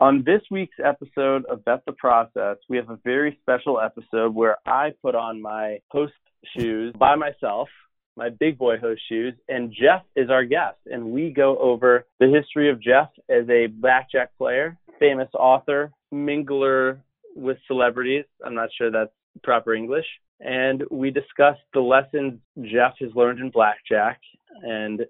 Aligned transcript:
On 0.00 0.22
this 0.24 0.42
week's 0.48 0.76
episode 0.84 1.44
of 1.46 1.64
Bet 1.64 1.84
the 1.84 1.90
Process, 1.90 2.58
we 2.68 2.76
have 2.76 2.88
a 2.88 3.00
very 3.02 3.36
special 3.42 3.80
episode 3.80 4.32
where 4.32 4.58
I 4.64 4.92
put 5.02 5.16
on 5.16 5.42
my 5.42 5.78
host 5.90 6.12
shoes 6.56 6.94
by 6.96 7.16
myself, 7.16 7.68
my 8.16 8.28
big 8.28 8.58
boy 8.58 8.76
host 8.78 9.02
shoes, 9.08 9.34
and 9.48 9.72
Jeff 9.72 10.02
is 10.14 10.30
our 10.30 10.44
guest. 10.44 10.76
And 10.86 11.10
we 11.10 11.30
go 11.30 11.58
over 11.58 12.06
the 12.20 12.28
history 12.28 12.70
of 12.70 12.80
Jeff 12.80 13.08
as 13.28 13.48
a 13.50 13.66
blackjack 13.66 14.38
player, 14.38 14.78
famous 15.00 15.30
author, 15.34 15.90
mingler 16.14 17.00
with 17.34 17.58
celebrities. 17.66 18.24
I'm 18.46 18.54
not 18.54 18.68
sure 18.78 18.92
that's 18.92 19.10
proper 19.42 19.74
English. 19.74 20.06
And 20.38 20.84
we 20.92 21.10
discuss 21.10 21.56
the 21.74 21.80
lessons 21.80 22.38
Jeff 22.62 22.94
has 23.00 23.10
learned 23.16 23.40
in 23.40 23.50
blackjack 23.50 24.20
and 24.62 25.06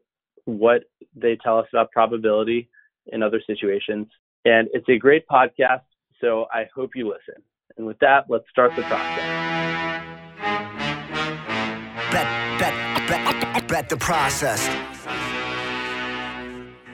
what 0.47 0.85
they 1.15 1.37
tell 1.45 1.59
us 1.59 1.67
about 1.75 1.93
probability 1.93 2.71
in 3.13 3.23
other 3.23 3.43
situations. 3.47 4.07
And 4.49 4.67
it's 4.73 4.89
a 4.89 4.97
great 4.97 5.29
podcast, 5.29 5.83
so 6.23 6.47
I 6.51 6.65
hope 6.75 6.93
you 6.95 7.07
listen. 7.07 7.43
And 7.77 7.87
with 7.87 7.99
that, 7.99 8.25
let's 8.31 8.49
start 8.49 8.75
the 8.77 8.83
process. 8.83 9.19
Bet, 12.11 12.59
bet, 12.59 13.09
bet, 13.09 13.69
bet 13.69 13.89
the 13.91 13.99
process. 13.99 14.67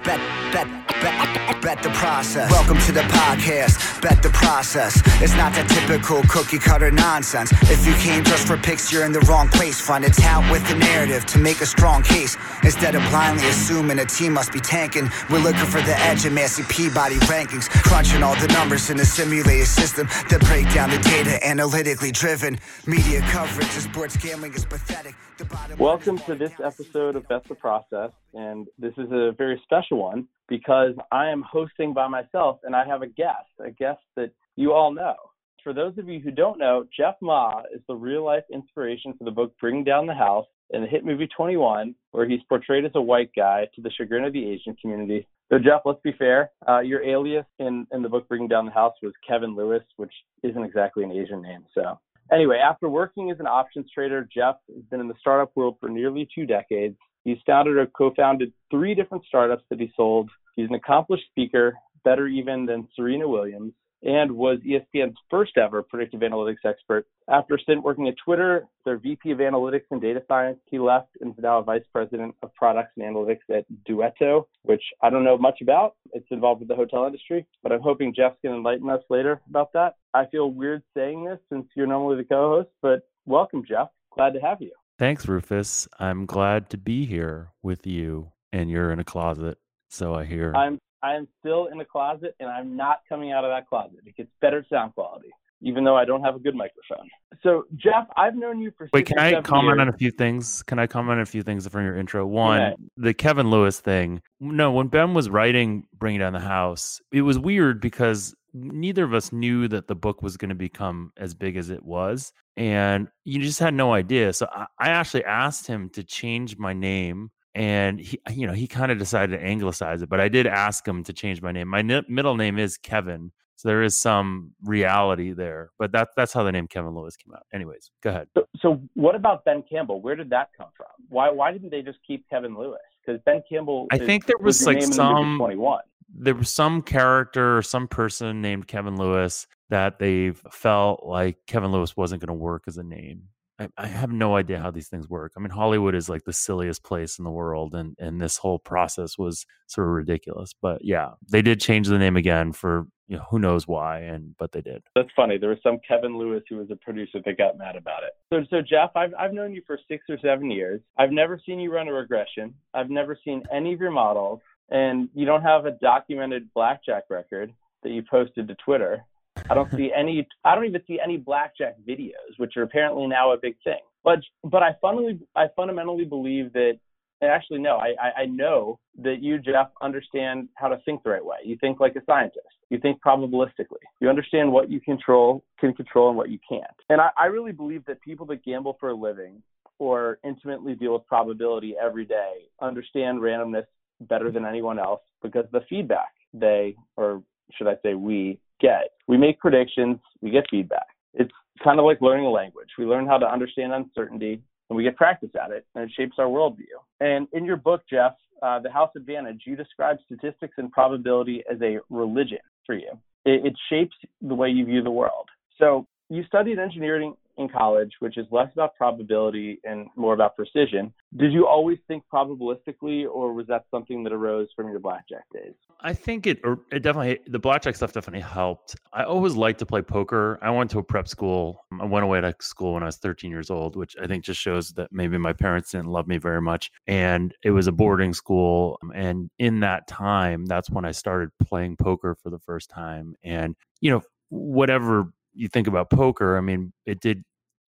Bet, 0.03 0.19
bet, 0.53 0.84
bet, 1.05 1.63
bet 1.63 1.83
the 1.83 1.91
process. 1.91 2.51
Welcome 2.51 2.79
to 2.81 2.93
the 2.93 3.03
podcast. 3.03 4.01
Bet 4.01 4.23
the 4.23 4.31
process. 4.31 5.03
It's 5.21 5.35
not 5.35 5.53
that 5.55 5.69
typical 5.69 6.23
cookie 6.29 6.59
cutter 6.59 6.91
nonsense. 6.91 7.53
If 7.71 7.87
you 7.87 7.95
came 7.95 8.25
just 8.25 8.47
for 8.47 8.57
picks, 8.57 8.93
you're 8.93 9.05
in 9.05 9.13
the 9.13 9.21
wrong 9.21 9.49
place. 9.49 9.81
Find 9.81 10.05
a 10.05 10.11
tout 10.11 10.51
with 10.51 10.67
the 10.69 10.77
narrative 10.77 11.27
to 11.27 11.39
make 11.39 11.61
a 11.61 11.67
strong 11.67 12.03
case. 12.03 12.37
Instead 12.63 12.95
of 12.95 13.03
blindly 13.11 13.47
assuming 13.49 13.99
a 13.99 14.05
team 14.05 14.33
must 14.33 14.53
be 14.53 14.61
tanking, 14.61 15.11
we're 15.31 15.41
looking 15.43 15.67
for 15.67 15.83
the 15.83 15.97
edge 16.09 16.25
in 16.25 16.35
Massey 16.35 16.63
Peabody 16.69 17.17
rankings. 17.33 17.69
Crunching 17.69 18.23
all 18.23 18.37
the 18.37 18.49
numbers 18.49 18.89
in 18.91 18.99
a 19.01 19.05
simulated 19.05 19.67
system 19.67 20.07
that 20.31 20.41
break 20.49 20.73
down 20.73 20.91
the 20.91 20.99
data 20.99 21.45
analytically 21.47 22.13
driven. 22.13 22.59
Media 22.87 23.21
coverage 23.31 23.69
of 23.69 23.83
sports 23.83 24.17
gambling 24.17 24.55
is 24.55 24.65
pathetic. 24.65 25.15
The 25.37 25.45
bottom 25.47 25.79
Welcome 25.79 26.19
to 26.21 26.35
this 26.37 26.53
episode 26.63 27.17
of 27.17 27.27
Bet 27.29 27.45
the 27.49 27.57
Process. 27.57 28.13
And 28.35 28.69
this 28.79 28.95
is 28.97 29.11
a 29.11 29.33
very 29.37 29.61
special 29.65 29.99
one 29.99 30.29
because 30.49 30.95
I 31.11 31.29
am 31.29 31.43
hosting 31.49 31.95
by 31.95 32.09
myself 32.09 32.61
and 32.65 32.75
I 32.75 32.87
have 32.87 33.03
a 33.03 33.07
guest, 33.07 33.51
a 33.65 33.71
guest 33.71 34.01
that 34.17 34.31
you 34.57 34.73
all 34.73 34.93
know. 34.93 35.15
For 35.63 35.73
those 35.73 35.97
of 35.97 36.09
you 36.09 36.21
who 36.21 36.31
don't 36.31 36.59
know, 36.59 36.85
Jeff 36.95 37.15
Ma 37.23 37.63
is 37.75 37.81
the 37.89 37.95
real 37.95 38.25
life 38.25 38.45
inspiration 38.53 39.15
for 39.17 39.25
the 39.25 39.31
book 39.31 39.55
Bring 39.59 39.83
Down 39.83 40.07
the 40.07 40.15
House 40.15 40.47
and 40.73 40.83
the 40.83 40.89
hit 40.89 41.05
movie 41.05 41.29
21, 41.35 41.95
where 42.11 42.29
he's 42.29 42.43
portrayed 42.49 42.85
as 42.85 42.91
a 42.95 43.01
white 43.01 43.31
guy 43.35 43.67
to 43.75 43.81
the 43.81 43.91
chagrin 43.91 44.25
of 44.25 44.35
the 44.35 44.47
Asian 44.47 44.77
community. 44.77 45.27
So, 45.51 45.59
Jeff, 45.59 45.81
let's 45.87 46.01
be 46.03 46.13
fair. 46.19 46.51
Uh, 46.69 46.81
your 46.81 47.03
alias 47.03 47.47
in, 47.59 47.87
in 47.93 48.03
the 48.03 48.09
book 48.09 48.29
Bring 48.29 48.47
Down 48.47 48.67
the 48.67 48.73
House 48.73 48.95
was 49.03 49.13
Kevin 49.27 49.57
Lewis, 49.57 49.83
which 49.97 50.13
isn't 50.43 50.63
exactly 50.63 51.05
an 51.05 51.13
Asian 51.13 51.41
name. 51.41 51.65
So, 51.75 51.99
Anyway, 52.33 52.57
after 52.57 52.89
working 52.89 53.31
as 53.31 53.39
an 53.39 53.47
options 53.47 53.91
trader, 53.93 54.27
Jeff 54.35 54.57
has 54.75 54.85
been 54.91 55.01
in 55.01 55.09
the 55.09 55.15
startup 55.21 55.53
world 55.55 55.77
for 55.79 55.89
nearly 55.89 56.27
two 56.35 56.47
decades. 56.47 56.97
He's 57.25 57.39
founded 57.47 57.77
or 57.77 57.87
co-founded 57.87 58.53
three 58.71 58.95
different 58.95 59.25
startups 59.25 59.65
that 59.71 59.81
he 59.81 59.93
sold. 59.97 60.31
He's 60.57 60.69
an 60.69 60.75
accomplished 60.75 61.25
speaker, 61.31 61.75
better 62.05 62.27
even 62.27 62.67
than 62.67 62.89
Serena 62.95 63.27
Williams, 63.27 63.73
and 64.03 64.31
was 64.33 64.59
ESPN's 64.61 65.17
first 65.31 65.57
ever 65.57 65.83
predictive 65.83 66.21
analytics 66.21 66.65
expert. 66.65 67.07
After 67.29 67.55
a 67.55 67.59
stint 67.59 67.83
working 67.83 68.07
at 68.07 68.15
Twitter, 68.23 68.67
their 68.85 68.99
VP 68.99 69.31
of 69.31 69.39
analytics 69.39 69.87
and 69.91 70.01
data 70.01 70.23
science, 70.29 70.59
he 70.67 70.79
left 70.79 71.09
and 71.21 71.33
is 71.33 71.43
now 71.43 71.59
a 71.59 71.63
vice 71.63 71.85
president 71.91 72.35
of 72.43 72.55
products 72.55 72.93
and 72.97 73.05
analytics 73.07 73.49
at 73.49 73.65
Duetto, 73.89 74.45
which 74.63 74.83
I 75.03 75.09
don't 75.09 75.25
know 75.25 75.39
much 75.39 75.63
about. 75.63 75.97
It's 76.13 76.27
involved 76.31 76.61
with 76.61 76.69
the 76.69 76.77
hotel 76.77 77.07
industry, 77.07 77.47
but 77.63 77.73
I'm 77.73 77.81
hoping 77.81 78.15
Jeff 78.15 78.35
can 78.43 78.53
enlighten 78.53 78.91
us 78.91 79.03
later 79.09 79.41
about 79.49 79.73
that. 79.73 79.95
I 80.13 80.27
feel 80.27 80.51
weird 80.51 80.83
saying 80.95 81.25
this 81.25 81.39
since 81.51 81.67
you're 81.75 81.87
normally 81.87 82.17
the 82.17 82.25
co-host, 82.25 82.69
but 82.83 83.09
welcome, 83.25 83.65
Jeff. 83.67 83.89
Glad 84.15 84.35
to 84.35 84.41
have 84.41 84.61
you. 84.61 84.73
Thanks, 84.99 85.27
Rufus. 85.27 85.89
I'm 85.99 86.27
glad 86.27 86.71
to 86.71 86.79
be 86.79 87.05
here 87.07 87.51
with 87.63 87.87
you, 87.87 88.33
and 88.53 88.71
you're 88.71 88.93
in 88.93 89.01
a 89.01 89.05
closet, 89.05 89.59
so 89.89 90.15
I 90.15 90.25
hear. 90.25 90.55
I'm 90.55 90.79
I 91.05 91.17
am 91.17 91.29
still 91.39 91.67
in 91.67 91.79
a 91.81 91.85
closet 91.85 92.35
and 92.41 92.49
I'm 92.49 92.77
not 92.77 93.01
coming 93.07 93.31
out 93.31 93.45
of 93.45 93.51
that 93.51 93.69
closet. 93.69 93.99
It 94.07 94.17
gets 94.17 94.31
better 94.41 94.65
sound 94.71 94.95
quality, 94.95 95.29
even 95.61 95.85
though 95.85 95.97
I 95.97 96.07
don't 96.07 96.23
have 96.23 96.35
a 96.35 96.39
good 96.39 96.55
microphone. 96.55 97.07
So 97.43 97.67
Jeff, 97.77 98.07
I've 98.17 98.35
known 98.35 98.59
you 98.59 98.73
for 98.79 98.89
Wait, 98.91 99.05
can 99.05 99.19
I 99.19 99.43
comment 99.43 99.83
on 99.83 99.89
a 99.89 99.93
few 99.93 100.11
things? 100.11 100.63
Can 100.63 100.79
I 100.79 100.87
comment 100.87 101.17
on 101.17 101.21
a 101.21 101.27
few 101.27 101.43
things 101.43 101.69
from 101.69 101.85
your 101.85 101.95
intro? 101.95 102.25
One, 102.25 102.59
may. 102.59 102.75
the 102.97 103.15
Kevin 103.15 103.51
Lewis 103.51 103.81
thing. 103.81 104.23
No, 104.41 104.73
when 104.73 104.87
Ben 104.87 105.13
was 105.13 105.29
writing 105.29 105.87
Bringing 105.93 106.21
Down 106.21 106.33
the 106.33 106.41
House, 106.41 107.03
it 107.13 107.21
was 107.21 107.39
weird 107.39 107.83
because 107.83 108.35
neither 108.55 109.05
of 109.05 109.13
us 109.13 109.33
knew 109.33 109.69
that 109.69 109.89
the 109.89 109.95
book 109.97 110.23
was 110.23 110.37
going 110.37 110.49
to 110.51 110.55
become 110.55 111.13
as 111.17 111.35
big 111.35 111.57
as 111.57 111.69
it 111.71 111.85
was. 111.85 112.33
And 112.57 113.09
you 113.25 113.41
just 113.41 113.59
had 113.59 113.75
no 113.75 113.93
idea. 113.93 114.33
So 114.33 114.47
I, 114.51 114.67
I 114.79 114.89
actually 114.91 115.25
asked 115.25 115.67
him 115.67 115.91
to 115.91 116.05
change 116.05 116.57
my 116.57 116.73
name. 116.73 117.31
And 117.57 118.01
he, 118.01 118.19
you 118.31 118.47
know, 118.47 118.53
he 118.53 118.67
kind 118.67 118.91
of 118.91 118.99
decided 118.99 119.37
to 119.39 119.45
anglicize 119.45 120.03
it, 120.03 120.09
but 120.09 120.21
I 120.21 120.29
did 120.29 120.47
ask 120.47 120.87
him 120.87 121.05
to 121.05 121.13
change 121.13 121.41
my 121.41 121.53
name. 121.53 121.69
My 121.69 121.83
ni- 121.83 122.03
middle 122.09 122.37
name 122.37 122.59
is 122.59 122.77
Kevin, 122.77 123.31
so 123.55 123.69
there 123.69 123.85
is 123.85 123.97
some 123.97 124.51
reality 124.65 125.33
there. 125.33 125.71
But 125.79 125.93
that 125.93 126.09
that's 126.17 126.33
how 126.33 126.43
the 126.43 126.51
name 126.51 126.67
Kevin 126.67 126.97
Lewis 126.97 127.17
came 127.17 127.33
out. 127.33 127.47
Anyways, 127.53 127.93
go 128.03 128.11
ahead. 128.11 128.27
So, 128.37 128.49
so 128.59 128.83
what 128.95 129.15
about 129.15 129.45
Ben 129.45 129.63
Campbell? 129.71 130.01
Where 130.01 130.17
did 130.17 130.31
that 130.31 130.49
come 130.59 130.67
from? 130.77 130.89
Why 131.11 131.31
why 131.31 131.53
didn't 131.53 131.71
they 131.71 131.83
just 131.83 131.99
keep 132.05 132.29
Kevin 132.29 132.57
Lewis? 132.59 132.81
Because 133.07 133.21
Ben 133.25 133.41
Campbell, 133.49 133.87
I 133.93 133.99
is- 133.99 134.03
think 134.07 134.27
there 134.27 134.35
was 134.41 134.61
your 134.61 134.73
like 134.73 134.79
name 134.81 134.91
in 134.91 134.97
the 134.97 135.05
movie 135.05 135.21
some 135.23 135.39
21. 135.39 135.81
There 136.09 136.35
was 136.35 136.53
some 136.53 136.83
character 136.83 137.59
or 137.59 137.63
some 137.63 137.89
person 137.89 138.43
named 138.43 138.67
Kevin 138.67 138.97
Lewis 138.97 139.47
that 139.71 139.99
they 139.99 140.33
felt 140.51 141.05
like 141.05 141.39
Kevin 141.47 141.73
Lewis 141.73 141.97
wasn't 141.97 142.21
going 142.21 142.37
to 142.37 142.43
work 142.43 142.65
as 142.67 142.77
a 142.77 142.83
name. 142.83 143.29
I, 143.59 143.69
I 143.79 143.87
have 143.87 144.11
no 144.11 144.37
idea 144.37 144.59
how 144.59 144.71
these 144.71 144.89
things 144.89 145.09
work. 145.09 145.33
I 145.37 145.41
mean, 145.41 145.51
Hollywood 145.51 145.95
is 145.95 146.09
like 146.09 146.25
the 146.25 146.33
silliest 146.33 146.83
place 146.83 147.19
in 147.19 147.25
the 147.25 147.31
world, 147.31 147.75
and 147.75 147.95
and 147.99 148.21
this 148.21 148.37
whole 148.37 148.59
process 148.59 149.17
was 149.17 149.47
sort 149.67 149.87
of 149.87 149.95
ridiculous. 149.95 150.53
But 150.61 150.85
yeah, 150.85 151.11
they 151.31 151.43
did 151.43 151.61
change 151.61 151.89
the 151.89 151.99
name 151.99 152.17
again 152.17 152.53
for 152.53 152.87
you 153.07 153.17
know 153.17 153.25
who 153.31 153.39
knows 153.39 153.69
why, 153.69 154.01
and 154.01 154.35
but 154.39 154.53
they 154.53 154.61
did. 154.61 154.83
That's 154.97 155.11
funny. 155.15 155.39
There 155.39 155.51
was 155.51 155.59
some 155.63 155.79
Kevin 155.87 156.19
Lewis 156.19 156.43
who 156.49 156.57
was 156.57 156.71
a 156.71 156.77
producer 156.77 157.21
that 157.25 157.39
got 157.39 157.57
mad 157.57 157.77
about 157.77 158.03
it. 158.03 158.13
So, 158.33 158.45
so 158.51 158.63
Jeff, 158.63 158.91
I've 158.97 159.15
I've 159.19 159.33
known 159.33 159.53
you 159.53 159.63
for 159.67 159.79
six 159.89 160.05
or 160.09 160.19
seven 160.19 160.51
years. 160.51 160.81
I've 160.99 161.13
never 161.13 161.41
seen 161.45 161.61
you 161.61 161.73
run 161.73 161.87
a 161.87 161.93
regression. 161.93 162.55
I've 162.73 162.91
never 162.91 163.17
seen 163.25 163.43
any 163.53 163.73
of 163.73 163.81
your 163.81 163.93
models, 163.93 164.41
and 164.71 165.09
you 165.15 165.27
don't 165.27 165.43
have 165.43 165.67
a 165.67 165.73
documented 165.73 166.53
blackjack 166.55 167.05
record 167.11 167.53
that 167.83 167.91
you 167.91 168.03
posted 168.11 168.49
to 168.49 168.55
Twitter. 168.57 169.05
I 169.51 169.55
don't 169.55 169.71
see 169.73 169.93
any. 169.95 170.27
I 170.45 170.55
don't 170.55 170.65
even 170.65 170.83
see 170.87 170.99
any 171.03 171.17
blackjack 171.17 171.77
videos, 171.87 172.39
which 172.39 172.57
are 172.57 172.63
apparently 172.63 173.07
now 173.07 173.33
a 173.33 173.37
big 173.37 173.57
thing. 173.65 173.81
But 174.03 174.21
but 174.43 174.63
I 174.63 174.75
fundamentally 174.81 175.27
I 175.37 175.47
fundamentally 175.57 176.05
believe 176.05 176.53
that. 176.53 176.79
and 177.21 177.31
Actually, 177.31 177.61
no. 177.61 177.77
I, 177.77 177.95
I 178.01 178.23
I 178.23 178.25
know 178.27 178.79
that 179.03 179.23
you, 179.23 179.39
Jeff, 179.39 179.69
understand 179.83 180.49
how 180.55 180.69
to 180.69 180.79
think 180.85 181.03
the 181.03 181.11
right 181.11 181.25
way. 181.25 181.39
You 181.45 181.57
think 181.61 181.81
like 181.81 181.97
a 181.97 182.05
scientist. 182.07 182.47
You 182.71 182.79
think 182.79 183.01
probabilistically. 183.03 183.85
You 184.01 184.09
understand 184.09 184.51
what 184.51 184.71
you 184.71 184.81
control, 184.81 185.45
can 185.61 185.75
control, 185.75 186.09
and 186.09 186.17
what 186.17 186.31
you 186.31 186.39
can't. 186.49 186.65
And 186.89 187.01
I, 187.01 187.11
I 187.19 187.27
really 187.27 187.53
believe 187.53 187.85
that 187.87 188.01
people 188.01 188.27
that 188.27 188.45
gamble 188.45 188.77
for 188.81 188.91
a 188.91 188.95
living 188.95 189.43
or 189.79 190.19
intimately 190.25 190.75
deal 190.75 190.93
with 190.93 191.07
probability 191.07 191.75
every 191.81 192.05
day 192.05 192.47
understand 192.63 193.21
randomness 193.21 193.65
better 194.09 194.31
than 194.31 194.45
anyone 194.45 194.79
else 194.79 195.03
because 195.23 195.45
the 195.53 195.61
feedback 195.69 196.13
they, 196.33 196.77
or 196.97 197.23
should 197.53 197.69
I 197.69 197.77
say 197.83 197.95
we, 197.95 198.39
get. 198.61 198.91
We 199.07 199.17
make 199.17 199.39
predictions, 199.39 199.99
we 200.21 200.31
get 200.31 200.45
feedback. 200.51 200.87
It's 201.13 201.33
kind 201.63 201.79
of 201.79 201.85
like 201.85 202.01
learning 202.01 202.27
a 202.27 202.31
language. 202.31 202.69
We 202.79 202.85
learn 202.85 203.07
how 203.07 203.19
to 203.19 203.27
understand 203.27 203.73
uncertainty 203.73 204.41
and 204.71 204.77
we 204.77 204.83
get 204.83 204.97
practice 204.97 205.31
at 205.41 205.51
it, 205.51 205.67
and 205.75 205.85
it 205.85 205.91
shapes 205.95 206.17
our 206.19 206.27
worldview. 206.27 206.77
And 207.01 207.29
in 207.33 207.45
your 207.45 207.57
book, 207.57 207.83
Jeff, 207.89 208.13
uh, 208.43 208.61
The 208.61 208.71
House 208.71 208.91
Advantage, 208.97 209.43
you 209.47 209.57
describe 209.57 209.99
statistics 210.07 210.55
and 210.57 210.73
probability 210.73 211.45
as 211.51 211.59
a 211.63 211.79
religion 211.91 212.39
for 212.65 212.75
you. 212.75 212.91
It, 213.27 213.47
it 213.47 213.55
shapes 213.69 213.95
the 214.23 214.35
way 214.35 214.49
you 214.49 214.65
view 214.65 214.83
the 214.83 214.91
world. 214.91 215.29
So 215.59 215.87
you 216.09 216.25
studied 216.25 216.59
engineering 216.59 217.15
in 217.37 217.49
college, 217.49 217.91
which 217.99 218.17
is 218.17 218.27
less 218.31 218.49
about 218.53 218.75
probability 218.77 219.61
and 219.65 219.87
more 219.97 220.15
about 220.15 220.37
precision. 220.37 220.93
Did 221.17 221.33
you 221.33 221.47
always 221.47 221.79
think 221.89 222.05
probabilistically, 222.13 223.07
or 223.09 223.33
was 223.33 223.47
that 223.49 223.65
something 223.71 224.05
that 224.05 224.13
arose 224.13 224.49
from 224.55 224.69
your 224.69 224.79
blackjack 224.79 225.25
days? 225.33 225.55
I 225.81 225.93
think 225.93 226.27
it 226.27 226.41
er, 226.45 226.59
it 226.71 226.83
definitely 226.83 227.19
the 227.27 227.39
blackjack 227.39 227.77
stuff 227.77 227.93
definitely 227.93 228.21
helped. 228.21 228.77
I 228.93 229.05
always 229.05 229.35
liked 229.35 229.59
to 229.61 229.67
play 229.67 229.83
poker. 229.83 230.39
I 230.43 230.51
went 230.51 230.71
to 230.71 230.79
a 230.79 230.83
prep 230.83 231.09
school. 231.09 231.65
I 231.81 231.85
went 231.85 232.05
away 232.05 232.21
to 232.21 232.35
school 232.41 232.75
when 232.75 232.83
I 232.83 232.87
was 232.87 232.97
13 232.97 233.31
years 233.31 233.51
old, 233.51 233.77
which 233.77 233.97
I 234.01 234.07
think 234.07 234.25
just 234.25 234.41
shows 234.41 234.71
that 234.73 234.89
maybe 234.93 235.19
my 235.19 235.33
parents 235.33 235.73
didn't 235.73 235.89
love 235.89 236.07
me 236.07 236.19
very 236.19 236.41
much. 236.41 236.71
And 236.87 237.35
it 237.43 237.51
was 237.51 237.67
a 237.67 237.73
boarding 237.73 238.15
school. 238.15 238.79
And 238.95 239.31
in 239.39 239.61
that 239.61 239.87
time, 239.89 240.47
that's 240.47 240.71
when 240.71 240.85
I 240.85 240.93
started 240.93 241.31
playing 241.43 241.77
poker 241.77 242.17
for 242.23 242.31
the 242.31 242.39
first 242.39 242.71
time. 242.71 243.15
And 243.23 243.57
you 243.81 243.91
know, 243.91 244.03
whatever 244.31 245.13
you 245.35 245.49
think 245.49 245.67
about 245.67 245.91
poker, 245.91 246.37
I 246.37 246.41
mean, 246.41 246.73
it 246.87 247.01
did 247.01 247.25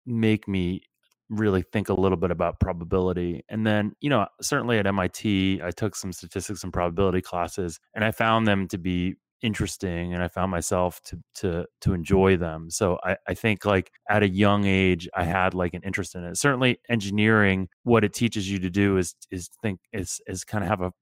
make 0.07 0.47
me 0.49 0.83
really 1.31 1.63
think 1.63 1.89
a 1.89 1.95
little 1.95 2.19
bit 2.19 2.31
about 2.31 2.61
probability. 2.61 3.45
And 3.49 3.67
then, 3.67 3.93
you 4.01 4.11
know, 4.11 4.27
certainly 4.43 4.79
at 4.79 4.87
MIT, 4.87 5.61
I 5.63 5.71
took 5.71 5.97
some 5.97 6.13
statistics 6.13 6.63
and 6.65 6.73
probability 6.73 7.23
classes, 7.23 7.81
and 7.95 8.05
I 8.05 8.11
found 8.11 8.47
them 8.47 8.69
to 8.69 8.79
be 8.79 9.17
interesting 9.43 10.15
and 10.15 10.23
I 10.23 10.29
found 10.29 10.51
myself 10.51 11.03
to 11.05 11.19
to 11.35 11.67
to 11.83 11.93
enjoy 11.93 12.37
them. 12.39 12.71
So 12.71 12.99
I, 13.05 13.17
I 13.29 13.35
think 13.35 13.67
like 13.67 13.91
at 14.09 14.23
a 14.23 14.29
young 14.29 14.65
age 14.65 15.07
I 15.15 15.25
had 15.25 15.53
like 15.53 15.75
an 15.75 15.83
interest 15.85 16.15
in 16.15 16.25
it. 16.25 16.39
Certainly 16.39 16.79
engineering, 16.89 17.69
what 17.83 18.05
it 18.05 18.15
teaches 18.15 18.51
you 18.51 18.59
to 18.61 18.71
do 18.71 18.97
is 18.97 19.15
is 19.31 19.51
think 19.63 19.81
is 19.93 20.21
is 20.27 20.45
kind 20.45 20.65
of 20.65 20.71
have 20.71 20.81
a 20.81 20.93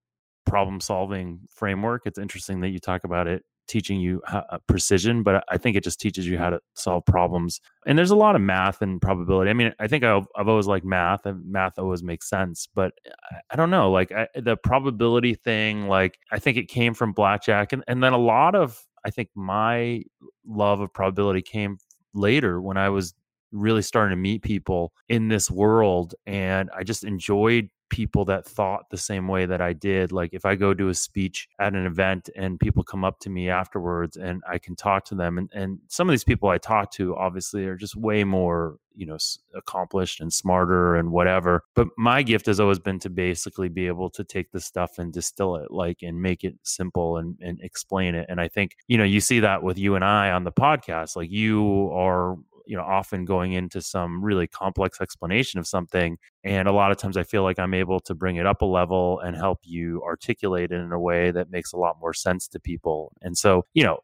problem 0.44 0.80
solving 0.80 1.40
framework. 1.50 2.02
It's 2.04 2.18
interesting 2.18 2.60
that 2.62 2.70
you 2.70 2.80
talk 2.80 3.04
about 3.04 3.28
it 3.28 3.44
teaching 3.72 4.00
you 4.00 4.20
how, 4.26 4.44
uh, 4.50 4.58
precision, 4.66 5.22
but 5.22 5.42
I 5.48 5.56
think 5.56 5.76
it 5.76 5.82
just 5.82 5.98
teaches 5.98 6.26
you 6.26 6.36
how 6.36 6.50
to 6.50 6.60
solve 6.74 7.06
problems. 7.06 7.60
And 7.86 7.98
there's 7.98 8.10
a 8.10 8.16
lot 8.16 8.36
of 8.36 8.42
math 8.42 8.82
and 8.82 9.00
probability. 9.00 9.50
I 9.50 9.54
mean, 9.54 9.72
I 9.80 9.88
think 9.88 10.04
I've, 10.04 10.26
I've 10.36 10.48
always 10.48 10.66
liked 10.66 10.84
math, 10.84 11.24
and 11.24 11.44
math 11.50 11.78
always 11.78 12.02
makes 12.02 12.28
sense. 12.28 12.68
But 12.74 12.92
I, 13.30 13.36
I 13.50 13.56
don't 13.56 13.70
know, 13.70 13.90
like 13.90 14.12
I, 14.12 14.28
the 14.36 14.56
probability 14.56 15.34
thing. 15.34 15.88
Like 15.88 16.18
I 16.30 16.38
think 16.38 16.58
it 16.58 16.68
came 16.68 16.92
from 16.92 17.12
blackjack, 17.12 17.72
and 17.72 17.82
and 17.88 18.02
then 18.02 18.12
a 18.12 18.18
lot 18.18 18.54
of 18.54 18.78
I 19.04 19.10
think 19.10 19.30
my 19.34 20.02
love 20.46 20.80
of 20.80 20.92
probability 20.92 21.42
came 21.42 21.78
later 22.14 22.60
when 22.60 22.76
I 22.76 22.90
was 22.90 23.14
really 23.52 23.82
starting 23.82 24.16
to 24.16 24.20
meet 24.20 24.42
people 24.42 24.92
in 25.08 25.28
this 25.28 25.50
world 25.50 26.14
and 26.26 26.70
I 26.76 26.82
just 26.82 27.04
enjoyed 27.04 27.68
people 27.92 28.24
that 28.24 28.46
thought 28.46 28.88
the 28.90 28.96
same 28.96 29.28
way 29.28 29.44
that 29.44 29.60
I 29.60 29.74
did. 29.74 30.12
Like 30.12 30.30
if 30.32 30.46
I 30.46 30.54
go 30.54 30.72
do 30.72 30.88
a 30.88 30.94
speech 30.94 31.46
at 31.60 31.74
an 31.74 31.84
event 31.84 32.30
and 32.34 32.58
people 32.58 32.82
come 32.82 33.04
up 33.04 33.20
to 33.20 33.30
me 33.30 33.50
afterwards 33.50 34.16
and 34.16 34.42
I 34.50 34.56
can 34.56 34.74
talk 34.74 35.04
to 35.06 35.14
them 35.14 35.36
and, 35.36 35.50
and 35.52 35.78
some 35.88 36.08
of 36.08 36.12
these 36.14 36.24
people 36.24 36.48
I 36.48 36.56
talk 36.56 36.90
to 36.92 37.14
obviously 37.14 37.66
are 37.66 37.76
just 37.76 37.94
way 37.94 38.24
more, 38.24 38.78
you 38.94 39.04
know, 39.04 39.18
accomplished 39.54 40.22
and 40.22 40.32
smarter 40.32 40.96
and 40.96 41.12
whatever. 41.12 41.64
But 41.74 41.88
my 41.98 42.22
gift 42.22 42.46
has 42.46 42.60
always 42.60 42.78
been 42.78 42.98
to 43.00 43.10
basically 43.10 43.68
be 43.68 43.86
able 43.88 44.08
to 44.10 44.24
take 44.24 44.52
this 44.52 44.64
stuff 44.64 44.98
and 44.98 45.12
distill 45.12 45.56
it 45.56 45.70
like 45.70 45.98
and 46.00 46.20
make 46.20 46.44
it 46.44 46.54
simple 46.62 47.18
and, 47.18 47.36
and 47.42 47.60
explain 47.60 48.14
it. 48.14 48.24
And 48.30 48.40
I 48.40 48.48
think, 48.48 48.74
you 48.88 48.96
know, 48.96 49.04
you 49.04 49.20
see 49.20 49.40
that 49.40 49.62
with 49.62 49.76
you 49.76 49.96
and 49.96 50.04
I 50.04 50.30
on 50.30 50.44
the 50.44 50.52
podcast. 50.52 51.14
Like 51.14 51.30
you 51.30 51.90
are 51.92 52.38
you 52.66 52.76
know 52.76 52.82
often 52.82 53.24
going 53.24 53.52
into 53.52 53.80
some 53.80 54.24
really 54.24 54.46
complex 54.46 55.00
explanation 55.00 55.58
of 55.58 55.66
something 55.66 56.18
and 56.44 56.68
a 56.68 56.72
lot 56.72 56.90
of 56.90 56.96
times 56.96 57.16
i 57.16 57.22
feel 57.22 57.42
like 57.42 57.58
i'm 57.58 57.74
able 57.74 58.00
to 58.00 58.14
bring 58.14 58.36
it 58.36 58.46
up 58.46 58.62
a 58.62 58.64
level 58.64 59.20
and 59.20 59.36
help 59.36 59.60
you 59.62 60.02
articulate 60.02 60.72
it 60.72 60.80
in 60.80 60.92
a 60.92 60.98
way 60.98 61.30
that 61.30 61.50
makes 61.50 61.72
a 61.72 61.76
lot 61.76 61.96
more 62.00 62.12
sense 62.12 62.48
to 62.48 62.60
people. 62.60 63.12
And 63.22 63.36
so 63.36 63.64
you 63.74 63.84
know 63.84 64.00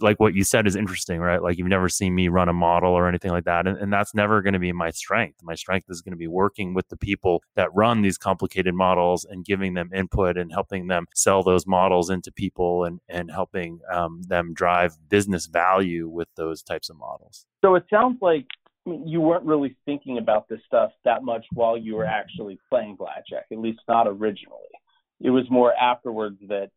like 0.00 0.18
what 0.20 0.34
you 0.34 0.44
said 0.44 0.66
is 0.66 0.76
interesting 0.76 1.20
right? 1.20 1.42
Like 1.42 1.58
you've 1.58 1.68
never 1.68 1.88
seen 1.88 2.14
me 2.14 2.28
run 2.28 2.48
a 2.48 2.52
model 2.52 2.92
or 2.92 3.08
anything 3.08 3.30
like 3.30 3.44
that 3.44 3.66
and, 3.66 3.78
and 3.78 3.92
that's 3.92 4.14
never 4.14 4.42
going 4.42 4.54
to 4.54 4.58
be 4.58 4.72
my 4.72 4.90
strength. 4.90 5.40
My 5.42 5.54
strength 5.54 5.86
is 5.88 6.02
going 6.02 6.12
to 6.12 6.18
be 6.18 6.26
working 6.26 6.74
with 6.74 6.88
the 6.88 6.96
people 6.96 7.42
that 7.56 7.74
run 7.74 8.02
these 8.02 8.18
complicated 8.18 8.74
models 8.74 9.24
and 9.24 9.44
giving 9.44 9.74
them 9.74 9.90
input 9.94 10.36
and 10.36 10.52
helping 10.52 10.86
them 10.88 11.06
sell 11.14 11.42
those 11.42 11.66
models 11.66 12.10
into 12.10 12.32
people 12.32 12.84
and 12.84 13.00
and 13.08 13.30
helping 13.30 13.80
um, 13.92 14.22
them 14.22 14.54
drive 14.54 14.96
business 15.08 15.46
value 15.46 16.08
with 16.08 16.28
those 16.36 16.62
types 16.62 16.90
of 16.90 16.96
models. 16.96 17.46
So 17.64 17.74
it 17.74 17.84
sounds 17.90 18.18
like 18.20 18.46
you 18.86 19.20
weren't 19.20 19.44
really 19.44 19.76
thinking 19.84 20.18
about 20.18 20.48
this 20.48 20.60
stuff 20.66 20.90
that 21.04 21.22
much 21.22 21.44
while 21.52 21.76
you 21.76 21.94
were 21.94 22.04
actually 22.04 22.58
playing 22.68 22.96
blackjack, 22.96 23.46
at 23.50 23.58
least 23.58 23.80
not 23.88 24.08
originally. 24.08 24.58
It 25.20 25.30
was 25.30 25.44
more 25.50 25.72
afterwards 25.74 26.38
that, 26.48 26.70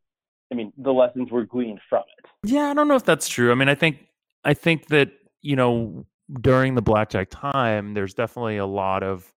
I 0.52 0.56
mean, 0.56 0.72
the 0.78 0.92
lessons 0.92 1.32
were 1.32 1.46
gleaned 1.46 1.80
from 1.90 2.04
it. 2.18 2.26
Yeah, 2.44 2.70
I 2.70 2.74
don't 2.74 2.88
know 2.88 2.96
if 2.96 3.06
that's 3.06 3.28
true. 3.28 3.52
I 3.52 3.56
mean, 3.56 3.70
I 3.70 3.76
think, 3.76 4.06
I 4.44 4.54
think 4.54 4.88
that 4.88 5.12
you 5.42 5.56
know, 5.56 6.06
during 6.42 6.76
the 6.76 6.82
blackjack 6.82 7.30
time, 7.30 7.94
there's 7.94 8.14
definitely 8.14 8.58
a 8.58 8.66
lot 8.66 9.04
of, 9.04 9.32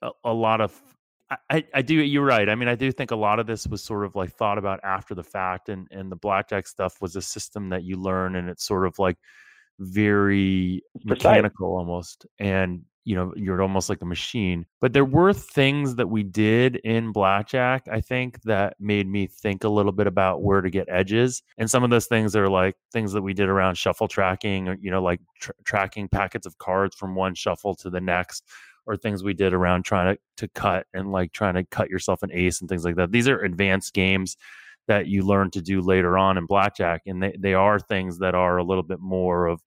a, 0.00 0.10
a 0.24 0.32
lot 0.32 0.60
of 0.60 0.80
I, 1.50 1.64
I 1.72 1.80
do 1.80 1.94
you're 1.94 2.24
right 2.24 2.46
i 2.48 2.54
mean 2.54 2.68
i 2.68 2.74
do 2.74 2.92
think 2.92 3.10
a 3.10 3.16
lot 3.16 3.38
of 3.38 3.46
this 3.46 3.66
was 3.66 3.82
sort 3.82 4.04
of 4.04 4.14
like 4.14 4.32
thought 4.32 4.58
about 4.58 4.80
after 4.84 5.14
the 5.14 5.22
fact 5.22 5.70
and 5.70 5.88
and 5.90 6.12
the 6.12 6.16
blackjack 6.16 6.66
stuff 6.66 7.00
was 7.00 7.16
a 7.16 7.22
system 7.22 7.70
that 7.70 7.84
you 7.84 7.96
learn 7.96 8.36
and 8.36 8.50
it's 8.50 8.66
sort 8.66 8.86
of 8.86 8.98
like 8.98 9.16
very 9.82 10.82
mechanical 11.04 11.76
almost 11.76 12.26
and 12.38 12.82
you 13.04 13.16
know 13.16 13.32
you're 13.36 13.60
almost 13.60 13.88
like 13.88 14.00
a 14.00 14.06
machine 14.06 14.64
but 14.80 14.92
there 14.92 15.04
were 15.04 15.32
things 15.32 15.96
that 15.96 16.08
we 16.08 16.22
did 16.22 16.76
in 16.76 17.10
blackjack 17.10 17.86
i 17.90 18.00
think 18.00 18.40
that 18.42 18.76
made 18.78 19.08
me 19.08 19.26
think 19.26 19.64
a 19.64 19.68
little 19.68 19.90
bit 19.90 20.06
about 20.06 20.42
where 20.42 20.60
to 20.60 20.70
get 20.70 20.86
edges 20.88 21.42
and 21.58 21.68
some 21.68 21.82
of 21.82 21.90
those 21.90 22.06
things 22.06 22.36
are 22.36 22.48
like 22.48 22.76
things 22.92 23.12
that 23.12 23.22
we 23.22 23.34
did 23.34 23.48
around 23.48 23.74
shuffle 23.74 24.06
tracking 24.06 24.68
or 24.68 24.76
you 24.80 24.90
know 24.90 25.02
like 25.02 25.20
tr- 25.40 25.50
tracking 25.64 26.08
packets 26.08 26.46
of 26.46 26.56
cards 26.58 26.94
from 26.94 27.14
one 27.14 27.34
shuffle 27.34 27.74
to 27.74 27.90
the 27.90 28.00
next 28.00 28.44
or 28.86 28.96
things 28.96 29.22
we 29.22 29.34
did 29.34 29.52
around 29.52 29.84
trying 29.84 30.14
to, 30.14 30.20
to 30.36 30.48
cut 30.48 30.86
and 30.92 31.12
like 31.12 31.32
trying 31.32 31.54
to 31.54 31.64
cut 31.64 31.88
yourself 31.88 32.22
an 32.22 32.30
ace 32.32 32.60
and 32.60 32.68
things 32.68 32.84
like 32.84 32.96
that. 32.96 33.12
These 33.12 33.28
are 33.28 33.40
advanced 33.40 33.94
games 33.94 34.36
that 34.88 35.06
you 35.06 35.22
learn 35.22 35.50
to 35.52 35.62
do 35.62 35.80
later 35.80 36.18
on 36.18 36.36
in 36.36 36.46
blackjack 36.46 37.02
and 37.06 37.22
they, 37.22 37.36
they 37.38 37.54
are 37.54 37.78
things 37.78 38.18
that 38.18 38.34
are 38.34 38.56
a 38.56 38.64
little 38.64 38.82
bit 38.82 38.98
more 38.98 39.46
of 39.46 39.62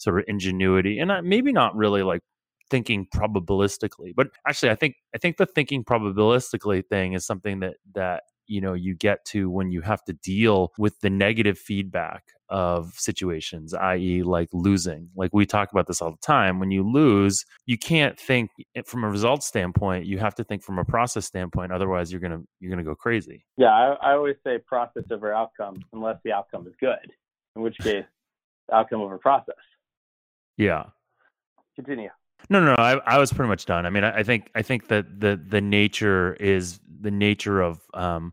sort 0.00 0.18
of 0.18 0.24
ingenuity 0.28 0.98
and 0.98 1.12
maybe 1.28 1.52
not 1.52 1.74
really 1.76 2.02
like 2.02 2.22
thinking 2.70 3.06
probabilistically 3.14 4.12
but 4.14 4.28
actually 4.46 4.70
i 4.70 4.74
think 4.74 4.94
i 5.14 5.18
think 5.18 5.36
the 5.36 5.46
thinking 5.46 5.84
probabilistically 5.84 6.84
thing 6.86 7.14
is 7.14 7.26
something 7.26 7.60
that 7.60 7.74
that 7.94 8.22
you 8.50 8.60
know 8.60 8.74
you 8.74 8.94
get 8.94 9.24
to 9.24 9.48
when 9.48 9.70
you 9.70 9.80
have 9.80 10.02
to 10.04 10.12
deal 10.12 10.72
with 10.76 11.00
the 11.00 11.08
negative 11.08 11.56
feedback 11.56 12.24
of 12.48 12.92
situations 12.96 13.72
i.e. 13.74 14.24
like 14.24 14.48
losing. 14.52 15.08
Like 15.14 15.30
we 15.32 15.46
talk 15.46 15.70
about 15.70 15.86
this 15.86 16.02
all 16.02 16.10
the 16.10 16.16
time. 16.16 16.58
When 16.58 16.72
you 16.72 16.82
lose 16.82 17.44
you 17.64 17.78
can't 17.78 18.18
think 18.18 18.50
eh, 18.74 18.82
from 18.84 19.04
a 19.04 19.08
results 19.08 19.46
standpoint 19.46 20.04
you 20.04 20.18
have 20.18 20.34
to 20.34 20.42
think 20.42 20.64
from 20.64 20.78
a 20.78 20.84
process 20.84 21.26
standpoint 21.26 21.70
otherwise 21.70 22.10
you're 22.10 22.20
gonna 22.20 22.42
you're 22.58 22.70
gonna 22.70 22.82
go 22.82 22.96
crazy. 22.96 23.46
Yeah 23.56 23.70
i, 23.70 24.10
I 24.10 24.12
always 24.14 24.36
say 24.44 24.58
process 24.58 25.04
over 25.12 25.32
outcome 25.32 25.76
unless 25.92 26.16
the 26.24 26.32
outcome 26.32 26.66
is 26.66 26.74
good 26.80 27.12
in 27.54 27.62
which 27.62 27.78
case 27.78 28.04
outcome 28.72 29.00
over 29.00 29.18
process 29.18 29.54
yeah. 30.60 30.84
Continue. 31.74 32.10
No, 32.48 32.60
no, 32.60 32.74
no. 32.74 32.82
I, 32.82 32.98
I 33.06 33.18
was 33.18 33.32
pretty 33.32 33.48
much 33.48 33.66
done. 33.66 33.86
I 33.86 33.90
mean, 33.90 34.04
I, 34.04 34.18
I, 34.18 34.22
think 34.22 34.50
I 34.54 34.62
think 34.62 34.88
that 34.88 35.20
the 35.20 35.40
the 35.48 35.60
nature 35.60 36.34
is 36.34 36.80
the 37.00 37.10
nature 37.10 37.60
of 37.60 37.80
um, 37.94 38.32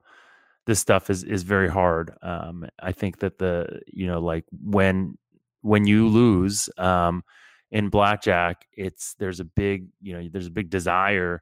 this 0.65 0.79
stuff 0.79 1.09
is 1.09 1.23
is 1.23 1.43
very 1.43 1.69
hard. 1.69 2.13
Um, 2.21 2.67
I 2.81 2.91
think 2.91 3.19
that 3.19 3.37
the 3.37 3.81
you 3.87 4.07
know 4.07 4.19
like 4.19 4.45
when 4.51 5.17
when 5.61 5.85
you 5.85 6.07
lose 6.07 6.69
um, 6.77 7.23
in 7.71 7.89
blackjack, 7.89 8.65
it's 8.73 9.15
there's 9.19 9.39
a 9.39 9.45
big 9.45 9.87
you 10.01 10.13
know 10.13 10.29
there's 10.31 10.47
a 10.47 10.51
big 10.51 10.69
desire 10.69 11.41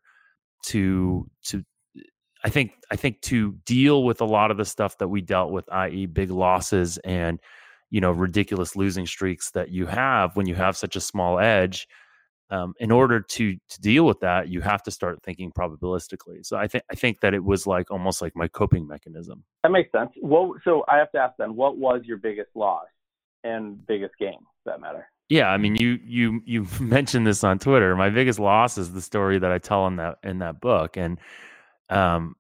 to 0.66 1.30
to 1.46 1.64
I 2.44 2.50
think 2.50 2.74
I 2.92 2.96
think 2.96 3.22
to 3.24 3.54
deal 3.66 4.04
with 4.04 4.22
a 4.22 4.26
lot 4.26 4.52
of 4.52 4.58
the 4.58 4.66
stuff 4.66 4.98
that 5.00 5.08
we 5.08 5.22
dealt 5.22 5.52
with, 5.52 5.68
i.e., 5.72 6.06
big 6.06 6.30
losses 6.30 6.98
and 7.00 7.40
you 7.96 8.02
know 8.02 8.12
ridiculous 8.12 8.76
losing 8.76 9.08
streaks 9.08 9.52
that 9.52 9.70
you 9.70 9.86
have 9.86 10.36
when 10.36 10.46
you 10.46 10.54
have 10.54 10.76
such 10.76 10.98
a 10.98 11.00
small 11.00 11.40
edge 11.40 11.88
um, 12.50 12.74
in 12.82 12.92
order 12.92 13.22
to 13.22 13.56
to 13.70 13.80
deal 13.80 14.06
with 14.06 14.20
that 14.20 14.50
you 14.50 14.60
have 14.60 14.84
to 14.84 14.92
start 14.92 15.18
thinking 15.24 15.50
probabilistically. 15.50 16.46
So 16.46 16.58
i 16.58 16.68
think 16.68 16.84
i 16.92 16.96
think 16.96 17.22
that 17.22 17.34
it 17.34 17.42
was 17.42 17.66
like 17.66 17.90
almost 17.90 18.22
like 18.22 18.36
my 18.36 18.50
coping 18.50 18.86
mechanism. 18.86 19.46
That 19.64 19.72
makes 19.72 19.94
sense. 19.94 20.12
Well 20.22 20.56
so 20.66 20.84
i 20.90 20.98
have 20.98 21.10
to 21.14 21.20
ask 21.20 21.36
then 21.40 21.56
what 21.56 21.78
was 21.78 22.02
your 22.04 22.18
biggest 22.18 22.50
loss 22.54 22.88
and 23.46 23.64
biggest 23.88 24.16
gain 24.20 24.40
for 24.64 24.72
that 24.72 24.82
matter? 24.82 25.08
Yeah 25.30 25.48
i 25.48 25.58
mean 25.58 25.78
you 25.78 25.98
you 26.04 26.42
you 26.44 26.68
mentioned 26.82 27.26
this 27.26 27.46
on 27.46 27.60
twitter. 27.60 27.96
My 27.96 28.10
biggest 28.10 28.40
loss 28.40 28.78
is 28.78 28.92
the 28.92 29.02
story 29.02 29.40
that 29.40 29.54
i 29.54 29.58
tell 29.58 29.88
in 29.88 29.96
that 29.96 30.18
in 30.22 30.40
that 30.40 30.60
book. 30.60 30.98
And 30.98 31.18
um 31.90 32.36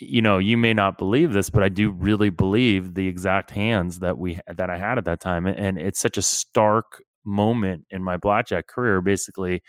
you 0.00 0.22
know, 0.22 0.38
you 0.38 0.56
may 0.56 0.72
not 0.72 0.98
believe 0.98 1.32
this, 1.32 1.50
but 1.50 1.62
I 1.62 1.68
do 1.68 1.90
really 1.90 2.30
believe 2.30 2.94
the 2.94 3.06
exact 3.06 3.50
hands 3.50 3.98
that 4.00 4.18
we 4.18 4.40
that 4.46 4.70
I 4.70 4.78
had 4.78 4.98
at 4.98 5.04
that 5.04 5.20
time, 5.20 5.46
and 5.46 5.78
it's 5.78 6.00
such 6.00 6.16
a 6.16 6.22
stark 6.22 7.02
moment 7.24 7.84
in 7.90 8.02
my 8.02 8.16
blackjack 8.16 8.66
career. 8.66 9.02
Basically, 9.02 9.62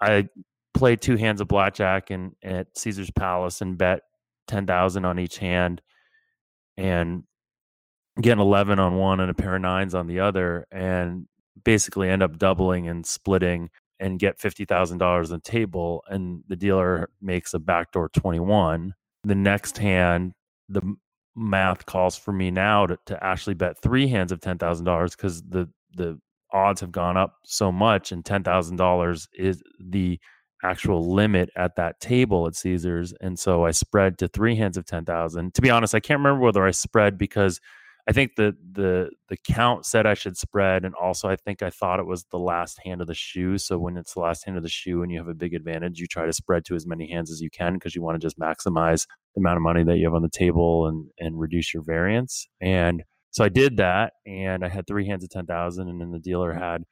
I 0.00 0.28
played 0.74 1.00
two 1.00 1.16
hands 1.16 1.40
of 1.40 1.48
blackjack 1.48 2.10
and 2.10 2.32
at 2.42 2.66
Caesar's 2.76 3.10
Palace 3.10 3.60
and 3.60 3.78
bet 3.78 4.00
ten 4.48 4.66
thousand 4.66 5.04
on 5.04 5.18
each 5.18 5.38
hand, 5.38 5.80
and 6.76 7.22
get 8.20 8.38
eleven 8.38 8.80
on 8.80 8.96
one 8.96 9.20
and 9.20 9.30
a 9.30 9.34
pair 9.34 9.56
of 9.56 9.62
nines 9.62 9.94
on 9.94 10.08
the 10.08 10.20
other, 10.20 10.66
and 10.72 11.26
basically 11.64 12.10
end 12.10 12.22
up 12.22 12.38
doubling 12.38 12.88
and 12.88 13.06
splitting 13.06 13.70
and 14.00 14.18
get 14.18 14.40
fifty 14.40 14.64
thousand 14.64 14.98
dollars 14.98 15.30
on 15.30 15.38
the 15.44 15.50
table, 15.50 16.02
and 16.08 16.42
the 16.48 16.56
dealer 16.56 17.10
makes 17.22 17.54
a 17.54 17.60
backdoor 17.60 18.08
twenty 18.08 18.40
one 18.40 18.94
the 19.26 19.34
next 19.34 19.76
hand, 19.76 20.32
the 20.68 20.82
math 21.34 21.84
calls 21.84 22.16
for 22.16 22.32
me 22.32 22.50
now 22.50 22.86
to, 22.86 22.96
to 23.06 23.22
actually 23.22 23.54
bet 23.54 23.82
three 23.82 24.06
hands 24.06 24.30
of 24.30 24.40
ten 24.40 24.56
thousand 24.56 24.86
dollars 24.86 25.16
because 25.16 25.42
the 25.42 25.68
the 25.96 26.18
odds 26.52 26.80
have 26.80 26.92
gone 26.92 27.16
up 27.16 27.34
so 27.44 27.72
much, 27.72 28.12
and 28.12 28.24
ten 28.24 28.44
thousand 28.44 28.76
dollars 28.76 29.28
is 29.34 29.62
the 29.80 30.18
actual 30.62 31.12
limit 31.12 31.50
at 31.56 31.76
that 31.76 32.00
table 32.00 32.46
at 32.46 32.54
Caesars. 32.54 33.12
And 33.20 33.38
so 33.38 33.66
I 33.66 33.72
spread 33.72 34.16
to 34.18 34.28
three 34.28 34.54
hands 34.54 34.76
of 34.76 34.86
ten 34.86 35.04
thousand. 35.04 35.54
To 35.54 35.60
be 35.60 35.70
honest, 35.70 35.94
I 35.94 36.00
can't 36.00 36.20
remember 36.20 36.44
whether 36.44 36.64
I 36.64 36.70
spread 36.70 37.18
because 37.18 37.60
I 38.08 38.12
think 38.12 38.36
the 38.36 38.56
the 38.72 39.10
the 39.28 39.36
count 39.48 39.84
said 39.86 40.06
I 40.06 40.14
should 40.14 40.36
spread, 40.36 40.84
and 40.84 40.94
also 40.94 41.28
I 41.28 41.36
think 41.36 41.62
I 41.62 41.70
thought 41.70 42.00
it 42.00 42.06
was 42.06 42.24
the 42.30 42.38
last 42.38 42.78
hand 42.84 43.00
of 43.00 43.08
the 43.08 43.14
shoe. 43.14 43.58
So 43.58 43.78
when 43.78 43.96
it's 43.96 44.14
the 44.14 44.20
last 44.20 44.44
hand 44.44 44.56
of 44.56 44.62
the 44.62 44.68
shoe 44.68 45.02
and 45.02 45.10
you 45.10 45.18
have 45.18 45.28
a 45.28 45.34
big 45.34 45.54
advantage, 45.54 45.98
you 45.98 46.06
try 46.06 46.24
to 46.26 46.32
spread 46.32 46.64
to 46.66 46.76
as 46.76 46.86
many 46.86 47.10
hands 47.10 47.30
as 47.32 47.40
you 47.40 47.50
can 47.50 47.74
because 47.74 47.94
you 47.96 48.02
want 48.02 48.20
to 48.20 48.24
just 48.24 48.38
maximize 48.38 49.06
the 49.34 49.40
amount 49.40 49.56
of 49.56 49.62
money 49.62 49.82
that 49.84 49.96
you 49.98 50.04
have 50.06 50.14
on 50.14 50.22
the 50.22 50.28
table 50.30 50.86
and 50.86 51.08
and 51.18 51.40
reduce 51.40 51.74
your 51.74 51.82
variance. 51.82 52.48
And 52.60 53.02
So 53.32 53.44
I 53.44 53.50
did 53.50 53.76
that, 53.76 54.14
and 54.24 54.64
I 54.64 54.68
had 54.68 54.86
three 54.86 55.06
hands 55.06 55.22
of 55.24 55.30
ten 55.30 55.44
thousand, 55.46 55.88
and 55.88 56.00
then 56.00 56.10
the 56.10 56.18
dealer 56.18 56.54
had 56.54 56.84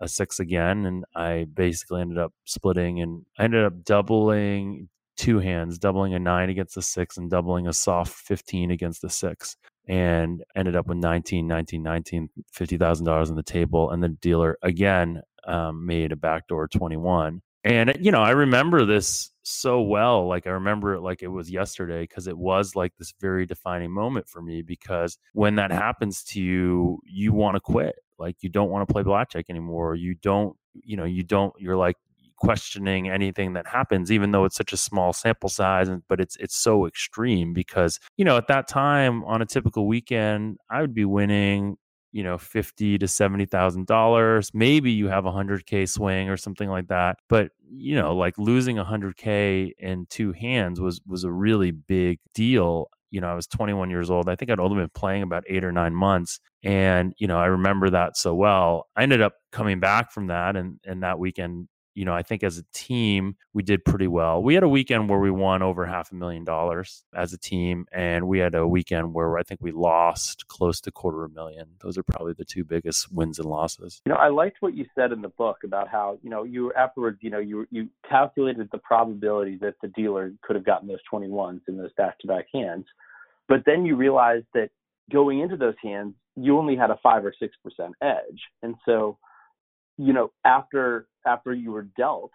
a 0.00 0.08
six 0.08 0.40
again, 0.40 0.86
and 0.86 1.04
I 1.16 1.46
basically 1.54 2.00
ended 2.02 2.18
up 2.18 2.32
splitting, 2.44 3.00
and 3.00 3.24
I 3.38 3.44
ended 3.44 3.64
up 3.64 3.84
doubling 3.84 4.88
two 5.16 5.38
hands, 5.40 5.78
doubling 5.78 6.14
a 6.14 6.18
nine 6.18 6.50
against 6.50 6.74
the 6.74 6.82
six, 6.82 7.16
and 7.16 7.30
doubling 7.30 7.66
a 7.68 7.72
soft 7.72 8.12
fifteen 8.12 8.70
against 8.70 9.02
the 9.02 9.10
six, 9.10 9.56
and 9.88 10.44
ended 10.54 10.76
up 10.76 10.86
with 10.86 10.98
19, 10.98 11.46
19, 11.46 11.82
19, 11.82 12.28
$50,000 12.54 13.28
on 13.28 13.34
the 13.34 13.42
table, 13.42 13.90
and 13.90 14.02
the 14.02 14.10
dealer 14.10 14.58
again 14.62 15.22
um, 15.46 15.86
made 15.86 16.12
a 16.12 16.16
backdoor 16.16 16.68
twenty 16.68 16.96
one. 16.96 17.40
And 17.64 17.96
you 18.00 18.12
know, 18.12 18.20
I 18.20 18.30
remember 18.30 18.84
this 18.84 19.30
so 19.42 19.80
well. 19.80 20.28
Like 20.28 20.46
I 20.46 20.50
remember 20.50 20.94
it 20.94 21.00
like 21.00 21.22
it 21.22 21.28
was 21.28 21.50
yesterday 21.50 22.02
because 22.02 22.26
it 22.26 22.36
was 22.36 22.76
like 22.76 22.92
this 22.98 23.14
very 23.18 23.46
defining 23.46 23.90
moment 23.90 24.28
for 24.28 24.42
me. 24.42 24.62
Because 24.62 25.16
when 25.32 25.56
that 25.56 25.72
happens 25.72 26.22
to 26.24 26.40
you, 26.40 27.00
you 27.04 27.32
want 27.32 27.56
to 27.56 27.60
quit 27.60 27.96
like 28.18 28.36
you 28.40 28.48
don't 28.48 28.70
want 28.70 28.86
to 28.86 28.92
play 28.92 29.02
blackjack 29.02 29.46
anymore 29.48 29.94
you 29.94 30.14
don't 30.14 30.56
you 30.74 30.96
know 30.96 31.04
you 31.04 31.22
don't 31.22 31.52
you're 31.58 31.76
like 31.76 31.96
questioning 32.38 33.08
anything 33.08 33.52
that 33.52 33.66
happens 33.66 34.10
even 34.10 34.30
though 34.30 34.44
it's 34.44 34.56
such 34.56 34.72
a 34.72 34.76
small 34.76 35.12
sample 35.12 35.48
size 35.48 35.88
and 35.88 36.02
but 36.08 36.20
it's 36.20 36.36
it's 36.36 36.56
so 36.56 36.86
extreme 36.86 37.52
because 37.52 37.98
you 38.16 38.24
know 38.24 38.36
at 38.36 38.48
that 38.48 38.68
time 38.68 39.24
on 39.24 39.42
a 39.42 39.46
typical 39.46 39.86
weekend 39.86 40.56
i 40.70 40.80
would 40.80 40.94
be 40.94 41.04
winning 41.04 41.76
you 42.12 42.22
know 42.22 42.38
50 42.38 42.98
to 42.98 43.08
70 43.08 43.46
thousand 43.46 43.86
dollars 43.86 44.50
maybe 44.54 44.90
you 44.90 45.08
have 45.08 45.26
a 45.26 45.32
100k 45.32 45.88
swing 45.88 46.28
or 46.28 46.36
something 46.36 46.68
like 46.68 46.88
that 46.88 47.18
but 47.28 47.50
you 47.70 47.94
know 47.94 48.16
like 48.16 48.38
losing 48.38 48.76
100k 48.76 49.72
in 49.78 50.06
two 50.08 50.32
hands 50.32 50.80
was 50.80 51.00
was 51.06 51.24
a 51.24 51.32
really 51.32 51.70
big 51.70 52.18
deal 52.34 52.88
you 53.10 53.20
know, 53.20 53.28
I 53.28 53.34
was 53.34 53.46
21 53.46 53.90
years 53.90 54.10
old. 54.10 54.28
I 54.28 54.36
think 54.36 54.50
I'd 54.50 54.60
only 54.60 54.76
been 54.76 54.90
playing 54.90 55.22
about 55.22 55.44
eight 55.48 55.64
or 55.64 55.72
nine 55.72 55.94
months. 55.94 56.40
And, 56.62 57.14
you 57.18 57.26
know, 57.26 57.38
I 57.38 57.46
remember 57.46 57.90
that 57.90 58.16
so 58.16 58.34
well. 58.34 58.86
I 58.96 59.02
ended 59.02 59.22
up 59.22 59.34
coming 59.52 59.80
back 59.80 60.12
from 60.12 60.26
that 60.26 60.56
and, 60.56 60.78
and 60.84 61.02
that 61.02 61.18
weekend 61.18 61.68
you 61.98 62.04
know, 62.04 62.14
I 62.14 62.22
think 62.22 62.44
as 62.44 62.58
a 62.58 62.64
team, 62.72 63.34
we 63.52 63.64
did 63.64 63.84
pretty 63.84 64.06
well. 64.06 64.40
We 64.40 64.54
had 64.54 64.62
a 64.62 64.68
weekend 64.68 65.08
where 65.08 65.18
we 65.18 65.32
won 65.32 65.62
over 65.62 65.84
half 65.84 66.12
a 66.12 66.14
million 66.14 66.44
dollars 66.44 67.02
as 67.12 67.32
a 67.32 67.38
team, 67.38 67.86
and 67.90 68.28
we 68.28 68.38
had 68.38 68.54
a 68.54 68.68
weekend 68.68 69.14
where 69.14 69.36
I 69.36 69.42
think 69.42 69.60
we 69.60 69.72
lost 69.72 70.46
close 70.46 70.80
to 70.82 70.92
quarter 70.92 71.24
of 71.24 71.32
a 71.32 71.34
million. 71.34 71.70
Those 71.80 71.98
are 71.98 72.04
probably 72.04 72.34
the 72.34 72.44
two 72.44 72.62
biggest 72.62 73.10
wins 73.10 73.40
and 73.40 73.48
losses. 73.48 74.00
You 74.06 74.12
know, 74.12 74.18
I 74.18 74.28
liked 74.28 74.58
what 74.60 74.76
you 74.76 74.86
said 74.94 75.10
in 75.10 75.22
the 75.22 75.30
book 75.30 75.56
about 75.64 75.88
how, 75.88 76.20
you 76.22 76.30
know, 76.30 76.44
you 76.44 76.72
afterwards, 76.74 77.18
you 77.20 77.30
know, 77.30 77.40
you 77.40 77.66
you 77.72 77.88
calculated 78.08 78.68
the 78.70 78.78
probability 78.78 79.58
that 79.60 79.74
the 79.82 79.88
dealer 79.88 80.32
could 80.42 80.54
have 80.54 80.64
gotten 80.64 80.86
those 80.86 80.98
21s 81.12 81.62
in 81.66 81.76
those 81.76 81.92
back-to-back 81.96 82.46
hands. 82.54 82.86
But 83.48 83.64
then 83.66 83.84
you 83.84 83.96
realized 83.96 84.46
that 84.54 84.70
going 85.10 85.40
into 85.40 85.56
those 85.56 85.74
hands, 85.82 86.14
you 86.36 86.56
only 86.58 86.76
had 86.76 86.90
a 86.90 86.98
5 87.02 87.24
or 87.24 87.34
6% 87.42 87.90
edge. 88.02 88.40
And 88.62 88.76
so 88.86 89.18
you 89.98 90.12
know, 90.12 90.30
after 90.44 91.08
after 91.26 91.52
you 91.52 91.72
were 91.72 91.88
dealt 91.96 92.32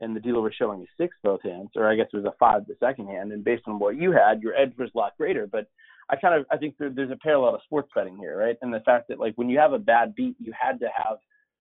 and 0.00 0.14
the 0.14 0.20
dealer 0.20 0.40
was 0.40 0.54
showing 0.56 0.80
you 0.80 0.86
six 0.96 1.16
both 1.24 1.42
hands, 1.42 1.70
or 1.74 1.90
I 1.90 1.96
guess 1.96 2.06
it 2.12 2.16
was 2.16 2.26
a 2.26 2.34
five 2.38 2.66
the 2.66 2.76
second 2.78 3.08
hand, 3.08 3.32
and 3.32 3.42
based 3.42 3.64
on 3.66 3.78
what 3.78 3.96
you 3.96 4.12
had, 4.12 4.42
your 4.42 4.54
edge 4.54 4.72
was 4.78 4.90
a 4.94 4.98
lot 4.98 5.16
greater. 5.16 5.46
But 5.46 5.66
I 6.10 6.16
kind 6.16 6.38
of 6.38 6.46
I 6.52 6.56
think 6.56 6.76
there, 6.78 6.90
there's 6.90 7.10
a 7.10 7.16
parallel 7.16 7.52
to 7.52 7.64
sports 7.64 7.90
betting 7.94 8.16
here, 8.16 8.38
right? 8.38 8.56
And 8.62 8.72
the 8.72 8.80
fact 8.80 9.08
that 9.08 9.18
like 9.18 9.34
when 9.36 9.48
you 9.48 9.58
have 9.58 9.72
a 9.72 9.78
bad 9.78 10.14
beat, 10.14 10.36
you 10.38 10.52
had 10.58 10.78
to 10.80 10.88
have 10.94 11.18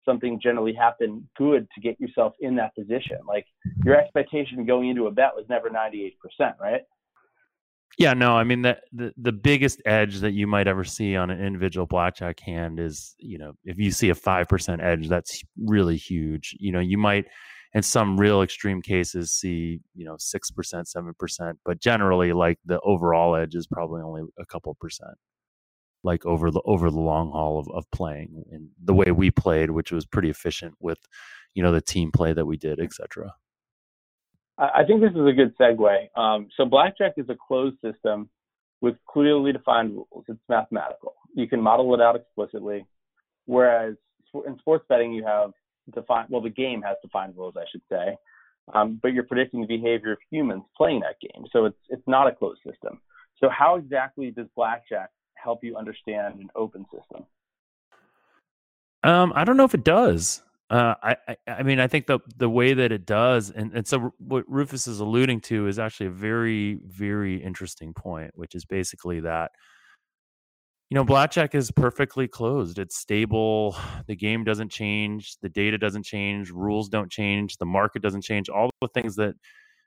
something 0.05 0.41
generally 0.43 0.73
happen 0.73 1.29
good 1.37 1.67
to 1.75 1.81
get 1.81 2.01
yourself 2.01 2.33
in 2.41 2.57
that 2.57 2.75
position. 2.75 3.19
Like 3.27 3.47
your 3.85 3.97
expectation 3.97 4.65
going 4.65 4.89
into 4.89 5.07
a 5.07 5.11
bet 5.11 5.33
was 5.35 5.45
never 5.49 5.69
98%, 5.69 6.13
right? 6.61 6.83
Yeah, 7.99 8.13
no, 8.13 8.37
I 8.37 8.45
mean 8.45 8.61
the, 8.63 8.79
the 8.93 9.33
biggest 9.33 9.81
edge 9.87 10.17
that 10.21 10.33
you 10.33 10.47
might 10.47 10.69
ever 10.69 10.85
see 10.85 11.17
on 11.17 11.31
an 11.31 11.43
individual 11.43 11.87
blackjack 11.87 12.41
hand 12.41 12.79
is, 12.79 13.15
you 13.19 13.39
know, 13.39 13.53
if 13.65 13.79
you 13.79 13.91
see 13.91 14.11
a 14.11 14.15
five 14.15 14.49
percent 14.49 14.83
edge, 14.83 15.09
that's 15.09 15.43
really 15.65 15.97
huge. 15.97 16.55
You 16.61 16.73
know, 16.73 16.81
you 16.81 16.99
might 16.99 17.27
in 17.73 17.83
some 17.83 18.19
real 18.19 18.43
extreme 18.43 18.83
cases 18.83 19.33
see, 19.33 19.81
you 19.95 20.05
know, 20.05 20.17
six 20.19 20.51
percent, 20.51 20.89
seven 20.89 21.15
percent, 21.19 21.59
but 21.65 21.81
generally 21.81 22.33
like 22.35 22.59
the 22.67 22.81
overall 22.81 23.35
edge 23.35 23.55
is 23.55 23.67
probably 23.67 24.03
only 24.03 24.23
a 24.39 24.45
couple 24.45 24.75
percent. 24.75 25.15
Like 26.05 26.25
over 26.27 26.51
the 26.51 26.61
over 26.67 26.91
the 26.91 27.01
long 27.01 27.31
haul 27.33 27.59
of, 27.59 27.69
of 27.75 27.91
playing 27.93 28.45
and 28.53 28.69
the 28.85 28.95
way 28.95 29.11
we 29.11 29.31
played, 29.31 29.71
which 29.71 29.91
was 29.91 30.05
pretty 30.07 30.29
efficient 30.31 30.75
with, 30.81 30.99
you 31.55 31.63
know, 31.63 31.73
the 31.73 31.81
team 31.81 32.13
play 32.13 32.33
that 32.35 32.47
we 32.47 32.59
did, 32.59 32.79
etc. 32.79 33.33
I 34.59 34.85
think 34.87 35.03
this 35.03 35.11
is 35.11 35.27
a 35.27 35.33
good 35.33 35.57
segue. 35.59 36.19
Um, 36.19 36.49
so 36.57 36.65
blackjack 36.65 37.15
is 37.17 37.29
a 37.29 37.37
closed 37.37 37.77
system 37.83 38.31
with 38.81 38.97
clearly 39.07 39.53
defined 39.53 39.93
rules. 39.93 40.25
It's 40.29 40.41
mathematical. 40.49 41.15
You 41.35 41.47
can 41.47 41.61
model 41.61 41.95
it 41.95 42.01
out 42.01 42.17
explicitly, 42.17 42.87
whereas 43.45 43.97
in 44.47 44.59
sports 44.59 44.85
betting 44.89 45.13
you 45.13 45.25
have 45.25 45.53
defined. 45.95 46.29
Well, 46.31 46.41
the 46.41 46.51
game 46.51 46.83
has 46.83 46.97
defined 47.03 47.35
rules, 47.37 47.55
I 47.57 47.65
should 47.71 47.83
say, 47.91 48.17
um, 48.75 48.99
but 49.03 49.13
you're 49.13 49.25
predicting 49.25 49.61
the 49.61 49.67
behavior 49.67 50.13
of 50.13 50.19
humans 50.31 50.63
playing 50.77 51.01
that 51.01 51.21
game. 51.21 51.45
So 51.53 51.67
it's 51.67 51.79
it's 51.89 52.07
not 52.07 52.27
a 52.27 52.33
closed 52.33 52.61
system. 52.65 53.01
So 53.39 53.49
how 53.51 53.77
exactly 53.77 54.31
does 54.31 54.47
blackjack 54.57 55.11
help 55.35 55.63
you 55.63 55.77
understand 55.77 56.41
an 56.41 56.49
open 56.57 56.87
system? 56.87 57.27
Um, 59.05 59.33
I 59.37 59.45
don't 59.45 59.57
know 59.57 59.65
if 59.65 59.75
it 59.75 59.85
does. 59.85 60.43
Uh, 60.69 60.95
I, 61.01 61.17
I, 61.47 61.63
mean, 61.63 61.79
I 61.79 61.87
think 61.87 62.07
the 62.07 62.19
the 62.37 62.51
way 62.51 62.75
that 62.75 62.91
it 62.91 63.07
does, 63.07 63.51
and, 63.51 63.73
and 63.73 63.87
so 63.87 64.13
what 64.19 64.45
Rufus 64.49 64.89
is 64.89 64.99
alluding 64.99 65.41
to 65.43 65.69
is 65.69 65.79
actually 65.79 66.07
a 66.07 66.11
very, 66.11 66.81
very 66.85 67.37
interesting 67.37 67.95
point, 67.95 68.33
which 68.35 68.57
is 68.57 68.65
basically 68.65 69.21
that, 69.21 69.53
you 70.91 70.97
know, 70.97 71.05
blackjack 71.05 71.55
is 71.55 71.71
perfectly 71.71 72.27
closed. 72.27 72.79
It's 72.79 72.97
stable. 72.97 73.77
The 74.09 74.17
game 74.17 74.45
doesn't 74.45 74.71
change. 74.71 75.37
The 75.43 75.49
data 75.49 75.79
doesn't 75.79 76.05
change. 76.05 76.51
Rules 76.51 76.89
don't 76.89 77.11
change. 77.11 77.57
The 77.59 77.67
market 77.67 78.03
doesn't 78.03 78.23
change. 78.23 78.49
All 78.49 78.71
the 78.81 78.89
things 78.89 79.17
that 79.17 79.35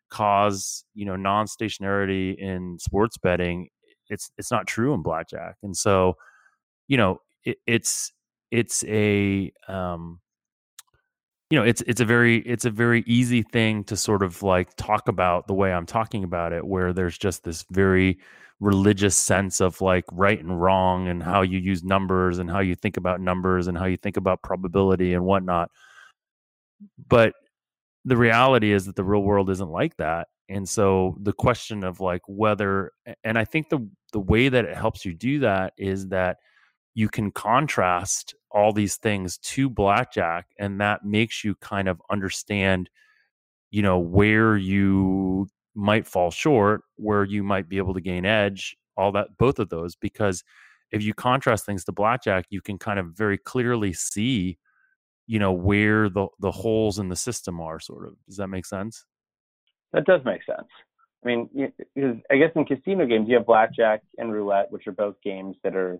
cause 0.09 0.83
you 0.93 1.05
know 1.05 1.15
non-stationarity 1.15 2.35
in 2.37 2.77
sports 2.79 3.17
betting, 3.17 3.69
it's 4.09 4.31
it's 4.37 4.51
not 4.51 4.67
true 4.67 4.93
in 4.93 5.01
blackjack. 5.01 5.55
And 5.63 5.75
so, 5.75 6.15
you 6.87 6.97
know, 6.97 7.19
it, 7.43 7.57
it's 7.67 8.11
it's 8.51 8.83
a 8.85 9.51
um, 9.67 10.19
you 11.49 11.57
know 11.57 11.65
it's 11.65 11.81
it's 11.81 12.01
a 12.01 12.05
very 12.05 12.37
it's 12.37 12.65
a 12.65 12.69
very 12.69 13.03
easy 13.07 13.41
thing 13.41 13.83
to 13.85 13.97
sort 13.97 14.23
of 14.23 14.43
like 14.43 14.75
talk 14.75 15.07
about 15.07 15.47
the 15.47 15.53
way 15.53 15.73
I'm 15.73 15.85
talking 15.85 16.23
about 16.23 16.53
it 16.53 16.65
where 16.65 16.93
there's 16.93 17.17
just 17.17 17.43
this 17.43 17.65
very 17.71 18.19
religious 18.59 19.15
sense 19.15 19.61
of 19.61 19.81
like 19.81 20.05
right 20.11 20.39
and 20.39 20.61
wrong 20.61 21.07
and 21.07 21.23
how 21.23 21.41
you 21.41 21.59
use 21.59 21.83
numbers 21.83 22.39
and 22.39 22.49
how 22.51 22.59
you 22.59 22.75
think 22.75 22.97
about 22.97 23.21
numbers 23.21 23.67
and 23.67 23.77
how 23.77 23.85
you 23.85 23.97
think 23.97 24.17
about 24.17 24.43
probability 24.43 25.13
and 25.13 25.23
whatnot. 25.23 25.71
But 27.07 27.33
the 28.05 28.17
reality 28.17 28.71
is 28.71 28.85
that 28.85 28.95
the 28.95 29.03
real 29.03 29.23
world 29.23 29.49
isn't 29.49 29.69
like 29.69 29.95
that. 29.97 30.27
And 30.49 30.67
so 30.67 31.15
the 31.21 31.33
question 31.33 31.83
of 31.83 31.99
like 31.99 32.21
whether 32.27 32.91
and 33.23 33.37
i 33.37 33.45
think 33.45 33.69
the 33.69 33.87
the 34.13 34.19
way 34.19 34.49
that 34.49 34.65
it 34.65 34.75
helps 34.75 35.05
you 35.05 35.13
do 35.13 35.39
that 35.39 35.73
is 35.77 36.07
that 36.07 36.37
you 36.95 37.07
can 37.07 37.31
contrast 37.31 38.33
all 38.51 38.73
these 38.73 38.95
things 38.97 39.37
to 39.37 39.69
blackjack 39.69 40.47
and 40.57 40.81
that 40.81 41.05
makes 41.05 41.43
you 41.43 41.55
kind 41.55 41.87
of 41.87 42.01
understand 42.09 42.89
you 43.71 43.81
know 43.81 43.99
where 43.99 44.57
you 44.57 45.47
might 45.75 46.07
fall 46.07 46.31
short 46.31 46.81
where 46.95 47.23
you 47.23 47.43
might 47.43 47.69
be 47.69 47.77
able 47.77 47.93
to 47.93 48.01
gain 48.01 48.25
edge 48.25 48.75
all 48.97 49.11
that 49.11 49.27
both 49.37 49.59
of 49.59 49.69
those 49.69 49.95
because 49.95 50.43
if 50.91 51.03
you 51.03 51.13
contrast 51.13 51.65
things 51.65 51.83
to 51.83 51.91
blackjack 51.91 52.45
you 52.49 52.61
can 52.61 52.77
kind 52.77 52.99
of 52.99 53.07
very 53.15 53.37
clearly 53.37 53.93
see 53.93 54.57
you 55.29 55.37
know 55.37 55.53
where 55.53 56.09
the 56.09 56.27
the 56.39 56.49
holes 56.49 56.97
in 56.97 57.07
the 57.07 57.15
system 57.15 57.61
are 57.61 57.79
sort 57.79 58.07
of. 58.07 58.15
Does 58.25 58.37
that 58.37 58.47
make 58.47 58.65
sense? 58.65 59.05
That 59.93 60.05
does 60.05 60.21
make 60.25 60.43
sense. 60.43 60.67
I 61.23 61.27
mean 61.27 61.49
i 62.31 62.37
guess 62.37 62.51
in 62.55 62.63
casino 62.63 63.05
games 63.05 63.27
you 63.27 63.35
have 63.35 63.45
blackjack 63.45 64.01
and 64.17 64.31
roulette 64.31 64.71
which 64.71 64.87
are 64.87 64.93
both 64.93 65.15
games 65.21 65.57
that 65.65 65.75
are 65.75 65.99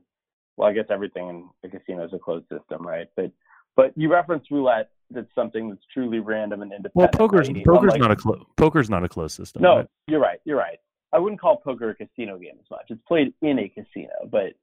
well, 0.59 0.67
I 0.67 0.73
guess 0.73 0.85
everything 0.89 1.29
in 1.29 1.49
the 1.63 1.69
casino 1.69 2.03
is 2.05 2.11
a 2.11 2.19
closed 2.19 2.45
system, 2.49 2.85
right? 2.85 3.07
But 3.15 3.31
but 3.77 3.93
you 3.95 4.11
reference 4.11 4.45
roulette. 4.51 4.89
That's 5.09 5.33
something 5.33 5.69
that's 5.69 5.81
truly 5.91 6.19
random 6.19 6.61
and 6.61 6.71
independent. 6.73 6.95
Well, 6.95 7.07
poker's 7.07 7.47
right? 7.47 7.65
poker's 7.65 7.93
Unlike, 7.93 8.01
not 8.01 8.11
a 8.11 8.15
clo- 8.17 8.45
poker's 8.57 8.89
not 8.89 9.03
a 9.05 9.09
closed 9.09 9.35
system. 9.37 9.61
No, 9.61 9.77
right? 9.77 9.87
you're 10.07 10.19
right. 10.19 10.39
You're 10.43 10.57
right. 10.57 10.77
I 11.13 11.17
wouldn't 11.17 11.39
call 11.39 11.57
poker 11.57 11.89
a 11.89 11.95
casino 11.95 12.37
game 12.37 12.57
as 12.59 12.69
much. 12.69 12.87
It's 12.89 13.01
played 13.07 13.33
in 13.41 13.57
a 13.57 13.69
casino, 13.69 14.11
but 14.29 14.53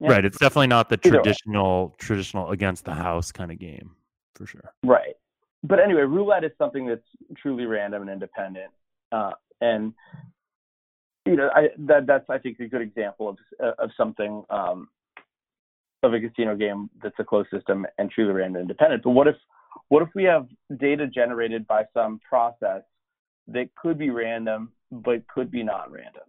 yeah. 0.00 0.08
right. 0.08 0.24
It's 0.24 0.38
definitely 0.38 0.68
not 0.68 0.88
the 0.88 0.98
Either 1.04 1.16
traditional 1.18 1.88
way. 1.88 1.94
traditional 1.98 2.50
against 2.50 2.86
the 2.86 2.94
house 2.94 3.30
kind 3.30 3.52
of 3.52 3.58
game 3.58 3.90
for 4.34 4.46
sure. 4.46 4.72
Right. 4.82 5.14
But 5.62 5.80
anyway, 5.80 6.02
roulette 6.02 6.44
is 6.44 6.52
something 6.56 6.86
that's 6.86 7.04
truly 7.36 7.66
random 7.66 8.00
and 8.00 8.10
independent, 8.10 8.72
uh, 9.12 9.32
and 9.60 9.92
you 11.26 11.36
know, 11.36 11.50
I, 11.54 11.68
that 11.78 12.06
that's 12.06 12.28
I 12.28 12.38
think 12.38 12.58
a 12.60 12.66
good 12.66 12.82
example 12.82 13.28
of 13.28 13.36
of 13.78 13.90
something 13.96 14.42
um, 14.50 14.88
of 16.02 16.14
a 16.14 16.20
casino 16.20 16.56
game 16.56 16.88
that's 17.02 17.14
a 17.18 17.24
closed 17.24 17.50
system 17.50 17.86
and 17.98 18.10
truly 18.10 18.32
random 18.32 18.62
independent. 18.62 19.02
But 19.02 19.10
what 19.10 19.28
if 19.28 19.36
what 19.88 20.02
if 20.02 20.08
we 20.14 20.24
have 20.24 20.46
data 20.78 21.06
generated 21.06 21.66
by 21.66 21.84
some 21.94 22.20
process 22.28 22.82
that 23.48 23.68
could 23.76 23.98
be 23.98 24.10
random 24.10 24.72
but 24.90 25.26
could 25.28 25.50
be 25.50 25.62
not 25.62 25.90
random? 25.90 26.22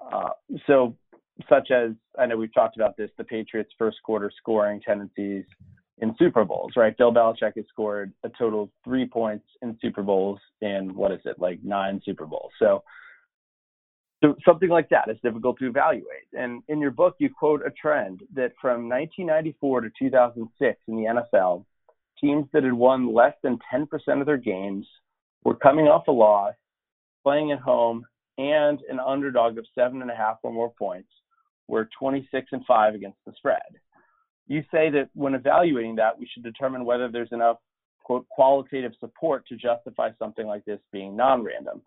Uh, 0.00 0.30
so 0.66 0.96
such 1.48 1.70
as 1.70 1.92
I 2.18 2.26
know 2.26 2.36
we've 2.36 2.54
talked 2.54 2.76
about 2.76 2.96
this, 2.96 3.10
the 3.16 3.24
Patriots' 3.24 3.72
first 3.78 3.98
quarter 4.04 4.30
scoring 4.38 4.80
tendencies 4.80 5.44
in 5.98 6.14
Super 6.18 6.44
Bowls, 6.44 6.72
right? 6.76 6.96
Bill 6.96 7.12
Belichick 7.12 7.56
has 7.56 7.64
scored 7.68 8.12
a 8.24 8.30
total 8.30 8.64
of 8.64 8.68
three 8.84 9.06
points 9.06 9.44
in 9.62 9.76
Super 9.80 10.02
Bowls 10.02 10.38
in 10.60 10.94
what 10.94 11.12
is 11.12 11.20
it, 11.24 11.38
like 11.38 11.62
nine 11.62 12.00
Super 12.04 12.26
Bowls. 12.26 12.52
So, 12.58 12.82
so 14.22 14.36
something 14.44 14.68
like 14.68 14.88
that 14.90 15.08
is 15.10 15.16
difficult 15.22 15.58
to 15.58 15.66
evaluate. 15.66 16.28
And 16.34 16.62
in 16.68 16.78
your 16.78 16.90
book, 16.90 17.16
you 17.18 17.30
quote 17.30 17.62
a 17.66 17.70
trend 17.70 18.20
that 18.34 18.52
from 18.60 18.88
1994 18.88 19.80
to 19.82 19.90
2006 19.98 20.80
in 20.88 20.96
the 20.96 21.22
NFL, 21.38 21.64
teams 22.20 22.46
that 22.52 22.64
had 22.64 22.72
won 22.72 23.14
less 23.14 23.34
than 23.42 23.58
10% 23.72 23.86
of 24.20 24.26
their 24.26 24.36
games 24.36 24.86
were 25.42 25.54
coming 25.54 25.86
off 25.86 26.08
a 26.08 26.12
loss, 26.12 26.54
playing 27.22 27.52
at 27.52 27.60
home, 27.60 28.04
and 28.36 28.80
an 28.90 29.00
underdog 29.00 29.56
of 29.56 29.66
seven 29.74 30.02
and 30.02 30.10
a 30.10 30.14
half 30.14 30.36
or 30.42 30.52
more 30.52 30.72
points 30.78 31.08
were 31.66 31.88
26 31.98 32.48
and 32.52 32.64
5 32.66 32.94
against 32.94 33.18
the 33.26 33.32
spread. 33.36 33.60
You 34.48 34.62
say 34.72 34.90
that 34.90 35.08
when 35.14 35.34
evaluating 35.34 35.96
that, 35.96 36.18
we 36.18 36.28
should 36.32 36.42
determine 36.42 36.84
whether 36.84 37.08
there's 37.08 37.32
enough 37.32 37.58
quote 38.02 38.28
qualitative 38.28 38.92
support 38.98 39.46
to 39.46 39.56
justify 39.56 40.10
something 40.18 40.46
like 40.46 40.64
this 40.64 40.80
being 40.92 41.16
non-random. 41.16 41.80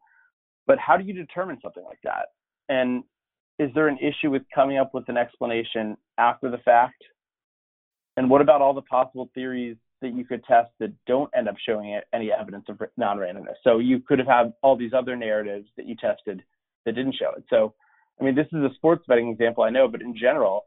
But 0.67 0.79
how 0.79 0.97
do 0.97 1.03
you 1.03 1.13
determine 1.13 1.59
something 1.61 1.83
like 1.83 1.99
that? 2.03 2.27
And 2.69 3.03
is 3.59 3.69
there 3.75 3.87
an 3.87 3.97
issue 3.99 4.31
with 4.31 4.43
coming 4.53 4.77
up 4.77 4.93
with 4.93 5.07
an 5.09 5.17
explanation 5.17 5.97
after 6.17 6.49
the 6.49 6.57
fact? 6.59 7.03
And 8.17 8.29
what 8.29 8.41
about 8.41 8.61
all 8.61 8.73
the 8.73 8.81
possible 8.83 9.29
theories 9.33 9.77
that 10.01 10.13
you 10.13 10.25
could 10.25 10.43
test 10.43 10.69
that 10.79 10.93
don't 11.07 11.29
end 11.35 11.47
up 11.47 11.55
showing 11.65 11.99
any 12.13 12.31
evidence 12.31 12.65
of 12.69 12.81
non-randomness? 12.97 13.55
So 13.63 13.79
you 13.79 13.99
could 13.99 14.19
have 14.19 14.27
had 14.27 14.53
all 14.61 14.75
these 14.75 14.93
other 14.93 15.15
narratives 15.15 15.67
that 15.77 15.85
you 15.87 15.95
tested 15.95 16.43
that 16.85 16.95
didn't 16.95 17.15
show 17.15 17.31
it. 17.37 17.43
So 17.49 17.73
I 18.19 18.23
mean, 18.23 18.35
this 18.35 18.47
is 18.47 18.59
a 18.59 18.73
sports 18.75 19.03
betting 19.07 19.29
example, 19.29 19.63
I 19.63 19.69
know, 19.69 19.87
but 19.87 20.01
in 20.01 20.15
general, 20.15 20.65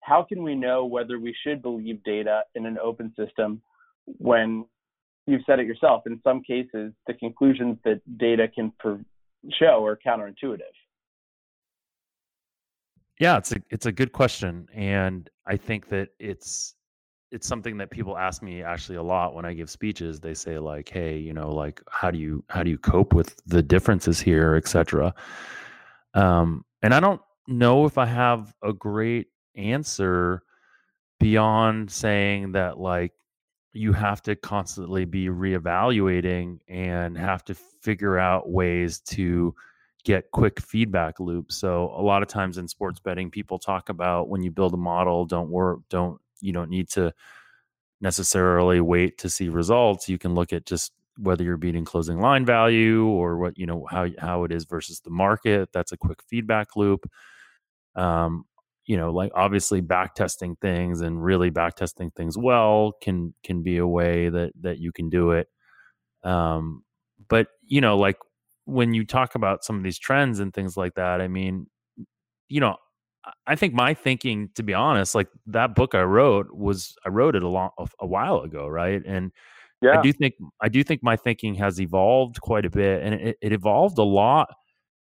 how 0.00 0.22
can 0.22 0.42
we 0.42 0.54
know 0.54 0.84
whether 0.84 1.18
we 1.18 1.34
should 1.44 1.62
believe 1.62 2.02
data 2.04 2.42
in 2.54 2.66
an 2.66 2.78
open 2.78 3.14
system 3.16 3.62
when 4.04 4.66
you've 5.26 5.42
said 5.46 5.60
it 5.60 5.66
yourself? 5.66 6.02
In 6.06 6.20
some 6.22 6.42
cases, 6.42 6.92
the 7.06 7.14
conclusions 7.14 7.78
that 7.84 8.00
data 8.18 8.48
can 8.48 8.72
show 9.58 9.84
are 9.84 9.98
counterintuitive. 10.04 10.60
Yeah, 13.18 13.38
it's 13.38 13.52
a 13.52 13.56
it's 13.70 13.86
a 13.86 13.92
good 13.92 14.12
question, 14.12 14.68
and 14.74 15.28
I 15.46 15.56
think 15.56 15.88
that 15.90 16.08
it's 16.18 16.74
it's 17.30 17.46
something 17.46 17.76
that 17.78 17.90
people 17.90 18.18
ask 18.18 18.42
me 18.42 18.62
actually 18.62 18.96
a 18.96 19.02
lot 19.02 19.34
when 19.34 19.44
I 19.44 19.54
give 19.54 19.70
speeches. 19.70 20.20
They 20.20 20.34
say 20.34 20.58
like, 20.58 20.88
"Hey, 20.88 21.18
you 21.18 21.32
know, 21.32 21.50
like 21.50 21.80
how 21.88 22.10
do 22.10 22.18
you 22.18 22.44
how 22.48 22.62
do 22.62 22.70
you 22.70 22.78
cope 22.78 23.14
with 23.14 23.40
the 23.46 23.62
differences 23.62 24.20
here, 24.20 24.56
etc." 24.56 25.14
Um, 26.14 26.64
and 26.82 26.92
I 26.94 27.00
don't 27.00 27.20
know 27.46 27.86
if 27.86 27.96
I 27.98 28.06
have 28.06 28.54
a 28.62 28.72
great 28.72 29.28
answer 29.54 30.42
beyond 31.20 31.90
saying 31.90 32.52
that 32.52 32.78
like 32.78 33.12
you 33.72 33.92
have 33.92 34.22
to 34.22 34.36
constantly 34.36 35.04
be 35.04 35.26
reevaluating 35.26 36.58
and 36.68 37.16
have 37.16 37.44
to 37.44 37.54
figure 37.54 38.18
out 38.18 38.50
ways 38.50 39.00
to 39.00 39.54
get 40.04 40.30
quick 40.32 40.60
feedback 40.60 41.20
loops. 41.20 41.56
So 41.56 41.92
a 41.96 42.02
lot 42.02 42.22
of 42.22 42.28
times 42.28 42.58
in 42.58 42.68
sports 42.68 43.00
betting 43.00 43.30
people 43.30 43.58
talk 43.58 43.88
about 43.88 44.28
when 44.28 44.42
you 44.42 44.50
build 44.50 44.74
a 44.74 44.78
model 44.78 45.24
don't 45.24 45.48
work 45.50 45.80
don't 45.88 46.20
you 46.40 46.52
don't 46.52 46.70
need 46.70 46.88
to 46.90 47.14
necessarily 48.00 48.80
wait 48.80 49.18
to 49.18 49.30
see 49.30 49.48
results. 49.48 50.08
You 50.08 50.18
can 50.18 50.34
look 50.34 50.52
at 50.52 50.66
just 50.66 50.92
whether 51.18 51.44
you're 51.44 51.56
beating 51.56 51.84
closing 51.84 52.18
line 52.20 52.44
value 52.44 53.06
or 53.06 53.38
what 53.38 53.58
you 53.58 53.66
know 53.66 53.86
how 53.90 54.08
how 54.18 54.44
it 54.44 54.52
is 54.52 54.64
versus 54.64 55.00
the 55.00 55.10
market 55.10 55.68
that's 55.72 55.92
a 55.92 55.96
quick 55.96 56.22
feedback 56.26 56.74
loop 56.74 57.08
um 57.96 58.46
you 58.86 58.96
know 58.96 59.10
like 59.10 59.30
obviously 59.34 59.80
back 59.80 60.14
testing 60.14 60.56
things 60.56 61.00
and 61.00 61.22
really 61.22 61.50
back 61.50 61.74
testing 61.76 62.10
things 62.12 62.36
well 62.36 62.92
can 63.02 63.34
can 63.44 63.62
be 63.62 63.76
a 63.78 63.86
way 63.86 64.28
that 64.28 64.52
that 64.60 64.78
you 64.78 64.92
can 64.92 65.08
do 65.08 65.32
it 65.32 65.48
um 66.24 66.82
but 67.28 67.48
you 67.66 67.80
know 67.80 67.96
like 67.96 68.16
when 68.64 68.94
you 68.94 69.04
talk 69.04 69.34
about 69.34 69.64
some 69.64 69.76
of 69.76 69.82
these 69.82 69.98
trends 69.98 70.40
and 70.40 70.52
things 70.52 70.76
like 70.76 70.94
that 70.94 71.20
i 71.20 71.28
mean 71.28 71.66
you 72.48 72.60
know 72.60 72.76
i 73.46 73.54
think 73.54 73.72
my 73.72 73.94
thinking 73.94 74.48
to 74.54 74.62
be 74.62 74.74
honest 74.74 75.14
like 75.14 75.28
that 75.46 75.74
book 75.74 75.94
i 75.94 76.02
wrote 76.02 76.52
was 76.52 76.96
i 77.06 77.08
wrote 77.08 77.36
it 77.36 77.42
a 77.42 77.48
long 77.48 77.70
a 78.00 78.06
while 78.06 78.40
ago 78.40 78.66
right 78.66 79.02
and 79.06 79.32
yeah. 79.82 79.98
I 79.98 80.02
do 80.02 80.12
think 80.12 80.34
I 80.60 80.68
do 80.68 80.84
think 80.84 81.02
my 81.02 81.16
thinking 81.16 81.54
has 81.56 81.80
evolved 81.80 82.40
quite 82.40 82.64
a 82.64 82.70
bit, 82.70 83.02
and 83.02 83.14
it, 83.14 83.36
it 83.42 83.52
evolved 83.52 83.98
a 83.98 84.04
lot 84.04 84.48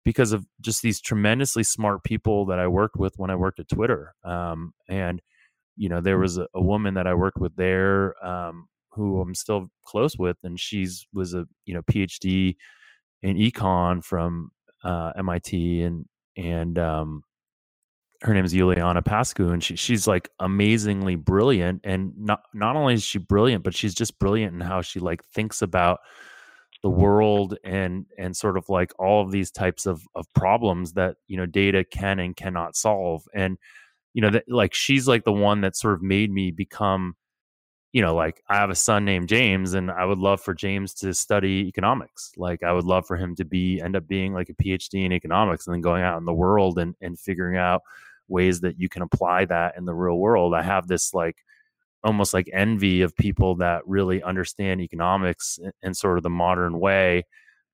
because 0.04 0.32
of 0.32 0.44
just 0.60 0.82
these 0.82 1.00
tremendously 1.00 1.62
smart 1.62 2.04
people 2.04 2.46
that 2.46 2.58
I 2.58 2.66
worked 2.68 2.96
with 2.96 3.14
when 3.16 3.30
I 3.30 3.36
worked 3.36 3.60
at 3.60 3.68
Twitter. 3.68 4.14
Um, 4.24 4.74
and 4.88 5.20
you 5.76 5.88
know, 5.88 6.00
there 6.00 6.18
was 6.18 6.38
a, 6.38 6.46
a, 6.54 6.62
woman 6.62 6.94
that 6.94 7.06
I 7.06 7.14
worked 7.14 7.38
with 7.38 7.56
there 7.56 8.14
um, 8.24 8.68
who 8.90 9.20
I'm 9.20 9.34
still 9.34 9.68
close 9.84 10.16
with, 10.16 10.36
and 10.44 10.58
she's 10.58 11.06
was 11.12 11.34
a 11.34 11.46
you 11.64 11.74
know 11.74 11.82
PhD 11.82 12.56
in 13.22 13.36
econ 13.36 14.04
from 14.04 14.50
uh, 14.84 15.12
MIT, 15.16 15.82
and 15.82 16.04
and 16.36 16.78
um, 16.78 17.22
her 18.22 18.34
name 18.34 18.44
is 18.44 18.52
Juliana 18.52 19.02
Pascu, 19.02 19.52
and 19.52 19.62
she, 19.62 19.76
she's 19.76 20.06
like 20.06 20.28
amazingly 20.38 21.16
brilliant. 21.16 21.80
And 21.82 22.12
not 22.16 22.42
not 22.52 22.76
only 22.76 22.94
is 22.94 23.02
she 23.02 23.18
brilliant, 23.18 23.64
but 23.64 23.74
she's 23.74 23.94
just 23.94 24.18
brilliant 24.18 24.54
in 24.54 24.60
how 24.60 24.80
she 24.80 25.00
like 25.00 25.24
thinks 25.24 25.60
about 25.60 26.00
the 26.84 26.90
world 26.90 27.56
and 27.64 28.04
and 28.18 28.36
sort 28.36 28.58
of 28.58 28.68
like 28.68 28.92
all 28.98 29.22
of 29.22 29.32
these 29.32 29.50
types 29.50 29.86
of 29.86 30.06
of 30.14 30.30
problems 30.34 30.92
that 30.92 31.16
you 31.28 31.36
know 31.38 31.46
data 31.46 31.82
can 31.82 32.18
and 32.18 32.36
cannot 32.36 32.76
solve. 32.76 33.26
And 33.34 33.56
you 34.12 34.20
know 34.20 34.28
that 34.28 34.44
like 34.48 34.74
she's 34.74 35.08
like 35.08 35.24
the 35.24 35.32
one 35.32 35.62
that 35.62 35.76
sort 35.76 35.94
of 35.94 36.02
made 36.02 36.30
me 36.30 36.50
become 36.50 37.16
you 37.94 38.02
know, 38.02 38.14
like 38.14 38.42
I 38.48 38.56
have 38.56 38.70
a 38.70 38.74
son 38.74 39.04
named 39.04 39.28
James, 39.28 39.72
and 39.72 39.88
I 39.88 40.04
would 40.04 40.18
love 40.18 40.40
for 40.42 40.52
James 40.52 40.92
to 40.94 41.14
study 41.14 41.68
economics. 41.68 42.32
Like 42.36 42.64
I 42.64 42.72
would 42.72 42.84
love 42.84 43.06
for 43.06 43.16
him 43.16 43.36
to 43.36 43.44
be 43.44 43.80
end 43.80 43.94
up 43.96 44.08
being 44.08 44.34
like 44.34 44.50
a 44.50 44.54
PhD 44.54 45.06
in 45.06 45.12
economics, 45.12 45.66
and 45.66 45.74
then 45.74 45.80
going 45.80 46.02
out 46.02 46.18
in 46.18 46.26
the 46.26 46.34
world 46.34 46.78
and 46.78 46.94
and 47.00 47.18
figuring 47.18 47.56
out 47.56 47.80
ways 48.28 48.60
that 48.60 48.78
you 48.78 48.90
can 48.90 49.02
apply 49.02 49.46
that 49.46 49.78
in 49.78 49.86
the 49.86 49.94
real 49.94 50.18
world. 50.18 50.54
I 50.54 50.62
have 50.62 50.86
this 50.86 51.14
like 51.14 51.36
almost 52.04 52.34
like 52.34 52.48
envy 52.52 53.00
of 53.02 53.16
people 53.16 53.56
that 53.56 53.82
really 53.86 54.22
understand 54.22 54.80
economics 54.80 55.58
in, 55.62 55.72
in 55.82 55.94
sort 55.94 56.18
of 56.18 56.22
the 56.22 56.30
modern 56.30 56.78
way, 56.78 57.24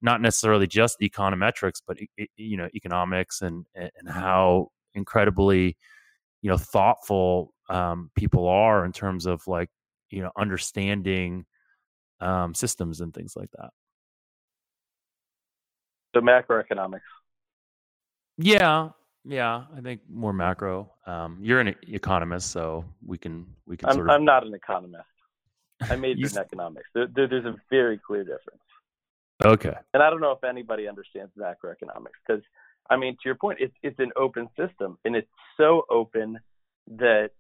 not 0.01 0.21
necessarily 0.21 0.67
just 0.67 1.01
econometrics, 1.01 1.83
but 1.87 1.99
you 2.37 2.57
know 2.57 2.69
economics 2.75 3.43
and 3.43 3.67
and 3.75 4.09
how 4.09 4.69
incredibly 4.95 5.77
you 6.43 6.51
know 6.51 6.57
thoughtful 6.57 7.53
um, 7.69 8.11
people 8.17 8.49
are 8.49 8.85
in 8.85 8.93
terms 8.93 9.27
of 9.27 9.47
like 9.47 9.69
you 10.11 10.23
know 10.23 10.31
understanding 10.39 11.45
um, 12.21 12.55
systems 12.55 13.01
and 13.01 13.13
things 13.13 13.35
like 13.37 13.51
that. 13.59 13.71
So 16.15 16.21
macroeconomics. 16.21 17.01
Yeah, 18.39 18.91
yeah, 19.25 19.65
I 19.77 19.81
think 19.81 20.01
more 20.09 20.33
macro. 20.33 20.91
Um, 21.07 21.39
you're 21.41 21.61
an 21.61 21.75
economist, 21.89 22.51
so 22.51 22.85
we 23.05 23.19
can 23.19 23.47
we 23.67 23.77
can. 23.77 23.89
I'm, 23.91 23.95
sort 23.95 24.09
of... 24.09 24.15
I'm 24.15 24.25
not 24.25 24.47
an 24.47 24.55
economist. 24.55 25.05
I 25.83 25.97
majored 25.97 26.33
in 26.33 26.39
economics. 26.39 26.89
There, 26.95 27.07
there, 27.15 27.29
there's 27.29 27.45
a 27.45 27.57
very 27.71 27.99
clear 27.99 28.23
difference. 28.23 28.61
Okay. 29.45 29.75
And 29.95 30.03
I 30.03 30.11
don't 30.11 30.21
know 30.21 30.33
if 30.33 30.45
anybody 30.45 30.87
understands 30.87 31.33
macroeconomics 31.39 32.19
because, 32.27 32.43
I 32.91 32.97
mean, 32.97 33.15
to 33.15 33.21
your 33.25 33.35
point, 33.35 33.59
it's 33.61 33.75
it's 33.83 33.99
an 33.99 34.11
open 34.17 34.49
system, 34.59 34.99
and 35.05 35.17
it's 35.17 35.29
so 35.57 35.83
open 35.91 36.39
that 36.99 37.31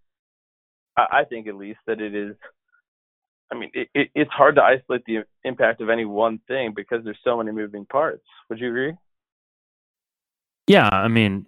I, 0.96 1.20
I 1.20 1.24
think, 1.24 1.46
at 1.46 1.56
least, 1.56 1.80
that 1.86 2.00
it 2.00 2.14
is. 2.14 2.36
I 3.52 3.58
mean, 3.58 3.70
it, 3.74 3.88
it, 3.94 4.10
it's 4.14 4.30
hard 4.30 4.56
to 4.56 4.62
isolate 4.62 5.04
the 5.06 5.24
impact 5.44 5.80
of 5.80 5.90
any 5.90 6.04
one 6.04 6.38
thing 6.46 6.72
because 6.74 7.02
there's 7.02 7.18
so 7.24 7.36
many 7.38 7.50
moving 7.50 7.84
parts. 7.84 8.22
Would 8.48 8.60
you 8.60 8.68
agree? 8.68 8.94
Yeah, 10.70 10.88
I 10.92 11.09
mean, 11.09 11.46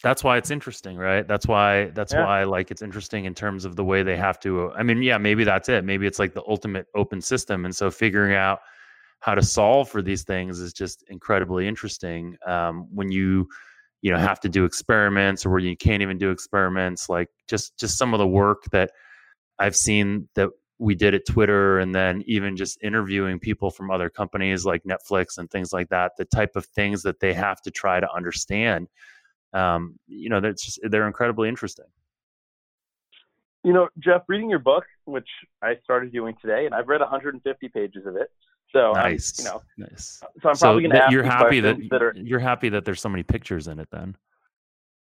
that's 0.00 0.22
why 0.22 0.36
it's 0.36 0.52
interesting, 0.52 0.96
right? 0.96 1.26
That's 1.26 1.48
why 1.48 1.86
that's 1.86 2.12
yeah. 2.12 2.24
why 2.24 2.44
like 2.44 2.70
it's 2.70 2.80
interesting 2.80 3.24
in 3.24 3.34
terms 3.34 3.64
of 3.64 3.74
the 3.74 3.84
way 3.84 4.04
they 4.04 4.16
have 4.16 4.38
to. 4.40 4.70
I 4.70 4.84
mean, 4.84 5.02
yeah, 5.02 5.18
maybe 5.18 5.42
that's 5.42 5.68
it. 5.68 5.84
Maybe 5.84 6.06
it's 6.06 6.20
like 6.20 6.32
the 6.32 6.44
ultimate 6.46 6.86
open 6.94 7.20
system, 7.20 7.64
and 7.64 7.74
so 7.74 7.90
figuring 7.90 8.36
out 8.36 8.60
how 9.18 9.34
to 9.34 9.42
solve 9.42 9.88
for 9.88 10.02
these 10.02 10.22
things 10.22 10.60
is 10.60 10.72
just 10.72 11.02
incredibly 11.08 11.66
interesting. 11.66 12.36
Um, 12.46 12.86
when 12.94 13.10
you 13.10 13.48
you 14.02 14.12
know 14.12 14.18
have 14.18 14.38
to 14.42 14.48
do 14.48 14.64
experiments 14.64 15.44
or 15.44 15.50
where 15.50 15.58
you 15.58 15.76
can't 15.76 16.00
even 16.00 16.16
do 16.16 16.30
experiments, 16.30 17.08
like 17.08 17.28
just 17.48 17.76
just 17.76 17.98
some 17.98 18.14
of 18.14 18.18
the 18.18 18.28
work 18.28 18.66
that 18.70 18.92
I've 19.58 19.74
seen 19.74 20.28
that 20.36 20.50
we 20.78 20.94
did 20.94 21.14
at 21.14 21.26
Twitter 21.26 21.78
and 21.78 21.94
then 21.94 22.22
even 22.26 22.56
just 22.56 22.78
interviewing 22.82 23.38
people 23.38 23.70
from 23.70 23.90
other 23.90 24.10
companies 24.10 24.66
like 24.66 24.82
Netflix 24.84 25.38
and 25.38 25.50
things 25.50 25.72
like 25.72 25.88
that, 25.88 26.12
the 26.18 26.24
type 26.24 26.54
of 26.54 26.66
things 26.66 27.02
that 27.02 27.18
they 27.20 27.32
have 27.32 27.62
to 27.62 27.70
try 27.70 27.98
to 27.98 28.10
understand. 28.12 28.88
Um, 29.52 29.98
you 30.06 30.28
know, 30.28 30.40
that's 30.40 30.64
just, 30.64 30.80
they're 30.82 31.06
incredibly 31.06 31.48
interesting. 31.48 31.86
You 33.64 33.72
know, 33.72 33.88
Jeff, 33.98 34.22
reading 34.28 34.50
your 34.50 34.58
book, 34.58 34.84
which 35.06 35.28
I 35.62 35.76
started 35.82 36.12
doing 36.12 36.34
today, 36.40 36.66
and 36.66 36.74
I've 36.74 36.88
read 36.88 37.00
150 37.00 37.68
pages 37.68 38.06
of 38.06 38.16
it. 38.16 38.30
So 38.72 38.92
nice, 38.92 39.38
you 39.38 39.44
know, 39.44 39.62
nice. 39.78 40.20
So 40.42 40.50
I'm 40.50 40.56
probably 40.56 40.84
so 40.84 40.88
going 40.88 40.90
to 40.90 41.04
ask 41.04 41.12
you're 41.12 41.22
happy 41.22 41.60
that, 41.60 41.76
that 41.90 42.02
are, 42.02 42.12
you're 42.16 42.38
happy 42.38 42.68
that 42.68 42.84
there's 42.84 43.00
so 43.00 43.08
many 43.08 43.22
pictures 43.22 43.68
in 43.68 43.78
it. 43.78 43.88
Then 43.90 44.16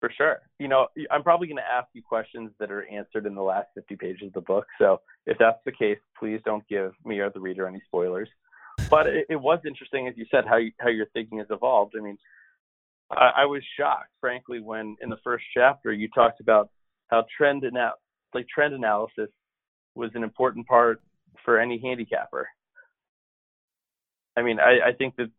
For 0.01 0.11
sure. 0.17 0.39
You 0.59 0.69
know, 0.69 0.89
I'm 1.11 1.23
probably 1.23 1.47
going 1.47 1.59
to 1.59 1.63
ask 1.63 1.89
you 1.93 2.03
questions 2.03 2.51
that 2.59 2.71
are 2.71 2.89
answered 2.89 3.27
in 3.27 3.35
the 3.35 3.43
last 3.43 3.69
50 3.75 3.97
pages 3.97 4.29
of 4.29 4.33
the 4.33 4.41
book. 4.41 4.67
So 4.79 5.03
if 5.27 5.37
that's 5.39 5.59
the 5.67 5.73
case, 5.73 5.99
please 6.19 6.41
don't 6.45 6.67
give 6.69 6.93
me 7.05 7.19
or 7.19 7.31
the 7.31 7.41
reader 7.41 7.67
any 7.67 7.83
spoilers. 7.87 8.29
But 8.89 9.07
it, 9.07 9.27
it 9.29 9.37
was 9.37 9.59
interesting, 9.67 10.09
as 10.09 10.15
you 10.17 10.25
said, 10.31 10.45
how 10.49 10.57
you, 10.57 10.73
how 10.81 10.89
your 10.89 11.07
thinking 11.13 11.39
has 11.39 11.49
evolved. 11.51 11.95
I 11.99 12.03
mean, 12.03 12.17
I, 13.11 13.31
I 13.39 13.45
was 13.45 13.63
shocked, 13.79 14.11
frankly, 14.21 14.61
when 14.61 14.97
in 15.03 15.11
the 15.11 15.19
first 15.23 15.45
chapter 15.55 15.93
you 15.93 16.09
talked 16.15 16.41
about 16.41 16.71
how 17.09 17.25
trend 17.37 17.65
ana- 17.65 17.95
like 18.33 18.47
trend 18.49 18.73
analysis 18.73 19.29
was 19.95 20.11
an 20.15 20.23
important 20.23 20.67
part 20.67 21.03
for 21.45 21.59
any 21.59 21.79
handicapper. 21.79 22.49
I 24.37 24.43
mean, 24.43 24.61
I, 24.61 24.89
I 24.89 24.93
think 24.93 25.17
that 25.17 25.31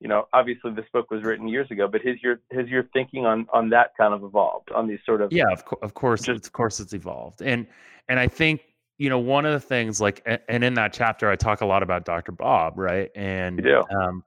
you 0.00 0.08
know, 0.08 0.26
obviously 0.32 0.72
this 0.72 0.84
book 0.92 1.10
was 1.10 1.22
written 1.22 1.48
years 1.48 1.70
ago, 1.70 1.88
but 1.88 2.02
has 2.02 2.16
your 2.22 2.40
has 2.52 2.68
your 2.68 2.84
thinking 2.92 3.24
on 3.24 3.46
on 3.52 3.70
that 3.70 3.92
kind 3.96 4.12
of 4.12 4.22
evolved 4.24 4.70
on 4.72 4.86
these 4.86 4.98
sort 5.06 5.22
of 5.22 5.32
yeah, 5.32 5.50
of, 5.50 5.64
co- 5.64 5.78
of 5.82 5.94
course, 5.94 6.22
just, 6.22 6.46
of 6.46 6.52
course, 6.52 6.80
it's 6.80 6.92
evolved, 6.92 7.40
and 7.40 7.66
and 8.08 8.20
I 8.20 8.28
think 8.28 8.60
you 8.98 9.08
know 9.08 9.18
one 9.18 9.46
of 9.46 9.52
the 9.52 9.60
things 9.60 10.00
like 10.00 10.22
and 10.48 10.62
in 10.62 10.74
that 10.74 10.92
chapter 10.92 11.30
I 11.30 11.36
talk 11.36 11.62
a 11.62 11.66
lot 11.66 11.82
about 11.82 12.04
Dr. 12.04 12.32
Bob, 12.32 12.78
right? 12.78 13.10
And 13.16 13.66
um, 13.90 14.22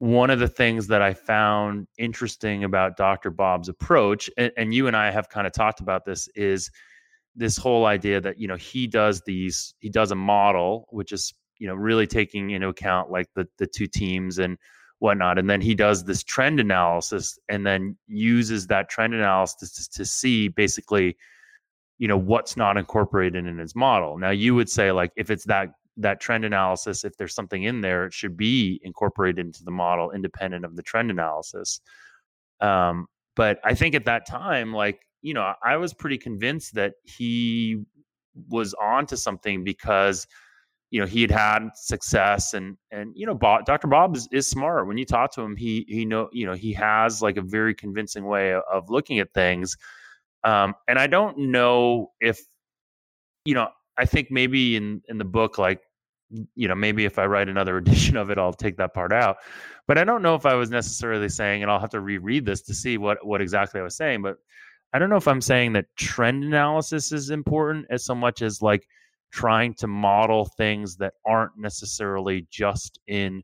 one 0.00 0.30
of 0.30 0.38
the 0.38 0.48
things 0.48 0.86
that 0.88 1.00
I 1.00 1.14
found 1.14 1.86
interesting 1.98 2.64
about 2.64 2.96
Dr. 2.96 3.30
Bob's 3.30 3.68
approach, 3.68 4.30
and, 4.36 4.52
and 4.56 4.74
you 4.74 4.86
and 4.86 4.96
I 4.96 5.10
have 5.10 5.28
kind 5.30 5.46
of 5.46 5.52
talked 5.52 5.80
about 5.80 6.04
this, 6.04 6.28
is 6.34 6.70
this 7.34 7.56
whole 7.56 7.86
idea 7.86 8.20
that 8.20 8.38
you 8.38 8.48
know 8.48 8.56
he 8.56 8.86
does 8.86 9.22
these 9.22 9.74
he 9.80 9.88
does 9.88 10.10
a 10.10 10.16
model 10.16 10.86
which 10.90 11.12
is 11.12 11.32
you 11.58 11.66
know 11.66 11.74
really 11.74 12.06
taking 12.06 12.50
into 12.50 12.68
account 12.68 13.10
like 13.10 13.28
the 13.34 13.46
the 13.56 13.66
two 13.66 13.86
teams 13.86 14.38
and 14.38 14.58
whatnot. 15.00 15.38
And 15.38 15.50
then 15.50 15.60
he 15.60 15.74
does 15.74 16.04
this 16.04 16.22
trend 16.22 16.60
analysis 16.60 17.38
and 17.48 17.66
then 17.66 17.96
uses 18.06 18.68
that 18.68 18.88
trend 18.88 19.14
analysis 19.14 19.88
to, 19.88 19.98
to 19.98 20.04
see 20.04 20.48
basically, 20.48 21.16
you 21.98 22.06
know, 22.06 22.18
what's 22.18 22.56
not 22.56 22.76
incorporated 22.76 23.46
in 23.46 23.58
his 23.58 23.74
model. 23.74 24.16
Now 24.18 24.30
you 24.30 24.54
would 24.54 24.70
say 24.70 24.92
like 24.92 25.10
if 25.16 25.30
it's 25.30 25.44
that 25.46 25.70
that 25.96 26.20
trend 26.20 26.44
analysis, 26.44 27.04
if 27.04 27.16
there's 27.16 27.34
something 27.34 27.64
in 27.64 27.80
there, 27.80 28.06
it 28.06 28.14
should 28.14 28.36
be 28.36 28.80
incorporated 28.84 29.44
into 29.44 29.64
the 29.64 29.70
model 29.70 30.12
independent 30.12 30.64
of 30.64 30.76
the 30.76 30.82
trend 30.82 31.10
analysis. 31.10 31.80
Um, 32.60 33.06
but 33.36 33.58
I 33.64 33.74
think 33.74 33.94
at 33.94 34.04
that 34.04 34.26
time, 34.26 34.72
like, 34.72 35.00
you 35.22 35.34
know, 35.34 35.52
I 35.62 35.76
was 35.76 35.92
pretty 35.92 36.18
convinced 36.18 36.74
that 36.74 36.94
he 37.04 37.82
was 38.48 38.74
onto 38.74 39.16
something 39.16 39.64
because 39.64 40.26
you 40.90 41.00
know 41.00 41.06
he 41.06 41.22
had 41.22 41.30
had 41.30 41.68
success 41.74 42.54
and 42.54 42.76
and 42.90 43.12
you 43.14 43.26
know 43.26 43.34
Bob, 43.34 43.64
Dr. 43.64 43.86
Bob 43.86 44.16
is, 44.16 44.28
is 44.32 44.46
smart 44.46 44.86
when 44.86 44.98
you 44.98 45.04
talk 45.04 45.32
to 45.34 45.40
him 45.40 45.56
he 45.56 45.84
he 45.88 46.04
know 46.04 46.28
you 46.32 46.46
know 46.46 46.54
he 46.54 46.72
has 46.72 47.22
like 47.22 47.36
a 47.36 47.42
very 47.42 47.74
convincing 47.74 48.24
way 48.24 48.52
of, 48.52 48.62
of 48.70 48.90
looking 48.90 49.18
at 49.20 49.32
things 49.32 49.76
um 50.44 50.74
and 50.88 50.98
I 50.98 51.06
don't 51.06 51.38
know 51.38 52.10
if 52.20 52.40
you 53.44 53.54
know 53.54 53.68
I 53.96 54.04
think 54.04 54.30
maybe 54.30 54.76
in 54.76 55.02
in 55.08 55.18
the 55.18 55.24
book 55.24 55.58
like 55.58 55.80
you 56.54 56.68
know 56.68 56.74
maybe 56.74 57.04
if 57.04 57.18
I 57.18 57.26
write 57.26 57.48
another 57.48 57.76
edition 57.78 58.16
of 58.16 58.30
it 58.30 58.38
I'll 58.38 58.52
take 58.52 58.76
that 58.78 58.92
part 58.92 59.12
out 59.12 59.36
but 59.86 59.96
I 59.96 60.04
don't 60.04 60.22
know 60.22 60.34
if 60.34 60.44
I 60.46 60.54
was 60.54 60.70
necessarily 60.70 61.28
saying 61.28 61.62
and 61.62 61.70
I'll 61.70 61.80
have 61.80 61.90
to 61.90 62.00
reread 62.00 62.44
this 62.44 62.62
to 62.62 62.74
see 62.74 62.98
what 62.98 63.24
what 63.24 63.40
exactly 63.40 63.80
I 63.80 63.84
was 63.84 63.96
saying 63.96 64.22
but 64.22 64.36
I 64.92 64.98
don't 64.98 65.08
know 65.08 65.16
if 65.16 65.28
I'm 65.28 65.40
saying 65.40 65.74
that 65.74 65.86
trend 65.96 66.42
analysis 66.42 67.12
is 67.12 67.30
important 67.30 67.86
as 67.90 68.04
so 68.04 68.14
much 68.14 68.42
as 68.42 68.60
like 68.60 68.88
trying 69.30 69.74
to 69.74 69.86
model 69.86 70.44
things 70.44 70.96
that 70.96 71.14
aren't 71.24 71.56
necessarily 71.56 72.46
just 72.50 72.98
in 73.06 73.42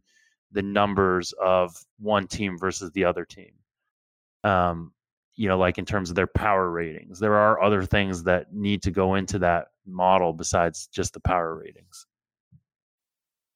the 0.52 0.62
numbers 0.62 1.32
of 1.40 1.76
one 1.98 2.26
team 2.26 2.58
versus 2.58 2.90
the 2.92 3.04
other 3.04 3.24
team. 3.24 3.52
Um, 4.44 4.92
you 5.34 5.48
know, 5.48 5.58
like 5.58 5.78
in 5.78 5.84
terms 5.84 6.08
of 6.08 6.16
their 6.16 6.26
power 6.26 6.70
ratings, 6.70 7.18
there 7.18 7.34
are 7.34 7.62
other 7.62 7.84
things 7.84 8.24
that 8.24 8.52
need 8.52 8.82
to 8.82 8.90
go 8.90 9.16
into 9.16 9.38
that 9.40 9.68
model 9.86 10.32
besides 10.32 10.88
just 10.88 11.12
the 11.12 11.20
power 11.20 11.54
ratings. 11.54 12.06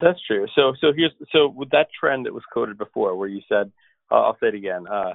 That's 0.00 0.20
true. 0.26 0.46
So, 0.54 0.74
so 0.80 0.92
here's 0.94 1.12
so 1.32 1.48
with 1.48 1.70
that 1.70 1.88
trend 1.98 2.26
that 2.26 2.34
was 2.34 2.42
quoted 2.52 2.78
before, 2.78 3.16
where 3.16 3.28
you 3.28 3.40
said, 3.48 3.70
uh, 4.10 4.22
I'll 4.22 4.36
say 4.40 4.48
it 4.48 4.54
again: 4.54 4.86
uh, 4.86 5.14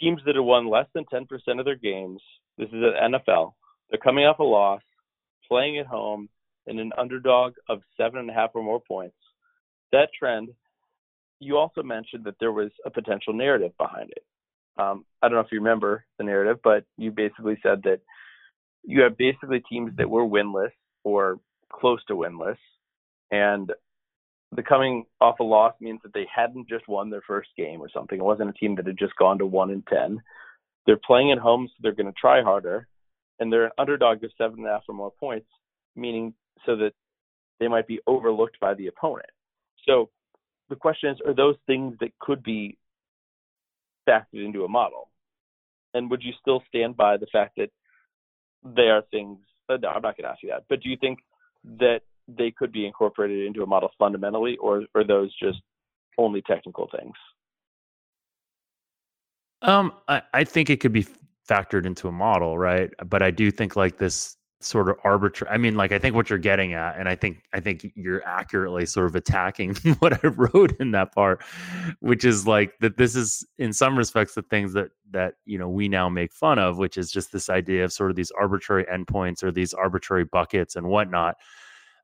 teams 0.00 0.20
that 0.26 0.36
have 0.36 0.44
won 0.44 0.68
less 0.68 0.86
than 0.94 1.04
10% 1.04 1.26
of 1.58 1.64
their 1.64 1.76
games. 1.76 2.20
This 2.56 2.68
is 2.68 2.82
at 2.82 3.10
NFL. 3.10 3.52
They're 3.90 4.00
coming 4.02 4.24
off 4.24 4.38
a 4.38 4.44
loss, 4.44 4.82
playing 5.46 5.78
at 5.78 5.86
home, 5.86 6.28
and 6.68 6.78
an 6.78 6.92
underdog 6.96 7.54
of 7.68 7.80
seven 7.96 8.20
and 8.20 8.30
a 8.30 8.32
half 8.32 8.50
or 8.54 8.62
more 8.62 8.80
points. 8.80 9.16
That 9.92 10.08
trend, 10.16 10.50
you 11.40 11.56
also 11.56 11.82
mentioned 11.82 12.24
that 12.24 12.34
there 12.38 12.52
was 12.52 12.70
a 12.84 12.90
potential 12.90 13.32
narrative 13.32 13.72
behind 13.78 14.10
it. 14.10 14.24
Um, 14.78 15.04
I 15.22 15.28
don't 15.28 15.36
know 15.36 15.40
if 15.40 15.50
you 15.50 15.58
remember 15.58 16.04
the 16.18 16.24
narrative, 16.24 16.58
but 16.62 16.84
you 16.96 17.10
basically 17.10 17.58
said 17.62 17.82
that 17.84 18.00
you 18.84 19.02
have 19.02 19.16
basically 19.16 19.60
teams 19.60 19.92
that 19.96 20.08
were 20.08 20.24
winless 20.24 20.72
or 21.04 21.40
close 21.72 22.04
to 22.06 22.14
winless, 22.14 22.58
and 23.30 23.72
the 24.52 24.62
coming 24.62 25.04
off 25.20 25.40
a 25.40 25.44
loss 25.44 25.74
means 25.80 26.00
that 26.02 26.14
they 26.14 26.26
hadn't 26.34 26.68
just 26.68 26.88
won 26.88 27.10
their 27.10 27.22
first 27.26 27.50
game 27.56 27.80
or 27.80 27.90
something. 27.92 28.18
It 28.18 28.24
wasn't 28.24 28.50
a 28.50 28.54
team 28.54 28.76
that 28.76 28.86
had 28.86 28.98
just 28.98 29.16
gone 29.16 29.38
to 29.38 29.46
one 29.46 29.70
in 29.70 29.82
ten. 29.82 30.20
They're 30.86 31.00
playing 31.06 31.32
at 31.32 31.38
home, 31.38 31.68
so 31.68 31.74
they're 31.82 31.92
going 31.92 32.06
to 32.06 32.18
try 32.18 32.42
harder, 32.42 32.88
and 33.38 33.52
they're 33.52 33.66
an 33.66 33.72
underdog 33.78 34.24
of 34.24 34.30
seven 34.38 34.60
and 34.60 34.68
a 34.68 34.70
half 34.70 34.84
or 34.88 34.94
more 34.94 35.12
points, 35.20 35.48
meaning 35.96 36.32
so 36.66 36.76
that 36.76 36.92
they 37.60 37.68
might 37.68 37.86
be 37.86 38.00
overlooked 38.06 38.58
by 38.60 38.74
the 38.74 38.86
opponent. 38.86 39.30
So 39.86 40.10
the 40.68 40.76
question 40.76 41.10
is, 41.10 41.18
are 41.26 41.34
those 41.34 41.56
things 41.66 41.96
that 42.00 42.10
could 42.20 42.42
be 42.42 42.78
factored 44.08 44.44
into 44.44 44.64
a 44.64 44.68
model? 44.68 45.10
And 45.94 46.10
would 46.10 46.22
you 46.22 46.32
still 46.40 46.62
stand 46.68 46.96
by 46.96 47.16
the 47.16 47.26
fact 47.32 47.56
that 47.56 47.70
they 48.64 48.88
are 48.88 49.02
things? 49.10 49.38
Uh, 49.68 49.76
no, 49.80 49.88
I'm 49.88 50.02
not 50.02 50.16
going 50.16 50.24
to 50.24 50.28
ask 50.28 50.42
you 50.42 50.50
that. 50.50 50.64
But 50.68 50.82
do 50.82 50.88
you 50.88 50.96
think 51.00 51.18
that 51.78 52.00
they 52.28 52.50
could 52.50 52.72
be 52.72 52.86
incorporated 52.86 53.46
into 53.46 53.62
a 53.62 53.66
model 53.66 53.90
fundamentally, 53.98 54.56
or 54.58 54.84
are 54.94 55.04
those 55.04 55.34
just 55.42 55.58
only 56.18 56.42
technical 56.42 56.88
things? 56.94 57.14
Um, 59.62 59.92
I, 60.06 60.22
I 60.34 60.44
think 60.44 60.70
it 60.70 60.80
could 60.80 60.92
be 60.92 61.06
factored 61.48 61.86
into 61.86 62.08
a 62.08 62.12
model, 62.12 62.58
right? 62.58 62.90
But 63.06 63.22
I 63.22 63.30
do 63.30 63.50
think 63.50 63.76
like 63.76 63.98
this 63.98 64.36
sort 64.60 64.88
of 64.88 64.96
arbitrary 65.04 65.52
i 65.52 65.56
mean 65.56 65.76
like 65.76 65.92
i 65.92 65.98
think 65.98 66.16
what 66.16 66.28
you're 66.28 66.38
getting 66.38 66.74
at 66.74 66.98
and 66.98 67.08
i 67.08 67.14
think 67.14 67.42
i 67.52 67.60
think 67.60 67.92
you're 67.94 68.24
accurately 68.26 68.84
sort 68.84 69.06
of 69.06 69.14
attacking 69.14 69.74
what 70.00 70.12
i 70.24 70.28
wrote 70.28 70.72
in 70.80 70.90
that 70.90 71.14
part 71.14 71.40
which 72.00 72.24
is 72.24 72.44
like 72.44 72.72
that 72.80 72.96
this 72.96 73.14
is 73.14 73.46
in 73.58 73.72
some 73.72 73.96
respects 73.96 74.34
the 74.34 74.42
things 74.42 74.72
that 74.72 74.90
that 75.10 75.34
you 75.44 75.58
know 75.58 75.68
we 75.68 75.88
now 75.88 76.08
make 76.08 76.32
fun 76.32 76.58
of 76.58 76.76
which 76.76 76.98
is 76.98 77.12
just 77.12 77.30
this 77.30 77.48
idea 77.48 77.84
of 77.84 77.92
sort 77.92 78.10
of 78.10 78.16
these 78.16 78.32
arbitrary 78.32 78.84
endpoints 78.92 79.44
or 79.44 79.52
these 79.52 79.72
arbitrary 79.72 80.24
buckets 80.24 80.74
and 80.74 80.88
whatnot 80.88 81.36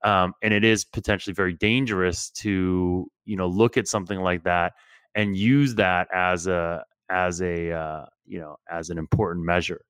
um, 0.05 0.35
and 0.43 0.53
it 0.53 0.65
is 0.65 0.85
potentially 0.85 1.35
very 1.35 1.55
dangerous 1.55 2.31
to 2.31 3.11
you 3.25 3.37
know 3.37 3.49
look 3.49 3.77
at 3.77 3.89
something 3.89 4.21
like 4.21 4.45
that 4.45 4.75
and 5.17 5.37
use 5.37 5.75
that 5.75 6.07
as 6.15 6.47
a 6.47 6.85
as 7.11 7.43
a 7.43 7.73
uh, 7.73 8.07
you 8.27 8.39
know 8.39 8.57
as 8.71 8.91
an 8.91 8.99
important 8.99 9.45
measure 9.45 9.85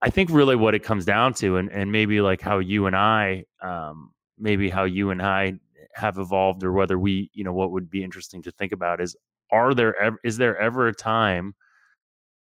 I 0.00 0.10
think 0.10 0.30
really 0.30 0.56
what 0.56 0.74
it 0.74 0.84
comes 0.84 1.04
down 1.04 1.34
to, 1.34 1.56
and, 1.56 1.70
and 1.70 1.90
maybe 1.90 2.20
like 2.20 2.40
how 2.40 2.58
you 2.58 2.86
and 2.86 2.94
I, 2.94 3.44
um, 3.62 4.12
maybe 4.38 4.70
how 4.70 4.84
you 4.84 5.10
and 5.10 5.20
I 5.20 5.54
have 5.94 6.18
evolved, 6.18 6.62
or 6.62 6.72
whether 6.72 6.98
we, 6.98 7.30
you 7.34 7.42
know, 7.42 7.52
what 7.52 7.72
would 7.72 7.90
be 7.90 8.04
interesting 8.04 8.42
to 8.42 8.52
think 8.52 8.72
about 8.72 9.00
is, 9.00 9.16
are 9.50 9.74
there 9.74 10.00
ever, 10.00 10.18
is 10.22 10.36
there 10.36 10.56
ever 10.58 10.86
a 10.86 10.94
time 10.94 11.54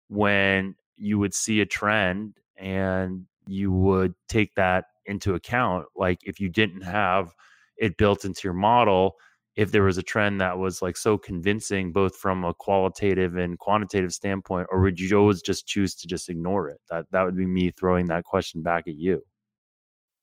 when 0.09 0.75
you 0.97 1.19
would 1.19 1.35
see 1.35 1.61
a 1.61 1.67
trend 1.67 2.39
and 2.57 3.27
you 3.47 3.73
would 3.73 4.15
take 4.29 4.55
that 4.55 4.85
into 5.05 5.35
account? 5.35 5.87
Like 5.95 6.21
if 6.23 6.41
you 6.41 6.49
didn't 6.49 6.83
have 6.83 7.35
it 7.77 7.99
built 7.99 8.25
into 8.25 8.43
your 8.45 8.55
model, 8.55 9.17
if 9.55 9.71
there 9.71 9.83
was 9.83 9.99
a 9.99 10.03
trend 10.03 10.41
that 10.41 10.59
was 10.59 10.81
like 10.81 10.97
so 10.97 11.19
convincing 11.19 11.93
both 11.93 12.17
from 12.17 12.45
a 12.45 12.55
qualitative 12.55 13.37
and 13.37 13.59
quantitative 13.59 14.13
standpoint 14.13 14.67
or 14.71 14.81
would 14.81 14.99
you 14.99 15.17
always 15.17 15.43
just 15.43 15.67
choose 15.67 15.95
to 15.95 16.07
just 16.07 16.29
ignore 16.29 16.69
it 16.69 16.81
that 16.91 17.05
that 17.11 17.23
would 17.23 17.37
be 17.37 17.47
me 17.47 17.71
throwing 17.71 18.07
that 18.07 18.25
question 18.25 18.63
back 18.63 18.85
at 18.87 18.97
you 18.97 19.23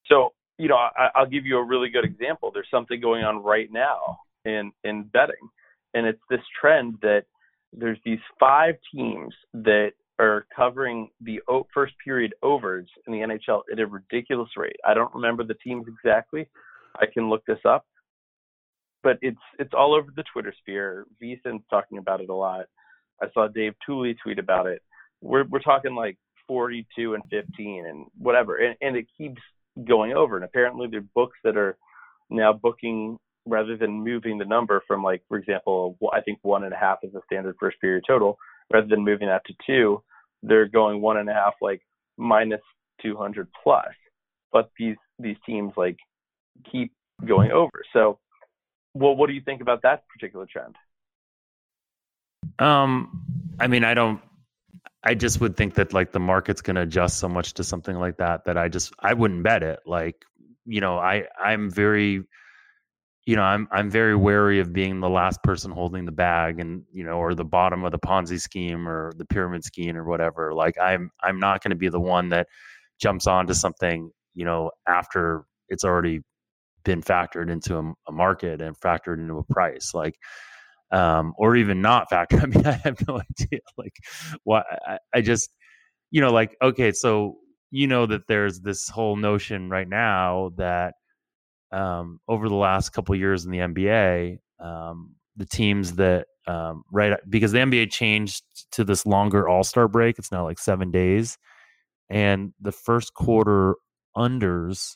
so 0.06 0.34
you 0.58 0.68
know 0.68 0.78
I, 0.78 1.10
i'll 1.16 1.28
give 1.28 1.46
you 1.46 1.58
a 1.58 1.64
really 1.64 1.90
good 1.90 2.06
example 2.06 2.52
there's 2.54 2.68
something 2.72 3.00
going 3.00 3.24
on 3.24 3.44
right 3.44 3.72
now 3.72 4.18
in 4.46 4.72
in 4.84 5.04
betting 5.04 5.50
and 5.94 6.06
it's 6.06 6.22
this 6.30 6.42
trend 6.60 6.96
that 7.02 7.26
there's 7.74 8.00
these 8.04 8.20
five 8.40 8.76
teams 8.94 9.34
that 9.54 9.92
are 10.20 10.46
covering 10.54 11.10
the 11.22 11.40
first 11.74 11.94
period 12.04 12.34
overs 12.44 12.90
in 13.08 13.14
the 13.14 13.20
NHL 13.20 13.62
at 13.72 13.80
a 13.80 13.88
ridiculous 13.88 14.50
rate. 14.58 14.76
I 14.86 14.94
don't 14.94 15.14
remember 15.14 15.44
the 15.44 15.54
teams 15.56 15.86
exactly. 15.88 16.48
I 17.00 17.06
can 17.06 17.30
look 17.30 17.46
this 17.46 17.60
up 17.66 17.86
but 19.04 19.18
it's 19.22 19.40
it's 19.58 19.74
all 19.78 19.94
over 19.94 20.12
the 20.16 20.24
Twitter 20.32 20.54
sphere. 20.60 21.06
VSiN's 21.22 21.64
talking 21.70 21.98
about 21.98 22.22
it 22.22 22.30
a 22.30 22.36
lot. 22.36 22.66
I 23.22 23.28
saw 23.34 23.48
Dave 23.48 23.74
Tuley 23.88 24.16
tweet 24.22 24.40
about 24.40 24.68
it. 24.68 24.82
We're 25.22 25.46
we're 25.46 25.60
talking 25.60 25.96
like 25.96 26.18
42 26.48 27.14
and 27.14 27.24
15 27.30 27.86
and 27.86 28.06
whatever, 28.18 28.58
and, 28.58 28.76
and 28.82 28.96
it 28.96 29.06
keeps 29.18 29.42
going 29.88 30.14
over. 30.14 30.36
And 30.36 30.46
apparently, 30.46 30.88
there 30.90 31.02
are 31.02 31.06
books 31.16 31.38
that 31.44 31.58
are 31.58 31.78
now 32.30 32.54
booking 32.54 33.18
rather 33.46 33.78
than 33.78 34.04
moving 34.04 34.38
the 34.38 34.46
number 34.46 34.84
from 34.88 35.04
like, 35.04 35.24
for 35.28 35.38
example, 35.38 35.98
I 36.14 36.22
think 36.22 36.40
one 36.42 36.64
and 36.64 36.74
a 36.74 36.78
half 36.78 37.00
is 37.04 37.14
the 37.14 37.22
standard 37.26 37.56
first 37.60 37.80
period 37.82 38.04
total, 38.08 38.38
rather 38.72 38.88
than 38.88 39.04
moving 39.04 39.28
that 39.28 39.44
to 39.46 39.54
two, 39.66 40.04
they're 40.44 40.68
going 40.68 41.02
one 41.02 41.18
and 41.18 41.30
a 41.30 41.34
half, 41.34 41.54
like 41.62 41.82
minus 42.18 42.62
200 43.02 43.48
plus. 43.64 43.88
But 44.52 44.70
these 44.78 44.98
these 45.20 45.38
teams 45.46 45.74
like 45.78 45.98
keep 46.72 46.92
going 47.26 47.52
over. 47.52 47.84
So, 47.94 48.20
well, 48.94 49.16
what 49.16 49.28
do 49.28 49.34
you 49.34 49.42
think 49.42 49.62
about 49.62 49.82
that 49.84 50.08
particular 50.08 50.46
trend? 50.46 50.76
Um, 52.58 53.24
I 53.60 53.68
mean, 53.68 53.84
I 53.84 53.94
don't. 53.94 54.22
I 55.04 55.16
just 55.16 55.40
would 55.40 55.56
think 55.56 55.76
that 55.76 55.94
like 55.94 56.12
the 56.12 56.20
market's 56.20 56.62
going 56.62 56.76
to 56.76 56.82
adjust 56.82 57.20
so 57.20 57.30
much 57.30 57.54
to 57.54 57.64
something 57.64 57.96
like 57.96 58.18
that 58.18 58.46
that 58.46 58.58
I 58.58 58.68
just 58.68 58.94
I 59.00 59.14
wouldn't 59.14 59.44
bet 59.44 59.64
it. 59.64 59.80
Like, 59.86 60.26
you 60.66 60.82
know, 60.82 60.98
I 60.98 61.26
I'm 61.42 61.70
very 61.70 62.24
you 63.30 63.36
know, 63.36 63.44
I'm 63.44 63.68
I'm 63.72 63.92
very 63.92 64.16
wary 64.16 64.60
of 64.60 64.74
being 64.74 65.00
the 65.00 65.10
last 65.10 65.44
person 65.44 65.70
holding 65.70 66.06
the 66.06 66.12
bag 66.12 66.60
and, 66.60 66.82
you 66.92 67.04
know, 67.04 67.20
or 67.20 67.36
the 67.36 67.46
bottom 67.46 67.84
of 67.84 67.92
the 67.92 68.00
Ponzi 68.00 68.42
scheme 68.42 68.90
or 68.90 69.12
the 69.18 69.26
pyramid 69.26 69.64
scheme 69.64 69.96
or 69.96 70.04
whatever. 70.04 70.52
Like 70.52 70.80
I'm 70.82 71.12
I'm 71.22 71.40
not 71.40 71.62
going 71.62 71.70
to 71.70 71.78
be 71.78 71.90
the 71.90 72.00
one 72.00 72.30
that 72.30 72.48
jumps 73.00 73.28
onto 73.28 73.54
something, 73.54 74.10
you 74.34 74.46
know, 74.46 74.72
after 74.88 75.44
it's 75.68 75.84
already 75.84 76.22
been 76.84 77.02
factored 77.02 77.50
into 77.50 77.78
a, 77.78 77.94
a 78.08 78.12
market 78.12 78.62
and 78.62 78.80
factored 78.80 79.20
into 79.20 79.38
a 79.38 79.44
price. 79.44 79.94
Like 79.94 80.16
um, 80.92 81.34
or 81.38 81.56
even 81.56 81.82
not 81.82 82.10
factored. 82.10 82.44
I 82.44 82.46
mean, 82.46 82.66
I 82.66 82.72
have 82.84 83.08
no 83.08 83.20
idea. 83.20 83.60
Like, 83.78 83.96
what 84.44 84.66
I, 84.88 84.98
I 85.14 85.22
just, 85.22 85.50
you 86.12 86.22
know, 86.22 86.32
like, 86.32 86.56
okay, 86.62 86.92
so 86.92 87.38
you 87.72 87.88
know 87.88 88.06
that 88.06 88.28
there's 88.28 88.62
this 88.62 88.90
whole 88.90 89.16
notion 89.16 89.70
right 89.70 89.88
now 89.88 90.52
that 90.58 90.96
um, 91.72 92.20
over 92.28 92.50
the 92.50 92.56
last 92.56 92.90
couple 92.90 93.16
years 93.16 93.46
in 93.46 93.52
the 93.52 93.60
NBA, 93.60 94.40
um, 94.60 95.16
the 95.36 95.46
teams 95.46 95.94
that 95.94 96.26
um, 96.48 96.84
right 96.92 97.18
because 97.30 97.52
the 97.52 97.60
NBA 97.60 97.92
changed 97.92 98.44
to 98.72 98.84
this 98.84 99.06
longer 99.06 99.48
All 99.48 99.64
Star 99.64 99.88
break. 99.88 100.18
It's 100.18 100.32
now 100.32 100.44
like 100.44 100.58
seven 100.58 100.90
days, 100.90 101.38
and 102.10 102.54
the 102.60 102.72
first 102.72 103.14
quarter 103.14 103.76
unders 104.18 104.96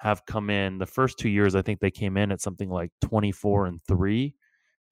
have 0.00 0.26
come 0.26 0.50
in. 0.50 0.78
The 0.78 0.86
first 0.86 1.18
two 1.18 1.28
years, 1.28 1.54
I 1.54 1.62
think 1.62 1.80
they 1.80 1.90
came 1.90 2.16
in 2.16 2.32
at 2.32 2.40
something 2.40 2.70
like 2.70 2.90
twenty 3.00 3.32
four 3.32 3.66
and 3.66 3.80
three, 3.86 4.34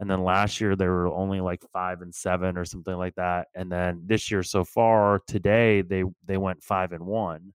and 0.00 0.10
then 0.10 0.22
last 0.22 0.60
year 0.60 0.76
they 0.76 0.86
were 0.86 1.08
only 1.08 1.40
like 1.40 1.62
five 1.72 2.02
and 2.02 2.14
seven 2.14 2.56
or 2.56 2.64
something 2.64 2.96
like 2.96 3.14
that. 3.16 3.48
And 3.54 3.70
then 3.70 4.02
this 4.06 4.30
year 4.30 4.42
so 4.42 4.64
far, 4.64 5.20
today 5.26 5.82
they 5.82 6.04
they 6.24 6.36
went 6.36 6.62
five 6.62 6.92
and 6.92 7.06
one 7.06 7.52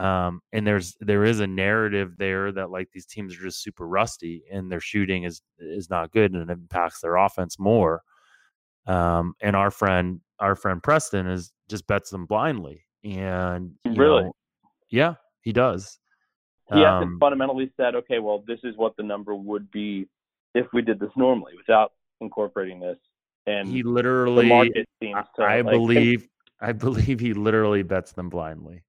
um, 0.00 0.40
and 0.52 0.66
there's 0.66 0.96
there 1.00 1.24
is 1.24 1.40
a 1.40 1.46
narrative 1.46 2.14
there 2.16 2.50
that 2.52 2.70
like 2.70 2.88
these 2.90 3.04
teams 3.04 3.36
are 3.36 3.42
just 3.42 3.62
super 3.62 3.86
rusty 3.86 4.42
and 4.50 4.72
their 4.72 4.80
shooting 4.80 5.24
is 5.24 5.42
is 5.58 5.90
not 5.90 6.10
good 6.10 6.32
and 6.32 6.50
it 6.50 6.52
impacts 6.52 7.02
their 7.02 7.16
offense 7.16 7.58
more. 7.58 8.00
Um, 8.86 9.34
and 9.42 9.54
our 9.54 9.70
friend 9.70 10.20
our 10.38 10.56
friend 10.56 10.82
Preston 10.82 11.26
is 11.26 11.52
just 11.68 11.86
bets 11.86 12.08
them 12.08 12.24
blindly. 12.24 12.86
And 13.04 13.72
really, 13.84 14.24
know, 14.24 14.32
yeah, 14.88 15.14
he 15.42 15.52
does. 15.52 15.98
He 16.72 16.84
um, 16.84 17.02
hasn't 17.02 17.20
fundamentally 17.20 17.72
said, 17.76 17.94
okay, 17.96 18.18
well, 18.18 18.44
this 18.46 18.60
is 18.62 18.76
what 18.76 18.96
the 18.96 19.02
number 19.02 19.34
would 19.34 19.70
be 19.70 20.06
if 20.54 20.66
we 20.72 20.82
did 20.82 21.00
this 21.00 21.10
normally 21.16 21.52
without 21.56 21.92
incorporating 22.20 22.80
this. 22.80 22.98
And 23.46 23.68
he 23.68 23.82
literally, 23.82 24.42
the 24.42 24.48
market 24.48 24.88
seems 25.02 25.24
to, 25.36 25.42
I 25.42 25.62
like, 25.62 25.72
believe, 25.72 26.28
I 26.60 26.72
believe 26.72 27.20
he 27.20 27.32
literally 27.32 27.82
bets 27.82 28.12
them 28.12 28.28
blindly. 28.28 28.82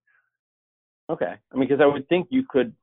Okay. 1.09 1.33
I 1.51 1.55
mean, 1.55 1.67
because 1.67 1.81
I 1.81 1.85
would 1.85 2.07
think 2.09 2.27
you 2.29 2.43
could 2.47 2.73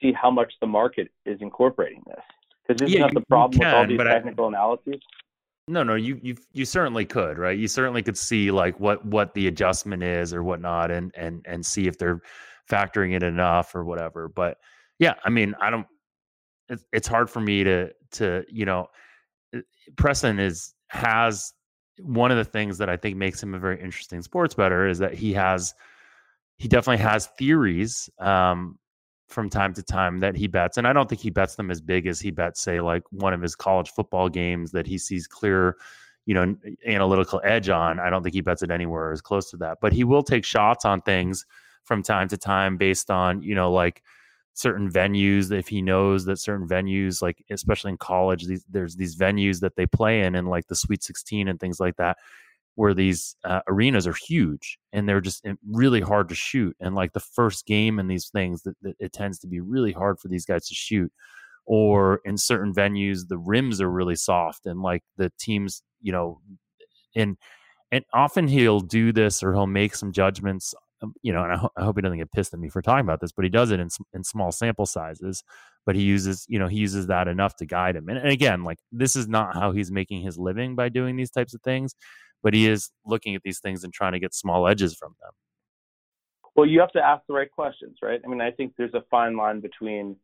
see 0.00 0.12
how 0.12 0.30
much 0.30 0.52
the 0.60 0.66
market 0.66 1.08
is 1.26 1.38
incorporating 1.40 2.02
this. 2.06 2.24
Because 2.66 2.82
isn't 2.82 3.00
yeah, 3.00 3.06
that 3.06 3.14
the 3.14 3.26
problem 3.26 3.60
can, 3.60 3.66
with 3.66 3.74
all 3.74 3.86
these 3.86 4.12
technical 4.12 4.44
I, 4.46 4.48
analyses? 4.48 5.02
No, 5.68 5.82
no, 5.82 5.94
you 5.94 6.18
you 6.22 6.36
you 6.52 6.64
certainly 6.64 7.04
could, 7.04 7.38
right? 7.38 7.56
You 7.56 7.68
certainly 7.68 8.02
could 8.02 8.18
see 8.18 8.50
like 8.50 8.78
what 8.80 9.04
what 9.04 9.34
the 9.34 9.46
adjustment 9.46 10.02
is 10.02 10.34
or 10.34 10.42
whatnot, 10.42 10.90
and 10.90 11.12
and 11.14 11.42
and 11.44 11.64
see 11.64 11.86
if 11.86 11.96
they're 11.96 12.20
factoring 12.70 13.14
it 13.14 13.22
enough 13.22 13.74
or 13.74 13.84
whatever. 13.84 14.28
But 14.28 14.58
yeah, 14.98 15.14
I 15.24 15.30
mean, 15.30 15.54
I 15.60 15.70
don't. 15.70 15.86
It's, 16.68 16.84
it's 16.92 17.08
hard 17.08 17.28
for 17.28 17.40
me 17.40 17.64
to 17.64 17.90
to 18.12 18.44
you 18.48 18.64
know, 18.64 18.88
Preston 19.96 20.38
is 20.38 20.74
has 20.88 21.52
one 21.98 22.30
of 22.30 22.36
the 22.36 22.44
things 22.44 22.78
that 22.78 22.88
I 22.88 22.96
think 22.96 23.16
makes 23.16 23.42
him 23.42 23.54
a 23.54 23.58
very 23.58 23.80
interesting 23.80 24.22
sports 24.22 24.54
bettor 24.54 24.86
is 24.86 24.98
that 24.98 25.14
he 25.14 25.32
has 25.34 25.74
he 26.58 26.68
definitely 26.68 27.02
has 27.02 27.26
theories 27.38 28.10
um, 28.18 28.78
from 29.28 29.48
time 29.48 29.72
to 29.74 29.82
time 29.82 30.18
that 30.20 30.36
he 30.36 30.46
bets, 30.46 30.76
and 30.76 30.86
I 30.86 30.92
don't 30.92 31.08
think 31.08 31.20
he 31.20 31.30
bets 31.30 31.54
them 31.54 31.70
as 31.70 31.80
big 31.80 32.06
as 32.06 32.20
he 32.20 32.30
bets, 32.30 32.60
say, 32.60 32.80
like 32.80 33.02
one 33.10 33.32
of 33.32 33.40
his 33.40 33.56
college 33.56 33.90
football 33.90 34.28
games 34.28 34.70
that 34.72 34.86
he 34.86 34.98
sees 34.98 35.26
clear, 35.26 35.76
you 36.26 36.34
know, 36.34 36.54
analytical 36.86 37.40
edge 37.44 37.70
on. 37.70 37.98
I 37.98 38.10
don't 38.10 38.22
think 38.22 38.34
he 38.34 38.42
bets 38.42 38.62
it 38.62 38.70
anywhere 38.70 39.12
as 39.12 39.22
close 39.22 39.50
to 39.50 39.56
that, 39.58 39.78
but 39.80 39.92
he 39.92 40.04
will 40.04 40.22
take 40.22 40.44
shots 40.44 40.84
on 40.84 41.00
things 41.00 41.46
from 41.84 42.02
time 42.02 42.28
to 42.28 42.36
time 42.36 42.76
based 42.76 43.10
on, 43.10 43.42
you 43.42 43.54
know, 43.54 43.72
like 43.72 44.02
certain 44.54 44.90
venues 44.90 45.50
if 45.52 45.68
he 45.68 45.80
knows 45.80 46.24
that 46.24 46.36
certain 46.36 46.68
venues 46.68 47.22
like 47.22 47.42
especially 47.50 47.92
in 47.92 47.96
college 47.96 48.46
these, 48.46 48.64
there's 48.68 48.96
these 48.96 49.16
venues 49.16 49.60
that 49.60 49.76
they 49.76 49.86
play 49.86 50.22
in 50.22 50.34
and 50.34 50.48
like 50.48 50.66
the 50.66 50.74
sweet 50.74 51.02
16 51.04 51.46
and 51.46 51.60
things 51.60 51.78
like 51.78 51.96
that 51.96 52.18
where 52.80 52.94
these 52.94 53.36
uh, 53.44 53.60
arenas 53.68 54.06
are 54.06 54.14
huge 54.14 54.78
and 54.92 55.08
they're 55.08 55.20
just 55.20 55.44
eh, 55.44 55.52
really 55.70 56.00
hard 56.00 56.28
to 56.30 56.34
shoot. 56.34 56.74
And 56.80 56.94
like 56.94 57.12
the 57.12 57.20
first 57.20 57.66
game 57.66 57.98
in 57.98 58.08
these 58.08 58.28
things, 58.28 58.62
that, 58.62 58.74
that 58.80 58.96
it 58.98 59.12
tends 59.12 59.38
to 59.40 59.46
be 59.46 59.60
really 59.60 59.92
hard 59.92 60.18
for 60.18 60.28
these 60.28 60.46
guys 60.46 60.66
to 60.68 60.74
shoot. 60.74 61.12
Or 61.66 62.20
in 62.24 62.38
certain 62.38 62.72
venues, 62.72 63.28
the 63.28 63.36
rims 63.36 63.80
are 63.80 63.90
really 63.90 64.16
soft 64.16 64.64
and 64.66 64.80
like 64.80 65.02
the 65.18 65.30
teams, 65.38 65.82
you 66.00 66.10
know, 66.10 66.40
and 67.14 67.36
and 67.92 68.04
often 68.14 68.48
he'll 68.48 68.80
do 68.80 69.12
this 69.12 69.42
or 69.42 69.52
he'll 69.52 69.66
make 69.66 69.94
some 69.94 70.10
judgments 70.10 70.74
you 71.22 71.32
know, 71.32 71.42
and 71.42 71.52
I, 71.52 71.56
ho- 71.56 71.70
I, 71.76 71.84
hope 71.84 71.96
he 71.96 72.02
doesn't 72.02 72.18
get 72.18 72.32
pissed 72.32 72.52
at 72.52 72.60
me 72.60 72.68
for 72.68 72.82
talking 72.82 73.04
about 73.04 73.20
this, 73.20 73.32
but 73.32 73.44
he 73.44 73.48
does 73.48 73.70
it 73.70 73.80
in 73.80 73.88
in 74.12 74.24
small 74.24 74.52
sample 74.52 74.86
sizes. 74.86 75.42
But 75.86 75.96
he 75.96 76.02
uses, 76.02 76.44
you 76.48 76.58
know, 76.58 76.68
he 76.68 76.76
uses 76.76 77.06
that 77.06 77.26
enough 77.26 77.56
to 77.56 77.66
guide 77.66 77.96
him. 77.96 78.08
And, 78.10 78.18
and 78.18 78.28
again, 78.28 78.64
like 78.64 78.78
this 78.92 79.16
is 79.16 79.28
not 79.28 79.54
how 79.54 79.72
he's 79.72 79.90
making 79.90 80.20
his 80.20 80.36
living 80.36 80.76
by 80.76 80.90
doing 80.90 81.16
these 81.16 81.30
types 81.30 81.54
of 81.54 81.62
things 81.62 81.94
but 82.42 82.54
he 82.54 82.66
is 82.66 82.90
looking 83.04 83.34
at 83.34 83.42
these 83.42 83.60
things 83.60 83.84
and 83.84 83.92
trying 83.92 84.12
to 84.12 84.18
get 84.18 84.34
small 84.34 84.66
edges 84.66 84.94
from 84.94 85.14
them. 85.20 85.30
Well, 86.56 86.66
you 86.66 86.80
have 86.80 86.92
to 86.92 87.02
ask 87.02 87.22
the 87.26 87.34
right 87.34 87.50
questions, 87.50 87.98
right? 88.02 88.20
I 88.24 88.28
mean, 88.28 88.40
I 88.40 88.50
think 88.50 88.74
there's 88.76 88.94
a 88.94 89.04
fine 89.10 89.36
line 89.36 89.60
between 89.60 90.16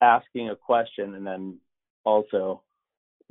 asking 0.00 0.50
a 0.50 0.56
question 0.56 1.14
and 1.14 1.26
then 1.26 1.58
also 2.04 2.62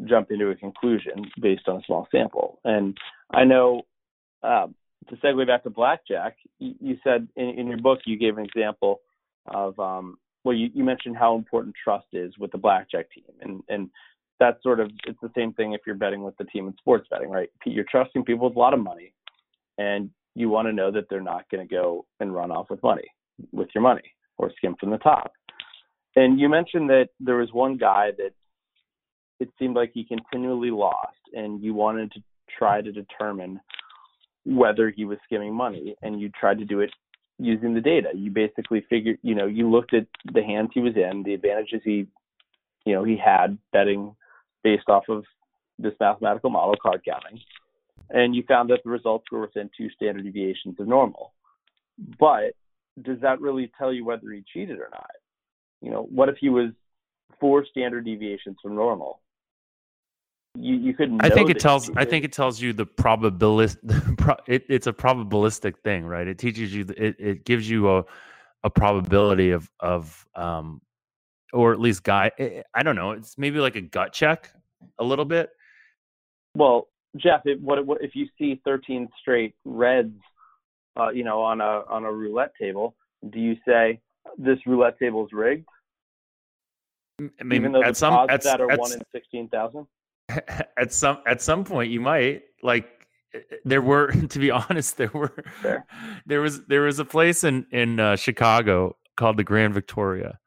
jump 0.06 0.32
into 0.32 0.50
a 0.50 0.56
conclusion 0.56 1.26
based 1.40 1.68
on 1.68 1.78
a 1.78 1.84
small 1.86 2.08
sample. 2.12 2.60
And 2.64 2.98
I 3.32 3.44
know 3.44 3.84
um, 4.42 4.74
to 5.10 5.16
segue 5.18 5.48
back 5.48 5.64
to 5.64 5.70
blackjack, 5.70 6.38
you, 6.60 6.98
said 7.04 7.28
in, 7.36 7.50
in, 7.50 7.68
your 7.68 7.80
book 7.80 8.00
you 8.06 8.18
gave 8.18 8.38
an 8.38 8.46
example 8.46 9.02
of 9.48 9.78
um, 9.80 10.18
well, 10.44 10.56
you, 10.56 10.70
you 10.74 10.84
mentioned 10.84 11.18
how 11.18 11.36
important 11.36 11.76
trust 11.82 12.08
is 12.14 12.38
with 12.38 12.52
the 12.52 12.58
blackjack 12.58 13.12
team, 13.12 13.24
and 13.42 13.64
and 13.70 13.90
that's 14.40 14.62
sort 14.64 14.80
of 14.80 14.92
it's 15.06 15.20
the 15.22 15.32
same 15.36 15.54
thing 15.54 15.74
if 15.74 15.82
you're 15.86 15.96
betting 15.96 16.24
with 16.24 16.36
the 16.38 16.46
team 16.46 16.68
in 16.68 16.76
sports 16.78 17.08
betting, 17.10 17.30
right? 17.30 17.50
You're 17.66 17.86
trusting 17.90 18.24
people 18.24 18.48
with 18.48 18.56
a 18.56 18.60
lot 18.60 18.74
of 18.74 18.80
money, 18.80 19.14
and 19.78 20.10
you 20.36 20.50
want 20.50 20.68
to 20.68 20.74
know 20.74 20.92
that 20.92 21.10
they're 21.10 21.22
not 21.22 21.50
going 21.50 21.68
to 21.68 21.74
go 21.74 22.06
and 22.20 22.34
run 22.34 22.52
off 22.52 22.70
with 22.70 22.82
money 22.84 23.08
with 23.52 23.70
your 23.74 23.82
money 23.82 24.14
or 24.38 24.52
skim 24.58 24.76
from 24.80 24.92
the 24.92 24.98
top. 24.98 25.34
And 26.16 26.40
you 26.40 26.50
mentioned 26.50 26.90
that 26.90 27.10
there 27.20 27.38
was 27.38 27.52
one 27.54 27.78
guy 27.78 28.12
that 28.18 28.32
it 29.40 29.50
seemed 29.58 29.76
like 29.76 29.92
he 29.94 30.04
continually 30.04 30.72
lost, 30.72 31.18
and 31.34 31.64
you 31.64 31.74
wanted 31.74 32.12
to 32.14 32.22
try 32.58 32.82
to 32.82 32.92
determine 32.92 33.60
whether 34.46 34.90
he 34.90 35.06
was 35.06 35.18
skimming 35.26 35.54
money, 35.54 35.96
and 36.02 36.20
you 36.20 36.30
tried 36.30 36.60
to 36.60 36.66
do 36.66 36.80
it 36.80 36.92
using 37.38 37.74
the 37.74 37.82
data. 37.82 38.10
You 38.14 38.32
basically 38.32 38.86
figured, 38.90 39.18
you 39.22 39.36
know, 39.36 39.48
you 39.48 39.70
looked 39.70 39.94
at 39.94 40.08
the 40.34 40.44
hands 40.44 40.70
he 40.74 40.80
was 40.80 40.96
in, 40.96 41.24
the 41.24 41.34
advantages 41.34 41.82
he, 41.84 42.08
you 42.86 42.94
know, 42.94 43.04
he 43.04 43.18
had 43.18 43.58
betting 43.72 44.16
based 44.64 44.90
off 44.90 45.04
of 45.10 45.24
this 45.80 45.94
mathematical 46.00 46.50
model, 46.50 46.76
card 46.82 47.02
counting, 47.08 47.40
and 48.10 48.36
you 48.36 48.44
found 48.48 48.70
that 48.70 48.80
the 48.84 48.90
results 48.90 49.26
were 49.32 49.42
within 49.42 49.70
two 49.76 49.90
standard 49.90 50.24
deviations 50.24 50.80
of 50.80 50.88
normal. 50.88 51.34
But 52.20 52.54
does 53.02 53.20
that 53.22 53.42
really 53.42 53.72
tell 53.78 53.94
you 53.94 54.06
whether 54.06 54.30
he 54.30 54.44
cheated 54.54 54.80
or 54.80 54.90
not? 54.92 55.10
You 55.82 55.92
know, 55.92 56.08
what 56.12 56.30
if 56.30 56.36
he 56.40 56.50
was 56.50 56.72
four 57.40 57.66
standard 57.66 58.06
deviations 58.06 58.58
from 58.62 58.76
normal? 58.76 59.20
You 60.56 60.76
you 60.76 60.94
couldn't. 60.94 61.24
I 61.24 61.30
think 61.30 61.50
it 61.50 61.60
tells. 61.60 61.90
I 61.96 62.06
think 62.06 62.26
it 62.26 62.34
tells 62.34 62.62
you 62.62 62.74
the 62.74 62.86
probabilist. 62.86 63.78
it, 64.48 64.66
it's 64.68 64.88
a 64.88 64.94
probabilistic 64.94 65.78
thing, 65.84 66.06
right? 66.06 66.28
It 66.28 66.38
teaches 66.38 66.74
you. 66.74 66.86
It 66.98 67.16
it 67.20 67.46
gives 67.46 67.70
you 67.70 67.90
a 67.90 68.06
a 68.64 68.70
probability 68.70 69.52
of 69.52 69.70
of 69.80 70.26
um 70.36 70.82
or 71.54 71.74
at 71.74 71.80
least 71.80 72.04
guy. 72.04 72.32
Eh, 72.38 72.44
eh, 72.44 72.62
I 72.74 72.84
don't 72.84 72.96
know. 72.96 73.12
It's 73.12 73.38
maybe 73.38 73.60
like 73.60 73.76
a 73.76 73.82
gut 73.82 74.14
check 74.14 74.52
a 75.00 75.04
little 75.04 75.26
bit. 75.26 75.50
Well, 76.56 76.88
Jeff, 77.18 77.42
it, 77.46 77.62
what, 77.62 77.86
what 77.86 78.02
if 78.02 78.16
you 78.16 78.28
see 78.38 78.62
13 78.66 79.10
straight 79.22 79.56
reds, 79.66 80.18
uh, 80.98 81.10
you 81.10 81.24
know, 81.24 81.42
on 81.42 81.62
a 81.62 81.84
on 81.90 82.06
a 82.06 82.12
roulette 82.12 82.54
table? 82.60 82.96
Do 83.30 83.40
you 83.40 83.56
say 83.68 84.00
this 84.38 84.58
roulette 84.66 84.98
table 85.00 85.26
is 85.26 85.32
rigged? 85.34 85.68
I 87.20 87.44
mean, 87.44 87.60
Even 87.60 87.72
though 87.72 87.84
at 87.84 87.90
the 87.90 87.96
some 87.96 88.14
odds 88.14 88.32
at, 88.32 88.44
that 88.44 88.62
are 88.62 88.72
at, 88.72 88.80
one 88.80 88.94
in 88.94 89.02
sixteen 89.12 89.48
thousand. 89.50 89.88
At 90.78 90.94
some 90.94 91.20
at 91.28 91.42
some 91.42 91.64
point, 91.64 91.92
you 91.92 92.02
might 92.02 92.42
like 92.64 92.88
there 93.66 93.82
were, 93.82 94.12
to 94.30 94.40
be 94.40 94.52
honest, 94.52 94.98
there 94.98 95.12
were 95.14 95.34
Fair. 95.62 95.86
there 96.26 96.42
was 96.42 96.66
there 96.66 96.82
was 96.82 97.00
a 97.00 97.06
place 97.06 97.44
in 97.44 97.66
in 97.72 98.00
uh, 98.00 98.16
Chicago 98.16 98.96
called 99.18 99.38
the 99.38 99.44
Grand 99.44 99.74
Victoria, 99.74 100.40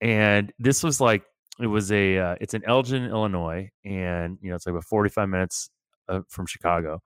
and 0.00 0.52
this 0.58 0.82
was 0.82 1.00
like 1.00 1.24
it 1.60 1.66
was 1.66 1.90
a 1.92 2.18
uh, 2.18 2.34
it's 2.40 2.54
in 2.54 2.64
Elgin, 2.64 3.04
Illinois, 3.04 3.70
and 3.84 4.38
you 4.40 4.50
know 4.50 4.56
it's 4.56 4.66
like 4.66 4.72
about 4.72 4.84
forty 4.84 5.10
five 5.10 5.28
minutes 5.28 5.70
uh, 6.08 6.20
from 6.28 6.46
Chicago. 6.46 7.00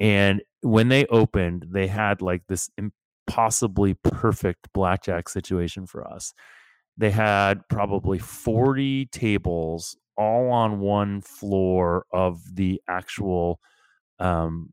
And 0.00 0.42
when 0.62 0.88
they 0.88 1.06
opened, 1.06 1.66
they 1.70 1.86
had 1.86 2.22
like 2.22 2.42
this 2.48 2.70
impossibly 3.28 3.94
perfect 3.94 4.68
blackjack 4.72 5.28
situation 5.28 5.86
for 5.86 6.06
us. 6.06 6.34
They 6.96 7.10
had 7.10 7.68
probably 7.68 8.18
40 8.18 9.06
tables 9.06 9.96
all 10.22 10.50
on 10.50 10.80
one 10.80 11.20
floor 11.20 12.06
of 12.12 12.40
the 12.54 12.80
actual 12.88 13.60
um 14.18 14.72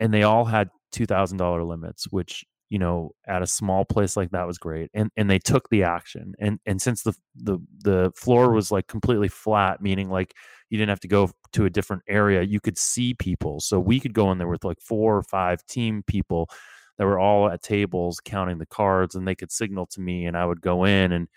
and 0.00 0.12
they 0.12 0.22
all 0.22 0.44
had 0.44 0.70
$2000 0.92 1.66
limits 1.68 2.10
which 2.10 2.44
you 2.70 2.78
know 2.78 3.12
at 3.26 3.42
a 3.42 3.46
small 3.46 3.84
place 3.84 4.16
like 4.16 4.30
that 4.30 4.46
was 4.46 4.58
great 4.58 4.90
and 4.94 5.10
and 5.16 5.30
they 5.30 5.38
took 5.38 5.68
the 5.68 5.82
action 5.82 6.34
and 6.40 6.58
and 6.66 6.82
since 6.82 7.02
the 7.02 7.12
the 7.36 7.58
the 7.84 8.12
floor 8.16 8.52
was 8.52 8.72
like 8.72 8.86
completely 8.88 9.28
flat 9.28 9.80
meaning 9.80 10.08
like 10.08 10.34
you 10.70 10.78
didn't 10.78 10.88
have 10.88 11.00
to 11.00 11.08
go 11.08 11.30
to 11.52 11.64
a 11.64 11.70
different 11.70 12.02
area 12.08 12.42
you 12.42 12.58
could 12.60 12.76
see 12.78 13.14
people 13.14 13.60
so 13.60 13.78
we 13.78 14.00
could 14.00 14.14
go 14.14 14.32
in 14.32 14.38
there 14.38 14.48
with 14.48 14.64
like 14.64 14.80
four 14.80 15.16
or 15.16 15.22
five 15.22 15.64
team 15.66 16.02
people 16.06 16.48
that 16.98 17.04
were 17.04 17.18
all 17.18 17.48
at 17.48 17.62
tables 17.62 18.20
counting 18.24 18.58
the 18.58 18.66
cards 18.66 19.14
and 19.14 19.28
they 19.28 19.34
could 19.34 19.52
signal 19.52 19.86
to 19.86 20.00
me 20.00 20.26
and 20.26 20.36
I 20.36 20.44
would 20.44 20.60
go 20.60 20.84
in 20.84 21.12
and 21.12 21.28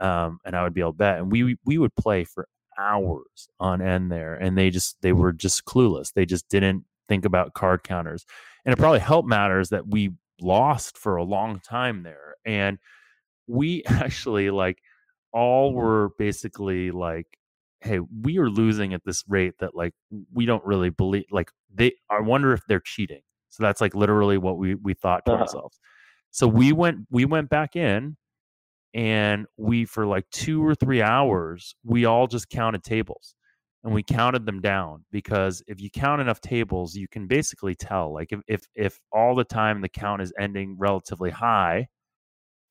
um 0.00 0.38
and 0.44 0.56
I 0.56 0.62
would 0.62 0.74
be 0.74 0.80
able 0.80 0.92
to 0.92 0.98
bet 0.98 1.18
and 1.18 1.30
we 1.30 1.56
we 1.66 1.78
would 1.78 1.94
play 1.96 2.24
for 2.24 2.48
hours 2.78 3.48
on 3.60 3.80
end 3.80 4.10
there 4.10 4.34
and 4.34 4.56
they 4.56 4.70
just 4.70 4.96
they 5.02 5.12
were 5.12 5.32
just 5.32 5.64
clueless. 5.64 6.12
They 6.12 6.26
just 6.26 6.48
didn't 6.48 6.84
think 7.08 7.24
about 7.24 7.54
card 7.54 7.82
counters 7.82 8.24
and 8.64 8.72
it 8.72 8.76
probably 8.78 9.00
helped 9.00 9.28
matters 9.28 9.70
that 9.70 9.88
we 9.88 10.10
lost 10.40 10.96
for 10.96 11.16
a 11.16 11.24
long 11.24 11.60
time 11.60 12.02
there 12.02 12.34
and 12.44 12.78
we 13.46 13.82
actually 13.86 14.50
like 14.50 14.78
all 15.32 15.72
were 15.74 16.10
basically 16.18 16.90
like 16.90 17.26
hey 17.80 17.98
we 18.22 18.38
are 18.38 18.48
losing 18.48 18.94
at 18.94 19.02
this 19.04 19.24
rate 19.28 19.54
that 19.58 19.74
like 19.74 19.92
we 20.32 20.46
don't 20.46 20.64
really 20.64 20.90
believe 20.90 21.24
like 21.30 21.50
they 21.74 21.92
i 22.10 22.20
wonder 22.20 22.52
if 22.52 22.60
they're 22.68 22.80
cheating. 22.80 23.22
So 23.52 23.62
that's 23.62 23.82
like 23.82 23.94
literally 23.94 24.38
what 24.38 24.56
we 24.56 24.74
we 24.74 24.94
thought 24.94 25.26
to 25.26 25.32
uh-huh. 25.32 25.42
ourselves. 25.42 25.78
So 26.30 26.48
we 26.48 26.72
went 26.72 27.06
we 27.10 27.26
went 27.26 27.50
back 27.50 27.76
in 27.76 28.16
and 28.94 29.46
we 29.56 29.84
for 29.84 30.06
like 30.06 30.28
two 30.30 30.64
or 30.64 30.74
three 30.74 31.00
hours 31.00 31.74
we 31.84 32.04
all 32.04 32.26
just 32.26 32.48
counted 32.50 32.82
tables 32.82 33.34
and 33.84 33.92
we 33.92 34.02
counted 34.02 34.46
them 34.46 34.60
down 34.60 35.04
because 35.10 35.62
if 35.66 35.80
you 35.80 35.90
count 35.90 36.20
enough 36.20 36.40
tables 36.40 36.94
you 36.94 37.08
can 37.08 37.26
basically 37.26 37.74
tell 37.74 38.12
like 38.12 38.32
if 38.32 38.40
if, 38.46 38.62
if 38.74 39.00
all 39.12 39.34
the 39.34 39.44
time 39.44 39.80
the 39.80 39.88
count 39.88 40.20
is 40.20 40.32
ending 40.38 40.76
relatively 40.78 41.30
high 41.30 41.86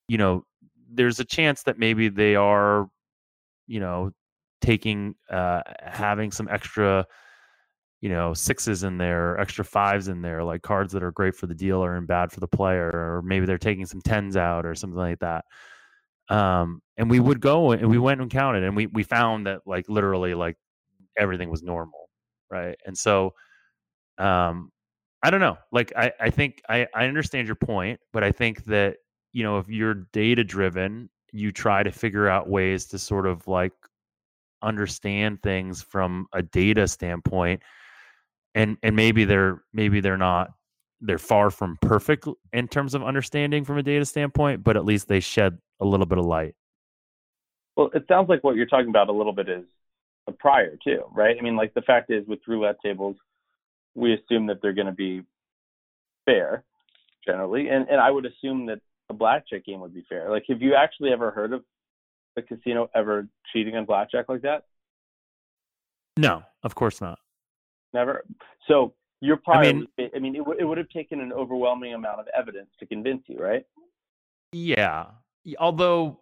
you 0.07 0.17
know 0.17 0.43
there's 0.93 1.19
a 1.19 1.25
chance 1.25 1.63
that 1.63 1.79
maybe 1.79 2.09
they 2.09 2.35
are 2.35 2.87
you 3.67 3.79
know 3.79 4.11
taking 4.61 5.15
uh 5.31 5.61
having 5.81 6.31
some 6.31 6.47
extra 6.49 7.05
you 8.01 8.09
know 8.09 8.33
sixes 8.33 8.83
in 8.83 8.97
there 8.97 9.39
extra 9.39 9.65
fives 9.65 10.07
in 10.07 10.21
there 10.21 10.43
like 10.43 10.61
cards 10.61 10.93
that 10.93 11.03
are 11.03 11.11
great 11.11 11.35
for 11.35 11.47
the 11.47 11.55
dealer 11.55 11.95
and 11.95 12.07
bad 12.07 12.31
for 12.31 12.39
the 12.39 12.47
player 12.47 12.89
or 12.93 13.21
maybe 13.23 13.45
they're 13.45 13.57
taking 13.57 13.85
some 13.85 14.01
tens 14.01 14.35
out 14.35 14.65
or 14.65 14.75
something 14.75 14.99
like 14.99 15.19
that 15.19 15.45
um 16.31 16.81
and 16.97 17.09
we 17.09 17.19
would 17.19 17.39
go 17.41 17.71
and 17.71 17.87
we 17.89 17.99
went 17.99 18.21
and 18.21 18.31
counted 18.31 18.63
and 18.63 18.75
we 18.75 18.87
we 18.87 19.03
found 19.03 19.45
that 19.45 19.61
like 19.65 19.87
literally 19.89 20.33
like 20.33 20.57
everything 21.17 21.49
was 21.49 21.61
normal 21.61 22.09
right? 22.49 22.77
And 22.85 22.97
so 22.97 23.33
um 24.17 24.71
i 25.23 25.29
don't 25.29 25.39
know 25.39 25.57
like 25.71 25.91
i 25.95 26.11
i 26.19 26.29
think 26.29 26.61
i 26.69 26.85
i 26.93 27.05
understand 27.05 27.47
your 27.47 27.55
point 27.55 27.99
but 28.13 28.23
i 28.23 28.31
think 28.31 28.63
that 28.65 28.97
you 29.33 29.43
know 29.43 29.57
if 29.57 29.67
you're 29.69 30.07
data 30.13 30.43
driven 30.43 31.09
you 31.31 31.51
try 31.51 31.81
to 31.81 31.91
figure 31.91 32.27
out 32.27 32.49
ways 32.49 32.85
to 32.85 32.99
sort 32.99 33.25
of 33.25 33.47
like 33.47 33.71
understand 34.61 35.41
things 35.41 35.81
from 35.81 36.27
a 36.33 36.41
data 36.41 36.87
standpoint 36.87 37.61
and 38.53 38.77
and 38.83 38.95
maybe 38.95 39.25
they're 39.25 39.63
maybe 39.73 40.01
they're 40.01 40.17
not 40.17 40.51
they're 40.99 41.17
far 41.17 41.49
from 41.49 41.77
perfect 41.81 42.27
in 42.53 42.67
terms 42.67 42.93
of 42.93 43.01
understanding 43.03 43.63
from 43.63 43.77
a 43.77 43.83
data 43.83 44.05
standpoint 44.05 44.63
but 44.63 44.75
at 44.75 44.85
least 44.85 45.07
they 45.07 45.19
shed 45.19 45.57
a 45.81 45.85
little 45.85 46.05
bit 46.05 46.17
of 46.17 46.25
light 46.25 46.55
well 47.75 47.89
it 47.93 48.05
sounds 48.07 48.29
like 48.29 48.43
what 48.43 48.55
you're 48.55 48.65
talking 48.65 48.89
about 48.89 49.09
a 49.09 49.13
little 49.13 49.33
bit 49.33 49.49
is 49.49 49.65
a 50.27 50.31
prior 50.31 50.77
too, 50.83 51.03
right? 51.11 51.35
I 51.37 51.41
mean, 51.41 51.55
like 51.55 51.73
the 51.73 51.81
fact 51.81 52.11
is 52.11 52.27
with 52.27 52.39
roulette 52.47 52.77
tables, 52.83 53.15
we 53.95 54.13
assume 54.13 54.47
that 54.47 54.61
they're 54.61 54.73
going 54.73 54.87
to 54.87 54.93
be 54.93 55.23
fair 56.25 56.63
generally, 57.25 57.69
and 57.69 57.87
and 57.89 57.99
I 57.99 58.09
would 58.09 58.25
assume 58.25 58.67
that 58.67 58.79
a 59.09 59.13
blackjack 59.13 59.65
game 59.65 59.79
would 59.81 59.93
be 59.93 60.05
fair. 60.07 60.29
Like, 60.29 60.43
have 60.49 60.61
you 60.61 60.75
actually 60.75 61.11
ever 61.11 61.31
heard 61.31 61.53
of 61.53 61.63
the 62.35 62.41
casino 62.41 62.89
ever 62.95 63.27
cheating 63.51 63.75
on 63.75 63.85
blackjack 63.85 64.29
like 64.29 64.41
that? 64.41 64.65
No, 66.17 66.43
of 66.63 66.75
course 66.75 67.01
not. 67.01 67.19
Never. 67.93 68.23
So 68.67 68.93
your 69.19 69.37
prior, 69.37 69.65
I 69.65 69.73
mean, 69.73 69.87
I 70.15 70.19
mean, 70.19 70.35
it, 70.35 70.39
w- 70.39 70.59
it 70.59 70.63
would 70.63 70.77
have 70.77 70.89
taken 70.89 71.19
an 71.19 71.33
overwhelming 71.33 71.93
amount 71.93 72.19
of 72.19 72.27
evidence 72.37 72.69
to 72.79 72.85
convince 72.85 73.23
you, 73.27 73.37
right? 73.37 73.65
Yeah. 74.53 75.07
Although 75.59 76.21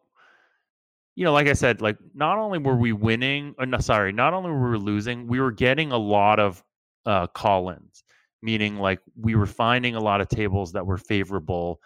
you 1.19 1.25
know, 1.25 1.34
like 1.34 1.47
I 1.47 1.53
said, 1.53 1.82
like 1.82 1.97
not 2.13 2.38
only 2.38 2.60
were 2.60 2.77
we 2.77 2.93
winning, 2.93 3.53
or 3.58 3.63
uh, 3.63 3.65
no, 3.65 3.79
sorry, 3.79 4.13
not 4.13 4.34
only 4.34 4.51
were 4.51 4.71
we 4.71 4.77
losing, 4.77 5.27
we 5.27 5.41
were 5.41 5.51
getting 5.51 5.91
a 5.91 5.97
lot 5.97 6.39
of 6.39 6.63
uh, 7.05 7.27
call-ins, 7.27 8.05
meaning 8.41 8.77
like 8.77 8.99
we 9.19 9.36
were 9.36 9.45
finding 9.45 9.95
a 9.95 9.99
lot 9.99 10.21
of 10.21 10.29
tables 10.29 10.71
that 10.71 10.86
were 10.86 10.97
favorable 10.97 11.82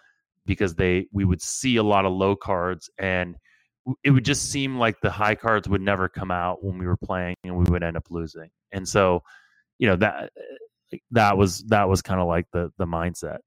because 0.46 0.76
they 0.76 1.08
we 1.12 1.24
would 1.24 1.42
see 1.42 1.76
a 1.76 1.82
lot 1.82 2.04
of 2.04 2.12
low 2.12 2.36
cards 2.36 2.90
and 2.96 3.36
it 4.04 4.12
would 4.12 4.24
just 4.24 4.50
seem 4.52 4.78
like 4.78 5.00
the 5.00 5.10
high 5.10 5.34
cards 5.34 5.68
would 5.68 5.82
never 5.82 6.08
come 6.08 6.30
out 6.30 6.64
when 6.64 6.78
we 6.78 6.86
were 6.86 6.96
playing 6.96 7.34
and 7.42 7.56
we 7.56 7.64
would 7.68 7.82
end 7.82 7.96
up 7.96 8.06
losing. 8.10 8.50
And 8.72 8.88
so, 8.88 9.24
you 9.78 9.88
know, 9.88 9.96
that 9.96 10.30
that 11.10 11.36
was 11.36 11.64
that 11.64 11.88
was 11.88 12.02
kind 12.02 12.20
of 12.20 12.28
like 12.28 12.46
the 12.52 12.72
the 12.78 12.86
mindset. 12.86 13.38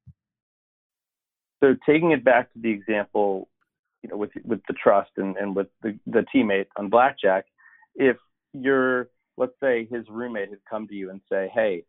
So 1.64 1.76
taking 1.86 2.12
it 2.12 2.26
back 2.26 2.52
to 2.54 2.60
the 2.60 2.70
example 2.70 3.48
you 4.08 4.12
know 4.12 4.18
with 4.18 4.32
with 4.46 4.62
the 4.68 4.74
trust 4.74 5.12
and 5.18 5.36
and 5.38 5.56
with 5.56 5.68
the 5.84 5.98
the 6.08 6.26
teammate 6.34 6.68
on 6.78 6.90
blackjack 6.90 7.46
if 7.96 8.18
your 8.54 9.10
let's 9.38 9.54
say 9.62 9.88
his 9.90 10.06
roommate 10.10 10.50
had 10.50 10.60
come 10.70 10.88
to 10.88 10.96
you 10.96 11.10
and 11.10 11.22
say 11.32 11.52
hey 11.54 11.84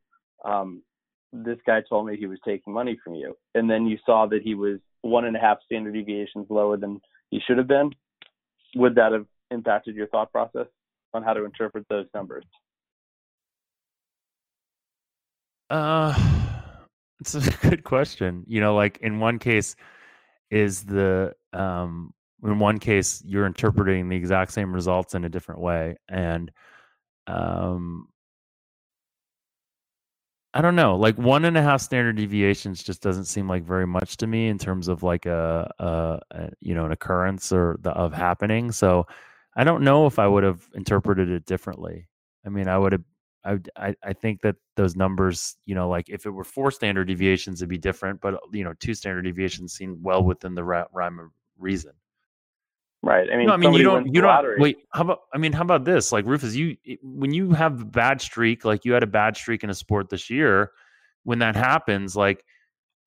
um 0.44 0.82
this 1.32 1.58
guy 1.66 1.80
told 1.88 2.06
me 2.06 2.16
he 2.16 2.26
was 2.26 2.38
taking 2.44 2.72
money 2.72 2.98
from 3.04 3.14
you 3.14 3.36
and 3.54 3.70
then 3.70 3.86
you 3.86 3.98
saw 4.04 4.26
that 4.26 4.42
he 4.42 4.54
was 4.54 4.78
one 5.02 5.24
and 5.24 5.36
a 5.36 5.40
half 5.40 5.58
standard 5.64 5.94
deviations 5.94 6.46
lower 6.50 6.76
than 6.76 7.00
he 7.30 7.40
should 7.46 7.58
have 7.58 7.68
been 7.68 7.90
would 8.74 8.96
that 8.96 9.12
have 9.12 9.26
impacted 9.50 9.94
your 9.94 10.06
thought 10.08 10.32
process 10.32 10.66
on 11.14 11.22
how 11.22 11.32
to 11.32 11.44
interpret 11.44 11.86
those 11.88 12.06
numbers? 12.14 12.44
Uh 15.70 16.14
it's 17.20 17.34
a 17.34 17.40
good 17.68 17.84
question. 17.84 18.44
You 18.46 18.60
know 18.60 18.74
like 18.74 18.98
in 18.98 19.20
one 19.20 19.38
case 19.38 19.76
is 20.50 20.84
the 20.84 21.34
um, 21.52 22.12
in 22.44 22.58
one 22.58 22.78
case 22.78 23.22
you're 23.24 23.46
interpreting 23.46 24.08
the 24.08 24.16
exact 24.16 24.52
same 24.52 24.72
results 24.72 25.14
in 25.14 25.24
a 25.24 25.28
different 25.28 25.60
way 25.60 25.96
and 26.08 26.50
um, 27.26 28.08
I 30.54 30.62
don't 30.62 30.76
know. 30.76 30.96
Like 30.96 31.16
one 31.16 31.44
and 31.44 31.56
a 31.58 31.62
half 31.62 31.80
standard 31.82 32.16
deviations 32.16 32.82
just 32.82 33.02
doesn't 33.02 33.26
seem 33.26 33.48
like 33.48 33.62
very 33.64 33.86
much 33.86 34.16
to 34.18 34.26
me 34.26 34.48
in 34.48 34.58
terms 34.58 34.88
of 34.88 35.02
like 35.02 35.26
a, 35.26 35.70
a, 35.78 36.20
a 36.30 36.50
you 36.60 36.74
know 36.74 36.86
an 36.86 36.92
occurrence 36.92 37.52
or 37.52 37.76
the 37.82 37.90
of 37.90 38.12
happening. 38.14 38.72
So 38.72 39.06
I 39.56 39.64
don't 39.64 39.82
know 39.82 40.06
if 40.06 40.18
I 40.18 40.26
would 40.26 40.44
have 40.44 40.66
interpreted 40.74 41.28
it 41.28 41.44
differently. 41.44 42.08
I 42.46 42.48
mean, 42.48 42.66
I 42.68 42.78
would 42.78 42.92
have 42.92 43.02
I, 43.44 43.58
I, 43.76 43.94
I 44.02 44.12
think 44.12 44.42
that 44.42 44.56
those 44.76 44.96
numbers, 44.96 45.56
you 45.64 45.74
know, 45.74 45.88
like 45.88 46.08
if 46.08 46.26
it 46.26 46.30
were 46.30 46.44
four 46.44 46.70
standard 46.70 47.06
deviations, 47.06 47.60
it'd 47.60 47.68
be 47.68 47.78
different. 47.78 48.20
But 48.20 48.34
you 48.52 48.64
know, 48.64 48.74
two 48.80 48.94
standard 48.94 49.22
deviations 49.22 49.72
seem 49.72 50.02
well 50.02 50.22
within 50.22 50.54
the 50.54 50.64
rhyme 50.64 51.18
of 51.18 51.30
reason. 51.58 51.92
Right. 53.02 53.28
I 53.32 53.36
mean, 53.36 53.46
no, 53.46 53.52
I 53.52 53.56
mean, 53.56 53.72
you 53.74 53.84
don't, 53.84 54.12
you 54.12 54.20
don't. 54.20 54.60
Wait, 54.60 54.78
how 54.92 55.02
about? 55.02 55.20
I 55.32 55.38
mean, 55.38 55.52
how 55.52 55.62
about 55.62 55.84
this? 55.84 56.10
Like 56.10 56.26
Rufus, 56.26 56.54
you 56.56 56.76
when 57.02 57.32
you 57.32 57.52
have 57.52 57.80
a 57.80 57.84
bad 57.84 58.20
streak, 58.20 58.64
like 58.64 58.84
you 58.84 58.92
had 58.92 59.04
a 59.04 59.08
bad 59.08 59.36
streak 59.36 59.62
in 59.62 59.70
a 59.70 59.74
sport 59.74 60.08
this 60.08 60.30
year, 60.30 60.72
when 61.22 61.38
that 61.38 61.54
happens, 61.54 62.16
like 62.16 62.44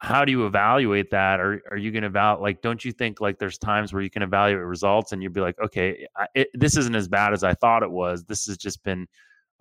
how 0.02 0.26
do 0.26 0.32
you 0.32 0.48
evaluate 0.48 1.12
that? 1.12 1.40
Or 1.40 1.62
are 1.70 1.78
you 1.78 1.92
going 1.92 2.02
to 2.02 2.08
evaluate? 2.08 2.42
Like, 2.42 2.62
don't 2.64 2.84
you 2.84 2.92
think 2.92 3.22
like 3.22 3.38
there's 3.38 3.60
times 3.60 3.94
where 3.94 4.02
you 4.02 4.10
can 4.10 4.24
evaluate 4.24 4.66
results 4.66 5.12
and 5.12 5.22
you'd 5.22 5.32
be 5.32 5.42
like, 5.42 5.60
okay, 5.64 6.08
it, 6.34 6.48
this 6.56 6.76
isn't 6.76 6.96
as 6.96 7.08
bad 7.08 7.34
as 7.34 7.44
I 7.44 7.54
thought 7.54 7.84
it 7.84 7.92
was. 7.92 8.24
This 8.24 8.48
has 8.48 8.58
just 8.58 8.84
been 8.84 9.08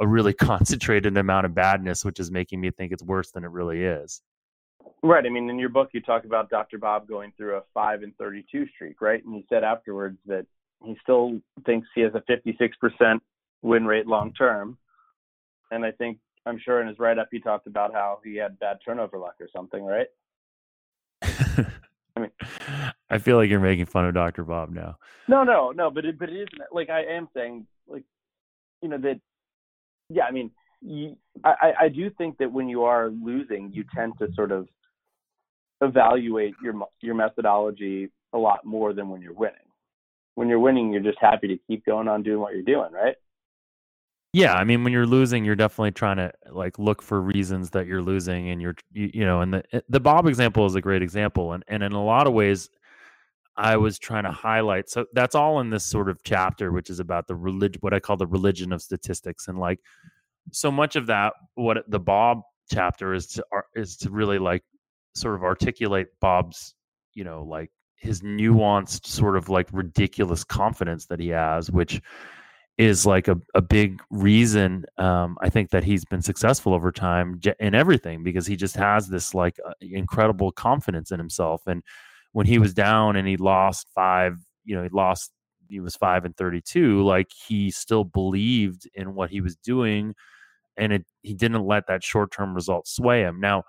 a 0.00 0.06
really 0.06 0.32
concentrated 0.48 1.16
amount 1.16 1.46
of 1.46 1.54
badness, 1.54 2.04
which 2.04 2.20
is 2.20 2.30
making 2.30 2.60
me 2.60 2.70
think 2.70 2.92
it's 2.92 3.02
worse 3.02 3.30
than 3.30 3.44
it 3.44 3.50
really 3.50 3.84
is. 3.84 4.22
Right. 5.02 5.24
I 5.24 5.28
mean, 5.28 5.48
in 5.48 5.58
your 5.58 5.68
book, 5.68 5.90
you 5.92 6.00
talk 6.00 6.24
about 6.24 6.50
Dr. 6.50 6.78
Bob 6.78 7.08
going 7.08 7.32
through 7.36 7.56
a 7.56 7.62
5 7.72 8.02
and 8.02 8.16
32 8.16 8.66
streak, 8.74 9.00
right? 9.00 9.24
And 9.24 9.34
he 9.34 9.46
said 9.48 9.64
afterwards 9.64 10.18
that 10.26 10.46
he 10.84 10.96
still 11.02 11.40
thinks 11.64 11.88
he 11.94 12.02
has 12.02 12.12
a 12.14 12.22
56% 12.30 13.20
win 13.62 13.86
rate 13.86 14.06
long 14.06 14.32
term. 14.34 14.78
And 15.70 15.84
I 15.84 15.92
think 15.92 16.18
I'm 16.46 16.58
sure 16.58 16.80
in 16.80 16.88
his 16.88 16.98
write 16.98 17.18
up 17.18 17.28
he 17.30 17.40
talked 17.40 17.66
about 17.66 17.92
how 17.92 18.18
he 18.24 18.36
had 18.36 18.58
bad 18.58 18.78
turnover 18.84 19.18
luck 19.18 19.34
or 19.40 19.48
something, 19.54 19.84
right? 19.84 20.06
I 21.22 22.20
mean, 22.20 22.30
I 23.08 23.18
feel 23.18 23.36
like 23.36 23.50
you're 23.50 23.60
making 23.60 23.86
fun 23.86 24.06
of 24.06 24.14
Dr. 24.14 24.44
Bob 24.44 24.70
now. 24.70 24.96
No, 25.28 25.44
no, 25.44 25.70
no, 25.70 25.90
but 25.90 26.04
it, 26.04 26.18
but 26.18 26.28
it 26.28 26.42
is 26.42 26.48
like 26.72 26.90
I 26.90 27.02
am 27.04 27.28
saying, 27.34 27.66
like 27.86 28.02
you 28.82 28.88
know 28.88 28.98
that, 28.98 29.20
yeah. 30.10 30.24
I 30.24 30.30
mean, 30.30 30.50
you, 30.82 31.16
I 31.44 31.72
I 31.82 31.88
do 31.88 32.10
think 32.10 32.38
that 32.38 32.52
when 32.52 32.68
you 32.68 32.84
are 32.84 33.08
losing, 33.08 33.70
you 33.72 33.84
tend 33.94 34.14
to 34.18 34.28
sort 34.34 34.52
of 34.52 34.68
evaluate 35.80 36.54
your 36.62 36.74
your 37.00 37.14
methodology 37.14 38.10
a 38.32 38.38
lot 38.38 38.64
more 38.64 38.92
than 38.92 39.08
when 39.08 39.22
you're 39.22 39.32
winning. 39.32 39.56
When 40.34 40.48
you're 40.48 40.58
winning, 40.58 40.92
you're 40.92 41.02
just 41.02 41.18
happy 41.20 41.48
to 41.48 41.58
keep 41.66 41.84
going 41.84 42.08
on 42.08 42.22
doing 42.22 42.40
what 42.40 42.54
you're 42.54 42.62
doing, 42.62 42.92
right? 42.92 43.16
Yeah, 44.32 44.54
I 44.54 44.62
mean, 44.62 44.84
when 44.84 44.92
you're 44.92 45.06
losing, 45.06 45.44
you're 45.44 45.56
definitely 45.56 45.90
trying 45.90 46.18
to 46.18 46.32
like 46.50 46.78
look 46.78 47.02
for 47.02 47.20
reasons 47.20 47.70
that 47.70 47.86
you're 47.86 48.02
losing, 48.02 48.48
and 48.48 48.62
you're 48.62 48.76
you, 48.92 49.10
you 49.12 49.24
know, 49.24 49.40
and 49.40 49.54
the 49.54 49.82
the 49.88 50.00
Bob 50.00 50.26
example 50.26 50.66
is 50.66 50.74
a 50.74 50.80
great 50.80 51.02
example, 51.02 51.52
and 51.52 51.64
and 51.68 51.82
in 51.82 51.92
a 51.92 52.04
lot 52.04 52.26
of 52.26 52.32
ways, 52.32 52.70
I 53.60 53.76
was 53.76 53.98
trying 53.98 54.24
to 54.24 54.30
highlight. 54.30 54.88
So 54.88 55.04
that's 55.12 55.34
all 55.34 55.60
in 55.60 55.68
this 55.68 55.84
sort 55.84 56.08
of 56.08 56.22
chapter, 56.24 56.72
which 56.72 56.88
is 56.88 56.98
about 56.98 57.26
the 57.26 57.36
religion, 57.36 57.78
what 57.82 57.92
I 57.92 58.00
call 58.00 58.16
the 58.16 58.26
religion 58.26 58.72
of 58.72 58.80
statistics, 58.80 59.48
and 59.48 59.58
like 59.58 59.80
so 60.50 60.70
much 60.70 60.96
of 60.96 61.06
that, 61.08 61.34
what 61.56 61.78
the 61.86 62.00
Bob 62.00 62.40
chapter 62.72 63.12
is 63.12 63.26
to 63.26 63.44
is 63.74 63.98
to 63.98 64.10
really 64.10 64.38
like 64.38 64.62
sort 65.14 65.34
of 65.34 65.42
articulate 65.42 66.08
Bob's, 66.22 66.74
you 67.12 67.22
know, 67.22 67.44
like 67.44 67.70
his 67.96 68.22
nuanced 68.22 69.06
sort 69.06 69.36
of 69.36 69.50
like 69.50 69.68
ridiculous 69.72 70.42
confidence 70.42 71.04
that 71.06 71.20
he 71.20 71.28
has, 71.28 71.70
which 71.70 72.00
is 72.78 73.04
like 73.04 73.28
a, 73.28 73.38
a 73.54 73.60
big 73.60 74.00
reason 74.08 74.86
um, 74.96 75.36
I 75.42 75.50
think 75.50 75.68
that 75.68 75.84
he's 75.84 76.06
been 76.06 76.22
successful 76.22 76.72
over 76.72 76.90
time 76.90 77.38
in 77.58 77.74
everything 77.74 78.22
because 78.22 78.46
he 78.46 78.56
just 78.56 78.74
has 78.76 79.08
this 79.08 79.34
like 79.34 79.58
uh, 79.68 79.74
incredible 79.82 80.50
confidence 80.50 81.10
in 81.10 81.18
himself. 81.18 81.60
And 81.66 81.82
when 82.32 82.46
he 82.46 82.58
was 82.58 82.74
down 82.74 83.16
and 83.16 83.26
he 83.26 83.36
lost 83.36 83.88
five, 83.94 84.36
you 84.64 84.76
know, 84.76 84.82
he 84.82 84.88
lost, 84.90 85.30
he 85.68 85.80
was 85.80 85.96
five 85.96 86.24
and 86.24 86.36
32, 86.36 87.02
like 87.02 87.28
he 87.48 87.70
still 87.70 88.04
believed 88.04 88.88
in 88.94 89.14
what 89.14 89.30
he 89.30 89.40
was 89.40 89.56
doing 89.56 90.14
and 90.76 90.92
it, 90.92 91.04
he 91.22 91.34
didn't 91.34 91.64
let 91.64 91.86
that 91.88 92.02
short 92.02 92.32
term 92.32 92.54
result 92.54 92.88
sway 92.88 93.22
him. 93.22 93.40
Now, 93.40 93.64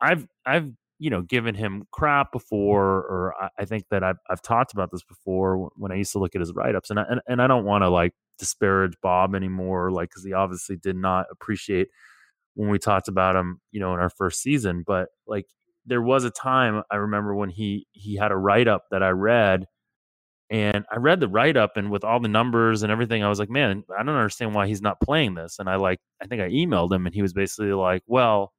I've, 0.00 0.26
I've, 0.44 0.70
you 0.98 1.10
know, 1.10 1.22
given 1.22 1.54
him 1.54 1.84
crap 1.90 2.32
before, 2.32 2.84
or 2.84 3.34
I, 3.40 3.48
I 3.58 3.64
think 3.64 3.84
that 3.90 4.02
I've, 4.02 4.16
I've 4.30 4.42
talked 4.42 4.72
about 4.72 4.90
this 4.90 5.02
before 5.02 5.70
when 5.76 5.92
I 5.92 5.96
used 5.96 6.12
to 6.12 6.18
look 6.18 6.34
at 6.34 6.40
his 6.40 6.52
write 6.54 6.74
ups, 6.74 6.90
and 6.90 7.00
I, 7.00 7.04
and, 7.10 7.20
and 7.26 7.42
I 7.42 7.46
don't 7.46 7.64
want 7.64 7.82
to 7.82 7.90
like 7.90 8.12
disparage 8.38 8.94
Bob 9.02 9.34
anymore, 9.34 9.90
like 9.90 10.10
because 10.10 10.24
he 10.24 10.32
obviously 10.32 10.76
did 10.76 10.96
not 10.96 11.26
appreciate 11.30 11.88
when 12.54 12.70
we 12.70 12.78
talked 12.78 13.08
about 13.08 13.36
him, 13.36 13.60
you 13.72 13.80
know, 13.80 13.92
in 13.92 14.00
our 14.00 14.10
first 14.10 14.40
season. 14.40 14.84
But 14.86 15.08
like 15.26 15.46
there 15.86 16.02
was 16.02 16.24
a 16.24 16.30
time 16.30 16.82
I 16.90 16.96
remember 16.96 17.34
when 17.34 17.50
he 17.50 17.86
he 17.92 18.16
had 18.16 18.32
a 18.32 18.36
write 18.36 18.68
up 18.68 18.84
that 18.90 19.02
I 19.02 19.10
read, 19.10 19.66
and 20.50 20.84
I 20.92 20.96
read 20.98 21.20
the 21.20 21.28
write 21.28 21.56
up, 21.56 21.76
and 21.76 21.90
with 21.90 22.04
all 22.04 22.20
the 22.20 22.28
numbers 22.28 22.82
and 22.82 22.92
everything, 22.92 23.22
I 23.24 23.28
was 23.28 23.38
like, 23.40 23.50
man, 23.50 23.84
I 23.98 24.02
don't 24.04 24.16
understand 24.16 24.54
why 24.54 24.68
he's 24.68 24.82
not 24.82 25.00
playing 25.00 25.34
this. 25.34 25.58
And 25.58 25.68
I 25.70 25.76
like 25.76 26.00
I 26.22 26.26
think 26.26 26.42
I 26.42 26.50
emailed 26.50 26.92
him, 26.92 27.06
and 27.06 27.14
he 27.14 27.22
was 27.22 27.32
basically 27.34 27.72
like, 27.72 28.02
well 28.06 28.52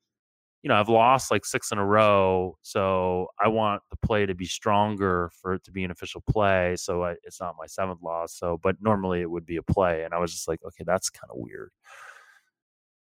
you 0.64 0.70
know, 0.70 0.76
I've 0.76 0.90
lost 0.90 1.32
like 1.32 1.46
six 1.46 1.72
in 1.72 1.78
a 1.78 1.86
row, 1.86 2.58
so 2.62 3.28
I 3.40 3.48
want 3.48 3.82
the 3.92 3.98
play 3.98 4.26
to 4.26 4.36
be 4.36 4.46
stronger 4.46 5.30
for 5.42 5.54
it 5.54 5.64
to 5.66 5.72
be 5.72 5.84
an 5.84 5.92
official 5.92 6.22
play. 6.30 6.76
So 6.78 7.04
I, 7.04 7.16
it's 7.24 7.40
not 7.40 7.56
my 7.60 7.68
seventh 7.68 8.02
loss. 8.04 8.34
So, 8.38 8.60
but 8.62 8.76
normally 8.82 9.22
it 9.22 9.30
would 9.30 9.46
be 9.46 9.58
a 9.58 9.64
play, 9.64 10.04
and 10.04 10.14
I 10.14 10.18
was 10.20 10.32
just 10.32 10.48
like, 10.48 10.60
okay, 10.66 10.84
that's 10.86 11.10
kind 11.10 11.30
of 11.32 11.38
weird. 11.38 11.72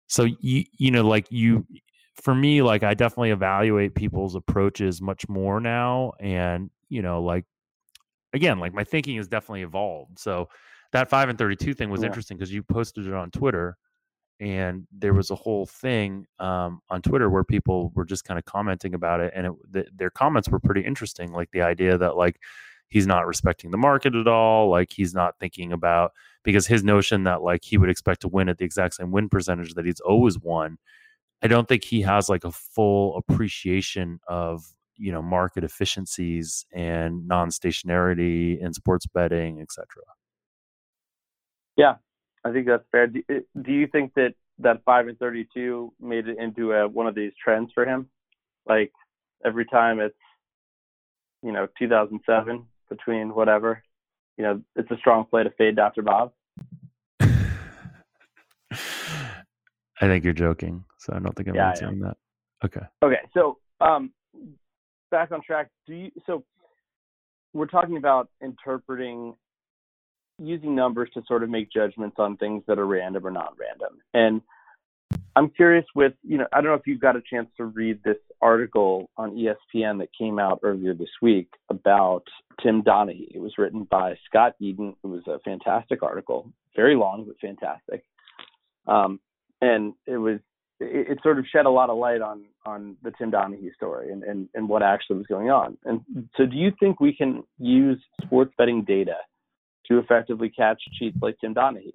So 0.07 0.23
you 0.39 0.63
you 0.77 0.91
know, 0.91 1.05
like 1.07 1.27
you, 1.31 1.65
for 2.21 2.35
me, 2.35 2.61
like 2.61 2.83
I 2.83 2.93
definitely 2.93 3.31
evaluate 3.31 3.95
people's 3.95 4.35
approaches 4.35 5.01
much 5.01 5.27
more 5.29 5.59
now, 5.59 6.13
and 6.19 6.69
you 6.89 7.01
know, 7.01 7.21
like 7.21 7.45
again, 8.33 8.59
like 8.59 8.73
my 8.73 8.83
thinking 8.83 9.17
has 9.17 9.27
definitely 9.27 9.61
evolved. 9.61 10.19
So 10.19 10.49
that 10.91 11.09
five 11.09 11.29
and 11.29 11.37
thirty 11.37 11.55
two 11.55 11.73
thing 11.73 11.89
was 11.89 12.01
yeah. 12.01 12.07
interesting 12.07 12.37
because 12.37 12.53
you 12.53 12.63
posted 12.63 13.07
it 13.07 13.13
on 13.13 13.31
Twitter 13.31 13.77
and 14.39 14.85
there 14.91 15.13
was 15.13 15.31
a 15.31 15.35
whole 15.35 15.65
thing 15.65 16.25
um, 16.39 16.79
on 16.89 17.01
Twitter 17.01 17.29
where 17.29 17.43
people 17.43 17.91
were 17.95 18.05
just 18.05 18.23
kind 18.23 18.37
of 18.37 18.45
commenting 18.45 18.93
about 18.93 19.19
it, 19.19 19.33
and 19.35 19.47
it, 19.47 19.53
the, 19.69 19.85
their 19.95 20.09
comments 20.09 20.49
were 20.49 20.59
pretty 20.59 20.81
interesting. 20.81 21.31
Like 21.31 21.49
the 21.51 21.61
idea 21.63 21.97
that 21.97 22.17
like 22.17 22.39
he's 22.87 23.07
not 23.07 23.25
respecting 23.25 23.71
the 23.71 23.77
market 23.77 24.15
at 24.15 24.27
all, 24.27 24.69
like 24.69 24.91
he's 24.91 25.13
not 25.13 25.39
thinking 25.39 25.73
about 25.73 26.11
because 26.43 26.67
his 26.67 26.83
notion 26.83 27.23
that 27.23 27.41
like 27.41 27.63
he 27.63 27.77
would 27.77 27.89
expect 27.89 28.21
to 28.21 28.27
win 28.27 28.49
at 28.49 28.57
the 28.57 28.65
exact 28.65 28.95
same 28.95 29.11
win 29.11 29.27
percentage 29.27 29.73
that 29.73 29.85
he's 29.85 29.99
always 30.01 30.39
won. 30.39 30.77
I 31.43 31.47
don't 31.47 31.67
think 31.67 31.83
he 31.83 32.01
has 32.01 32.29
like 32.29 32.43
a 32.43 32.51
full 32.51 33.17
appreciation 33.17 34.19
of 34.27 34.63
you 34.97 35.11
know 35.11 35.21
market 35.21 35.63
efficiencies 35.63 36.65
and 36.73 37.27
non-stationarity 37.27 38.59
in 38.59 38.73
sports 38.73 39.05
betting, 39.05 39.61
etc. 39.61 39.85
Yeah, 41.75 41.95
I 42.43 42.51
think 42.51 42.67
that's 42.67 42.83
fair. 42.91 43.07
Do, 43.07 43.21
eh, 43.29 43.39
do 43.61 43.71
you 43.71 43.87
think 43.87 44.13
that 44.15 44.33
that 44.59 44.81
five 44.83 45.07
and 45.07 45.17
thirty-two 45.19 45.93
made 45.99 46.27
it 46.27 46.37
into 46.39 46.71
a, 46.73 46.87
one 46.87 47.07
of 47.07 47.15
these 47.15 47.31
trends 47.41 47.71
for 47.73 47.85
him? 47.85 48.09
Like 48.67 48.91
every 49.45 49.65
time 49.65 49.99
it's 49.99 50.15
you 51.43 51.51
know 51.51 51.67
2007 51.77 52.65
between 52.89 53.35
whatever, 53.35 53.83
you 54.37 54.43
know, 54.43 54.61
it's 54.75 54.89
a 54.91 54.97
strong 54.97 55.25
play 55.25 55.43
to 55.43 55.51
fade 55.51 55.75
Dr. 55.75 56.01
Bob. 56.01 56.31
I 59.99 60.05
think 60.05 60.23
you're 60.23 60.33
joking, 60.33 60.85
so 61.07 61.15
I 61.15 61.19
don't 61.19 61.35
think 61.35 61.49
I'm 61.49 61.55
yeah, 61.55 61.69
answering 61.69 61.99
that. 62.01 62.17
Okay. 62.63 62.85
Okay, 63.03 63.21
so 63.33 63.57
um, 63.81 64.11
back 65.09 65.31
on 65.31 65.41
track. 65.41 65.69
Do 65.87 65.93
you 65.93 66.11
so? 66.25 66.43
We're 67.53 67.65
talking 67.65 67.97
about 67.97 68.29
interpreting 68.41 69.35
using 70.39 70.75
numbers 70.75 71.09
to 71.13 71.21
sort 71.27 71.43
of 71.43 71.49
make 71.49 71.71
judgments 71.71 72.17
on 72.19 72.37
things 72.37 72.63
that 72.67 72.77
are 72.77 72.85
random 72.85 73.25
or 73.25 73.31
not 73.31 73.55
random. 73.59 73.97
And 74.13 74.41
I'm 75.35 75.49
curious 75.49 75.85
with, 75.95 76.13
you 76.23 76.37
know, 76.37 76.47
I 76.51 76.57
don't 76.57 76.71
know 76.71 76.73
if 76.73 76.85
you've 76.85 77.01
got 77.01 77.15
a 77.15 77.21
chance 77.21 77.47
to 77.57 77.65
read 77.65 78.03
this 78.03 78.17
article 78.41 79.09
on 79.17 79.35
ESPN 79.35 79.99
that 79.99 80.09
came 80.17 80.39
out 80.39 80.59
earlier 80.63 80.93
this 80.93 81.09
week 81.21 81.49
about 81.69 82.23
Tim 82.61 82.83
Donaghy. 82.83 83.27
It 83.33 83.39
was 83.39 83.53
written 83.57 83.87
by 83.89 84.15
Scott 84.25 84.53
Eden. 84.59 84.95
It 85.03 85.07
was 85.07 85.23
a 85.27 85.39
fantastic 85.39 86.03
article, 86.03 86.51
very 86.75 86.95
long, 86.95 87.25
but 87.25 87.39
fantastic. 87.39 88.03
Um, 88.85 89.19
and 89.61 89.93
it 90.05 90.17
was, 90.17 90.39
it, 90.79 91.11
it, 91.11 91.19
sort 91.23 91.39
of 91.39 91.45
shed 91.47 91.65
a 91.65 91.69
lot 91.69 91.89
of 91.89 91.97
light 91.97 92.21
on, 92.21 92.43
on 92.65 92.95
the 93.03 93.11
Tim 93.11 93.31
Donaghy 93.31 93.73
story 93.73 94.11
and, 94.11 94.23
and, 94.23 94.47
and 94.53 94.69
what 94.69 94.83
actually 94.83 95.17
was 95.17 95.27
going 95.27 95.49
on. 95.49 95.77
And 95.85 96.01
so 96.35 96.45
do 96.45 96.55
you 96.55 96.71
think 96.79 96.99
we 96.99 97.15
can 97.15 97.43
use 97.57 98.01
sports 98.23 98.53
betting 98.57 98.83
data 98.83 99.15
to 99.87 99.99
effectively 99.99 100.49
catch 100.49 100.81
cheats 100.99 101.17
like 101.21 101.37
Tim 101.39 101.55
Donaghy? 101.55 101.93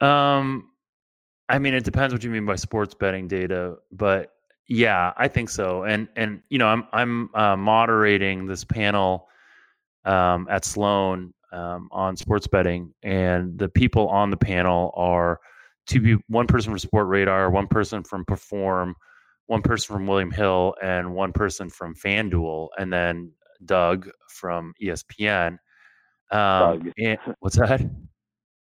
Um, 0.00 0.70
I 1.48 1.58
mean, 1.58 1.74
it 1.74 1.84
depends 1.84 2.12
what 2.12 2.24
you 2.24 2.30
mean 2.30 2.46
by 2.46 2.56
sports 2.56 2.94
betting 2.94 3.28
data, 3.28 3.76
but 3.92 4.32
yeah, 4.68 5.12
I 5.16 5.28
think 5.28 5.50
so. 5.50 5.84
And 5.84 6.08
and 6.16 6.40
you 6.48 6.58
know, 6.58 6.66
I'm 6.66 6.86
I'm 6.92 7.34
uh, 7.34 7.56
moderating 7.56 8.46
this 8.46 8.64
panel 8.64 9.28
um, 10.04 10.48
at 10.50 10.64
Sloan 10.64 11.34
um, 11.52 11.88
on 11.92 12.16
sports 12.16 12.46
betting, 12.46 12.92
and 13.02 13.58
the 13.58 13.68
people 13.68 14.08
on 14.08 14.30
the 14.30 14.36
panel 14.36 14.92
are 14.96 15.40
two 15.86 16.00
be 16.00 16.16
one 16.28 16.46
person 16.46 16.76
from 16.76 16.78
Sportradar, 16.78 17.50
one 17.50 17.66
person 17.66 18.02
from 18.04 18.24
Perform, 18.24 18.94
one 19.46 19.62
person 19.62 19.94
from 19.94 20.06
William 20.06 20.30
Hill, 20.30 20.74
and 20.82 21.14
one 21.14 21.32
person 21.32 21.70
from 21.70 21.94
FanDuel, 21.94 22.68
and 22.78 22.92
then 22.92 23.32
Doug 23.64 24.08
from 24.28 24.74
ESPN. 24.82 25.58
Um, 26.30 26.78
Doug. 26.78 26.92
And, 26.98 27.18
what's 27.40 27.58
that? 27.58 27.80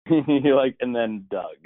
like, 0.10 0.76
and 0.80 0.94
then 0.94 1.24
Doug. 1.30 1.56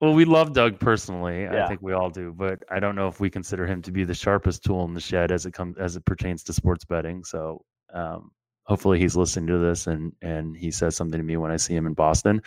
Well, 0.00 0.14
we 0.14 0.24
love 0.24 0.52
Doug 0.52 0.78
personally. 0.78 1.42
Yeah. 1.42 1.64
I 1.64 1.68
think 1.68 1.82
we 1.82 1.92
all 1.92 2.08
do, 2.08 2.32
but 2.32 2.62
I 2.70 2.78
don't 2.78 2.94
know 2.94 3.08
if 3.08 3.18
we 3.18 3.30
consider 3.30 3.66
him 3.66 3.82
to 3.82 3.90
be 3.90 4.04
the 4.04 4.14
sharpest 4.14 4.64
tool 4.64 4.84
in 4.84 4.94
the 4.94 5.00
shed 5.00 5.32
as 5.32 5.44
it 5.44 5.52
comes 5.52 5.76
as 5.76 5.96
it 5.96 6.04
pertains 6.04 6.44
to 6.44 6.52
sports 6.52 6.84
betting. 6.84 7.24
So, 7.24 7.64
um, 7.92 8.30
hopefully, 8.62 9.00
he's 9.00 9.16
listening 9.16 9.48
to 9.48 9.58
this 9.58 9.88
and 9.88 10.12
and 10.22 10.56
he 10.56 10.70
says 10.70 10.94
something 10.94 11.18
to 11.18 11.24
me 11.24 11.36
when 11.36 11.50
I 11.50 11.56
see 11.56 11.74
him 11.74 11.86
in 11.86 11.94
Boston, 11.94 12.42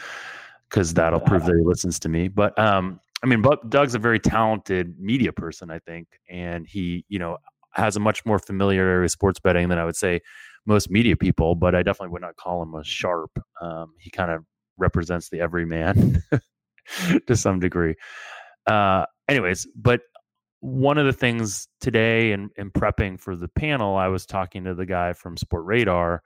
because 0.72 0.93
that'll 0.93 1.19
prove 1.19 1.45
that 1.45 1.55
he 1.55 1.63
listens 1.63 1.99
to 1.99 2.09
me. 2.09 2.30
But 2.30 2.57
um, 2.57 2.99
I 3.24 3.28
mean, 3.28 3.41
but 3.41 3.69
Doug's 3.69 3.93
a 3.93 3.99
very 3.99 4.19
talented 4.19 4.97
media 4.99 5.34
person, 5.34 5.69
I 5.69 5.80
think, 5.80 6.07
and 6.30 6.65
he, 6.65 7.05
you 7.09 7.19
know, 7.19 7.38
has 7.74 7.95
a 7.95 7.99
much 7.99 8.26
more 8.26 8.39
familiarity 8.39 9.03
with 9.03 9.11
sports 9.11 9.39
betting 9.39 9.69
than 9.69 9.78
I 9.78 9.86
would 9.86 9.95
say 9.95 10.22
most 10.65 10.89
media 10.89 11.15
people. 11.17 11.55
But 11.55 11.76
I 11.76 11.84
definitely 11.84 12.13
would 12.13 12.22
not 12.22 12.38
call 12.38 12.63
him 12.63 12.74
a 12.74 12.84
sharp. 12.84 13.32
Um, 13.61 13.93
he 13.99 14.09
kind 14.09 14.32
of 14.32 14.45
represents 14.78 15.30
the 15.30 15.41
everyman 15.41 16.24
to 17.28 17.36
some 17.36 17.59
degree. 17.59 17.95
Uh, 18.65 19.05
anyways, 19.28 19.67
but 19.76 20.01
one 20.61 20.97
of 20.97 21.05
the 21.05 21.13
things 21.13 21.67
today 21.82 22.32
in, 22.32 22.49
in 22.55 22.72
prepping 22.72 23.19
for 23.19 23.36
the 23.36 23.47
panel, 23.47 23.97
I 23.97 24.07
was 24.07 24.26
talking 24.26 24.63
to 24.65 24.76
the 24.76 24.86
guy 24.86 25.13
from 25.13 25.36
Sportradar 25.36 26.19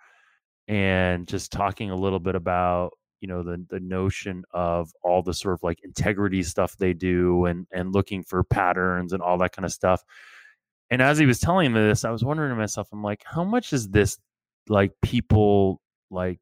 and 0.67 1.27
just 1.27 1.51
talking 1.51 1.89
a 1.89 1.95
little 1.95 2.19
bit 2.19 2.35
about 2.35 2.91
you 3.25 3.27
know 3.27 3.41
the 3.41 3.65
the 3.71 3.79
notion 3.79 4.43
of 4.51 4.93
all 5.01 5.23
the 5.23 5.33
sort 5.33 5.55
of 5.55 5.63
like 5.63 5.79
integrity 5.83 6.43
stuff 6.43 6.77
they 6.77 6.93
do 6.93 7.45
and 7.45 7.65
and 7.71 7.91
looking 7.91 8.21
for 8.23 8.43
patterns 8.43 9.13
and 9.13 9.23
all 9.23 9.39
that 9.39 9.51
kind 9.51 9.65
of 9.65 9.73
stuff. 9.73 10.03
And 10.91 11.01
as 11.01 11.17
he 11.17 11.25
was 11.25 11.39
telling 11.39 11.73
me 11.73 11.79
this 11.79 12.05
i 12.05 12.11
was 12.11 12.23
wondering 12.23 12.51
to 12.51 12.55
myself 12.55 12.87
i'm 12.93 13.01
like 13.01 13.23
how 13.25 13.43
much 13.43 13.73
is 13.73 13.89
this 13.89 14.19
like 14.69 14.91
people 15.01 15.81
like 16.11 16.39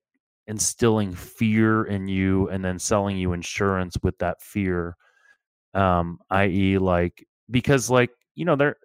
instilling 0.48 1.14
fear 1.14 1.86
in 1.86 2.10
you 2.10 2.50
and 2.50 2.66
then 2.66 2.80
selling 2.80 3.16
you 3.18 3.32
insurance 3.32 3.96
with 4.04 4.18
that 4.18 4.42
fear? 4.42 4.98
Um 5.74 6.20
i.e 6.30 6.78
like 6.80 7.26
because 7.50 7.90
like 7.90 8.12
you 8.36 8.44
know 8.44 8.58
there 8.58 8.76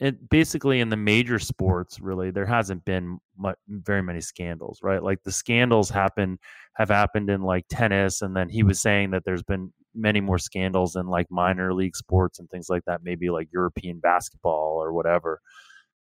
it 0.00 0.30
basically 0.30 0.80
in 0.80 0.88
the 0.88 0.96
major 0.96 1.38
sports 1.38 2.00
really 2.00 2.30
there 2.30 2.46
hasn't 2.46 2.84
been 2.84 3.18
much, 3.38 3.56
very 3.68 4.02
many 4.02 4.20
scandals 4.20 4.80
right? 4.82 5.02
Like 5.02 5.22
the 5.22 5.32
scandals 5.32 5.90
happen 5.90 6.38
have 6.74 6.88
happened 6.88 7.30
in 7.30 7.42
like 7.42 7.66
tennis 7.68 8.22
and 8.22 8.34
then 8.34 8.48
he 8.48 8.62
was 8.62 8.80
saying 8.80 9.10
that 9.10 9.24
there's 9.24 9.42
been 9.42 9.72
many 9.94 10.20
more 10.20 10.38
scandals 10.38 10.96
in 10.96 11.06
like 11.06 11.26
minor 11.30 11.74
league 11.74 11.96
sports 11.96 12.38
and 12.38 12.48
things 12.48 12.68
like 12.68 12.84
that 12.86 13.00
maybe 13.04 13.28
like 13.28 13.48
european 13.52 13.98
basketball 14.00 14.82
or 14.82 14.92
whatever. 14.92 15.40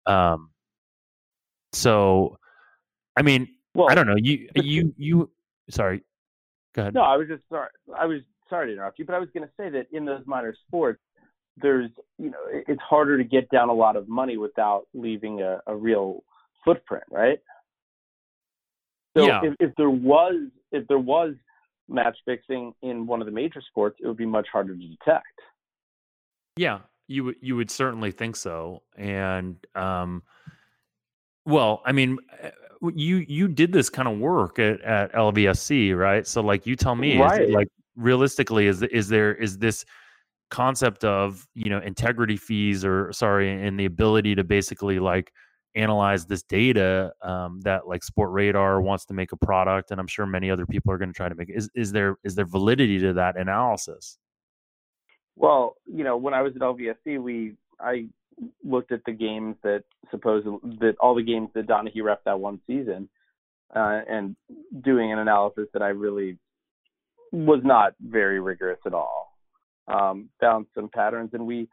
Um 0.06 0.52
so 1.72 2.38
i 3.18 3.22
mean 3.22 3.48
well 3.74 3.90
i 3.90 3.96
don't 3.96 4.08
know 4.08 4.16
you 4.18 4.48
you 4.56 4.94
you 4.98 5.30
sorry 5.70 6.02
go 6.74 6.84
ahead. 6.84 6.94
No 6.94 7.02
i 7.02 7.18
was 7.18 7.28
just 7.28 7.44
sorry 7.50 7.70
i 7.98 8.06
was 8.06 8.22
sorry 8.50 8.68
to 8.68 8.74
interrupt 8.74 8.98
you 9.00 9.06
but 9.06 9.16
i 9.16 9.20
was 9.20 9.30
going 9.34 9.46
to 9.46 9.54
say 9.58 9.70
that 9.70 9.88
in 9.92 10.06
those 10.06 10.22
minor 10.26 10.56
sports 10.68 11.02
there's 11.58 11.90
you 12.18 12.30
know 12.30 12.40
it's 12.50 12.82
harder 12.82 13.18
to 13.18 13.24
get 13.24 13.50
down 13.50 13.70
a 13.70 13.74
lot 13.74 13.96
of 13.96 14.08
money 14.08 14.38
without 14.38 14.88
leaving 14.94 15.42
a, 15.42 15.60
a 15.68 15.76
real 15.76 16.24
footprint, 16.64 17.04
right? 17.12 17.40
So 19.16 19.28
yeah. 19.28 19.42
if, 19.44 19.54
if 19.60 19.76
there 19.78 19.90
was 19.90 20.50
if 20.72 20.88
there 20.88 21.00
was 21.00 21.36
match 21.88 22.18
fixing 22.26 22.74
in 22.82 23.06
one 23.06 23.22
of 23.22 23.26
the 23.26 23.32
major 23.32 23.62
sports, 23.70 23.98
it 24.02 24.08
would 24.08 24.18
be 24.18 24.26
much 24.26 24.48
harder 24.52 24.76
to 24.76 24.88
detect. 24.88 25.26
Yeah, 26.58 26.80
you 27.08 27.26
would 27.26 27.36
you 27.42 27.56
would 27.56 27.72
certainly 27.72 28.12
think 28.12 28.36
so, 28.36 28.82
and 28.98 29.58
um, 29.76 30.24
well, 31.46 31.82
I 31.86 31.92
mean, 31.92 32.18
eh, 32.42 32.52
you 32.94 33.18
you 33.28 33.48
did 33.48 33.72
this 33.72 33.90
kind 33.90 34.08
of 34.08 34.20
work 34.20 34.60
at, 34.60 34.82
at 34.82 35.14
LVSC, 35.14 35.96
right? 35.96 36.26
So 36.26 36.42
like, 36.42 36.66
you 36.66 36.76
tell 36.76 36.96
me, 36.96 37.20
right. 37.20 37.50
like 37.50 37.68
realistically, 37.96 38.68
is 38.68 38.82
is 38.84 39.08
there 39.08 39.34
is 39.34 39.58
this 39.58 39.86
concept 40.52 41.04
of 41.04 41.48
you 41.56 41.70
know 41.70 41.80
integrity 41.80 42.38
fees 42.38 42.86
or 42.86 43.12
sorry 43.12 43.52
and 43.52 43.80
the 43.80 43.86
ability 43.86 44.36
to 44.36 44.44
basically 44.44 45.00
like 45.00 45.32
analyze 45.76 46.26
this 46.26 46.44
data 46.44 47.12
um, 47.22 47.60
that 47.62 47.88
like 47.88 48.02
Sportradar 48.02 48.82
wants 48.82 49.06
to 49.06 49.14
make 49.14 49.32
a 49.32 49.38
product 49.38 49.92
and 49.92 50.00
i'm 50.00 50.08
sure 50.08 50.26
many 50.26 50.50
other 50.50 50.66
people 50.66 50.92
are 50.92 50.98
going 50.98 51.10
to 51.10 51.16
try 51.16 51.28
to 51.28 51.36
make 51.36 51.50
is, 51.50 51.70
is 51.76 51.92
there 51.92 52.18
is 52.24 52.36
there 52.36 52.46
validity 52.46 53.00
to 53.00 53.14
that 53.14 53.38
analysis? 53.38 54.18
Well 55.36 55.76
you 55.86 56.04
know 56.04 56.16
when 56.18 56.34
i 56.34 56.42
was 56.42 56.56
at 56.56 56.62
lvsc 56.62 57.22
we 57.22 57.56
i 57.80 58.06
looked 58.64 58.92
at 58.92 59.02
the 59.06 59.12
games 59.12 59.56
that 59.64 59.84
supposedly 60.12 60.60
that 60.80 60.96
all 61.00 61.16
the 61.16 61.24
games 61.24 61.50
that 61.56 61.68
Donaghy 61.68 62.04
ref 62.04 62.20
that 62.26 62.40
one 62.40 62.60
season 62.68 63.10
uh, 63.76 64.02
and 64.10 64.36
doing 64.84 65.12
an 65.12 65.20
analysis 65.20 65.68
that 65.74 65.82
i 65.82 65.90
really 65.90 66.38
was 67.32 67.62
not 67.64 67.94
very 68.02 68.40
rigorous 68.40 68.80
at 68.86 68.94
all 68.94 69.35
um, 69.88 70.30
found 70.40 70.68
some 70.76 70.90
patterns, 70.90 71.32
and 71.34 71.46
we 71.46 71.68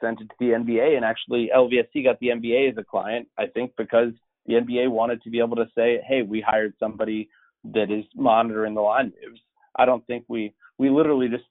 sent 0.00 0.20
it 0.20 0.28
to 0.28 0.34
the 0.38 0.46
NBA. 0.46 0.96
And 0.96 1.04
actually, 1.04 1.50
LVSC 1.54 2.04
got 2.04 2.18
the 2.20 2.28
NBA 2.28 2.70
as 2.70 2.78
a 2.78 2.84
client, 2.84 3.28
I 3.38 3.46
think, 3.46 3.72
because 3.76 4.12
the 4.46 4.54
NBA 4.54 4.90
wanted 4.90 5.22
to 5.22 5.30
be 5.30 5.38
able 5.38 5.56
to 5.56 5.68
say, 5.74 6.00
"Hey, 6.06 6.22
we 6.22 6.40
hired 6.40 6.74
somebody 6.78 7.28
that 7.64 7.90
is 7.90 8.04
monitoring 8.14 8.74
the 8.74 8.80
line 8.80 9.12
moves." 9.22 9.40
I 9.76 9.84
don't 9.84 10.06
think 10.06 10.24
we 10.28 10.54
we 10.78 10.90
literally 10.90 11.28
just 11.28 11.44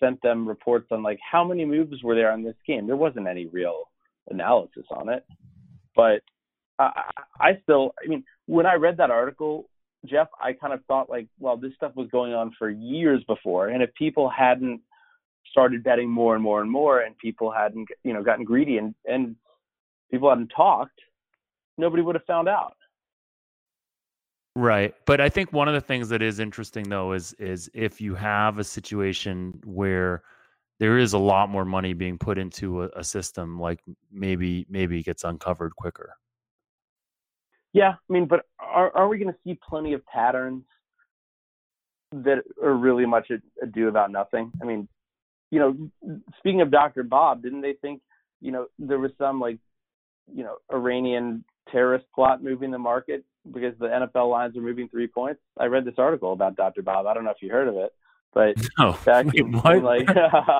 sent 0.00 0.20
them 0.22 0.46
reports 0.46 0.88
on 0.90 1.02
like 1.02 1.18
how 1.20 1.44
many 1.44 1.64
moves 1.64 2.02
were 2.02 2.14
there 2.14 2.32
on 2.32 2.42
this 2.42 2.56
game. 2.66 2.86
There 2.86 2.96
wasn't 2.96 3.26
any 3.26 3.46
real 3.46 3.84
analysis 4.30 4.84
on 4.90 5.08
it, 5.08 5.24
but 5.94 6.22
I, 6.78 7.02
I 7.40 7.50
still, 7.62 7.94
I 8.04 8.08
mean, 8.08 8.24
when 8.46 8.66
I 8.66 8.74
read 8.74 8.96
that 8.96 9.10
article, 9.10 9.68
Jeff, 10.06 10.28
I 10.40 10.52
kind 10.52 10.72
of 10.72 10.84
thought 10.86 11.08
like, 11.08 11.28
well, 11.38 11.56
this 11.56 11.72
stuff 11.76 11.92
was 11.94 12.08
going 12.10 12.34
on 12.34 12.52
for 12.58 12.68
years 12.68 13.22
before, 13.26 13.68
and 13.68 13.82
if 13.82 13.94
people 13.94 14.28
hadn't 14.28 14.80
started 15.54 15.84
betting 15.84 16.10
more 16.10 16.34
and 16.34 16.42
more 16.42 16.60
and 16.62 16.68
more, 16.70 17.02
and 17.02 17.16
people 17.16 17.48
hadn't, 17.52 17.88
you 18.02 18.12
know, 18.12 18.24
gotten 18.24 18.44
greedy 18.44 18.78
and 18.78 18.92
and 19.04 19.36
people 20.10 20.28
hadn't 20.28 20.48
talked, 20.48 20.98
nobody 21.78 22.02
would 22.02 22.16
have 22.16 22.24
found 22.24 22.48
out. 22.48 22.74
Right. 24.56 24.94
But 25.06 25.20
I 25.20 25.28
think 25.28 25.52
one 25.52 25.68
of 25.68 25.74
the 25.74 25.80
things 25.80 26.08
that 26.08 26.22
is 26.22 26.40
interesting 26.40 26.88
though 26.88 27.12
is 27.12 27.34
is 27.34 27.70
if 27.72 28.00
you 28.00 28.16
have 28.16 28.58
a 28.58 28.64
situation 28.64 29.60
where 29.64 30.22
there 30.80 30.98
is 30.98 31.12
a 31.12 31.18
lot 31.18 31.48
more 31.50 31.64
money 31.64 31.92
being 31.92 32.18
put 32.18 32.36
into 32.36 32.82
a, 32.82 32.88
a 32.96 33.04
system, 33.04 33.60
like 33.60 33.80
maybe 34.10 34.66
maybe 34.68 34.98
it 34.98 35.04
gets 35.04 35.22
uncovered 35.22 35.76
quicker. 35.76 36.16
Yeah, 37.72 37.90
I 37.92 38.12
mean, 38.12 38.26
but 38.26 38.46
are 38.58 38.90
are 38.96 39.08
we 39.08 39.18
going 39.18 39.32
to 39.32 39.38
see 39.44 39.56
plenty 39.68 39.92
of 39.92 40.04
patterns 40.06 40.64
that 42.12 42.38
are 42.62 42.74
really 42.74 43.06
much 43.06 43.30
a 43.30 43.38
ado 43.62 43.88
about 43.88 44.10
nothing? 44.10 44.52
I 44.60 44.64
mean, 44.64 44.88
you 45.54 45.60
know, 45.60 46.18
speaking 46.38 46.62
of 46.62 46.72
Dr. 46.72 47.04
Bob, 47.04 47.42
didn't 47.44 47.60
they 47.60 47.74
think, 47.74 48.00
you 48.40 48.50
know, 48.50 48.66
there 48.80 48.98
was 48.98 49.12
some 49.18 49.38
like, 49.38 49.58
you 50.34 50.42
know, 50.42 50.56
Iranian 50.72 51.44
terrorist 51.70 52.06
plot 52.12 52.42
moving 52.42 52.72
the 52.72 52.78
market 52.78 53.24
because 53.52 53.72
the 53.78 53.86
NFL 53.86 54.28
lines 54.32 54.56
are 54.56 54.60
moving 54.60 54.88
three 54.88 55.06
points? 55.06 55.40
I 55.56 55.66
read 55.66 55.84
this 55.84 55.94
article 55.96 56.32
about 56.32 56.56
Dr. 56.56 56.82
Bob. 56.82 57.06
I 57.06 57.14
don't 57.14 57.22
know 57.22 57.30
if 57.30 57.40
you 57.40 57.52
heard 57.52 57.68
of 57.68 57.76
it, 57.76 57.92
but 58.32 58.56
no, 58.80 58.98
back 59.04 59.26
wait, 59.26 59.36
in, 59.36 59.52
like 59.52 60.08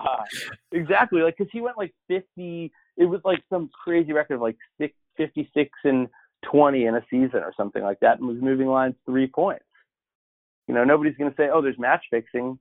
exactly 0.70 1.22
like 1.22 1.36
because 1.36 1.50
he 1.52 1.60
went 1.60 1.76
like 1.76 1.92
50. 2.06 2.70
It 2.96 3.04
was 3.06 3.20
like 3.24 3.42
some 3.50 3.70
crazy 3.82 4.12
record 4.12 4.36
of 4.36 4.42
like 4.42 4.56
six, 4.78 4.94
56 5.16 5.70
and 5.82 6.08
20 6.48 6.84
in 6.84 6.94
a 6.94 7.04
season 7.10 7.40
or 7.40 7.52
something 7.56 7.82
like 7.82 7.98
that, 7.98 8.20
and 8.20 8.28
was 8.28 8.40
moving 8.40 8.68
lines 8.68 8.94
three 9.06 9.26
points. 9.26 9.64
You 10.68 10.74
know, 10.74 10.84
nobody's 10.84 11.16
going 11.16 11.32
to 11.32 11.36
say, 11.36 11.48
"Oh, 11.52 11.62
there's 11.62 11.80
match 11.80 12.04
fixing." 12.12 12.60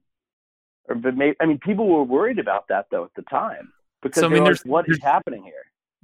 Or, 0.88 0.94
but 0.94 1.16
maybe, 1.16 1.36
I 1.40 1.46
mean, 1.46 1.58
people 1.58 1.88
were 1.88 2.04
worried 2.04 2.38
about 2.38 2.68
that 2.68 2.86
though 2.90 3.04
at 3.04 3.14
the 3.16 3.22
time 3.22 3.72
because 4.02 4.20
So, 4.20 4.26
I 4.26 4.30
mean, 4.30 4.40
like, 4.40 4.48
there's- 4.48 4.64
what 4.64 4.88
is 4.88 5.00
happening 5.02 5.42
here? 5.42 5.52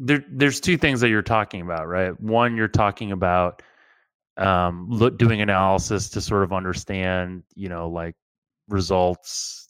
there 0.02 0.24
there's 0.30 0.60
two 0.60 0.78
things 0.78 1.00
that 1.02 1.10
you're 1.10 1.20
talking 1.20 1.60
about, 1.60 1.86
right? 1.86 2.18
One, 2.20 2.56
you're 2.56 2.68
talking 2.68 3.12
about 3.12 3.62
um, 4.38 4.86
look, 4.88 5.18
doing 5.18 5.42
analysis 5.42 6.08
to 6.10 6.20
sort 6.22 6.44
of 6.44 6.52
understand, 6.52 7.42
you 7.54 7.68
know, 7.68 7.90
like 7.90 8.14
results 8.68 9.68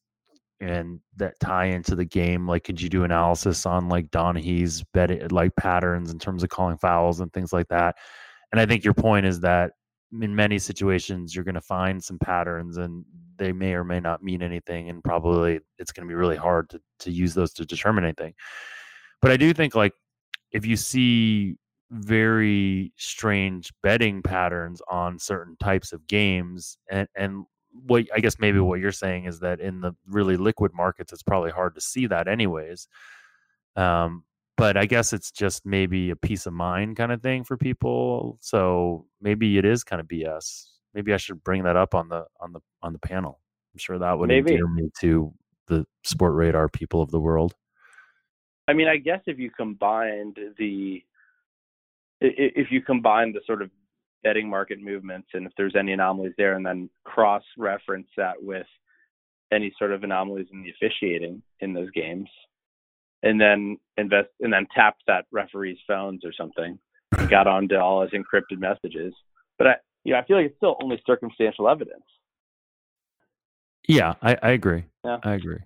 and 0.61 1.01
that 1.17 1.41
tie 1.41 1.65
into 1.65 1.97
the 1.97 2.05
game. 2.05 2.47
Like, 2.47 2.63
could 2.63 2.81
you 2.81 2.89
do 2.89 3.03
analysis 3.03 3.67
on 3.67 3.89
like 3.89 4.11
Donaghy's 4.11 4.85
bet 4.95 5.33
like 5.33 5.57
patterns 5.57 6.13
in 6.13 6.21
terms 6.21 6.45
of 6.45 6.51
calling 6.51 6.77
fouls 6.79 7.19
and 7.19 7.33
things 7.33 7.53
like 7.53 7.67
that? 7.69 7.97
And 8.53 8.61
I 8.61 8.67
think 8.67 8.85
your 8.85 8.95
point 8.95 9.27
is 9.27 9.41
that 9.41 9.73
in 10.13 10.35
many 10.35 10.59
situations 10.59 11.35
you're 11.35 11.45
going 11.45 11.55
to 11.55 11.61
find 11.61 12.03
some 12.03 12.19
patterns 12.19 12.77
and 12.77 13.05
they 13.37 13.53
may 13.53 13.75
or 13.75 13.85
may 13.85 14.01
not 14.01 14.23
mean 14.23 14.43
anything 14.43 14.91
and 14.91 15.05
probably 15.05 15.61
it's 15.79 15.93
going 15.93 16.07
to 16.07 16.11
be 16.11 16.15
really 16.15 16.37
hard 16.37 16.69
to, 16.69 16.81
to 16.99 17.11
use 17.11 17.33
those 17.33 17.53
to 17.53 17.65
determine 17.65 18.05
anything. 18.05 18.35
But 19.23 19.31
i 19.31 19.37
do 19.37 19.53
think 19.53 19.75
like 19.75 19.93
if 20.53 20.67
you 20.67 20.77
see 20.77 21.57
very 21.91 22.93
strange 22.97 23.73
betting 23.83 24.23
patterns 24.23 24.81
on 24.89 25.19
certain 25.19 25.57
types 25.61 25.93
of 25.93 26.07
games 26.07 26.79
and 26.91 27.09
and 27.17 27.45
what 27.87 28.05
i 28.15 28.21
guess 28.21 28.39
maybe 28.39 28.59
what 28.59 28.81
you're 28.81 28.93
saying 28.93 29.25
is 29.25 29.41
that 29.41 29.61
in 29.61 29.81
the 29.81 29.93
really 30.07 30.37
liquid 30.37 30.73
markets 30.75 31.13
it's 31.13 31.23
probably 31.23 31.51
hard 31.51 31.75
to 31.75 31.81
see 31.81 32.07
that 32.07 32.29
anyways. 32.29 32.89
Um 33.77 34.25
but 34.61 34.77
i 34.77 34.87
guess 34.87 35.13
it's 35.13 35.31
just 35.31 35.65
maybe 35.65 36.11
a 36.11 36.17
peace 36.17 36.47
of 36.47 36.53
mind 36.53 36.97
kind 36.97 37.13
of 37.13 37.23
thing 37.23 37.43
for 37.45 37.57
people 37.57 38.39
so 38.41 39.07
maybe 39.21 39.59
it 39.59 39.65
is 39.65 39.83
kind 39.83 40.01
of 40.01 40.07
bs 40.07 40.67
maybe 40.95 41.13
i 41.13 41.17
should 41.17 41.43
bring 41.43 41.65
that 41.65 41.77
up 41.77 41.95
on 41.95 42.09
the 42.09 42.25
on 42.41 42.53
the 42.53 42.61
on 42.83 42.93
the 42.93 42.99
panel. 42.99 43.41
I'm 43.75 43.79
sure 43.79 43.99
that 43.99 44.19
would 44.19 44.29
Maybe. 44.29 44.53
endear 44.53 44.69
me 44.69 44.91
to 45.01 45.33
the 45.69 45.87
Sportradar 46.05 46.73
people 46.73 47.03
of 47.03 47.11
the 47.11 47.21
world. 47.21 47.55
I 48.69 48.73
mean, 48.73 48.89
I 48.89 48.97
guess 48.97 49.21
if 49.27 49.39
you 49.39 49.51
combined 49.51 50.39
the 50.59 51.03
if 52.21 52.71
you 52.71 52.83
combine 52.83 53.33
the 53.33 53.41
sort 53.47 53.63
of 53.63 53.71
betting 54.23 54.49
market 54.49 54.79
movements 54.81 55.29
and 55.33 55.47
if 55.47 55.53
there's 55.57 55.75
any 55.75 55.93
anomalies 55.93 56.35
there 56.37 56.55
and 56.55 56.67
then 56.67 56.91
cross 57.05 57.43
reference 57.57 58.09
that 58.19 58.35
with 58.39 58.67
any 59.51 59.73
sort 59.79 59.93
of 59.93 60.05
anomalies 60.05 60.47
in 60.53 60.63
the 60.63 60.71
officiating 60.71 61.43
in 61.61 61.73
those 61.73 61.91
games 61.93 62.29
and 63.23 63.41
then 63.41 63.79
invest 63.97 64.29
and 64.41 64.53
then 64.53 64.67
tapped 64.75 65.03
that 65.07 65.27
referee's 65.33 65.79
phones 65.87 66.25
or 66.25 66.33
something 66.33 66.79
and 67.19 67.29
got 67.29 67.47
onto 67.47 67.77
all 67.77 68.03
his 68.03 68.11
encrypted 68.11 68.59
messages 68.59 69.13
but 69.59 69.67
i 69.67 69.75
you 70.05 70.13
know 70.13 70.19
i 70.19 70.25
feel 70.25 70.37
like 70.37 70.47
it's 70.47 70.57
still 70.57 70.77
only 70.83 71.01
circumstantial 71.07 71.69
evidence 71.69 72.05
yeah 73.89 74.15
i, 74.23 74.37
I 74.43 74.51
agree 74.51 74.85
Yeah. 75.05 75.19
i 75.23 75.35
agree 75.35 75.61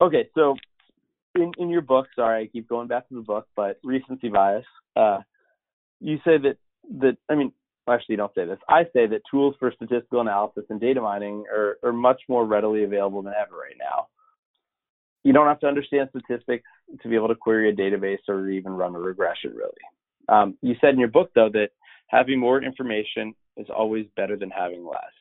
Okay, 0.00 0.28
so 0.34 0.56
in 1.34 1.52
in 1.58 1.68
your 1.68 1.82
book, 1.82 2.06
sorry, 2.16 2.44
I 2.44 2.46
keep 2.46 2.68
going 2.68 2.88
back 2.88 3.08
to 3.08 3.14
the 3.14 3.20
book, 3.20 3.46
but 3.54 3.78
recency 3.84 4.28
bias. 4.28 4.64
Uh, 4.96 5.18
you 6.00 6.16
say 6.24 6.38
that 6.38 6.56
that 7.00 7.18
I 7.28 7.34
mean, 7.34 7.52
actually, 7.88 8.14
you 8.14 8.16
don't 8.16 8.34
say 8.34 8.46
this. 8.46 8.58
I 8.68 8.84
say 8.94 9.06
that 9.06 9.20
tools 9.30 9.54
for 9.58 9.72
statistical 9.72 10.22
analysis 10.22 10.64
and 10.70 10.80
data 10.80 11.00
mining 11.02 11.44
are, 11.52 11.78
are 11.82 11.92
much 11.92 12.22
more 12.28 12.46
readily 12.46 12.84
available 12.84 13.22
than 13.22 13.34
ever 13.34 13.56
right 13.56 13.76
now. 13.78 14.06
You 15.22 15.32
don't 15.32 15.46
have 15.46 15.60
to 15.60 15.66
understand 15.66 16.08
statistics 16.10 16.64
to 17.02 17.08
be 17.08 17.14
able 17.14 17.28
to 17.28 17.34
query 17.34 17.70
a 17.70 17.74
database 17.74 18.26
or 18.28 18.48
even 18.48 18.72
run 18.72 18.94
a 18.94 18.98
regression, 18.98 19.52
really. 19.54 19.72
Um, 20.28 20.56
you 20.62 20.74
said 20.80 20.94
in 20.94 21.00
your 21.00 21.08
book, 21.08 21.30
though, 21.34 21.50
that 21.52 21.70
having 22.08 22.38
more 22.38 22.62
information 22.62 23.34
is 23.56 23.66
always 23.74 24.06
better 24.16 24.36
than 24.36 24.50
having 24.50 24.84
less. 24.84 25.12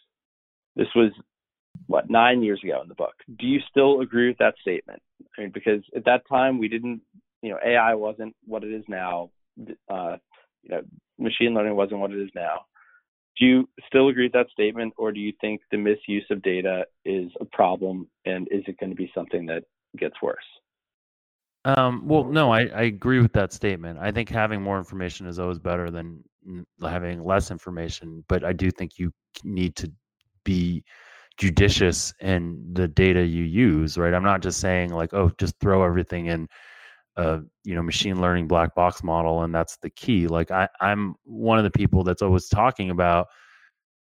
This 0.76 0.88
was 0.96 1.12
what 1.88 2.10
nine 2.10 2.44
years 2.44 2.62
ago 2.64 2.82
in 2.82 2.88
the 2.88 2.96
book. 2.96 3.14
Do 3.38 3.48
you 3.48 3.60
still 3.70 4.02
agree 4.02 4.28
with 4.28 4.38
that 4.38 4.56
statement? 4.62 5.02
I 5.38 5.42
mean, 5.42 5.52
because 5.54 5.82
at 5.96 6.06
that 6.06 6.28
time 6.28 6.60
we 6.60 6.68
didn't, 6.68 7.02
you 7.42 7.52
know, 7.52 7.60
AI 7.66 7.96
wasn't 7.96 8.36
what 8.46 8.64
it 8.64 8.74
is 8.74 8.84
now. 8.88 9.32
Uh, 9.90 10.18
you 10.64 10.70
know, 10.70 10.82
machine 11.18 11.54
learning 11.54 11.76
wasn't 11.76 12.00
what 12.00 12.12
it 12.12 12.22
is 12.22 12.30
now. 12.36 12.66
Do 13.38 13.46
you 13.46 13.70
still 13.88 14.10
agree 14.10 14.26
with 14.26 14.34
that 14.34 14.50
statement, 14.52 14.94
or 14.98 15.12
do 15.12 15.20
you 15.20 15.34
think 15.40 15.62
the 15.72 15.78
misuse 15.78 16.26
of 16.30 16.42
data 16.42 16.86
is 17.06 17.32
a 17.40 17.46
problem, 17.46 18.08
and 18.26 18.48
is 18.52 18.64
it 18.68 18.78
going 18.80 18.90
to 18.90 18.96
be 18.96 19.12
something 19.16 19.46
that 19.46 19.64
gets 19.98 20.16
worse? 20.22 20.38
Um, 21.66 22.08
well, 22.08 22.24
no, 22.24 22.52
I, 22.52 22.62
I 22.68 22.84
agree 22.84 23.22
with 23.22 23.34
that 23.34 23.54
statement. 23.54 24.00
I 24.00 24.12
think 24.12 24.30
having 24.30 24.62
more 24.62 24.78
information 24.78 25.28
is 25.28 25.40
always 25.40 25.60
better 25.60 25.92
than 25.92 26.24
having 26.82 27.24
less 27.24 27.52
information, 27.52 28.24
but 28.30 28.44
I 28.44 28.54
do 28.54 28.72
think 28.72 28.98
you 28.98 29.12
need 29.44 29.76
to 29.76 29.92
be 30.46 30.84
judicious 31.38 32.14
in 32.22 32.74
the 32.74 32.88
data 32.88 33.26
you 33.26 33.44
use, 33.44 33.98
right? 33.98 34.14
I'm 34.14 34.24
not 34.24 34.42
just 34.42 34.60
saying 34.60 34.94
like, 34.94 35.14
oh, 35.14 35.32
just 35.38 35.56
throw 35.60 35.84
everything 35.84 36.28
in 36.28 36.48
a 37.18 37.42
you 37.66 37.76
know 37.76 37.82
machine 37.82 38.22
learning 38.22 38.48
black 38.48 38.74
box 38.76 39.04
model 39.04 39.44
and 39.44 39.54
that's 39.54 39.78
the 39.78 39.90
key. 39.90 40.28
Like 40.28 40.52
I, 40.52 40.68
I'm 40.80 41.16
one 41.24 41.58
of 41.58 41.66
the 41.66 41.72
people 41.72 42.04
that's 42.04 42.22
always 42.22 42.48
talking 42.48 42.90
about 42.90 43.28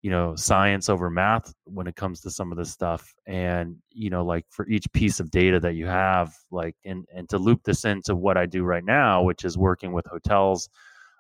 you 0.05 0.11
know 0.11 0.37
science 0.37 0.91
over 0.91 1.09
math 1.09 1.55
when 1.65 1.87
it 1.87 1.97
comes 1.97 2.21
to 2.21 2.31
some 2.31 2.53
of 2.53 2.59
this 2.59 2.71
stuff 2.71 3.15
and 3.27 3.75
you 3.91 4.11
know 4.11 4.23
like 4.23 4.45
for 4.51 4.69
each 4.69 4.85
piece 4.93 5.19
of 5.19 5.31
data 5.31 5.59
that 5.59 5.77
you 5.77 5.87
have 5.87 6.31
like 6.51 6.77
and 6.85 7.07
and 7.17 7.27
to 7.27 7.39
loop 7.39 7.63
this 7.65 7.87
into 7.87 8.15
what 8.15 8.37
i 8.37 8.45
do 8.45 8.65
right 8.65 8.85
now 8.85 9.23
which 9.23 9.47
is 9.47 9.57
working 9.57 9.95
with 9.95 10.05
hotels 10.05 10.69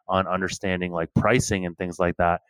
on 0.06 0.26
understanding 0.26 0.92
like 0.92 1.08
pricing 1.16 1.64
and 1.64 1.78
things 1.78 1.98
like 1.98 2.14
that 2.18 2.42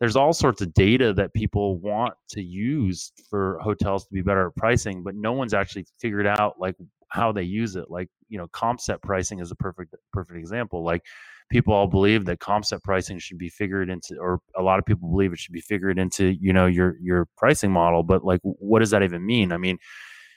there's 0.00 0.16
all 0.16 0.32
sorts 0.32 0.62
of 0.62 0.72
data 0.72 1.12
that 1.12 1.34
people 1.34 1.76
want 1.76 2.14
to 2.30 2.42
use 2.42 3.12
for 3.28 3.58
hotels 3.62 4.06
to 4.06 4.14
be 4.14 4.22
better 4.22 4.46
at 4.46 4.56
pricing 4.56 5.02
but 5.02 5.14
no 5.14 5.32
one's 5.34 5.52
actually 5.52 5.84
figured 6.00 6.26
out 6.26 6.54
like 6.58 6.74
how 7.08 7.30
they 7.32 7.42
use 7.42 7.76
it 7.76 7.90
like 7.90 8.08
you 8.30 8.38
know 8.38 8.48
comp 8.48 8.80
set 8.80 9.02
pricing 9.02 9.40
is 9.40 9.50
a 9.50 9.56
perfect 9.56 9.94
perfect 10.10 10.38
example 10.38 10.82
like 10.82 11.02
people 11.50 11.74
all 11.74 11.86
believe 11.86 12.24
that 12.24 12.40
comp 12.40 12.64
set 12.64 12.82
pricing 12.82 13.18
should 13.18 13.38
be 13.38 13.48
figured 13.48 13.90
into 13.90 14.16
or 14.18 14.40
a 14.56 14.62
lot 14.62 14.78
of 14.78 14.84
people 14.84 15.08
believe 15.08 15.32
it 15.32 15.38
should 15.38 15.52
be 15.52 15.60
figured 15.60 15.98
into 15.98 16.36
you 16.40 16.52
know 16.52 16.66
your 16.66 16.96
your 17.00 17.26
pricing 17.36 17.70
model 17.70 18.02
but 18.02 18.24
like 18.24 18.40
what 18.42 18.80
does 18.80 18.90
that 18.90 19.02
even 19.02 19.24
mean? 19.24 19.52
I 19.52 19.56
mean 19.56 19.78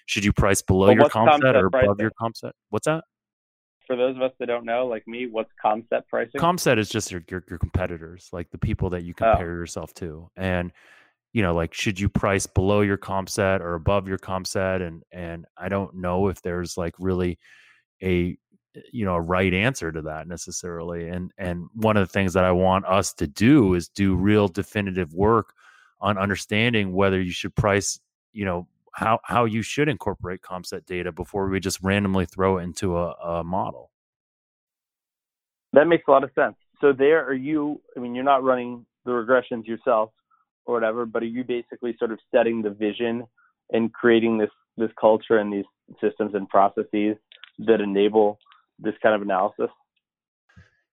should 0.08 0.24
you 0.24 0.34
price 0.34 0.62
below 0.62 0.88
well, 0.88 0.96
your 0.96 1.10
comp 1.10 1.42
set 1.42 1.56
or 1.56 1.68
above 1.68 2.00
your 2.00 2.12
comp 2.20 2.38
set 2.38 2.54
what's 2.70 2.86
that? 2.86 3.04
For 3.88 3.96
those 3.96 4.16
of 4.16 4.22
us 4.22 4.32
that 4.40 4.48
don't 4.48 4.66
know 4.66 4.88
like 4.88 5.08
me 5.08 5.28
what's 5.28 5.52
comp 5.62 5.86
set 5.90 6.08
pricing? 6.08 6.40
Comp 6.40 6.60
set 6.60 6.80
is 6.80 6.90
just 6.90 7.12
your, 7.12 7.24
your, 7.30 7.44
your 7.50 7.60
competitors 7.60 8.30
like 8.32 8.50
the 8.52 8.58
people 8.58 8.90
that 8.92 9.04
you 9.04 9.14
oh. 9.20 9.24
compare 9.24 9.52
oh. 9.52 9.56
yourself 9.56 9.94
to 9.96 10.30
and 10.36 10.72
you 11.34 11.42
know 11.42 11.54
like 11.54 11.74
should 11.74 12.00
you 12.00 12.08
price 12.08 12.48
below 12.48 12.82
your 12.82 12.98
comp 12.98 13.30
set 13.30 13.62
or 13.62 13.76
above 13.76 14.08
your 14.08 14.18
comp 14.18 14.48
set 14.48 14.82
and 14.82 15.04
and 15.12 15.46
i 15.58 15.68
don't 15.68 15.94
know 15.94 16.30
if 16.30 16.42
there's 16.42 16.78
like 16.78 16.94
really 16.98 17.38
a 18.02 18.38
Eh, 18.76 18.80
you 18.92 19.06
know 19.06 19.16
a 19.16 19.22
right 19.22 19.54
answer 19.54 19.92
to 19.92 20.02
that 20.02 20.28
necessarily 20.28 21.08
and 21.08 21.32
and 21.38 21.68
one 21.74 21.98
of 21.98 22.08
the 22.08 22.12
things 22.12 22.34
that 22.34 22.44
i 22.44 22.52
want 22.52 22.86
us 22.86 23.14
to 23.14 23.28
do 23.28 23.74
is 23.74 23.88
do 23.90 24.16
real 24.16 24.48
definitive 24.48 25.14
work 25.14 25.54
on 26.02 26.18
understanding 26.18 26.94
whether 26.94 27.22
you 27.22 27.32
should 27.32 27.56
price 27.56 28.00
you 28.34 28.46
know 28.46 28.68
how 28.96 29.20
how 29.24 29.46
you 29.46 29.62
should 29.62 29.90
incorporate 29.90 30.42
comp 30.42 30.66
set 30.66 30.86
data 30.86 31.12
before 31.12 31.50
we 31.50 31.60
just 31.60 31.80
randomly 31.82 32.26
throw 32.26 32.58
it 32.58 32.64
into 32.64 32.98
a, 32.98 33.12
a 33.12 33.44
model. 33.44 33.92
That 35.74 35.88
makes 35.88 36.06
a 36.08 36.12
lot 36.12 36.24
of 36.24 36.32
sense. 36.34 36.56
So 36.80 36.94
there 36.94 37.26
are 37.26 37.34
you 37.34 37.82
i 37.96 38.00
mean 38.00 38.16
you're 38.16 38.24
not 38.24 38.44
running 38.44 38.86
the 39.06 39.12
regressions 39.12 39.66
yourself 39.66 40.12
or 40.66 40.74
whatever 40.74 41.06
but 41.06 41.22
are 41.24 41.28
you 41.28 41.44
basically 41.44 41.96
sort 41.98 42.12
of 42.12 42.20
setting 42.34 42.62
the 42.62 42.70
vision 42.70 43.24
and 43.72 43.94
creating 43.94 44.38
this 44.38 44.50
this 44.78 44.90
culture 45.00 45.38
and 45.38 45.54
these 45.54 45.66
systems 46.02 46.34
and 46.34 46.50
processes 46.50 47.16
that 47.60 47.80
enable 47.82 48.38
this 48.80 48.96
kind 49.02 49.16
of 49.16 49.22
analysis? 49.22 49.70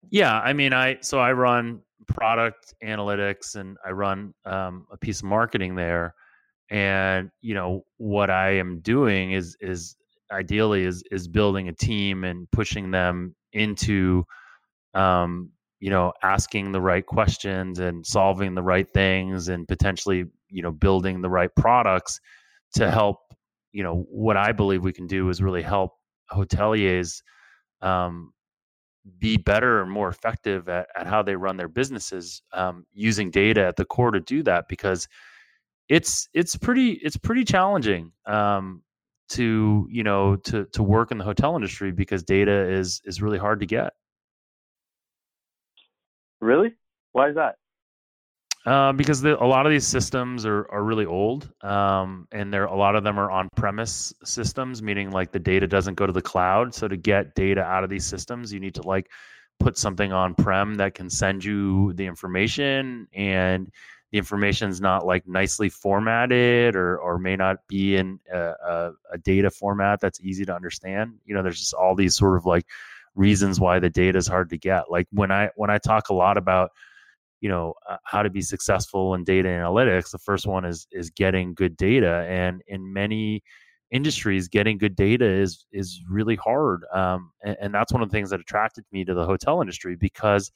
Yeah, 0.09 0.39
I 0.39 0.53
mean, 0.53 0.73
I 0.73 0.97
so 1.01 1.19
I 1.19 1.33
run 1.33 1.81
product 2.07 2.73
analytics 2.83 3.55
and 3.55 3.77
I 3.85 3.91
run 3.91 4.33
um, 4.45 4.85
a 4.91 4.97
piece 4.97 5.19
of 5.19 5.25
marketing 5.25 5.75
there, 5.75 6.15
and 6.69 7.29
you 7.41 7.53
know 7.53 7.85
what 7.97 8.29
I 8.29 8.51
am 8.51 8.79
doing 8.79 9.31
is 9.31 9.55
is 9.61 9.95
ideally 10.31 10.83
is 10.83 11.03
is 11.11 11.27
building 11.27 11.67
a 11.67 11.73
team 11.73 12.23
and 12.23 12.49
pushing 12.51 12.91
them 12.91 13.35
into 13.53 14.23
um, 14.93 15.51
you 15.81 15.89
know 15.89 16.13
asking 16.23 16.71
the 16.71 16.79
right 16.79 17.05
questions 17.05 17.79
and 17.79 18.05
solving 18.05 18.55
the 18.55 18.63
right 18.63 18.87
things 18.93 19.49
and 19.49 19.67
potentially 19.67 20.25
you 20.49 20.61
know 20.61 20.71
building 20.71 21.21
the 21.21 21.29
right 21.29 21.53
products 21.55 22.19
to 22.75 22.89
help 22.89 23.17
you 23.73 23.83
know 23.83 24.05
what 24.09 24.37
i 24.37 24.51
believe 24.51 24.83
we 24.83 24.93
can 24.93 25.07
do 25.07 25.29
is 25.29 25.41
really 25.41 25.61
help 25.61 25.91
hoteliers 26.31 27.21
um, 27.81 28.33
be 29.19 29.37
better 29.37 29.81
and 29.81 29.91
more 29.91 30.09
effective 30.09 30.69
at, 30.69 30.87
at 30.95 31.07
how 31.07 31.23
they 31.23 31.35
run 31.35 31.57
their 31.57 31.67
businesses 31.67 32.41
um, 32.53 32.85
using 32.93 33.31
data 33.31 33.65
at 33.65 33.75
the 33.75 33.85
core 33.85 34.11
to 34.11 34.19
do 34.19 34.43
that 34.43 34.67
because 34.67 35.07
it's 35.89 36.29
it's 36.33 36.55
pretty 36.55 36.91
it's 36.91 37.17
pretty 37.17 37.43
challenging 37.43 38.11
um, 38.25 38.81
to 39.29 39.87
you 39.89 40.03
know 40.03 40.35
to 40.35 40.65
to 40.73 40.83
work 40.83 41.11
in 41.11 41.17
the 41.17 41.23
hotel 41.23 41.55
industry 41.55 41.91
because 41.91 42.23
data 42.23 42.69
is 42.69 43.01
is 43.05 43.21
really 43.21 43.39
hard 43.39 43.59
to 43.59 43.65
get. 43.65 43.93
Really? 46.39 46.73
Why 47.11 47.29
is 47.29 47.35
that 47.35 47.55
uh, 48.65 48.93
because 48.93 49.21
the, 49.21 49.41
a 49.41 49.45
lot 49.45 49.65
of 49.65 49.71
these 49.71 49.87
systems 49.87 50.45
are, 50.45 50.67
are 50.71 50.83
really 50.83 51.05
old, 51.05 51.49
um, 51.63 52.27
and 52.31 52.53
there 52.53 52.65
a 52.65 52.75
lot 52.75 52.95
of 52.95 53.03
them 53.03 53.19
are 53.19 53.31
on 53.31 53.49
premise 53.55 54.13
systems, 54.23 54.83
meaning 54.83 55.09
like 55.11 55.31
the 55.31 55.39
data 55.39 55.67
doesn't 55.67 55.95
go 55.95 56.05
to 56.05 56.13
the 56.13 56.21
cloud. 56.21 56.73
So 56.73 56.87
to 56.87 56.95
get 56.95 57.33
data 57.33 57.61
out 57.61 57.83
of 57.83 57.89
these 57.89 58.05
systems, 58.05 58.53
you 58.53 58.59
need 58.59 58.75
to 58.75 58.83
like 58.83 59.09
put 59.59 59.77
something 59.77 60.11
on 60.11 60.35
prem 60.35 60.75
that 60.75 60.93
can 60.93 61.09
send 61.09 61.43
you 61.43 61.93
the 61.93 62.05
information, 62.05 63.07
and 63.13 63.71
the 64.11 64.17
information 64.17 64.69
is 64.69 64.79
not 64.79 65.05
like 65.05 65.27
nicely 65.27 65.69
formatted 65.69 66.75
or 66.75 66.97
or 66.99 67.17
may 67.17 67.35
not 67.35 67.67
be 67.67 67.95
in 67.95 68.19
a, 68.31 68.37
a, 68.37 68.91
a 69.13 69.17
data 69.17 69.49
format 69.49 69.99
that's 69.99 70.21
easy 70.21 70.45
to 70.45 70.53
understand. 70.53 71.15
You 71.25 71.33
know, 71.33 71.41
there's 71.41 71.59
just 71.59 71.73
all 71.73 71.95
these 71.95 72.15
sort 72.15 72.37
of 72.37 72.45
like 72.45 72.67
reasons 73.15 73.59
why 73.59 73.79
the 73.79 73.89
data 73.89 74.17
is 74.17 74.27
hard 74.27 74.49
to 74.51 74.57
get. 74.57 74.91
Like 74.91 75.07
when 75.11 75.31
I 75.31 75.49
when 75.55 75.69
I 75.69 75.79
talk 75.79 76.09
a 76.09 76.13
lot 76.13 76.37
about 76.37 76.71
you 77.41 77.49
know 77.49 77.73
uh, 77.89 77.97
how 78.05 78.23
to 78.23 78.29
be 78.29 78.41
successful 78.41 79.13
in 79.15 79.23
data 79.23 79.49
analytics 79.49 80.11
the 80.11 80.17
first 80.19 80.47
one 80.47 80.63
is 80.63 80.87
is 80.91 81.09
getting 81.09 81.53
good 81.53 81.75
data 81.75 82.25
and 82.29 82.61
in 82.67 82.93
many 82.93 83.43
industries 83.89 84.47
getting 84.47 84.77
good 84.77 84.95
data 84.95 85.25
is 85.25 85.65
is 85.73 86.01
really 86.09 86.35
hard 86.35 86.83
um, 86.93 87.31
and, 87.43 87.57
and, 87.59 87.73
that's 87.73 87.91
one 87.91 88.01
of 88.01 88.09
the 88.09 88.13
things 88.13 88.29
that 88.29 88.39
attracted 88.39 88.85
me 88.91 89.03
to 89.03 89.13
the 89.13 89.25
hotel 89.25 89.59
industry 89.59 89.97
because 89.97 90.51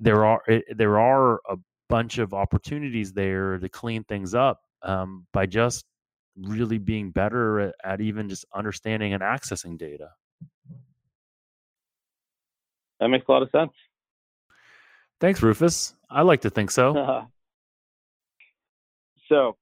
there 0.00 0.24
are 0.24 0.40
it, 0.46 0.64
eh, 0.70 0.74
there 0.76 0.98
are 0.98 1.40
a 1.50 1.56
bunch 1.88 2.18
of 2.18 2.32
opportunities 2.32 3.12
there 3.12 3.58
to 3.58 3.68
clean 3.68 4.04
things 4.04 4.34
up 4.34 4.60
um, 4.82 5.26
by 5.32 5.44
just 5.46 5.84
really 6.36 6.78
being 6.78 7.10
better 7.10 7.60
at, 7.60 7.74
at 7.84 8.00
even 8.00 8.28
just 8.28 8.44
understanding 8.54 9.12
and 9.12 9.22
accessing 9.22 9.76
data. 9.76 10.10
That 13.00 13.08
makes 13.08 13.26
a 13.28 13.32
lot 13.32 13.42
of 13.42 13.50
sense 13.50 13.72
Thanks, 15.20 15.42
Rufus. 15.42 15.94
I 16.10 16.22
like 16.22 16.42
to 16.42 16.50
think 16.50 16.70
so. 16.70 17.26
so, 19.28 19.56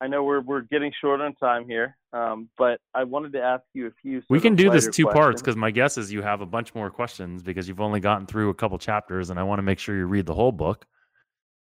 I 0.00 0.08
know 0.08 0.24
we're 0.24 0.40
we're 0.40 0.62
getting 0.62 0.92
short 1.00 1.20
on 1.20 1.34
time 1.36 1.66
here, 1.66 1.96
um, 2.12 2.48
but 2.58 2.80
I 2.94 3.04
wanted 3.04 3.32
to 3.34 3.40
ask 3.40 3.62
you 3.72 3.86
a 3.86 3.90
few. 4.02 4.22
We 4.28 4.40
can 4.40 4.54
do 4.54 4.68
this 4.68 4.88
two 4.88 5.04
questions. 5.04 5.14
parts 5.14 5.42
because 5.42 5.56
my 5.56 5.70
guess 5.70 5.96
is 5.96 6.12
you 6.12 6.22
have 6.22 6.40
a 6.40 6.46
bunch 6.46 6.74
more 6.74 6.90
questions 6.90 7.42
because 7.42 7.68
you've 7.68 7.80
only 7.80 8.00
gotten 8.00 8.26
through 8.26 8.50
a 8.50 8.54
couple 8.54 8.78
chapters, 8.78 9.30
and 9.30 9.38
I 9.38 9.42
want 9.44 9.58
to 9.58 9.62
make 9.62 9.78
sure 9.78 9.96
you 9.96 10.06
read 10.06 10.26
the 10.26 10.34
whole 10.34 10.52
book. 10.52 10.84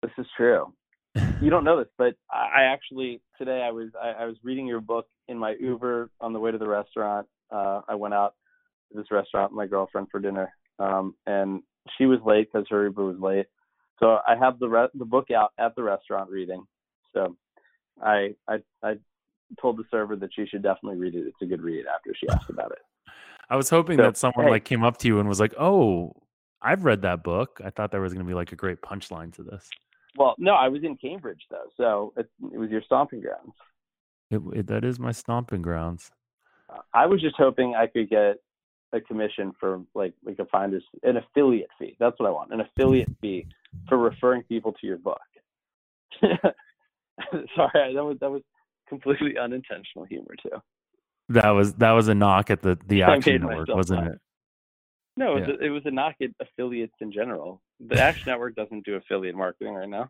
This 0.01 0.11
is 0.17 0.27
true. 0.37 0.73
you 1.41 1.49
don't 1.49 1.63
know 1.63 1.79
this, 1.79 1.87
but 1.97 2.13
I 2.31 2.63
actually 2.63 3.21
today 3.37 3.63
I 3.63 3.71
was 3.71 3.89
I, 4.01 4.23
I, 4.23 4.25
was 4.25 4.35
reading 4.43 4.67
your 4.67 4.81
book 4.81 5.07
in 5.27 5.37
my 5.37 5.55
Uber 5.59 6.11
on 6.21 6.31
the 6.31 6.39
way 6.39 6.51
to 6.51 6.57
the 6.57 6.67
restaurant. 6.67 7.25
Uh, 7.51 7.81
I 7.87 7.95
went 7.95 8.13
out 8.13 8.35
to 8.91 8.99
this 8.99 9.09
restaurant 9.09 9.51
with 9.51 9.57
my 9.57 9.65
girlfriend 9.65 10.09
for 10.11 10.19
dinner, 10.19 10.53
um, 10.77 11.15
and 11.25 11.63
she 11.97 12.05
was 12.05 12.19
late 12.25 12.49
because 12.51 12.67
her 12.69 12.83
Uber 12.85 13.05
was 13.05 13.19
late. 13.19 13.47
So 13.99 14.19
I 14.27 14.35
have 14.35 14.59
the 14.59 14.69
re- 14.69 14.89
the 14.93 15.05
book 15.05 15.31
out 15.31 15.53
at 15.57 15.75
the 15.75 15.83
restaurant 15.83 16.29
reading. 16.29 16.63
So 17.13 17.35
I 18.01 18.35
I 18.47 18.57
I 18.83 18.97
told 19.59 19.77
the 19.77 19.83
server 19.89 20.15
that 20.15 20.29
she 20.33 20.45
should 20.45 20.63
definitely 20.63 20.99
read 20.99 21.15
it. 21.15 21.25
It's 21.27 21.41
a 21.41 21.45
good 21.45 21.61
read 21.61 21.85
after 21.87 22.13
she 22.15 22.27
asked 22.29 22.49
about 22.49 22.71
it. 22.71 22.79
I 23.49 23.55
was 23.55 23.69
hoping 23.69 23.97
so, 23.97 24.03
that 24.03 24.17
someone 24.17 24.45
hey. 24.45 24.51
like 24.51 24.65
came 24.65 24.83
up 24.83 24.97
to 24.99 25.07
you 25.07 25.19
and 25.19 25.27
was 25.27 25.39
like, 25.39 25.53
"Oh, 25.57 26.13
I've 26.61 26.85
read 26.85 27.01
that 27.03 27.23
book. 27.23 27.61
I 27.63 27.69
thought 27.69 27.91
there 27.91 28.01
was 28.01 28.13
going 28.13 28.25
to 28.25 28.29
be 28.29 28.35
like 28.35 28.51
a 28.51 28.55
great 28.55 28.81
punchline 28.81 29.33
to 29.35 29.43
this. 29.43 29.69
Well, 30.17 30.35
no, 30.37 30.53
I 30.53 30.67
was 30.67 30.83
in 30.83 30.97
Cambridge 30.97 31.41
though, 31.49 31.69
so 31.77 32.13
it, 32.17 32.29
it 32.51 32.57
was 32.57 32.71
your 32.71 32.81
stomping 32.81 33.21
grounds. 33.21 33.53
It, 34.31 34.41
it, 34.59 34.67
that 34.67 34.83
is 34.83 34.99
my 34.99 35.11
stomping 35.11 35.61
grounds. 35.61 36.11
I 36.93 37.05
was 37.05 37.21
just 37.21 37.35
hoping 37.37 37.75
I 37.75 37.87
could 37.87 38.09
get 38.09 38.37
a 38.93 39.01
commission 39.01 39.51
for 39.59 39.81
like 39.93 40.13
we 40.23 40.35
could 40.35 40.49
find 40.49 40.73
this 40.73 40.83
an 41.03 41.17
affiliate 41.17 41.69
fee. 41.79 41.95
That's 41.99 42.17
what 42.19 42.27
I 42.27 42.31
want, 42.31 42.53
an 42.53 42.61
affiliate 42.61 43.09
fee 43.21 43.47
for 43.87 43.97
referring 43.97 44.43
people 44.43 44.73
to 44.73 44.87
your 44.87 44.97
book. 44.97 45.19
Sorry, 46.21 47.93
that 47.93 48.03
was 48.03 48.17
that 48.21 48.31
was 48.31 48.41
completely 48.87 49.37
unintentional 49.37 50.05
humor 50.05 50.35
too. 50.41 50.61
That 51.29 51.49
was 51.49 51.73
that 51.75 51.91
was 51.91 52.07
a 52.07 52.15
knock 52.15 52.49
at 52.49 52.61
the 52.61 52.77
the 52.87 53.03
Action 53.03 53.41
Network, 53.41 53.67
wasn't 53.69 54.07
it? 54.07 54.19
No, 55.17 55.35
it, 55.35 55.41
yeah. 55.41 55.47
was 55.47 55.57
a, 55.59 55.65
it 55.65 55.69
was 55.69 55.81
a 55.85 55.91
knock 55.91 56.15
at 56.21 56.29
affiliates 56.39 56.93
in 57.01 57.11
general. 57.11 57.61
The 57.79 57.99
Action 57.99 58.25
Network 58.27 58.55
doesn't 58.55 58.85
do 58.85 58.95
affiliate 58.95 59.35
marketing 59.35 59.73
right 59.73 59.89
now. 59.89 60.09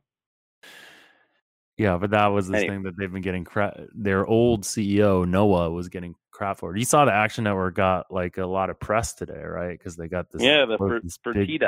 Yeah, 1.77 1.97
but 1.97 2.09
that 2.09 2.27
was 2.27 2.47
the 2.47 2.57
anyway. 2.57 2.73
thing 2.73 2.83
that 2.83 2.97
they've 2.97 3.11
been 3.11 3.21
getting 3.21 3.43
crap. 3.43 3.77
Their 3.93 4.25
old 4.25 4.63
CEO 4.63 5.27
Noah 5.27 5.69
was 5.69 5.89
getting 5.89 6.15
crap 6.31 6.57
for 6.57 6.75
it. 6.75 6.79
You 6.79 6.85
saw 6.85 7.05
the 7.05 7.13
Action 7.13 7.43
Network 7.43 7.75
got 7.75 8.11
like 8.11 8.37
a 8.37 8.47
lot 8.47 8.71
of 8.71 8.79
press 8.79 9.13
today, 9.13 9.43
right? 9.43 9.77
Because 9.77 9.95
they 9.95 10.07
got 10.07 10.31
this 10.31 10.41
yeah 10.41 10.65
the 10.65 10.77
for, 10.77 10.99
this 11.01 11.19
big, 11.23 11.61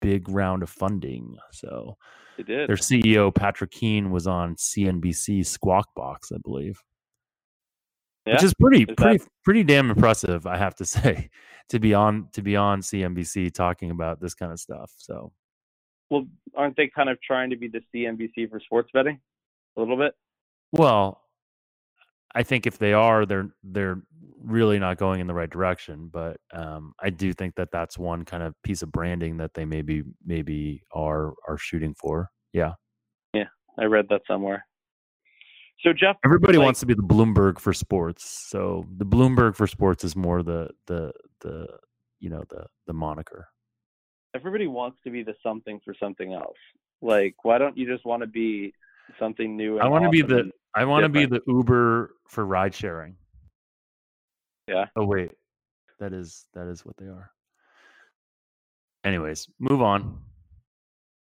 big 0.00 0.28
round 0.28 0.64
of 0.64 0.70
funding. 0.70 1.36
So 1.52 1.96
they 2.36 2.42
did. 2.42 2.68
Their 2.68 2.76
CEO 2.76 3.32
Patrick 3.32 3.70
Keane 3.70 4.10
was 4.10 4.26
on 4.26 4.56
CNBC 4.56 5.46
Squawk 5.46 5.94
Box, 5.94 6.32
I 6.32 6.38
believe. 6.42 6.80
Yeah. 8.26 8.34
Which 8.34 8.42
is 8.42 8.54
pretty 8.54 8.82
is 8.82 8.94
pretty 8.96 9.18
that... 9.18 9.28
pretty 9.44 9.62
damn 9.62 9.90
impressive, 9.90 10.46
I 10.48 10.56
have 10.56 10.74
to 10.76 10.84
say, 10.84 11.30
to 11.68 11.78
be 11.78 11.94
on 11.94 12.28
to 12.32 12.42
be 12.42 12.56
on 12.56 12.80
CNBC 12.80 13.54
talking 13.54 13.92
about 13.92 14.20
this 14.20 14.34
kind 14.34 14.50
of 14.50 14.58
stuff. 14.58 14.90
So 14.96 15.32
well, 16.10 16.26
aren't 16.56 16.76
they 16.76 16.88
kind 16.88 17.08
of 17.08 17.20
trying 17.20 17.50
to 17.50 17.56
be 17.56 17.68
the 17.68 17.80
CNBC 17.94 18.50
for 18.50 18.58
sports 18.58 18.90
betting? 18.92 19.20
A 19.76 19.80
little 19.80 19.96
bit? 19.96 20.14
Well, 20.72 21.22
I 22.34 22.42
think 22.42 22.66
if 22.66 22.78
they 22.78 22.92
are, 22.92 23.24
they're 23.26 23.48
they're 23.62 24.02
really 24.42 24.78
not 24.78 24.98
going 24.98 25.20
in 25.20 25.26
the 25.26 25.34
right 25.34 25.50
direction. 25.50 26.08
But 26.12 26.38
um, 26.52 26.92
I 27.00 27.10
do 27.10 27.32
think 27.32 27.54
that 27.56 27.70
that's 27.72 27.98
one 27.98 28.24
kind 28.24 28.42
of 28.42 28.54
piece 28.62 28.82
of 28.82 28.92
branding 28.92 29.38
that 29.38 29.54
they 29.54 29.64
maybe 29.64 30.02
maybe 30.24 30.82
are 30.92 31.32
are 31.48 31.58
shooting 31.58 31.94
for. 31.94 32.30
Yeah. 32.52 32.72
Yeah, 33.34 33.44
I 33.78 33.84
read 33.84 34.06
that 34.10 34.22
somewhere. 34.26 34.66
So 35.80 35.92
Jeff, 35.92 36.16
everybody 36.24 36.56
like, 36.58 36.64
wants 36.64 36.80
to 36.80 36.86
be 36.86 36.94
the 36.94 37.02
Bloomberg 37.02 37.58
for 37.58 37.72
sports. 37.72 38.48
So 38.48 38.86
the 38.96 39.04
Bloomberg 39.04 39.56
for 39.56 39.66
sports 39.66 40.04
is 40.04 40.16
more 40.16 40.42
the 40.42 40.70
the 40.86 41.12
the 41.40 41.68
you 42.18 42.30
know 42.30 42.44
the 42.48 42.66
the 42.86 42.94
moniker. 42.94 43.48
Everybody 44.34 44.66
wants 44.66 44.98
to 45.04 45.10
be 45.10 45.22
the 45.22 45.34
something 45.42 45.80
for 45.84 45.94
something 45.98 46.32
else. 46.32 46.56
Like, 47.02 47.36
why 47.42 47.58
don't 47.58 47.76
you 47.76 47.86
just 47.86 48.04
want 48.06 48.22
to 48.22 48.26
be 48.26 48.72
something 49.18 49.56
new. 49.56 49.78
I 49.78 49.88
want 49.88 50.04
to 50.04 50.10
be 50.10 50.22
the 50.22 50.50
I 50.74 50.84
want 50.84 51.04
to 51.04 51.08
be 51.08 51.26
the 51.26 51.40
Uber 51.46 52.14
for 52.28 52.44
ride 52.44 52.74
sharing. 52.74 53.16
Yeah. 54.68 54.86
Oh 54.96 55.04
wait, 55.04 55.30
that 56.00 56.12
is 56.12 56.46
that 56.54 56.66
is 56.66 56.84
what 56.84 56.96
they 56.96 57.06
are. 57.06 57.30
Anyways, 59.04 59.48
move 59.58 59.82
on. 59.82 60.18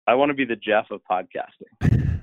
I 0.06 0.16
want 0.16 0.30
to 0.30 0.34
be 0.34 0.46
the 0.46 0.56
Jeff 0.56 0.88
of 0.92 1.02
podcasting. 1.10 2.22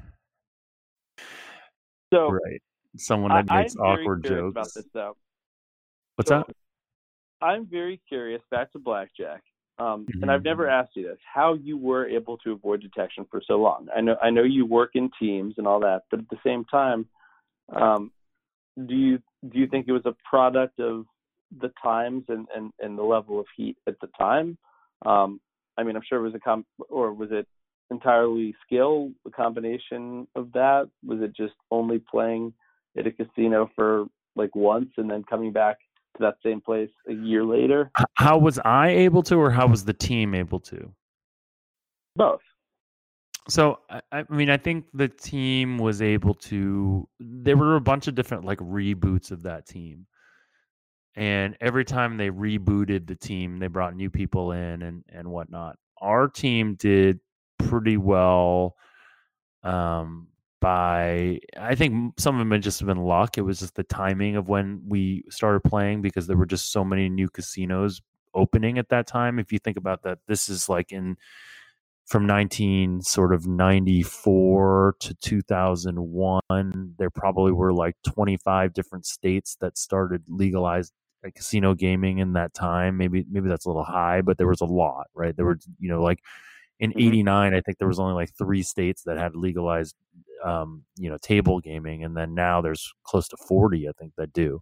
so 2.12 2.30
right, 2.30 2.60
someone 2.96 3.30
that 3.30 3.54
makes 3.54 3.74
I'm 3.76 3.82
awkward 3.82 4.24
jokes 4.24 4.52
about 4.52 4.74
this 4.74 4.84
though. 4.92 5.16
What's 6.16 6.28
so, 6.28 6.44
that? 6.46 6.56
I'm 7.40 7.66
very 7.66 8.00
curious. 8.08 8.42
Back 8.50 8.72
to 8.72 8.78
blackjack. 8.78 9.42
Um, 9.78 10.06
mm-hmm. 10.06 10.22
And 10.22 10.30
I've 10.30 10.44
never 10.44 10.68
asked 10.68 10.92
you 10.94 11.06
this: 11.06 11.18
how 11.32 11.54
you 11.54 11.76
were 11.76 12.06
able 12.08 12.38
to 12.38 12.52
avoid 12.52 12.80
detection 12.80 13.26
for 13.30 13.42
so 13.46 13.54
long. 13.54 13.88
I 13.94 14.00
know 14.00 14.16
I 14.22 14.30
know 14.30 14.42
you 14.42 14.66
work 14.66 14.90
in 14.94 15.10
teams 15.18 15.54
and 15.58 15.66
all 15.66 15.80
that, 15.80 16.02
but 16.10 16.20
at 16.20 16.28
the 16.30 16.38
same 16.44 16.64
time, 16.64 17.06
um, 17.74 18.10
do 18.86 18.94
you 18.94 19.18
do 19.48 19.58
you 19.58 19.66
think 19.66 19.86
it 19.88 19.92
was 19.92 20.06
a 20.06 20.16
product 20.28 20.80
of 20.80 21.04
the 21.60 21.72
times 21.82 22.24
and, 22.28 22.46
and, 22.54 22.72
and 22.80 22.98
the 22.98 23.02
level 23.02 23.38
of 23.38 23.46
heat 23.56 23.76
at 23.86 23.94
the 24.00 24.08
time? 24.18 24.58
Um, 25.04 25.40
I 25.78 25.82
mean, 25.82 25.94
I'm 25.96 26.02
sure 26.08 26.18
it 26.18 26.22
was 26.22 26.34
a 26.34 26.40
com 26.40 26.64
or 26.88 27.12
was 27.12 27.28
it 27.30 27.46
entirely 27.90 28.54
skill, 28.66 29.10
a 29.26 29.30
combination 29.30 30.26
of 30.34 30.52
that? 30.52 30.88
Was 31.04 31.20
it 31.20 31.36
just 31.36 31.54
only 31.70 31.98
playing 32.10 32.52
at 32.98 33.06
a 33.06 33.12
casino 33.12 33.70
for 33.76 34.06
like 34.34 34.54
once 34.56 34.90
and 34.96 35.10
then 35.10 35.22
coming 35.22 35.52
back 35.52 35.76
to 36.16 36.22
that 36.22 36.36
same 36.44 36.60
place 36.60 36.90
a 37.08 37.12
year 37.12 37.44
later. 37.44 37.90
How 38.14 38.38
was 38.38 38.58
I 38.64 38.88
able 38.88 39.22
to, 39.24 39.36
or 39.36 39.50
how 39.50 39.66
was 39.66 39.84
the 39.84 39.92
team 39.92 40.34
able 40.34 40.60
to? 40.60 40.92
Both. 42.14 42.40
So 43.48 43.78
I, 44.10 44.24
mean, 44.28 44.50
I 44.50 44.56
think 44.56 44.86
the 44.92 45.08
team 45.08 45.78
was 45.78 46.02
able 46.02 46.34
to. 46.34 47.08
There 47.20 47.56
were 47.56 47.76
a 47.76 47.80
bunch 47.80 48.08
of 48.08 48.14
different 48.14 48.44
like 48.44 48.58
reboots 48.58 49.30
of 49.30 49.44
that 49.44 49.66
team, 49.66 50.06
and 51.14 51.56
every 51.60 51.84
time 51.84 52.16
they 52.16 52.30
rebooted 52.30 53.06
the 53.06 53.14
team, 53.14 53.58
they 53.58 53.68
brought 53.68 53.94
new 53.94 54.10
people 54.10 54.52
in 54.52 54.82
and 54.82 55.04
and 55.08 55.28
whatnot. 55.28 55.76
Our 56.00 56.28
team 56.28 56.74
did 56.74 57.20
pretty 57.58 57.96
well 57.96 58.74
um, 59.62 60.28
by 60.60 61.38
I 61.58 61.74
think 61.74 62.18
some 62.18 62.34
of 62.34 62.38
them 62.38 62.50
had 62.50 62.62
just 62.62 62.84
been 62.84 62.98
luck. 62.98 63.38
It 63.38 63.42
was 63.42 63.60
just 63.60 63.74
the 63.74 63.84
timing 63.84 64.36
of 64.36 64.48
when 64.48 64.82
we 64.86 65.24
started 65.30 65.60
playing 65.60 66.02
because 66.02 66.26
there 66.26 66.36
were 66.36 66.46
just 66.46 66.72
so 66.72 66.84
many 66.84 67.08
new 67.08 67.28
casinos 67.28 68.00
opening 68.34 68.78
at 68.78 68.88
that 68.90 69.06
time. 69.06 69.38
If 69.38 69.52
you 69.52 69.58
think 69.58 69.76
about 69.76 70.02
that, 70.02 70.18
this 70.26 70.48
is 70.48 70.68
like 70.68 70.92
in 70.92 71.16
from 72.06 72.24
19 72.24 73.02
sort 73.02 73.34
of 73.34 73.46
94 73.46 74.94
to 75.00 75.14
2001 75.14 76.40
there 76.98 77.10
probably 77.10 77.50
were 77.50 77.72
like 77.72 77.96
25 78.04 78.72
different 78.72 79.04
states 79.04 79.56
that 79.60 79.76
started 79.76 80.22
legalized 80.28 80.92
casino 81.34 81.74
gaming 81.74 82.18
in 82.18 82.34
that 82.34 82.54
time 82.54 82.96
maybe 82.96 83.26
maybe 83.28 83.48
that's 83.48 83.64
a 83.64 83.68
little 83.68 83.82
high 83.82 84.20
but 84.20 84.38
there 84.38 84.46
was 84.46 84.60
a 84.60 84.64
lot 84.64 85.08
right 85.12 85.34
there 85.34 85.44
were 85.44 85.58
you 85.80 85.88
know 85.88 86.00
like 86.00 86.20
in 86.78 86.92
89 86.92 87.24
mm-hmm. 87.24 87.56
i 87.56 87.60
think 87.62 87.78
there 87.78 87.88
was 87.88 87.98
only 87.98 88.14
like 88.14 88.30
three 88.38 88.62
states 88.62 89.02
that 89.02 89.18
had 89.18 89.34
legalized 89.34 89.96
um, 90.46 90.84
you 90.96 91.10
know 91.10 91.18
table 91.18 91.60
gaming, 91.60 92.04
and 92.04 92.16
then 92.16 92.34
now 92.34 92.60
there's 92.62 92.92
close 93.04 93.28
to 93.28 93.36
forty, 93.48 93.88
I 93.88 93.92
think, 93.98 94.12
that 94.16 94.32
do. 94.32 94.60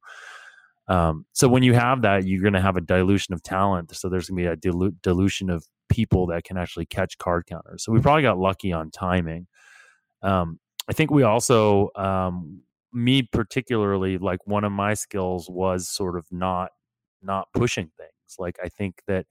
Um, 0.88 1.24
so 1.32 1.48
when 1.48 1.62
you 1.62 1.74
have 1.74 2.02
that, 2.02 2.26
you're 2.26 2.42
going 2.42 2.52
to 2.54 2.60
have 2.60 2.76
a 2.76 2.80
dilution 2.80 3.32
of 3.34 3.42
talent. 3.42 3.94
So 3.96 4.08
there's 4.08 4.28
going 4.28 4.44
to 4.44 4.50
be 4.50 4.52
a 4.52 4.72
dilu- 4.72 4.96
dilution 5.02 5.48
of 5.50 5.64
people 5.88 6.26
that 6.26 6.44
can 6.44 6.56
actually 6.58 6.86
catch 6.86 7.16
card 7.18 7.46
counters. 7.46 7.84
So 7.84 7.92
we 7.92 8.00
probably 8.00 8.22
got 8.22 8.38
lucky 8.38 8.72
on 8.72 8.90
timing. 8.90 9.46
Um, 10.22 10.58
I 10.88 10.92
think 10.92 11.10
we 11.10 11.22
also, 11.22 11.90
um, 11.96 12.62
me 12.92 13.22
particularly, 13.22 14.18
like 14.18 14.46
one 14.46 14.64
of 14.64 14.72
my 14.72 14.94
skills 14.94 15.48
was 15.48 15.88
sort 15.88 16.16
of 16.16 16.26
not 16.30 16.70
not 17.22 17.48
pushing 17.54 17.90
things. 17.96 18.36
Like 18.38 18.56
I 18.62 18.68
think 18.68 19.02
that 19.06 19.26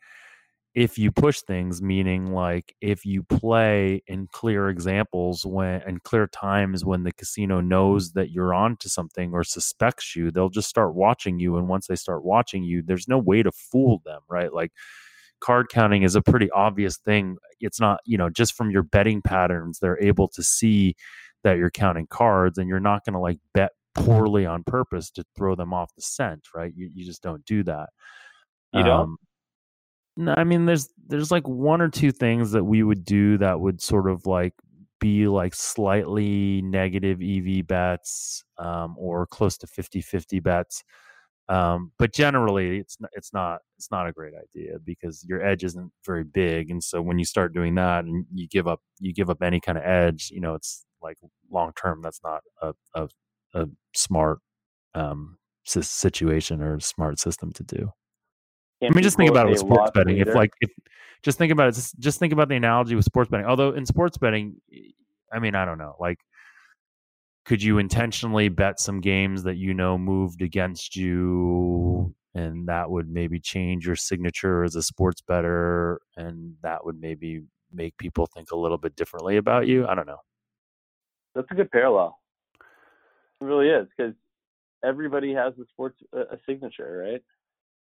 if 0.76 0.98
you 0.98 1.12
push 1.12 1.42
things 1.42 1.82
meaning 1.82 2.34
like 2.34 2.76
if 2.82 3.06
you 3.06 3.22
play 3.24 4.02
in 4.08 4.28
clear 4.32 4.70
examples 4.70 5.46
when 5.46 5.82
and 5.84 6.02
clear 6.04 6.26
times 6.28 6.84
when 6.84 7.04
the 7.04 7.12
casino 7.12 7.62
knows 7.62 8.14
that 8.14 8.32
you're 8.32 8.56
on 8.56 8.76
to 8.78 8.90
something 8.90 9.34
or 9.34 9.44
suspects 9.44 10.16
you 10.16 10.32
they'll 10.32 10.50
just 10.50 10.68
start 10.68 10.96
watching 10.96 11.40
you 11.40 11.58
and 11.58 11.68
once 11.68 11.86
they 11.86 11.96
start 11.96 12.24
watching 12.24 12.64
you 12.64 12.82
there's 12.82 13.08
no 13.08 13.20
way 13.20 13.44
to 13.44 13.52
fool 13.52 14.02
them 14.04 14.22
right? 14.28 14.54
Like 14.54 14.72
card 15.40 15.68
counting 15.70 16.04
is 16.04 16.16
a 16.16 16.22
pretty 16.22 16.50
obvious 16.52 16.98
thing. 16.98 17.38
It's 17.60 17.80
not 17.80 18.00
you 18.06 18.18
know 18.18 18.30
just 18.30 18.56
from 18.56 18.72
your 18.72 18.84
betting 18.84 19.22
patterns 19.22 19.80
they're 19.80 20.02
able 20.02 20.28
to 20.30 20.44
see 20.44 20.96
that 21.44 21.58
you're 21.58 21.72
counting 21.72 22.08
cards 22.08 22.58
and 22.58 22.70
you're 22.70 22.80
not 22.80 23.04
going 23.06 23.14
to 23.14 23.20
like 23.20 23.40
bet 23.54 23.72
poorly 23.94 24.46
on 24.46 24.64
purpose 24.64 25.12
to 25.12 25.24
throw 25.36 25.56
them 25.56 25.74
off 25.74 25.94
the 25.96 26.02
scent 26.02 26.48
right? 26.56 26.74
You, 26.76 26.90
you 26.94 27.06
just 27.06 27.22
don't 27.22 27.46
do 27.46 27.64
that. 27.64 27.90
You 28.74 28.84
don't? 28.84 29.02
Um, 29.02 29.18
no, 30.18 30.34
I 30.38 30.44
mean 30.44 30.66
there's 30.66 30.90
there's 31.08 31.32
like 31.32 31.48
one 31.48 31.82
or 31.82 31.90
two 31.90 32.12
things 32.12 32.52
that 32.52 32.64
we 32.64 32.84
would 32.84 33.04
do 33.06 33.38
that 33.40 33.60
would 33.60 33.82
sort 33.82 34.10
of 34.10 34.26
like 34.26 34.54
be 35.00 35.28
like 35.28 35.54
slightly 35.56 36.62
negative 36.62 37.22
EV 37.22 37.68
bets 37.68 38.44
um, 38.58 38.96
or 38.98 39.28
close 39.28 39.58
to 39.58 39.68
50-50 39.68 40.42
bets. 40.42 40.84
Um, 41.50 41.92
but 42.00 42.14
generally 42.14 42.80
it's 42.80 42.98
it's 43.14 43.34
not 43.34 43.60
it's 43.78 43.92
not 43.92 44.08
a 44.08 44.14
great 44.14 44.34
idea 44.34 44.78
because 44.84 45.26
your 45.28 45.46
edge 45.46 45.64
isn't 45.66 45.92
very 46.06 46.24
big 46.24 46.72
and 46.72 46.82
so 46.84 47.02
when 47.02 47.20
you 47.20 47.26
start 47.26 47.54
doing 47.54 47.76
that 47.76 48.06
and 48.06 48.26
you 48.34 48.48
give 48.48 48.66
up 48.68 48.80
you 49.00 49.14
give 49.14 49.30
up 49.30 49.42
any 49.44 49.60
kind 49.60 49.78
of 49.78 49.84
edge, 49.84 50.30
you 50.32 50.40
know, 50.42 50.56
it's 50.56 50.86
like 51.02 51.18
long 51.52 51.74
term 51.76 52.02
that's 52.02 52.22
not 52.24 52.42
a 52.62 52.74
a, 52.96 53.10
a 53.56 53.68
smart 53.96 54.40
um, 54.96 55.38
situation 55.66 56.62
or 56.62 56.80
smart 56.80 57.20
system 57.20 57.52
to 57.54 57.64
do. 57.64 57.92
I 58.92 58.94
mean, 58.94 59.04
just 59.04 59.18
think 59.18 59.30
about 59.30 59.48
it 59.48 59.52
with 59.52 59.60
sports 59.60 59.92
betting. 59.94 60.18
If 60.18 60.34
like, 60.36 60.52
if 60.62 60.72
just 61.22 61.38
think 61.38 61.52
about 61.52 61.70
it, 61.70 61.76
just, 61.76 61.98
just 62.00 62.20
think 62.20 62.34
about 62.34 62.50
the 62.50 62.56
analogy 62.56 62.96
with 62.96 63.06
sports 63.06 63.30
betting. 63.30 63.46
Although 63.46 63.72
in 63.72 63.86
sports 63.86 64.18
betting, 64.18 64.56
I 65.32 65.40
mean, 65.40 65.56
I 65.56 65.66
don't 65.66 65.78
know, 65.78 65.96
like, 66.00 66.20
could 67.46 67.62
you 67.62 67.78
intentionally 67.78 68.50
bet 68.50 68.80
some 68.80 69.02
games 69.02 69.44
that 69.44 69.56
you 69.56 69.74
know 69.74 69.98
moved 69.98 70.42
against 70.42 70.96
you, 70.96 72.14
and 72.34 72.68
that 72.68 72.90
would 72.90 73.10
maybe 73.10 73.40
change 73.40 73.86
your 73.86 73.96
signature 73.96 74.64
as 74.64 74.76
a 74.76 74.84
sports 74.84 75.22
bettor, 75.22 76.00
and 76.16 76.56
that 76.62 76.86
would 76.86 77.00
maybe 77.00 77.44
make 77.74 77.98
people 77.98 78.28
think 78.28 78.52
a 78.52 78.56
little 78.56 78.78
bit 78.78 78.96
differently 78.96 79.38
about 79.38 79.68
you. 79.68 79.86
I 79.88 79.96
don't 79.96 80.08
know. 80.08 80.20
That's 81.36 81.48
a 81.52 81.56
good 81.56 81.72
parallel. 81.72 82.18
It 83.42 83.46
really 83.46 83.70
is 83.70 83.88
because 83.98 84.14
everybody 84.84 85.34
has 85.34 85.54
a 85.60 85.66
sports 85.70 86.00
uh, 86.16 86.26
a 86.32 86.38
signature, 86.46 87.06
right? 87.06 87.24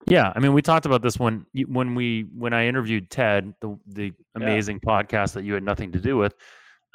Yeah, 0.07 0.33
I 0.35 0.39
mean, 0.39 0.53
we 0.53 0.63
talked 0.63 0.87
about 0.87 1.03
this 1.03 1.19
when 1.19 1.47
when 1.67 1.95
we 1.95 2.27
when 2.37 2.53
I 2.53 2.67
interviewed 2.67 3.11
Ted, 3.11 3.55
the 3.61 3.77
the 3.87 4.13
amazing 4.35 4.81
yeah. 4.83 4.91
podcast 4.91 5.33
that 5.33 5.45
you 5.45 5.55
had 5.55 5.65
nothing 5.65 5.93
to 5.93 6.01
do 6.01 6.17
with. 6.17 6.35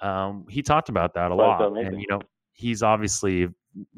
Um, 0.01 0.45
he 0.49 0.61
talked 0.61 0.89
about 0.89 1.13
that 1.15 1.31
a 1.31 1.35
lot, 1.35 1.61
and 1.77 1.99
you 1.99 2.07
know, 2.09 2.21
he's 2.53 2.83
obviously 2.83 3.49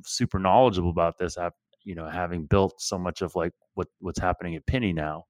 super 0.03 0.39
knowledgeable 0.39 0.89
about 0.89 1.17
this. 1.17 1.37
You 1.83 1.95
know, 1.95 2.07
having 2.07 2.45
built 2.45 2.81
so 2.81 2.97
much 2.97 3.21
of 3.21 3.35
like 3.35 3.51
what 3.75 3.87
what's 3.99 4.19
happening 4.19 4.55
at 4.55 4.65
Penny 4.65 4.93
now. 4.93 5.25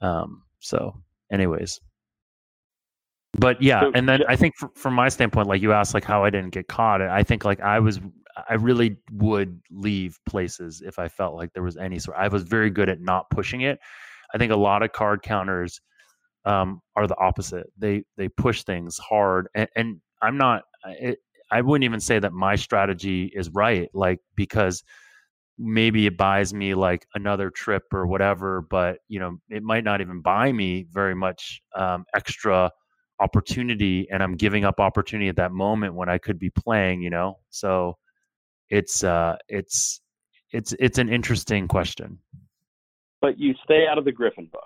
Um, 0.00 0.42
so, 0.60 1.02
anyways, 1.32 1.80
but 3.38 3.60
yeah, 3.62 3.80
so, 3.80 3.92
and 3.94 4.08
then 4.08 4.20
yeah. 4.20 4.26
I 4.28 4.36
think 4.36 4.54
from 4.74 4.94
my 4.94 5.08
standpoint, 5.08 5.48
like 5.48 5.62
you 5.62 5.72
asked, 5.72 5.94
like 5.94 6.04
how 6.04 6.22
I 6.22 6.30
didn't 6.30 6.50
get 6.50 6.68
caught. 6.68 7.00
I 7.00 7.22
think 7.22 7.44
like 7.44 7.60
I 7.60 7.80
was 7.80 7.98
I 8.48 8.54
really 8.54 8.96
would 9.12 9.60
leave 9.70 10.18
places 10.26 10.82
if 10.84 10.98
I 10.98 11.08
felt 11.08 11.34
like 11.34 11.52
there 11.52 11.62
was 11.62 11.76
any 11.76 11.98
sort. 11.98 12.16
I 12.18 12.28
was 12.28 12.42
very 12.42 12.70
good 12.70 12.88
at 12.88 13.00
not 13.00 13.30
pushing 13.30 13.62
it. 13.62 13.78
I 14.34 14.38
think 14.38 14.52
a 14.52 14.56
lot 14.56 14.82
of 14.82 14.92
card 14.92 15.22
counters 15.22 15.80
um, 16.44 16.80
are 16.96 17.06
the 17.06 17.18
opposite. 17.18 17.66
They 17.78 18.04
they 18.16 18.28
push 18.28 18.62
things 18.64 18.98
hard, 18.98 19.48
and, 19.54 19.68
and 19.76 20.00
I'm 20.22 20.36
not. 20.36 20.62
It, 20.86 21.18
I 21.50 21.60
wouldn't 21.60 21.84
even 21.84 22.00
say 22.00 22.18
that 22.18 22.32
my 22.32 22.56
strategy 22.56 23.30
is 23.34 23.50
right, 23.50 23.88
like 23.94 24.20
because 24.36 24.82
maybe 25.58 26.06
it 26.06 26.16
buys 26.16 26.54
me 26.54 26.74
like 26.74 27.06
another 27.14 27.50
trip 27.50 27.84
or 27.92 28.06
whatever, 28.06 28.62
but 28.62 28.98
you 29.08 29.20
know 29.20 29.38
it 29.50 29.62
might 29.62 29.84
not 29.84 30.00
even 30.00 30.20
buy 30.22 30.52
me 30.52 30.86
very 30.90 31.14
much 31.14 31.62
um, 31.76 32.04
extra 32.14 32.70
opportunity, 33.20 34.08
and 34.10 34.22
I'm 34.22 34.36
giving 34.36 34.64
up 34.64 34.80
opportunity 34.80 35.28
at 35.28 35.36
that 35.36 35.52
moment 35.52 35.94
when 35.94 36.08
I 36.08 36.18
could 36.18 36.38
be 36.38 36.50
playing. 36.50 37.02
You 37.02 37.10
know, 37.10 37.38
so 37.50 37.96
it's 38.72 39.04
uh, 39.04 39.36
it's 39.48 40.00
it's 40.50 40.74
it's 40.80 40.98
an 40.98 41.08
interesting 41.08 41.68
question. 41.68 42.18
But 43.20 43.38
you 43.38 43.54
stay 43.62 43.86
out 43.86 43.98
of 43.98 44.04
the 44.04 44.12
Griffin 44.12 44.48
book. 44.50 44.62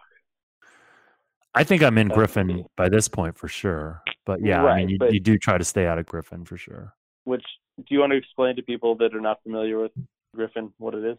I 1.54 1.64
think 1.64 1.82
I'm 1.82 1.98
in 1.98 2.08
Griffin 2.08 2.64
by 2.76 2.88
this 2.88 3.08
point 3.08 3.36
for 3.36 3.48
sure. 3.48 4.02
But 4.24 4.44
yeah, 4.44 4.60
right, 4.60 4.82
I 4.82 4.86
mean, 4.86 4.90
you, 4.90 4.98
you 5.10 5.20
do 5.20 5.36
try 5.38 5.58
to 5.58 5.64
stay 5.64 5.86
out 5.86 5.98
of 5.98 6.06
Griffin 6.06 6.44
for 6.44 6.56
sure. 6.56 6.94
Which 7.24 7.44
do 7.78 7.84
you 7.88 8.00
want 8.00 8.12
to 8.12 8.16
explain 8.16 8.56
to 8.56 8.62
people 8.62 8.94
that 8.96 9.14
are 9.14 9.20
not 9.20 9.42
familiar 9.42 9.80
with 9.80 9.92
Griffin 10.34 10.72
what 10.78 10.94
it 10.94 11.04
is? 11.04 11.18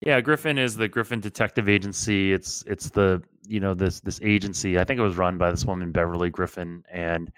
Yeah, 0.00 0.20
Griffin 0.20 0.58
is 0.58 0.76
the 0.76 0.88
Griffin 0.88 1.20
Detective 1.20 1.68
Agency. 1.68 2.32
It's 2.34 2.62
it's 2.66 2.90
the 2.90 3.22
you 3.46 3.60
know 3.60 3.72
this 3.72 4.00
this 4.00 4.20
agency. 4.22 4.78
I 4.78 4.84
think 4.84 5.00
it 5.00 5.02
was 5.02 5.16
run 5.16 5.38
by 5.38 5.50
this 5.50 5.64
woman 5.64 5.90
Beverly 5.90 6.28
Griffin, 6.28 6.84
and 6.92 7.32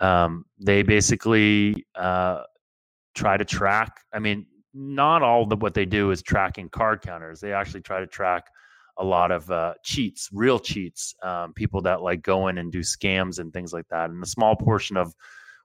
um, 0.00 0.46
they 0.58 0.82
basically 0.82 1.86
uh, 1.94 2.44
try 3.14 3.36
to 3.36 3.44
track. 3.44 4.00
I 4.12 4.18
mean, 4.18 4.46
not 4.72 5.22
all 5.22 5.52
of 5.52 5.62
what 5.62 5.74
they 5.74 5.84
do 5.84 6.10
is 6.10 6.22
tracking 6.22 6.68
card 6.68 7.02
counters. 7.02 7.40
They 7.40 7.52
actually 7.52 7.80
try 7.80 8.00
to 8.00 8.06
track 8.06 8.44
a 8.98 9.04
lot 9.04 9.30
of 9.30 9.50
uh, 9.50 9.74
cheats, 9.82 10.28
real 10.32 10.58
cheats, 10.58 11.14
um, 11.22 11.52
people 11.54 11.80
that 11.82 12.02
like 12.02 12.22
go 12.22 12.48
in 12.48 12.58
and 12.58 12.70
do 12.70 12.80
scams 12.80 13.38
and 13.38 13.52
things 13.52 13.72
like 13.72 13.88
that. 13.88 14.10
And 14.10 14.22
a 14.22 14.26
small 14.26 14.56
portion 14.56 14.96
of 14.96 15.14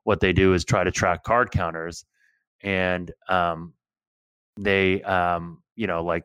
what 0.03 0.19
they 0.21 0.33
do 0.33 0.53
is 0.53 0.63
try 0.63 0.83
to 0.83 0.91
track 0.91 1.23
card 1.23 1.51
counters. 1.51 2.05
And 2.63 3.11
um, 3.27 3.73
they, 4.57 5.01
um, 5.03 5.61
you 5.75 5.87
know, 5.87 6.03
like 6.03 6.23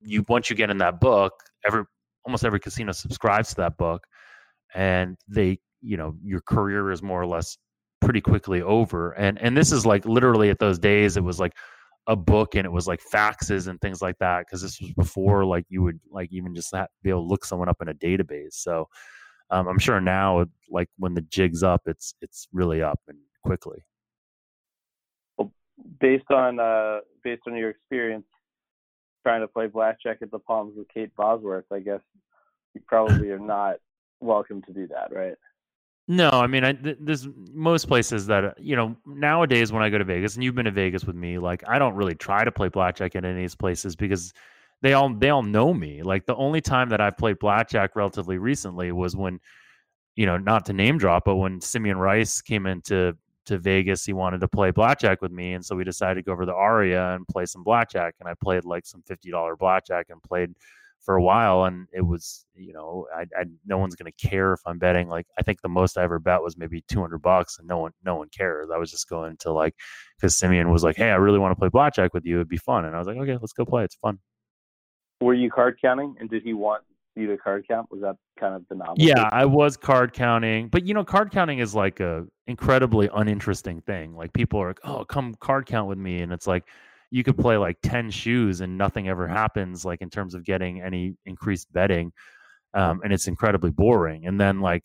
you 0.00 0.24
once 0.28 0.48
you 0.48 0.56
get 0.56 0.70
in 0.70 0.78
that 0.78 1.00
book, 1.00 1.32
every 1.66 1.84
almost 2.24 2.44
every 2.44 2.60
casino 2.60 2.92
subscribes 2.92 3.50
to 3.50 3.56
that 3.56 3.76
book, 3.76 4.06
and 4.74 5.16
they, 5.28 5.58
you 5.82 5.96
know, 5.96 6.14
your 6.22 6.40
career 6.40 6.92
is 6.92 7.02
more 7.02 7.20
or 7.20 7.26
less 7.26 7.58
pretty 8.04 8.20
quickly 8.20 8.62
over. 8.62 9.12
And 9.12 9.40
and 9.40 9.56
this 9.56 9.72
is 9.72 9.86
like 9.86 10.04
literally 10.04 10.50
at 10.50 10.58
those 10.58 10.78
days, 10.78 11.16
it 11.16 11.24
was 11.24 11.40
like 11.40 11.54
a 12.06 12.14
book 12.14 12.54
and 12.54 12.66
it 12.66 12.70
was 12.70 12.86
like 12.86 13.00
faxes 13.12 13.66
and 13.66 13.80
things 13.80 14.02
like 14.02 14.18
that 14.18 14.44
because 14.46 14.60
this 14.60 14.80
was 14.80 14.92
before 14.92 15.44
like 15.44 15.64
you 15.68 15.82
would 15.82 15.98
like 16.10 16.30
even 16.32 16.54
just 16.54 16.72
be 17.02 17.10
able 17.10 17.22
to 17.22 17.28
look 17.28 17.44
someone 17.44 17.68
up 17.68 17.80
in 17.80 17.88
a 17.88 17.94
database. 17.94 18.52
So 18.52 18.88
um, 19.50 19.68
I'm 19.68 19.78
sure 19.78 20.00
now, 20.00 20.44
like 20.70 20.88
when 20.98 21.14
the 21.14 21.22
jig's 21.22 21.62
up, 21.62 21.82
it's 21.86 22.14
it's 22.20 22.48
really 22.52 22.82
up 22.82 23.00
and 23.08 23.18
quickly. 23.44 23.78
Well, 25.36 25.52
based 26.00 26.30
on 26.30 26.58
uh, 26.58 27.00
based 27.22 27.42
on 27.46 27.56
your 27.56 27.70
experience 27.70 28.26
trying 29.22 29.40
to 29.40 29.48
play 29.48 29.66
blackjack 29.66 30.18
at 30.20 30.30
the 30.30 30.38
Palms 30.38 30.74
with 30.76 30.86
Kate 30.92 31.14
Bosworth, 31.16 31.64
I 31.72 31.80
guess 31.80 32.00
you 32.74 32.82
probably 32.86 33.30
are 33.30 33.38
not 33.38 33.76
welcome 34.20 34.62
to 34.62 34.72
do 34.72 34.86
that, 34.88 35.14
right? 35.14 35.34
No, 36.06 36.28
I 36.28 36.46
mean, 36.46 36.64
I, 36.64 36.72
th- 36.72 36.98
there's 37.00 37.26
most 37.52 37.88
places 37.88 38.26
that 38.26 38.60
you 38.60 38.76
know 38.76 38.94
nowadays 39.06 39.72
when 39.72 39.82
I 39.82 39.88
go 39.88 39.96
to 39.96 40.04
Vegas, 40.04 40.34
and 40.34 40.44
you've 40.44 40.54
been 40.54 40.66
to 40.66 40.70
Vegas 40.70 41.04
with 41.04 41.16
me, 41.16 41.38
like 41.38 41.64
I 41.66 41.78
don't 41.78 41.94
really 41.94 42.14
try 42.14 42.44
to 42.44 42.52
play 42.52 42.68
blackjack 42.68 43.16
at 43.16 43.24
any 43.24 43.32
of 43.32 43.38
these 43.38 43.54
places 43.54 43.96
because 43.96 44.34
they 44.82 44.92
all 44.92 45.08
they 45.14 45.30
all 45.30 45.42
know 45.42 45.72
me. 45.72 46.02
Like 46.02 46.26
the 46.26 46.36
only 46.36 46.60
time 46.60 46.90
that 46.90 47.00
I've 47.00 47.16
played 47.16 47.38
blackjack 47.38 47.96
relatively 47.96 48.36
recently 48.36 48.92
was 48.92 49.16
when, 49.16 49.40
you 50.16 50.26
know, 50.26 50.38
not 50.38 50.66
to 50.66 50.74
name 50.74 50.98
drop, 50.98 51.24
but 51.26 51.36
when 51.36 51.60
Simeon 51.60 51.98
Rice 51.98 52.42
came 52.42 52.66
into 52.66 53.16
to 53.46 53.58
Vegas, 53.58 54.04
he 54.04 54.12
wanted 54.12 54.40
to 54.42 54.48
play 54.48 54.72
blackjack 54.72 55.22
with 55.22 55.32
me, 55.32 55.54
and 55.54 55.64
so 55.64 55.74
we 55.76 55.84
decided 55.84 56.16
to 56.16 56.22
go 56.22 56.32
over 56.32 56.46
the 56.46 56.54
Aria 56.54 57.14
and 57.14 57.26
play 57.28 57.46
some 57.46 57.64
blackjack, 57.64 58.14
and 58.20 58.28
I 58.28 58.34
played 58.34 58.66
like 58.66 58.86
some 58.86 59.02
fifty 59.06 59.30
dollar 59.30 59.56
blackjack 59.56 60.06
and 60.10 60.22
played 60.22 60.50
for 61.04 61.16
a 61.16 61.22
while, 61.22 61.64
and 61.64 61.86
it 61.92 62.00
was 62.00 62.46
you 62.54 62.72
know 62.72 63.06
I, 63.14 63.22
I 63.38 63.44
no 63.66 63.78
one's 63.78 63.94
gonna 63.94 64.12
care 64.12 64.52
if 64.52 64.60
I'm 64.66 64.78
betting. 64.78 65.08
Like 65.08 65.26
I 65.38 65.42
think 65.42 65.60
the 65.60 65.68
most 65.68 65.98
I 65.98 66.02
ever 66.02 66.18
bet 66.18 66.42
was 66.42 66.56
maybe 66.56 66.82
200 66.88 67.18
bucks, 67.18 67.58
and 67.58 67.68
no 67.68 67.78
one 67.78 67.92
no 68.04 68.16
one 68.16 68.28
cares. 68.36 68.68
I 68.74 68.78
was 68.78 68.90
just 68.90 69.08
going 69.08 69.36
to 69.38 69.52
like 69.52 69.74
because 70.16 70.36
Simeon 70.36 70.70
was 70.70 70.82
like, 70.82 70.96
hey, 70.96 71.10
I 71.10 71.16
really 71.16 71.38
want 71.38 71.52
to 71.52 71.58
play 71.58 71.68
blackjack 71.68 72.14
with 72.14 72.24
you. 72.24 72.36
It'd 72.36 72.48
be 72.48 72.56
fun, 72.56 72.84
and 72.84 72.94
I 72.94 72.98
was 72.98 73.06
like, 73.06 73.18
okay, 73.18 73.36
let's 73.40 73.52
go 73.52 73.64
play. 73.64 73.84
It's 73.84 73.96
fun. 73.96 74.18
Were 75.20 75.34
you 75.34 75.50
card 75.50 75.78
counting, 75.80 76.16
and 76.18 76.28
did 76.28 76.42
he 76.42 76.54
want 76.54 76.82
you 77.16 77.26
to 77.28 77.36
card 77.36 77.66
count? 77.68 77.90
Was 77.90 78.00
that 78.00 78.16
kind 78.38 78.54
of 78.54 78.64
the 78.68 78.74
novelty? 78.74 79.04
Yeah, 79.04 79.28
I 79.30 79.44
was 79.44 79.76
card 79.76 80.12
counting, 80.12 80.68
but 80.68 80.84
you 80.84 80.94
know, 80.94 81.04
card 81.04 81.30
counting 81.30 81.58
is 81.58 81.74
like 81.74 82.00
a 82.00 82.26
incredibly 82.46 83.08
uninteresting 83.14 83.80
thing. 83.82 84.14
Like 84.14 84.32
people 84.32 84.60
are 84.60 84.68
like, 84.68 84.80
oh, 84.84 85.04
come 85.04 85.34
card 85.40 85.66
count 85.66 85.88
with 85.88 85.98
me, 85.98 86.20
and 86.20 86.32
it's 86.32 86.46
like 86.46 86.64
you 87.14 87.22
could 87.22 87.38
play 87.38 87.56
like 87.56 87.78
10 87.84 88.10
shoes 88.10 88.60
and 88.60 88.76
nothing 88.76 89.08
ever 89.08 89.28
happens 89.28 89.84
like 89.84 90.02
in 90.02 90.10
terms 90.10 90.34
of 90.34 90.44
getting 90.44 90.82
any 90.82 91.14
increased 91.26 91.72
betting 91.72 92.12
um, 92.74 93.02
and 93.04 93.12
it's 93.12 93.28
incredibly 93.28 93.70
boring. 93.70 94.26
And 94.26 94.40
then 94.40 94.60
like 94.60 94.82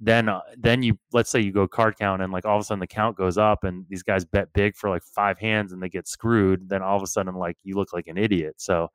then 0.00 0.28
uh, 0.28 0.40
then 0.58 0.82
you 0.82 0.98
let's 1.12 1.30
say 1.30 1.38
you 1.38 1.52
go 1.52 1.68
card 1.68 1.96
count 1.96 2.22
and 2.22 2.32
like 2.32 2.44
all 2.44 2.56
of 2.56 2.62
a 2.62 2.64
sudden 2.64 2.80
the 2.80 2.88
count 2.88 3.16
goes 3.16 3.38
up 3.38 3.62
and 3.62 3.86
these 3.88 4.02
guys 4.02 4.24
bet 4.24 4.52
big 4.52 4.74
for 4.74 4.90
like 4.90 5.04
five 5.14 5.38
hands 5.38 5.72
and 5.72 5.80
they 5.80 5.88
get 5.88 6.08
screwed 6.08 6.68
then 6.68 6.82
all 6.82 6.96
of 6.96 7.04
a 7.04 7.06
sudden 7.06 7.36
like 7.36 7.56
you 7.62 7.76
look 7.76 7.92
like 7.92 8.08
an 8.08 8.18
idiot. 8.18 8.54
So 8.56 8.88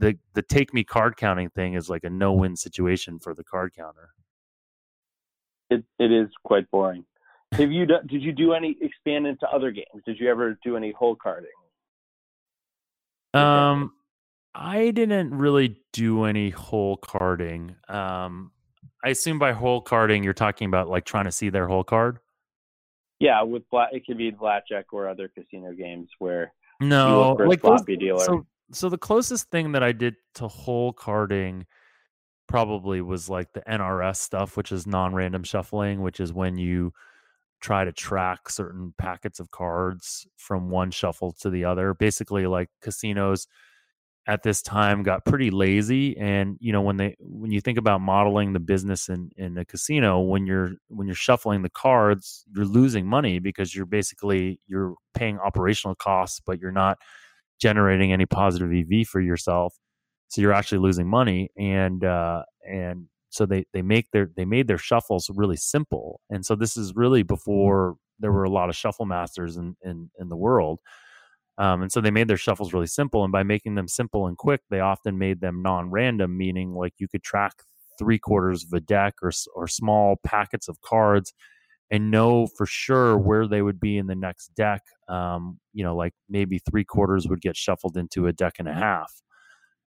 the 0.00 0.18
the 0.34 0.42
take 0.42 0.74
me 0.74 0.82
card 0.82 1.16
counting 1.16 1.50
thing 1.50 1.74
is 1.74 1.88
like 1.88 2.02
a 2.02 2.10
no 2.10 2.32
win 2.32 2.56
situation 2.56 3.20
for 3.20 3.32
the 3.32 3.44
card 3.44 3.74
counter. 3.76 4.08
It 5.70 5.84
it 6.00 6.10
is 6.10 6.26
quite 6.42 6.68
boring. 6.72 7.04
Have 7.52 7.70
you 7.70 7.86
done, 7.86 8.08
did 8.08 8.22
you 8.24 8.32
do 8.32 8.54
any 8.54 8.76
expand 8.80 9.28
into 9.28 9.48
other 9.48 9.70
games? 9.70 10.02
Did 10.04 10.18
you 10.18 10.28
ever 10.28 10.58
do 10.64 10.76
any 10.76 10.90
hole 10.90 11.14
carding 11.14 11.50
um, 13.34 13.92
I 14.54 14.90
didn't 14.90 15.34
really 15.34 15.76
do 15.92 16.24
any 16.24 16.50
hole 16.50 16.96
carding. 16.96 17.76
Um, 17.88 18.52
I 19.04 19.10
assume 19.10 19.38
by 19.38 19.52
hole 19.52 19.80
carding 19.80 20.24
you're 20.24 20.34
talking 20.34 20.66
about 20.66 20.88
like 20.88 21.04
trying 21.04 21.24
to 21.24 21.32
see 21.32 21.48
their 21.48 21.68
hole 21.68 21.84
card. 21.84 22.18
Yeah, 23.20 23.42
with 23.42 23.68
black, 23.70 23.90
it 23.92 24.06
could 24.06 24.18
be 24.18 24.30
blackjack 24.30 24.92
or 24.92 25.08
other 25.08 25.28
casino 25.28 25.72
games 25.72 26.08
where 26.18 26.52
no, 26.80 27.32
like 27.32 27.62
those, 27.62 27.82
dealer. 27.84 28.20
So, 28.20 28.46
so 28.72 28.88
the 28.88 28.98
closest 28.98 29.50
thing 29.50 29.72
that 29.72 29.82
I 29.82 29.92
did 29.92 30.14
to 30.34 30.48
hole 30.48 30.92
carding 30.92 31.66
probably 32.46 33.00
was 33.00 33.28
like 33.28 33.52
the 33.52 33.62
NRS 33.62 34.16
stuff, 34.16 34.56
which 34.56 34.72
is 34.72 34.86
non-random 34.86 35.42
shuffling, 35.44 36.02
which 36.02 36.20
is 36.20 36.32
when 36.32 36.56
you 36.56 36.92
try 37.60 37.84
to 37.84 37.92
track 37.92 38.48
certain 38.48 38.94
packets 38.98 39.40
of 39.40 39.50
cards 39.50 40.26
from 40.36 40.70
one 40.70 40.90
shuffle 40.90 41.32
to 41.40 41.50
the 41.50 41.64
other. 41.64 41.94
Basically, 41.94 42.46
like 42.46 42.68
casinos 42.82 43.46
at 44.28 44.42
this 44.42 44.60
time 44.60 45.02
got 45.02 45.24
pretty 45.24 45.50
lazy 45.50 46.14
and 46.18 46.58
you 46.60 46.70
know 46.70 46.82
when 46.82 46.98
they 46.98 47.16
when 47.18 47.50
you 47.50 47.62
think 47.62 47.78
about 47.78 48.02
modeling 48.02 48.52
the 48.52 48.60
business 48.60 49.08
in 49.08 49.30
in 49.38 49.56
a 49.56 49.64
casino 49.64 50.20
when 50.20 50.46
you're 50.46 50.72
when 50.88 51.06
you're 51.06 51.16
shuffling 51.16 51.62
the 51.62 51.70
cards 51.70 52.44
you're 52.54 52.66
losing 52.66 53.06
money 53.06 53.38
because 53.38 53.74
you're 53.74 53.86
basically 53.86 54.60
you're 54.66 54.94
paying 55.14 55.38
operational 55.38 55.94
costs 55.94 56.40
but 56.44 56.60
you're 56.60 56.70
not 56.70 56.98
generating 57.58 58.12
any 58.12 58.26
positive 58.26 58.70
ev 58.70 59.06
for 59.06 59.20
yourself 59.20 59.74
so 60.28 60.42
you're 60.42 60.52
actually 60.52 60.78
losing 60.78 61.08
money 61.08 61.48
and 61.56 62.04
uh 62.04 62.42
and 62.68 63.06
so 63.30 63.46
they 63.46 63.64
they 63.72 63.82
make 63.82 64.10
their 64.12 64.30
they 64.36 64.44
made 64.44 64.68
their 64.68 64.78
shuffles 64.78 65.30
really 65.34 65.56
simple 65.56 66.20
and 66.30 66.44
so 66.44 66.54
this 66.54 66.76
is 66.76 66.94
really 66.94 67.22
before 67.22 67.96
there 68.18 68.32
were 68.32 68.44
a 68.44 68.50
lot 68.50 68.68
of 68.68 68.76
shuffle 68.76 69.06
masters 69.06 69.56
in 69.56 69.76
in, 69.82 70.10
in 70.18 70.28
the 70.28 70.36
world 70.36 70.80
um, 71.58 71.82
and 71.82 71.90
so 71.90 72.00
they 72.00 72.10
made 72.10 72.28
their 72.28 72.36
shuffles 72.36 72.72
really 72.72 72.86
simple 72.86 73.24
and 73.24 73.32
by 73.32 73.42
making 73.42 73.74
them 73.74 73.88
simple 73.88 74.26
and 74.26 74.36
quick 74.36 74.60
they 74.70 74.80
often 74.80 75.18
made 75.18 75.40
them 75.40 75.62
non-random 75.62 76.36
meaning 76.36 76.74
like 76.74 76.94
you 76.98 77.08
could 77.08 77.22
track 77.22 77.52
three 77.98 78.18
quarters 78.18 78.64
of 78.64 78.72
a 78.72 78.80
deck 78.80 79.14
or 79.22 79.32
or 79.54 79.66
small 79.66 80.16
packets 80.24 80.68
of 80.68 80.80
cards 80.80 81.34
and 81.90 82.10
know 82.10 82.46
for 82.46 82.66
sure 82.66 83.16
where 83.16 83.46
they 83.46 83.62
would 83.62 83.80
be 83.80 83.96
in 83.96 84.06
the 84.06 84.14
next 84.14 84.54
deck. 84.54 84.82
Um, 85.08 85.58
you 85.72 85.82
know, 85.84 85.96
like 85.96 86.12
maybe 86.28 86.58
three 86.58 86.84
quarters 86.84 87.26
would 87.28 87.40
get 87.40 87.56
shuffled 87.56 87.96
into 87.96 88.26
a 88.26 88.32
deck 88.32 88.54
and 88.58 88.68
a 88.68 88.74
half. 88.74 89.12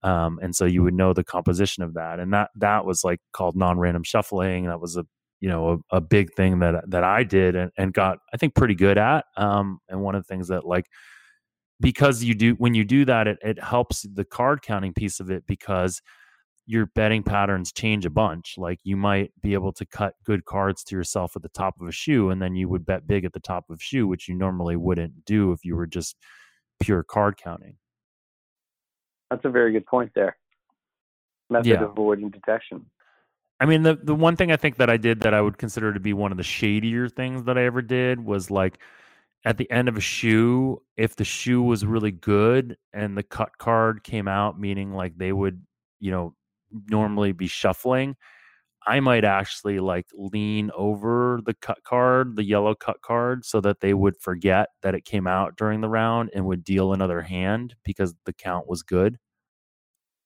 Um, 0.07 0.38
and 0.40 0.54
so 0.54 0.64
you 0.64 0.84
would 0.84 0.94
know 0.94 1.12
the 1.12 1.24
composition 1.24 1.82
of 1.82 1.94
that. 1.94 2.20
And 2.20 2.32
that 2.32 2.50
that 2.54 2.86
was 2.86 3.02
like 3.02 3.18
called 3.32 3.57
non-random 3.57 4.04
shuffling. 4.04 4.66
That 4.66 4.80
was 4.80 4.96
a 4.96 5.04
you 5.40 5.48
know 5.48 5.82
a, 5.90 5.96
a 5.96 6.00
big 6.00 6.32
thing 6.34 6.61
that 6.61 6.88
that 6.88 7.02
I 7.02 7.24
did 7.24 7.57
and, 7.57 7.72
and 7.76 7.92
got 7.92 8.18
I 8.32 8.36
think 8.36 8.54
pretty 8.54 8.76
good 8.76 8.98
at. 8.98 9.24
Um, 9.36 9.80
and 9.88 10.00
one 10.02 10.14
of 10.14 10.22
the 10.22 10.32
things 10.32 10.46
that 10.48 10.64
like 10.64 10.86
because 11.80 12.22
you 12.22 12.34
do 12.34 12.52
when 12.52 12.74
you 12.74 12.84
do 12.84 13.04
that, 13.04 13.26
it 13.26 13.38
it 13.42 13.62
helps 13.62 14.07
the 14.14 14.24
card 14.24 14.62
counting 14.62 14.94
piece 14.94 15.18
of 15.18 15.28
it 15.28 15.44
because 15.48 16.00
your 16.66 16.86
betting 16.94 17.24
patterns 17.24 17.72
change 17.72 18.07
a 18.07 18.11
bunch. 18.11 18.54
Like 18.57 18.78
you 18.84 18.96
might 18.96 19.32
be 19.42 19.54
able 19.54 19.72
to 19.72 19.86
cut 19.86 20.14
good 20.24 20.44
cards 20.44 20.84
to 20.84 20.96
yourself 20.96 21.34
at 21.34 21.42
the 21.42 21.48
top 21.48 21.74
of 21.80 21.88
a 21.88 21.92
shoe, 21.92 22.30
and 22.30 22.40
then 22.40 22.54
you 22.54 22.68
would 22.68 22.86
bet 22.86 23.09
big 23.09 23.24
at 23.24 23.32
the 23.32 23.40
top 23.40 23.64
of 23.70 23.78
a 23.80 23.82
shoe, 23.82 24.07
which 24.07 24.28
you 24.28 24.36
normally 24.36 24.76
wouldn't 24.76 25.24
do 25.24 25.50
if 25.50 25.64
you 25.64 25.74
were 25.74 25.86
just 25.88 26.16
pure 26.80 27.02
card 27.02 27.36
counting. 27.36 27.76
That's 29.30 29.44
a 29.44 29.50
very 29.50 29.72
good 29.72 29.86
point 29.86 30.12
there. 30.14 30.36
Method 31.50 31.66
yeah. 31.66 31.82
of 31.82 31.90
avoiding 31.90 32.30
detection. 32.30 32.86
I 33.58 33.64
mean, 33.64 33.82
the 33.82 33.94
the 33.94 34.14
one 34.14 34.36
thing 34.36 34.52
I 34.52 34.56
think 34.56 34.76
that 34.76 34.90
I 34.90 34.96
did 34.96 35.20
that 35.20 35.32
I 35.32 35.40
would 35.40 35.58
consider 35.58 35.92
to 35.94 36.00
be 36.00 36.12
one 36.12 36.30
of 36.30 36.36
the 36.36 36.44
shadier 36.44 37.08
things 37.08 37.44
that 37.44 37.56
I 37.56 37.64
ever 37.64 37.80
did 37.80 38.24
was 38.24 38.50
like 38.50 38.78
at 39.44 39.56
the 39.56 39.70
end 39.70 39.88
of 39.88 39.96
a 39.96 40.00
shoe, 40.00 40.82
if 40.96 41.16
the 41.16 41.24
shoe 41.24 41.62
was 41.62 41.86
really 41.86 42.10
good 42.10 42.76
and 42.92 43.16
the 43.16 43.22
cut 43.22 43.56
card 43.58 44.02
came 44.02 44.28
out, 44.28 44.58
meaning 44.58 44.92
like 44.92 45.16
they 45.16 45.32
would, 45.32 45.62
you 46.00 46.10
know, 46.10 46.34
normally 46.90 47.32
be 47.32 47.46
shuffling, 47.46 48.16
I 48.87 49.01
might 49.01 49.24
actually 49.24 49.80
like 49.80 50.07
lean 50.14 50.70
over 50.74 51.41
the 51.45 51.55
cut 51.55 51.82
card, 51.82 52.37
the 52.37 52.45
yellow 52.45 52.74
cut 52.74 53.03
card, 53.03 53.45
so 53.45 53.61
that 53.62 53.80
they 53.80 53.95
would 53.95 54.16
forget 54.20 54.68
that 54.82 54.95
it 54.95 55.05
came 55.05 55.26
out 55.26 55.57
during 55.57 55.80
the 55.80 55.89
round 55.89 56.30
and 56.34 56.47
would 56.47 56.62
deal 56.62 56.93
another 56.93 57.22
hand 57.22 57.74
because 57.84 58.14
the 58.26 58.32
count 58.32 58.68
was 58.68 58.82
good. 58.82 59.18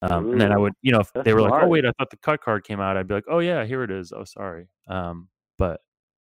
Um, 0.02 0.32
and 0.32 0.40
then 0.40 0.52
I 0.52 0.58
would, 0.58 0.74
you 0.82 0.92
know, 0.92 1.00
if 1.00 1.12
they 1.24 1.32
were 1.32 1.40
smart. 1.40 1.52
like, 1.52 1.62
"Oh 1.64 1.68
wait, 1.68 1.84
I 1.86 1.92
thought 1.98 2.10
the 2.10 2.16
cut 2.18 2.42
card 2.42 2.64
came 2.64 2.80
out," 2.80 2.96
I'd 2.96 3.06
be 3.06 3.14
like, 3.14 3.24
"Oh 3.28 3.38
yeah, 3.38 3.64
here 3.64 3.82
it 3.82 3.90
is. 3.90 4.12
Oh 4.12 4.24
sorry." 4.24 4.68
Um, 4.88 5.28
but 5.58 5.80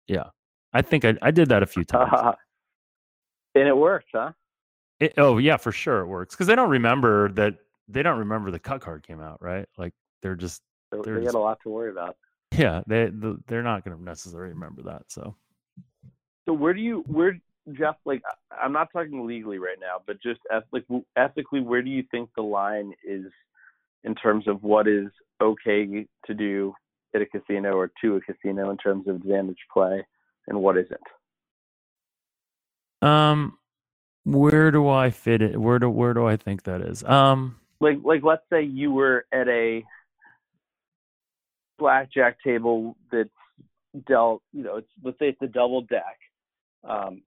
yeah, 0.06 0.24
I 0.72 0.82
think 0.82 1.04
I, 1.04 1.16
I 1.22 1.30
did 1.30 1.48
that 1.48 1.62
a 1.62 1.66
few 1.66 1.84
times, 1.84 2.10
and 3.54 3.68
it 3.68 3.76
works, 3.76 4.08
huh? 4.14 4.32
It, 5.00 5.14
oh 5.16 5.38
yeah, 5.38 5.56
for 5.56 5.72
sure 5.72 6.00
it 6.00 6.06
works 6.06 6.34
because 6.34 6.46
they 6.46 6.56
don't 6.56 6.70
remember 6.70 7.30
that 7.32 7.56
they 7.88 8.02
don't 8.02 8.18
remember 8.18 8.50
the 8.50 8.58
cut 8.58 8.80
card 8.80 9.06
came 9.06 9.20
out, 9.20 9.42
right? 9.42 9.66
Like 9.76 9.92
they're 10.22 10.34
just 10.34 10.62
they're 10.90 11.20
they 11.20 11.24
got 11.24 11.34
a 11.34 11.38
lot 11.38 11.58
to 11.62 11.68
worry 11.68 11.90
about. 11.90 12.16
Yeah, 12.56 12.82
they 12.86 13.10
they're 13.46 13.62
not 13.62 13.84
going 13.84 13.96
to 13.96 14.02
necessarily 14.02 14.54
remember 14.54 14.82
that. 14.82 15.02
So, 15.08 15.34
so 16.46 16.52
where 16.52 16.72
do 16.72 16.80
you 16.80 17.04
where 17.06 17.38
Jeff? 17.72 17.96
Like, 18.04 18.22
I'm 18.50 18.72
not 18.72 18.88
talking 18.92 19.26
legally 19.26 19.58
right 19.58 19.76
now, 19.80 20.02
but 20.06 20.22
just 20.22 20.40
ethically, 20.50 21.04
ethically, 21.16 21.60
where 21.60 21.82
do 21.82 21.90
you 21.90 22.04
think 22.10 22.30
the 22.34 22.42
line 22.42 22.92
is 23.06 23.26
in 24.04 24.14
terms 24.14 24.48
of 24.48 24.62
what 24.62 24.88
is 24.88 25.08
okay 25.42 26.06
to 26.26 26.34
do 26.34 26.74
at 27.14 27.22
a 27.22 27.26
casino 27.26 27.72
or 27.72 27.90
to 28.02 28.16
a 28.16 28.20
casino 28.20 28.70
in 28.70 28.76
terms 28.76 29.08
of 29.08 29.16
advantage 29.16 29.58
play, 29.72 30.06
and 30.46 30.60
what 30.60 30.76
isn't? 30.78 31.00
Um, 33.02 33.58
where 34.24 34.70
do 34.70 34.88
I 34.88 35.10
fit 35.10 35.42
it? 35.42 35.60
Where 35.60 35.78
do 35.78 35.88
where 35.88 36.14
do 36.14 36.26
I 36.26 36.36
think 36.36 36.64
that 36.64 36.80
is? 36.80 37.04
Um, 37.04 37.56
like 37.80 37.98
like 38.02 38.22
let's 38.22 38.42
say 38.50 38.62
you 38.62 38.92
were 38.92 39.26
at 39.32 39.48
a 39.48 39.84
blackjack 41.78 42.38
table 42.42 42.96
that's 43.10 43.28
dealt, 44.06 44.42
you 44.52 44.62
know, 44.62 44.76
it's 44.76 44.88
let's 45.02 45.18
say 45.18 45.28
it's 45.28 45.42
a 45.42 45.46
double 45.46 45.82
deck, 45.82 46.18
um, 46.88 47.22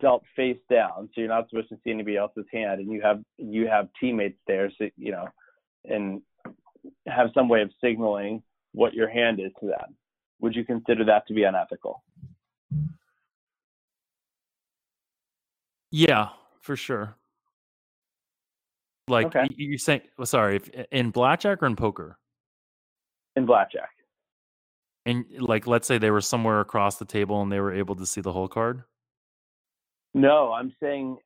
dealt 0.00 0.22
face 0.36 0.58
down, 0.70 1.08
so 1.14 1.20
you're 1.20 1.28
not 1.28 1.48
supposed 1.48 1.68
to 1.70 1.78
see 1.84 1.90
anybody 1.90 2.16
else's 2.16 2.46
hand, 2.52 2.80
and 2.80 2.92
you 2.92 3.00
have 3.02 3.22
you 3.36 3.66
have 3.66 3.88
teammates 4.00 4.38
there, 4.46 4.70
so 4.78 4.88
you 4.96 5.12
know, 5.12 5.26
and 5.84 6.22
have 7.06 7.28
some 7.34 7.48
way 7.48 7.62
of 7.62 7.70
signaling 7.82 8.42
what 8.72 8.94
your 8.94 9.08
hand 9.08 9.40
is 9.40 9.52
to 9.60 9.66
them. 9.66 9.96
Would 10.40 10.54
you 10.54 10.64
consider 10.64 11.04
that 11.06 11.26
to 11.28 11.34
be 11.34 11.44
unethical? 11.44 12.02
Yeah, 15.90 16.28
for 16.60 16.76
sure. 16.76 17.16
Like 19.08 19.28
okay. 19.28 19.46
you're 19.56 19.78
saying, 19.78 20.02
well, 20.18 20.26
sorry, 20.26 20.56
if, 20.56 20.68
in 20.92 21.10
blackjack 21.10 21.62
or 21.62 21.66
in 21.66 21.76
poker? 21.76 22.18
In 23.38 23.46
blackjack. 23.46 23.90
And 25.06 25.24
like, 25.38 25.68
let's 25.68 25.86
say 25.86 25.96
they 25.96 26.10
were 26.10 26.20
somewhere 26.20 26.58
across 26.58 26.96
the 26.96 27.04
table 27.04 27.40
and 27.40 27.52
they 27.52 27.60
were 27.60 27.72
able 27.72 27.94
to 27.94 28.04
see 28.04 28.20
the 28.20 28.32
whole 28.32 28.48
card. 28.48 28.82
No, 30.12 30.52
I'm 30.52 30.74
saying, 30.82 31.18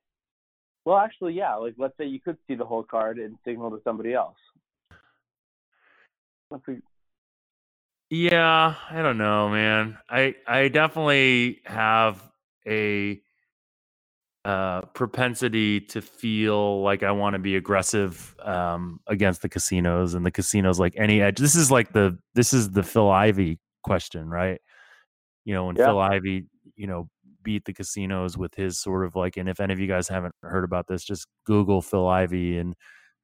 well, 0.85 0.97
actually, 0.97 1.33
yeah. 1.33 1.55
Like, 1.55 1.73
let's 1.79 1.97
say 1.97 2.05
you 2.05 2.19
could 2.19 2.37
see 2.47 2.53
the 2.53 2.65
whole 2.65 2.83
card 2.83 3.17
and 3.17 3.35
signal 3.43 3.71
to 3.71 3.81
somebody 3.83 4.13
else. 4.13 4.37
Yeah, 8.11 8.75
I 8.91 9.01
don't 9.01 9.17
know, 9.17 9.49
man. 9.49 9.97
I 10.07 10.35
I 10.45 10.67
definitely 10.67 11.61
have 11.65 12.21
a 12.67 13.19
uh, 14.45 14.81
propensity 14.93 15.79
to 15.79 16.01
feel 16.01 16.81
like 16.81 17.01
I 17.01 17.11
want 17.11 17.33
to 17.33 17.39
be 17.39 17.55
aggressive 17.55 18.35
um, 18.43 18.99
against 19.07 19.41
the 19.41 19.49
casinos 19.49 20.13
and 20.13 20.25
the 20.25 20.31
casinos 20.31 20.79
like 20.79 20.93
any 20.97 21.21
edge. 21.21 21.37
This 21.37 21.55
is 21.55 21.71
like 21.71 21.93
the 21.93 22.17
this 22.35 22.53
is 22.53 22.71
the 22.71 22.83
Phil 22.83 23.09
Ivey 23.09 23.59
question, 23.83 24.29
right? 24.29 24.59
You 25.45 25.53
know, 25.53 25.65
when 25.65 25.75
yeah. 25.75 25.87
Phil 25.87 25.99
Ivey, 25.99 26.45
you 26.75 26.87
know, 26.87 27.07
beat 27.43 27.65
the 27.65 27.73
casinos 27.73 28.37
with 28.37 28.53
his 28.55 28.79
sort 28.79 29.05
of 29.05 29.15
like, 29.15 29.37
and 29.37 29.47
if 29.47 29.59
any 29.59 29.73
of 29.73 29.79
you 29.79 29.87
guys 29.87 30.07
haven't 30.07 30.35
heard 30.41 30.63
about 30.63 30.87
this, 30.87 31.03
just 31.03 31.27
Google 31.45 31.81
Phil 31.81 32.07
Ivey 32.07 32.57
and 32.57 32.75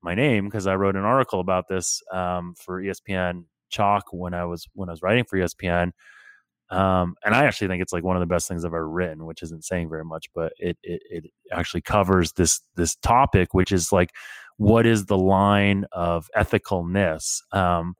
my 0.02 0.16
name 0.16 0.46
because 0.46 0.68
I 0.68 0.76
wrote 0.76 0.96
an 0.96 1.04
article 1.04 1.42
about 1.42 1.66
this 1.68 2.02
um, 2.14 2.54
for 2.58 2.82
ESPN 2.82 3.44
Chalk 3.70 4.06
when 4.12 4.34
I 4.34 4.46
was 4.46 4.66
when 4.74 4.90
I 4.90 4.94
was 4.94 5.02
writing 5.02 5.26
for 5.26 5.38
ESPN 5.38 5.92
um, 6.70 7.16
and 7.24 7.34
I 7.34 7.46
actually 7.46 7.68
think 7.68 7.82
it's 7.82 7.94
like 7.94 8.04
one 8.04 8.16
of 8.16 8.20
the 8.20 8.28
best 8.28 8.48
things 8.48 8.64
I've 8.64 8.74
ever 8.74 8.88
written, 8.88 9.26
which 9.26 9.42
isn't 9.42 9.66
saying 9.66 9.90
very 9.90 10.06
much, 10.06 10.28
but 10.36 10.54
it, 10.58 10.78
it, 10.84 11.02
it 11.10 11.26
actually 11.52 11.82
covers 11.82 12.34
this, 12.34 12.62
this 12.76 12.96
topic, 12.98 13.54
which 13.54 13.72
is 13.72 13.92
like, 13.92 14.12
what 14.58 14.86
is 14.86 15.06
the 15.06 15.18
line 15.18 15.86
of 15.92 16.30
ethicalness? 16.36 17.42
Um, 17.52 17.96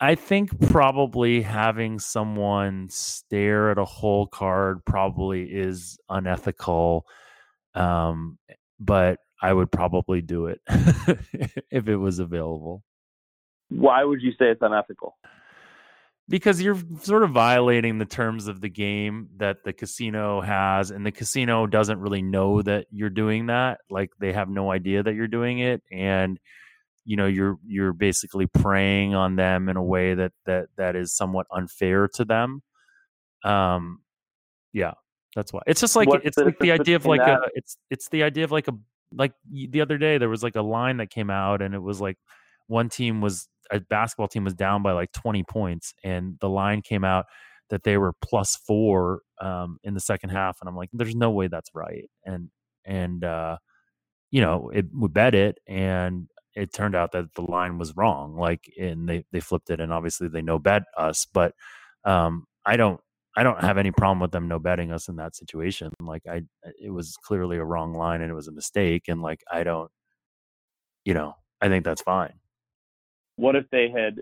I 0.00 0.14
think 0.14 0.50
probably 0.70 1.42
having 1.42 1.98
someone 1.98 2.88
stare 2.90 3.70
at 3.70 3.78
a 3.78 3.84
whole 3.84 4.26
card 4.26 4.84
probably 4.84 5.44
is 5.44 5.98
unethical. 6.08 7.06
Um, 7.74 8.38
but 8.78 9.18
I 9.42 9.52
would 9.52 9.72
probably 9.72 10.20
do 10.20 10.46
it 10.46 10.60
if 11.70 11.88
it 11.88 11.96
was 11.96 12.18
available. 12.18 12.82
Why 13.70 14.04
would 14.04 14.20
you 14.20 14.32
say 14.32 14.50
it's 14.50 14.62
unethical? 14.62 15.16
Because 16.28 16.60
you're 16.62 16.78
sort 17.02 17.22
of 17.22 17.30
violating 17.30 17.98
the 17.98 18.04
terms 18.04 18.46
of 18.46 18.60
the 18.60 18.68
game 18.68 19.28
that 19.36 19.58
the 19.64 19.72
casino 19.72 20.40
has 20.40 20.90
and 20.90 21.04
the 21.04 21.12
casino 21.12 21.66
doesn't 21.66 22.00
really 22.00 22.22
know 22.22 22.62
that 22.62 22.86
you're 22.90 23.10
doing 23.10 23.46
that 23.46 23.80
like 23.90 24.10
they 24.18 24.32
have 24.32 24.48
no 24.48 24.70
idea 24.70 25.02
that 25.02 25.14
you're 25.14 25.28
doing 25.28 25.58
it 25.58 25.82
and 25.90 26.40
you 27.04 27.16
know 27.16 27.26
you're 27.26 27.58
you're 27.66 27.92
basically 27.92 28.46
preying 28.46 29.14
on 29.14 29.36
them 29.36 29.68
in 29.68 29.76
a 29.76 29.82
way 29.82 30.14
that 30.14 30.32
that 30.46 30.66
that 30.76 30.96
is 30.96 31.14
somewhat 31.14 31.46
unfair 31.52 32.08
to 32.08 32.24
them 32.24 32.62
um 33.44 34.00
yeah 34.72 34.92
that's 35.36 35.52
why 35.52 35.60
it's 35.66 35.80
just 35.80 35.96
like 35.96 36.08
What's 36.08 36.24
it's 36.24 36.36
the 36.36 36.44
like 36.44 36.58
the 36.58 36.72
idea 36.72 36.96
of 36.96 37.04
like 37.04 37.20
that? 37.20 37.40
a 37.40 37.50
it's 37.54 37.76
it's 37.90 38.08
the 38.08 38.22
idea 38.22 38.44
of 38.44 38.52
like 38.52 38.68
a 38.68 38.72
like 39.12 39.32
the 39.50 39.80
other 39.80 39.98
day 39.98 40.18
there 40.18 40.28
was 40.28 40.42
like 40.42 40.56
a 40.56 40.62
line 40.62 40.96
that 40.96 41.10
came 41.10 41.28
out 41.28 41.60
and 41.60 41.74
it 41.74 41.82
was 41.82 42.00
like 42.00 42.16
one 42.66 42.88
team 42.88 43.20
was 43.20 43.48
a 43.70 43.80
basketball 43.80 44.28
team 44.28 44.44
was 44.44 44.54
down 44.54 44.82
by 44.82 44.92
like 44.92 45.12
20 45.12 45.42
points 45.44 45.94
and 46.04 46.36
the 46.40 46.48
line 46.48 46.82
came 46.82 47.04
out 47.04 47.26
that 47.70 47.82
they 47.82 47.96
were 47.96 48.12
plus 48.22 48.56
four 48.56 49.20
um, 49.40 49.78
in 49.82 49.94
the 49.94 50.00
second 50.00 50.30
half 50.30 50.58
and 50.60 50.68
i'm 50.68 50.76
like 50.76 50.90
there's 50.92 51.16
no 51.16 51.30
way 51.30 51.48
that's 51.48 51.70
right 51.74 52.08
and 52.24 52.50
and 52.84 53.24
uh, 53.24 53.56
you 54.30 54.40
know 54.40 54.70
it 54.74 54.86
we 54.94 55.08
bet 55.08 55.34
it 55.34 55.58
and 55.66 56.28
it 56.54 56.72
turned 56.72 56.94
out 56.94 57.12
that 57.12 57.32
the 57.34 57.42
line 57.42 57.78
was 57.78 57.96
wrong 57.96 58.36
like 58.36 58.70
and 58.80 59.08
they 59.08 59.24
they 59.32 59.40
flipped 59.40 59.70
it 59.70 59.80
and 59.80 59.92
obviously 59.92 60.28
they 60.28 60.42
no 60.42 60.58
bet 60.58 60.82
us 60.96 61.26
but 61.32 61.52
um, 62.04 62.44
i 62.66 62.76
don't 62.76 63.00
i 63.36 63.42
don't 63.42 63.60
have 63.60 63.78
any 63.78 63.90
problem 63.90 64.20
with 64.20 64.32
them 64.32 64.48
no 64.48 64.58
betting 64.58 64.92
us 64.92 65.08
in 65.08 65.16
that 65.16 65.34
situation 65.34 65.90
like 66.00 66.22
i 66.28 66.42
it 66.80 66.90
was 66.90 67.16
clearly 67.24 67.56
a 67.56 67.64
wrong 67.64 67.94
line 67.94 68.20
and 68.20 68.30
it 68.30 68.34
was 68.34 68.48
a 68.48 68.52
mistake 68.52 69.04
and 69.08 69.22
like 69.22 69.40
i 69.50 69.64
don't 69.64 69.90
you 71.04 71.14
know 71.14 71.34
i 71.60 71.68
think 71.68 71.84
that's 71.84 72.02
fine 72.02 72.32
what 73.36 73.56
if 73.56 73.68
they 73.70 73.90
had 73.90 74.20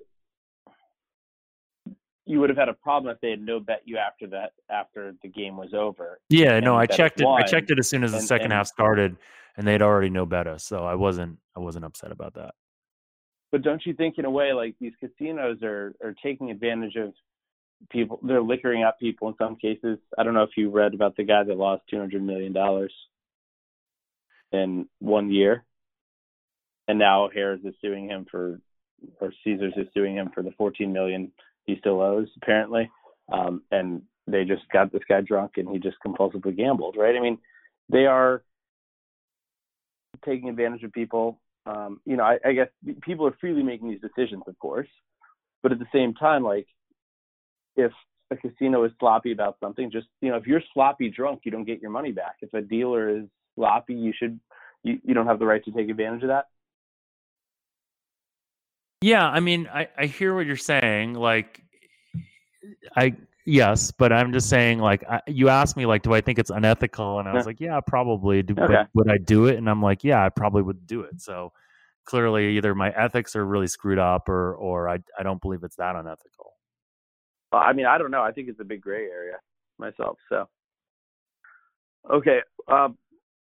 you 2.25 2.39
would 2.41 2.51
have 2.51 2.57
had 2.57 2.69
a 2.69 2.75
problem 2.75 3.13
if 3.13 3.21
they 3.21 3.31
had 3.31 3.41
no 3.41 3.59
bet 3.59 3.83
you 3.85 3.97
after 3.99 4.27
that 4.29 4.53
after 4.71 5.15
the 5.23 5.29
game 5.29 5.57
was 5.57 5.75
over. 5.75 6.21
Yeah, 6.29 6.61
no, 6.61 6.77
I 6.77 6.87
checked 6.87 7.21
it. 7.21 7.27
I 7.27 7.43
checked 7.43 7.71
it 7.71 7.79
as 7.79 7.89
soon 7.89 8.05
as 8.05 8.13
the 8.13 8.21
second 8.21 8.47
and, 8.47 8.53
half 8.53 8.69
started, 8.69 9.17
and 9.57 9.67
they'd 9.67 9.83
already 9.83 10.09
no 10.09 10.25
bet 10.25 10.47
us, 10.47 10.65
so 10.65 10.85
I 10.85 10.95
wasn't 10.95 11.39
I 11.57 11.61
wasn't 11.61 11.85
upset 11.85 12.13
about 12.13 12.35
that. 12.35 12.55
but 13.51 13.63
don't 13.63 13.85
you 13.85 13.93
think 13.95 14.19
in 14.19 14.25
a 14.25 14.31
way 14.31 14.53
like 14.53 14.75
these 14.81 14.93
casinos 15.01 15.63
are 15.63 15.95
are 16.03 16.15
taking 16.23 16.51
advantage 16.51 16.97
of 16.97 17.13
people 17.91 18.21
they're 18.23 18.43
liquoring 18.43 18.85
up 18.85 18.99
people 19.01 19.29
in 19.29 19.35
some 19.39 19.57
cases 19.57 19.99
i 20.17 20.23
don't 20.23 20.35
know 20.35 20.45
if 20.45 20.57
you 20.57 20.71
read 20.71 20.95
about 20.95 21.17
the 21.17 21.25
guy 21.25 21.43
that 21.43 21.57
lost 21.57 21.83
200 21.91 22.23
million 22.23 22.53
dollars 22.53 22.95
in 24.53 24.87
one 25.01 25.33
year 25.33 25.65
and 26.87 26.97
now 26.99 27.29
Harrah's 27.35 27.65
is 27.65 27.75
suing 27.81 28.09
him 28.09 28.25
for 28.31 28.61
or 29.21 29.33
caesars 29.45 29.73
is 29.77 29.87
suing 29.95 30.17
him 30.17 30.31
for 30.35 30.43
the 30.43 30.53
14 30.59 30.93
million 30.93 31.31
he 31.65 31.77
still 31.79 32.01
owes 32.01 32.29
apparently 32.37 32.91
um 33.33 33.63
and 33.71 34.03
they 34.27 34.45
just 34.45 34.63
got 34.73 34.93
this 34.93 35.03
guy 35.09 35.21
drunk 35.21 35.53
and 35.57 35.69
he 35.69 35.79
just 35.79 35.97
compulsively 36.05 36.57
gambled 36.57 36.97
right 36.99 37.17
i 37.17 37.21
mean 37.21 37.39
they 37.89 38.07
are 38.07 38.43
taking 40.25 40.49
advantage 40.49 40.83
of 40.83 40.93
people 40.93 41.41
um 41.67 42.01
you 42.05 42.17
know 42.17 42.25
I, 42.25 42.39
I 42.45 42.53
guess 42.53 42.69
people 43.03 43.27
are 43.27 43.37
freely 43.41 43.63
making 43.63 43.91
these 43.91 44.01
decisions 44.01 44.43
of 44.47 44.59
course 44.59 44.89
but 45.63 45.73
at 45.73 45.79
the 45.79 45.87
same 45.93 46.15
time 46.15 46.45
like 46.45 46.67
if 47.77 47.93
a 48.33 48.37
casino 48.37 48.85
is 48.85 48.93
sloppy 48.99 49.33
about 49.33 49.57
something, 49.61 49.91
just 49.91 50.09
you 50.21 50.31
know, 50.31 50.37
if 50.37 50.47
you're 50.47 50.63
sloppy 50.75 51.11
drunk, 51.11 51.41
you 51.45 51.53
don't 51.53 51.65
get 51.65 51.81
your 51.81 51.91
money 51.91 52.13
back. 52.13 52.37
If 52.41 52.53
a 52.55 52.61
dealer 52.61 53.09
is 53.09 53.25
sloppy, 53.55 53.95
you 53.95 54.13
should 54.19 54.41
you, 54.83 54.99
you 55.05 55.15
don't 55.15 55.27
have 55.27 55.39
the 55.39 55.47
right 55.47 55.65
to 55.65 55.71
take 55.71 55.89
advantage 55.89 56.23
of 56.23 56.29
that. 56.29 56.47
Yeah, 59.03 59.29
I 59.29 59.41
mean, 59.41 59.69
I, 59.73 59.89
I 59.99 60.07
hear 60.07 60.35
what 60.35 60.47
you're 60.47 60.57
saying. 60.57 61.15
Like, 61.15 61.63
I 62.97 63.15
yes, 63.45 63.91
but 63.91 64.13
I'm 64.13 64.33
just 64.33 64.49
saying, 64.49 64.79
like, 64.79 65.05
I, 65.09 65.21
you 65.27 65.49
asked 65.49 65.77
me, 65.77 65.87
like, 65.87 66.03
do 66.03 66.15
I 66.15 66.21
think 66.21 66.39
it's 66.39 66.51
unethical? 66.51 67.19
And 67.19 67.29
I 67.29 67.35
was 67.35 67.47
like, 67.47 67.61
yeah, 67.61 67.81
probably. 67.81 68.43
Do, 68.43 68.55
Okay. 68.55 68.67
but 68.75 68.89
would 68.95 69.11
I 69.11 69.19
do 69.19 69.47
it? 69.47 69.57
And 69.57 69.69
I'm 69.69 69.83
like, 69.83 70.05
yeah, 70.05 70.25
I 70.25 70.29
probably 70.29 70.63
would 70.63 70.87
do 70.87 71.01
it. 71.03 71.21
So 71.21 71.53
clearly, 72.05 72.57
either 72.57 72.75
my 72.75 72.91
ethics 72.91 73.35
are 73.37 73.45
really 73.45 73.67
screwed 73.67 73.99
up, 73.99 74.29
or 74.29 74.55
or 74.55 74.89
I 74.89 74.99
I 75.19 75.23
don't 75.23 75.41
believe 75.43 75.65
it's 75.65 75.77
that 75.77 75.97
unethical. 75.97 76.55
Well, 77.53 77.63
I 77.63 77.73
mean, 77.73 77.87
I 77.87 77.99
don't 77.99 78.11
know. 78.11 78.23
I 78.23 78.33
think 78.33 78.49
it's 78.49 78.61
a 78.61 78.65
big 78.65 78.81
gray 78.81 79.07
area 79.07 79.37
myself. 79.79 80.19
So, 80.29 80.49
okay, 82.11 82.41
um, 82.69 82.97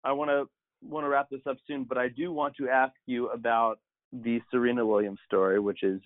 I 0.04 0.12
want 0.12 0.30
to 0.30 0.46
want 0.82 1.06
to 1.06 1.10
wrap 1.10 1.30
this 1.30 1.42
up 1.50 1.58
soon, 1.66 1.84
but 1.86 1.98
I 1.98 2.10
do 2.10 2.32
want 2.32 2.56
to 2.58 2.70
ask 2.70 2.94
you 3.08 3.30
about 3.30 3.80
the 4.12 4.42
Serena 4.52 4.86
Williams 4.86 5.20
story, 5.26 5.60
which 5.60 5.84
is 5.84 6.02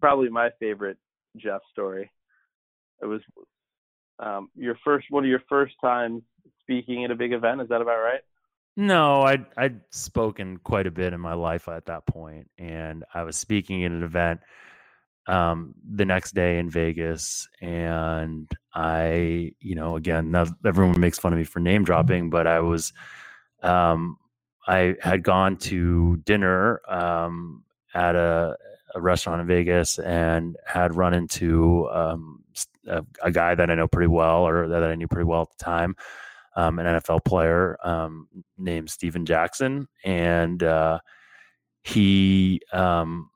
probably 0.00 0.28
my 0.28 0.50
favorite 0.58 0.98
Jeff 1.36 1.60
story. 1.70 2.10
It 3.00 3.06
was 3.06 3.20
um, 4.18 4.50
your 4.54 4.76
first 4.84 5.06
one 5.10 5.24
of 5.24 5.30
your 5.30 5.42
first 5.48 5.74
times 5.82 6.22
speaking 6.60 7.04
at 7.04 7.10
a 7.10 7.16
big 7.16 7.32
event. 7.32 7.60
Is 7.60 7.68
that 7.68 7.80
about 7.80 7.98
right? 7.98 8.20
No, 8.76 9.22
I'd 9.22 9.46
I'd 9.56 9.80
spoken 9.90 10.58
quite 10.58 10.86
a 10.86 10.90
bit 10.90 11.12
in 11.12 11.20
my 11.20 11.34
life 11.34 11.68
at 11.68 11.86
that 11.86 12.06
point, 12.06 12.48
and 12.58 13.04
I 13.12 13.24
was 13.24 13.36
speaking 13.36 13.84
at 13.84 13.92
an 13.92 14.02
event 14.02 14.40
um, 15.26 15.74
the 15.88 16.04
next 16.04 16.34
day 16.34 16.58
in 16.58 16.70
Vegas, 16.70 17.48
and 17.60 18.50
I, 18.74 19.52
you 19.60 19.74
know, 19.74 19.96
again, 19.96 20.34
everyone 20.64 21.00
makes 21.00 21.18
fun 21.18 21.32
of 21.32 21.38
me 21.38 21.44
for 21.44 21.60
name 21.60 21.84
dropping, 21.84 22.30
but 22.30 22.46
I 22.46 22.60
was, 22.60 22.92
um, 23.62 24.16
I 24.66 24.94
had 25.00 25.22
gone 25.22 25.56
to 25.58 26.18
dinner 26.18 26.80
um, 26.88 27.64
at 27.94 28.14
a, 28.14 28.56
a 28.94 29.00
restaurant 29.00 29.40
in 29.40 29.46
Vegas 29.46 29.98
and 29.98 30.56
had 30.66 30.96
run 30.96 31.14
into 31.14 31.88
um, 31.90 32.44
a, 32.86 33.04
a 33.22 33.30
guy 33.30 33.54
that 33.54 33.70
I 33.70 33.74
know 33.74 33.88
pretty 33.88 34.08
well, 34.08 34.46
or 34.46 34.68
that 34.68 34.84
I 34.84 34.94
knew 34.94 35.08
pretty 35.08 35.26
well 35.26 35.42
at 35.42 35.58
the 35.58 35.64
time 35.64 35.96
um, 36.56 36.78
an 36.78 36.86
NFL 36.86 37.24
player 37.24 37.78
um, 37.84 38.28
named 38.58 38.90
Steven 38.90 39.24
Jackson, 39.24 39.88
and 40.04 40.62
uh, 40.62 40.98
he 41.82 42.60
um, 42.72 43.30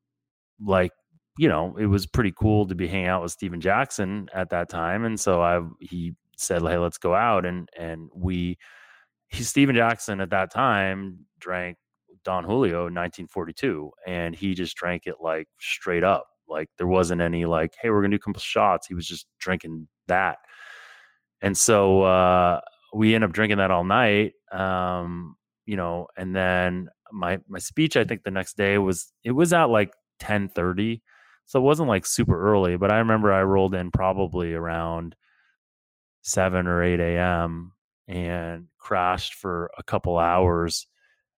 like 0.61 0.93
you 1.39 1.49
know 1.49 1.77
it 1.77 1.87
was 1.87 2.07
pretty 2.07 2.33
cool 2.33 2.67
to 2.67 2.75
be 2.75 2.87
hanging 2.87 3.09
out 3.09 3.23
with 3.23 3.33
Steven 3.33 3.61
Jackson 3.61 4.29
at 4.35 4.51
that 4.51 4.69
time, 4.69 5.05
and 5.05 5.19
so 5.19 5.41
I 5.41 5.61
he 5.81 6.15
said, 6.37 6.63
"Hey, 6.63 6.77
let's 6.77 6.99
go 6.99 7.15
out," 7.15 7.47
and 7.47 7.69
and 7.79 8.11
we 8.15 8.59
he 9.37 9.45
Steven 9.45 9.77
Jackson 9.77 10.21
at 10.21 10.31
that 10.31 10.51
time 10.53 11.19
drank 11.39 11.77
Don 12.25 12.45
Julio 12.45 12.87
in 12.87 12.95
1942, 12.95 13.91
and 14.07 14.35
he 14.35 14.55
just 14.55 14.77
drank 14.77 15.07
it 15.07 15.17
like 15.21 15.49
straight 15.61 16.03
up. 16.03 16.27
Like 16.49 16.69
there 16.79 16.87
wasn't 16.87 17.21
any 17.21 17.45
like, 17.45 17.75
hey, 17.81 17.91
we're 17.91 18.03
gonna 18.03 18.17
do 18.17 18.17
a 18.17 18.21
couple 18.21 18.41
shots. 18.41 18.87
He 18.87 18.95
was 18.95 19.07
just 19.07 19.27
drinking 19.39 19.89
that. 20.09 20.39
And 21.43 21.57
so 21.57 22.03
uh, 22.03 22.61
we 22.95 23.15
end 23.15 23.25
up 23.25 23.33
drinking 23.33 23.59
that 23.59 23.71
all 23.71 23.85
night. 23.85 24.33
Um, 24.51 25.37
you 25.67 25.77
know, 25.77 26.07
and 26.17 26.35
then 26.35 26.89
my 27.13 27.39
my 27.49 27.59
speech, 27.59 27.97
I 27.97 28.05
think 28.05 28.23
the 28.23 28.31
next 28.31 28.57
day 28.57 28.79
was 28.79 29.13
it 29.23 29.33
was 29.33 29.53
at 29.53 29.71
like 29.71 29.93
10:30. 30.21 31.03
So 31.47 31.61
it 31.61 31.63
wasn't 31.63 31.89
like 31.89 32.07
super 32.07 32.41
early, 32.53 32.77
but 32.77 32.91
I 32.91 32.99
remember 32.99 33.33
I 33.33 33.43
rolled 33.43 33.75
in 33.75 33.91
probably 33.93 34.53
around 34.55 35.15
seven 36.23 36.67
or 36.67 36.83
eight 36.83 36.99
AM 36.99 37.73
and 38.09 38.67
crashed 38.79 39.35
for 39.35 39.71
a 39.79 39.83
couple 39.83 40.19
hours 40.19 40.87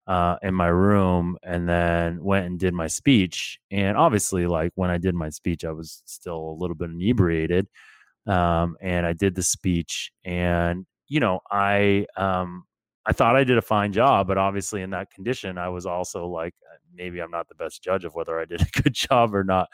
uh, 0.07 0.37
in 0.41 0.55
my 0.55 0.67
room 0.67 1.37
and 1.43 1.69
then 1.69 2.23
went 2.23 2.47
and 2.47 2.59
did 2.59 2.73
my 2.73 2.87
speech. 2.87 3.59
And 3.71 3.97
obviously, 3.97 4.47
like 4.47 4.71
when 4.75 4.89
I 4.89 4.97
did 4.97 5.15
my 5.15 5.29
speech, 5.29 5.63
I 5.65 5.71
was 5.71 6.01
still 6.05 6.37
a 6.37 6.57
little 6.59 6.75
bit 6.75 6.89
inebriated. 6.89 7.67
Um, 8.27 8.75
and 8.81 9.05
I 9.05 9.13
did 9.13 9.35
the 9.35 9.43
speech, 9.43 10.11
and 10.23 10.85
you 11.07 11.19
know, 11.19 11.39
I 11.51 12.05
um, 12.17 12.65
I 13.05 13.13
thought 13.13 13.35
I 13.35 13.43
did 13.43 13.57
a 13.57 13.61
fine 13.61 13.91
job, 13.93 14.27
but 14.27 14.37
obviously 14.37 14.81
in 14.83 14.91
that 14.91 15.09
condition, 15.11 15.57
I 15.57 15.69
was 15.69 15.85
also 15.87 16.27
like, 16.27 16.53
uh, 16.71 16.77
maybe 16.93 17.21
I'm 17.21 17.31
not 17.31 17.47
the 17.49 17.55
best 17.55 17.81
judge 17.83 18.05
of 18.05 18.13
whether 18.13 18.39
I 18.39 18.45
did 18.45 18.61
a 18.75 18.81
good 18.81 18.93
job 18.93 19.33
or 19.33 19.43
not. 19.43 19.67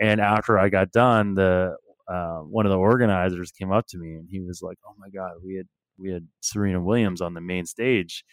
And 0.00 0.20
after 0.20 0.58
I 0.58 0.68
got 0.68 0.92
done, 0.92 1.34
the 1.34 1.76
uh, 2.08 2.38
one 2.40 2.66
of 2.66 2.70
the 2.72 2.78
organizers 2.78 3.52
came 3.52 3.70
up 3.72 3.86
to 3.88 3.98
me 3.98 4.14
and 4.14 4.26
he 4.30 4.40
was 4.40 4.62
like, 4.62 4.78
"Oh 4.86 4.94
my 4.98 5.08
god, 5.10 5.32
we 5.44 5.56
had 5.56 5.66
we 6.00 6.12
had 6.12 6.26
Serena 6.40 6.80
Williams 6.80 7.20
on 7.20 7.34
the 7.34 7.40
main 7.40 7.66
stage." 7.66 8.24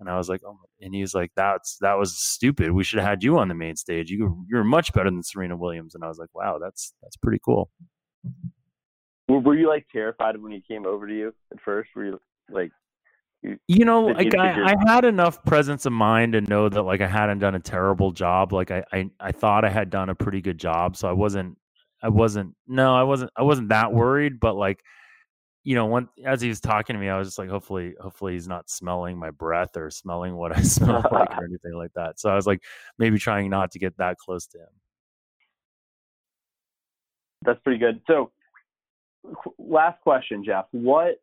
And 0.00 0.08
I 0.08 0.16
was 0.16 0.28
like, 0.28 0.42
oh, 0.46 0.58
and 0.80 0.94
he's 0.94 1.12
like, 1.12 1.32
that's 1.34 1.76
that 1.80 1.98
was 1.98 2.16
stupid. 2.16 2.70
We 2.70 2.84
should 2.84 3.00
have 3.00 3.08
had 3.08 3.24
you 3.24 3.38
on 3.38 3.48
the 3.48 3.54
main 3.54 3.74
stage. 3.74 4.10
You 4.10 4.44
you're 4.48 4.62
much 4.64 4.92
better 4.92 5.10
than 5.10 5.22
Serena 5.24 5.56
Williams. 5.56 5.94
And 5.94 6.04
I 6.04 6.08
was 6.08 6.18
like, 6.18 6.32
wow, 6.34 6.58
that's 6.62 6.94
that's 7.02 7.16
pretty 7.16 7.40
cool. 7.44 7.70
Were, 9.28 9.40
were 9.40 9.56
you 9.56 9.68
like 9.68 9.86
terrified 9.90 10.40
when 10.40 10.52
he 10.52 10.62
came 10.66 10.86
over 10.86 11.06
to 11.06 11.14
you 11.14 11.34
at 11.52 11.60
first? 11.60 11.90
Were 11.96 12.04
you 12.04 12.20
like, 12.48 12.70
You 13.42 13.84
know, 13.84 14.06
like 14.06 14.32
you 14.32 14.40
I, 14.40 14.72
I 14.72 14.74
had 14.86 15.04
enough 15.04 15.44
presence 15.44 15.84
of 15.84 15.92
mind 15.92 16.32
to 16.34 16.40
know 16.42 16.68
that 16.68 16.82
like 16.82 17.00
I 17.00 17.08
hadn't 17.08 17.40
done 17.40 17.56
a 17.56 17.60
terrible 17.60 18.12
job. 18.12 18.52
Like 18.52 18.70
I, 18.70 18.84
I 18.92 19.10
I 19.18 19.32
thought 19.32 19.64
I 19.64 19.70
had 19.70 19.90
done 19.90 20.10
a 20.10 20.14
pretty 20.14 20.40
good 20.40 20.58
job, 20.58 20.96
so 20.96 21.08
I 21.08 21.12
wasn't 21.12 21.58
I 22.02 22.08
wasn't 22.08 22.54
no 22.68 22.94
I 22.94 23.02
wasn't 23.02 23.32
I 23.36 23.42
wasn't 23.42 23.70
that 23.70 23.92
worried. 23.92 24.38
But 24.38 24.54
like 24.54 24.80
you 25.68 25.74
know, 25.74 25.84
when 25.84 26.08
as 26.24 26.40
he 26.40 26.48
was 26.48 26.62
talking 26.62 26.94
to 26.94 27.00
me, 27.00 27.10
I 27.10 27.18
was 27.18 27.28
just 27.28 27.38
like, 27.38 27.50
hopefully, 27.50 27.94
hopefully 28.00 28.32
he's 28.32 28.48
not 28.48 28.70
smelling 28.70 29.18
my 29.18 29.30
breath 29.30 29.76
or 29.76 29.90
smelling 29.90 30.34
what 30.34 30.56
I 30.56 30.62
smell 30.62 31.04
like 31.12 31.36
or 31.36 31.44
anything 31.46 31.74
like 31.74 31.92
that. 31.94 32.18
So 32.18 32.30
I 32.30 32.34
was 32.36 32.46
like, 32.46 32.62
maybe 32.98 33.18
trying 33.18 33.50
not 33.50 33.70
to 33.72 33.78
get 33.78 33.94
that 33.98 34.16
close 34.16 34.46
to 34.46 34.58
him. 34.60 34.68
that's 37.42 37.60
pretty 37.60 37.78
good. 37.78 38.00
So, 38.06 38.32
last 39.58 40.00
question, 40.00 40.42
Jeff. 40.42 40.64
What 40.70 41.16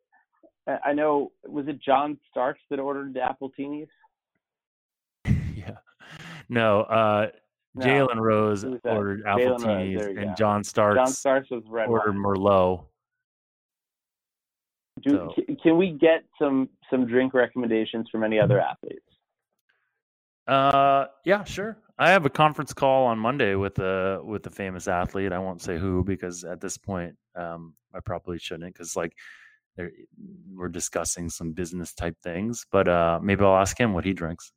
I 0.68 0.94
know 0.94 1.32
was 1.48 1.68
it 1.68 1.82
John 1.82 2.16
Starks 2.30 2.62
that 2.70 2.78
ordered 2.78 3.16
the 3.16 3.22
Appletinis? 3.22 3.88
yeah. 5.56 5.78
No, 6.50 6.82
uh, 6.82 7.30
No, 7.74 7.84
Jalen 7.84 8.18
Rose 8.18 8.62
who 8.62 8.74
was 8.74 8.82
that? 8.84 8.96
ordered 8.96 9.24
Jalen 9.24 9.50
Rose, 9.50 9.64
Appletinis 9.64 9.98
there 9.98 10.20
and. 10.20 10.38
John 10.38 10.64
Starks 10.64 10.98
John 10.98 11.08
Starks 11.08 11.50
was 11.50 11.64
red 11.68 11.90
ordered. 11.90 12.14
Merlot. 12.14 12.86
Do, 15.04 15.10
so- 15.10 15.34
ca- 15.36 15.56
Can 15.62 15.78
we 15.78 15.92
get 15.92 16.24
some 16.40 16.70
some 16.90 17.06
drink 17.06 17.34
recommendations 17.34 18.08
from 18.12 18.24
any 18.24 18.40
other 18.40 18.60
athletes? 18.60 19.02
Uh, 20.48 21.06
yeah, 21.26 21.44
sure. 21.44 21.78
I 21.98 22.10
have 22.12 22.26
a 22.26 22.30
conference 22.30 22.74
call 22.74 23.06
on 23.06 23.18
Monday 23.18 23.56
with 23.56 23.80
a 23.80 24.20
with 24.24 24.46
a 24.48 24.50
famous 24.50 24.88
athlete. 24.88 25.32
I 25.32 25.40
won't 25.40 25.62
say 25.62 25.78
who 25.78 26.04
because 26.04 26.44
at 26.44 26.62
this 26.62 26.78
point, 26.78 27.16
um, 27.36 27.74
I 27.94 28.00
probably 28.00 28.38
shouldn't 28.38 28.74
because 28.74 28.96
like 28.96 29.14
they're, 29.78 29.92
we're 30.54 30.70
discussing 30.70 31.30
some 31.30 31.52
business 31.52 31.94
type 31.94 32.16
things. 32.22 32.66
But 32.72 32.88
uh, 32.88 33.20
maybe 33.22 33.44
I'll 33.44 33.56
ask 33.56 33.80
him 33.80 33.94
what 33.94 34.06
he 34.06 34.14
drinks. 34.14 34.52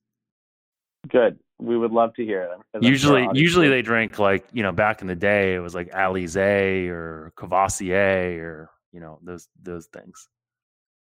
Good. 1.09 1.39
We 1.61 1.79
would 1.79 1.93
love 1.93 2.15
to 2.15 2.25
hear 2.25 2.49
sure 2.73 2.83
Usually, 2.83 3.29
usually 3.33 3.69
they 3.69 3.83
drink 3.83 4.19
like 4.19 4.47
you 4.53 4.63
know 4.63 4.73
back 4.73 5.01
in 5.01 5.07
the 5.07 5.17
day 5.17 5.55
it 5.55 5.61
was 5.61 5.75
like 5.75 5.91
Alizé 5.91 6.89
or 6.89 7.33
Courvoisier 7.37 8.45
or 8.45 8.71
you 8.93 9.01
know 9.01 9.19
those 9.23 9.49
those 9.63 9.87
things. 9.87 10.29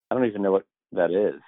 I 0.10 0.15
don't 0.15 0.26
even 0.26 0.41
know 0.41 0.51
what 0.51 0.65
that 0.91 1.11
is. 1.11 1.41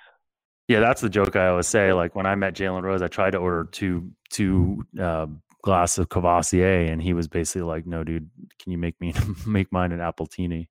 Yeah, 0.68 0.80
that's 0.80 1.02
the 1.02 1.10
joke 1.10 1.36
I 1.36 1.48
always 1.50 1.68
say. 1.68 1.94
Like 1.94 2.16
when 2.16 2.26
I 2.26 2.36
met 2.36 2.56
Jalen 2.56 2.84
Rose, 2.84 3.02
I 3.02 3.08
tried 3.08 3.32
to 3.32 3.38
order 3.38 3.66
two 3.72 4.12
two 4.30 4.86
uh, 5.00 5.28
glass 5.62 5.98
of 5.98 6.10
Courvoisier, 6.10 6.92
and 6.92 7.02
he 7.02 7.14
was 7.14 7.28
basically 7.28 7.64
like, 7.64 7.86
"No, 7.86 8.04
dude, 8.04 8.30
can 8.62 8.72
you 8.72 8.78
make 8.78 9.00
me 9.00 9.14
make 9.46 9.72
mine 9.72 9.92
an 9.92 10.00
appletini?" 10.00 10.68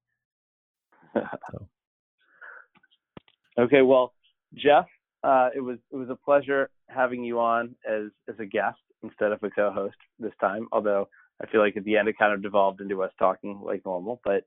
Okay, 3.57 3.83
well, 3.83 4.15
Jeff, 4.55 4.87
uh, 5.23 5.51
it 5.55 5.61
was 5.61 5.79
it 5.93 5.97
was 5.97 6.11
a 6.11 6.17
pleasure 6.17 6.71
having 6.89 7.23
you 7.23 7.39
on 7.39 7.77
as 7.89 8.11
as 8.29 8.35
a 8.41 8.47
guest, 8.47 8.79
instead 9.05 9.31
of 9.31 9.43
a 9.43 9.51
co-host 9.51 9.97
this 10.19 10.33
time. 10.41 10.67
Although 10.73 11.09
I 11.41 11.47
feel 11.47 11.61
like 11.61 11.77
at 11.77 11.85
the 11.85 11.97
end 11.97 12.09
it 12.09 12.19
kind 12.19 12.33
of 12.33 12.43
devolved 12.43 12.81
into 12.81 13.03
us 13.03 13.13
talking 13.19 13.61
like 13.65 13.83
normal. 13.85 14.21
But 14.25 14.45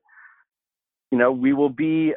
you 1.10 1.18
know, 1.18 1.32
we 1.32 1.52
will 1.52 1.70
be. 1.70 2.14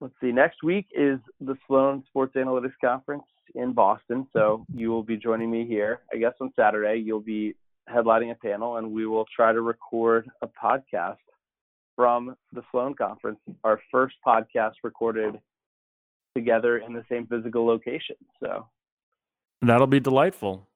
Let's 0.00 0.14
see. 0.20 0.32
Next 0.32 0.64
week 0.64 0.86
is 0.92 1.20
the 1.40 1.56
Sloan 1.66 2.02
Sports 2.08 2.34
Analytics 2.34 2.72
Conference 2.84 3.22
in 3.54 3.72
Boston, 3.72 4.26
so 4.32 4.64
mm-hmm. 4.70 4.78
you 4.78 4.90
will 4.90 5.04
be 5.04 5.16
joining 5.16 5.50
me 5.50 5.64
here. 5.66 6.00
I 6.12 6.16
guess 6.16 6.32
on 6.40 6.52
Saturday 6.56 7.00
you'll 7.00 7.20
be 7.20 7.54
headlining 7.88 8.32
a 8.32 8.34
panel, 8.34 8.78
and 8.78 8.90
we 8.90 9.06
will 9.06 9.26
try 9.34 9.52
to 9.52 9.60
record 9.60 10.28
a 10.42 10.48
podcast 10.48 11.18
from 11.94 12.34
the 12.52 12.62
Sloan 12.70 12.94
Conference. 12.94 13.38
Our 13.62 13.80
first 13.90 14.16
podcast 14.26 14.72
recorded 14.82 15.38
together 16.34 16.78
in 16.78 16.92
the 16.92 17.04
same 17.08 17.26
physical 17.26 17.66
location. 17.66 18.16
So 18.40 18.66
that'll 19.60 19.86
be 19.86 20.00
delightful. 20.00 20.66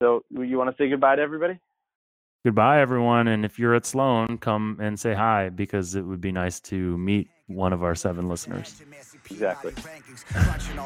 So 0.00 0.24
you 0.30 0.56
want 0.56 0.74
to 0.74 0.82
say 0.82 0.88
goodbye 0.88 1.16
to 1.16 1.22
everybody? 1.22 1.58
Goodbye, 2.44 2.82
everyone. 2.82 3.26
And 3.28 3.42
if 3.42 3.58
you're 3.58 3.74
at 3.74 3.86
Sloan, 3.86 4.36
come 4.36 4.76
and 4.78 5.00
say 5.00 5.14
hi 5.14 5.48
because 5.48 5.94
it 5.94 6.02
would 6.02 6.20
be 6.20 6.30
nice 6.30 6.60
to 6.60 6.98
meet 6.98 7.30
one 7.46 7.72
of 7.72 7.82
our 7.82 7.94
seven 7.94 8.28
listeners. 8.28 8.82
Exactly. 9.30 9.72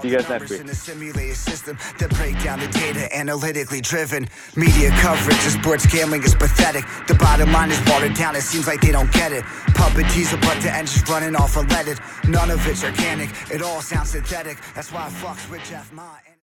See 0.00 0.08
you 0.08 0.16
guys 0.18 0.28
next 0.28 0.50
week. 0.50 1.34
system 1.34 1.76
that 1.98 2.10
break 2.10 2.40
down 2.44 2.60
the 2.60 2.68
data 2.68 3.08
analytically 3.16 3.80
driven. 3.80 4.28
Media 4.54 4.90
coverage 5.00 5.44
of 5.46 5.52
sports 5.60 5.84
gambling 5.86 6.22
is 6.22 6.36
pathetic. 6.36 6.84
The 7.08 7.14
bottom 7.14 7.50
line 7.50 7.72
is 7.72 7.80
watered 7.90 8.14
down. 8.14 8.36
It 8.36 8.42
seems 8.42 8.68
like 8.68 8.80
they 8.80 8.92
don't 8.92 9.12
get 9.12 9.32
it. 9.32 9.42
Puppet 9.74 10.08
teaser, 10.10 10.36
but 10.36 10.60
the 10.62 10.72
engine's 10.72 11.08
running 11.10 11.34
off 11.34 11.56
unleaded. 11.56 11.98
None 12.28 12.52
of 12.52 12.64
it's 12.68 12.84
organic. 12.84 13.30
It 13.50 13.62
all 13.62 13.80
sounds 13.80 14.10
synthetic. 14.10 14.58
That's 14.76 14.92
why 14.92 15.06
I 15.06 15.10
fucks 15.10 15.50
with 15.50 15.68
Jeff 15.68 15.92
Ma. 15.92 16.18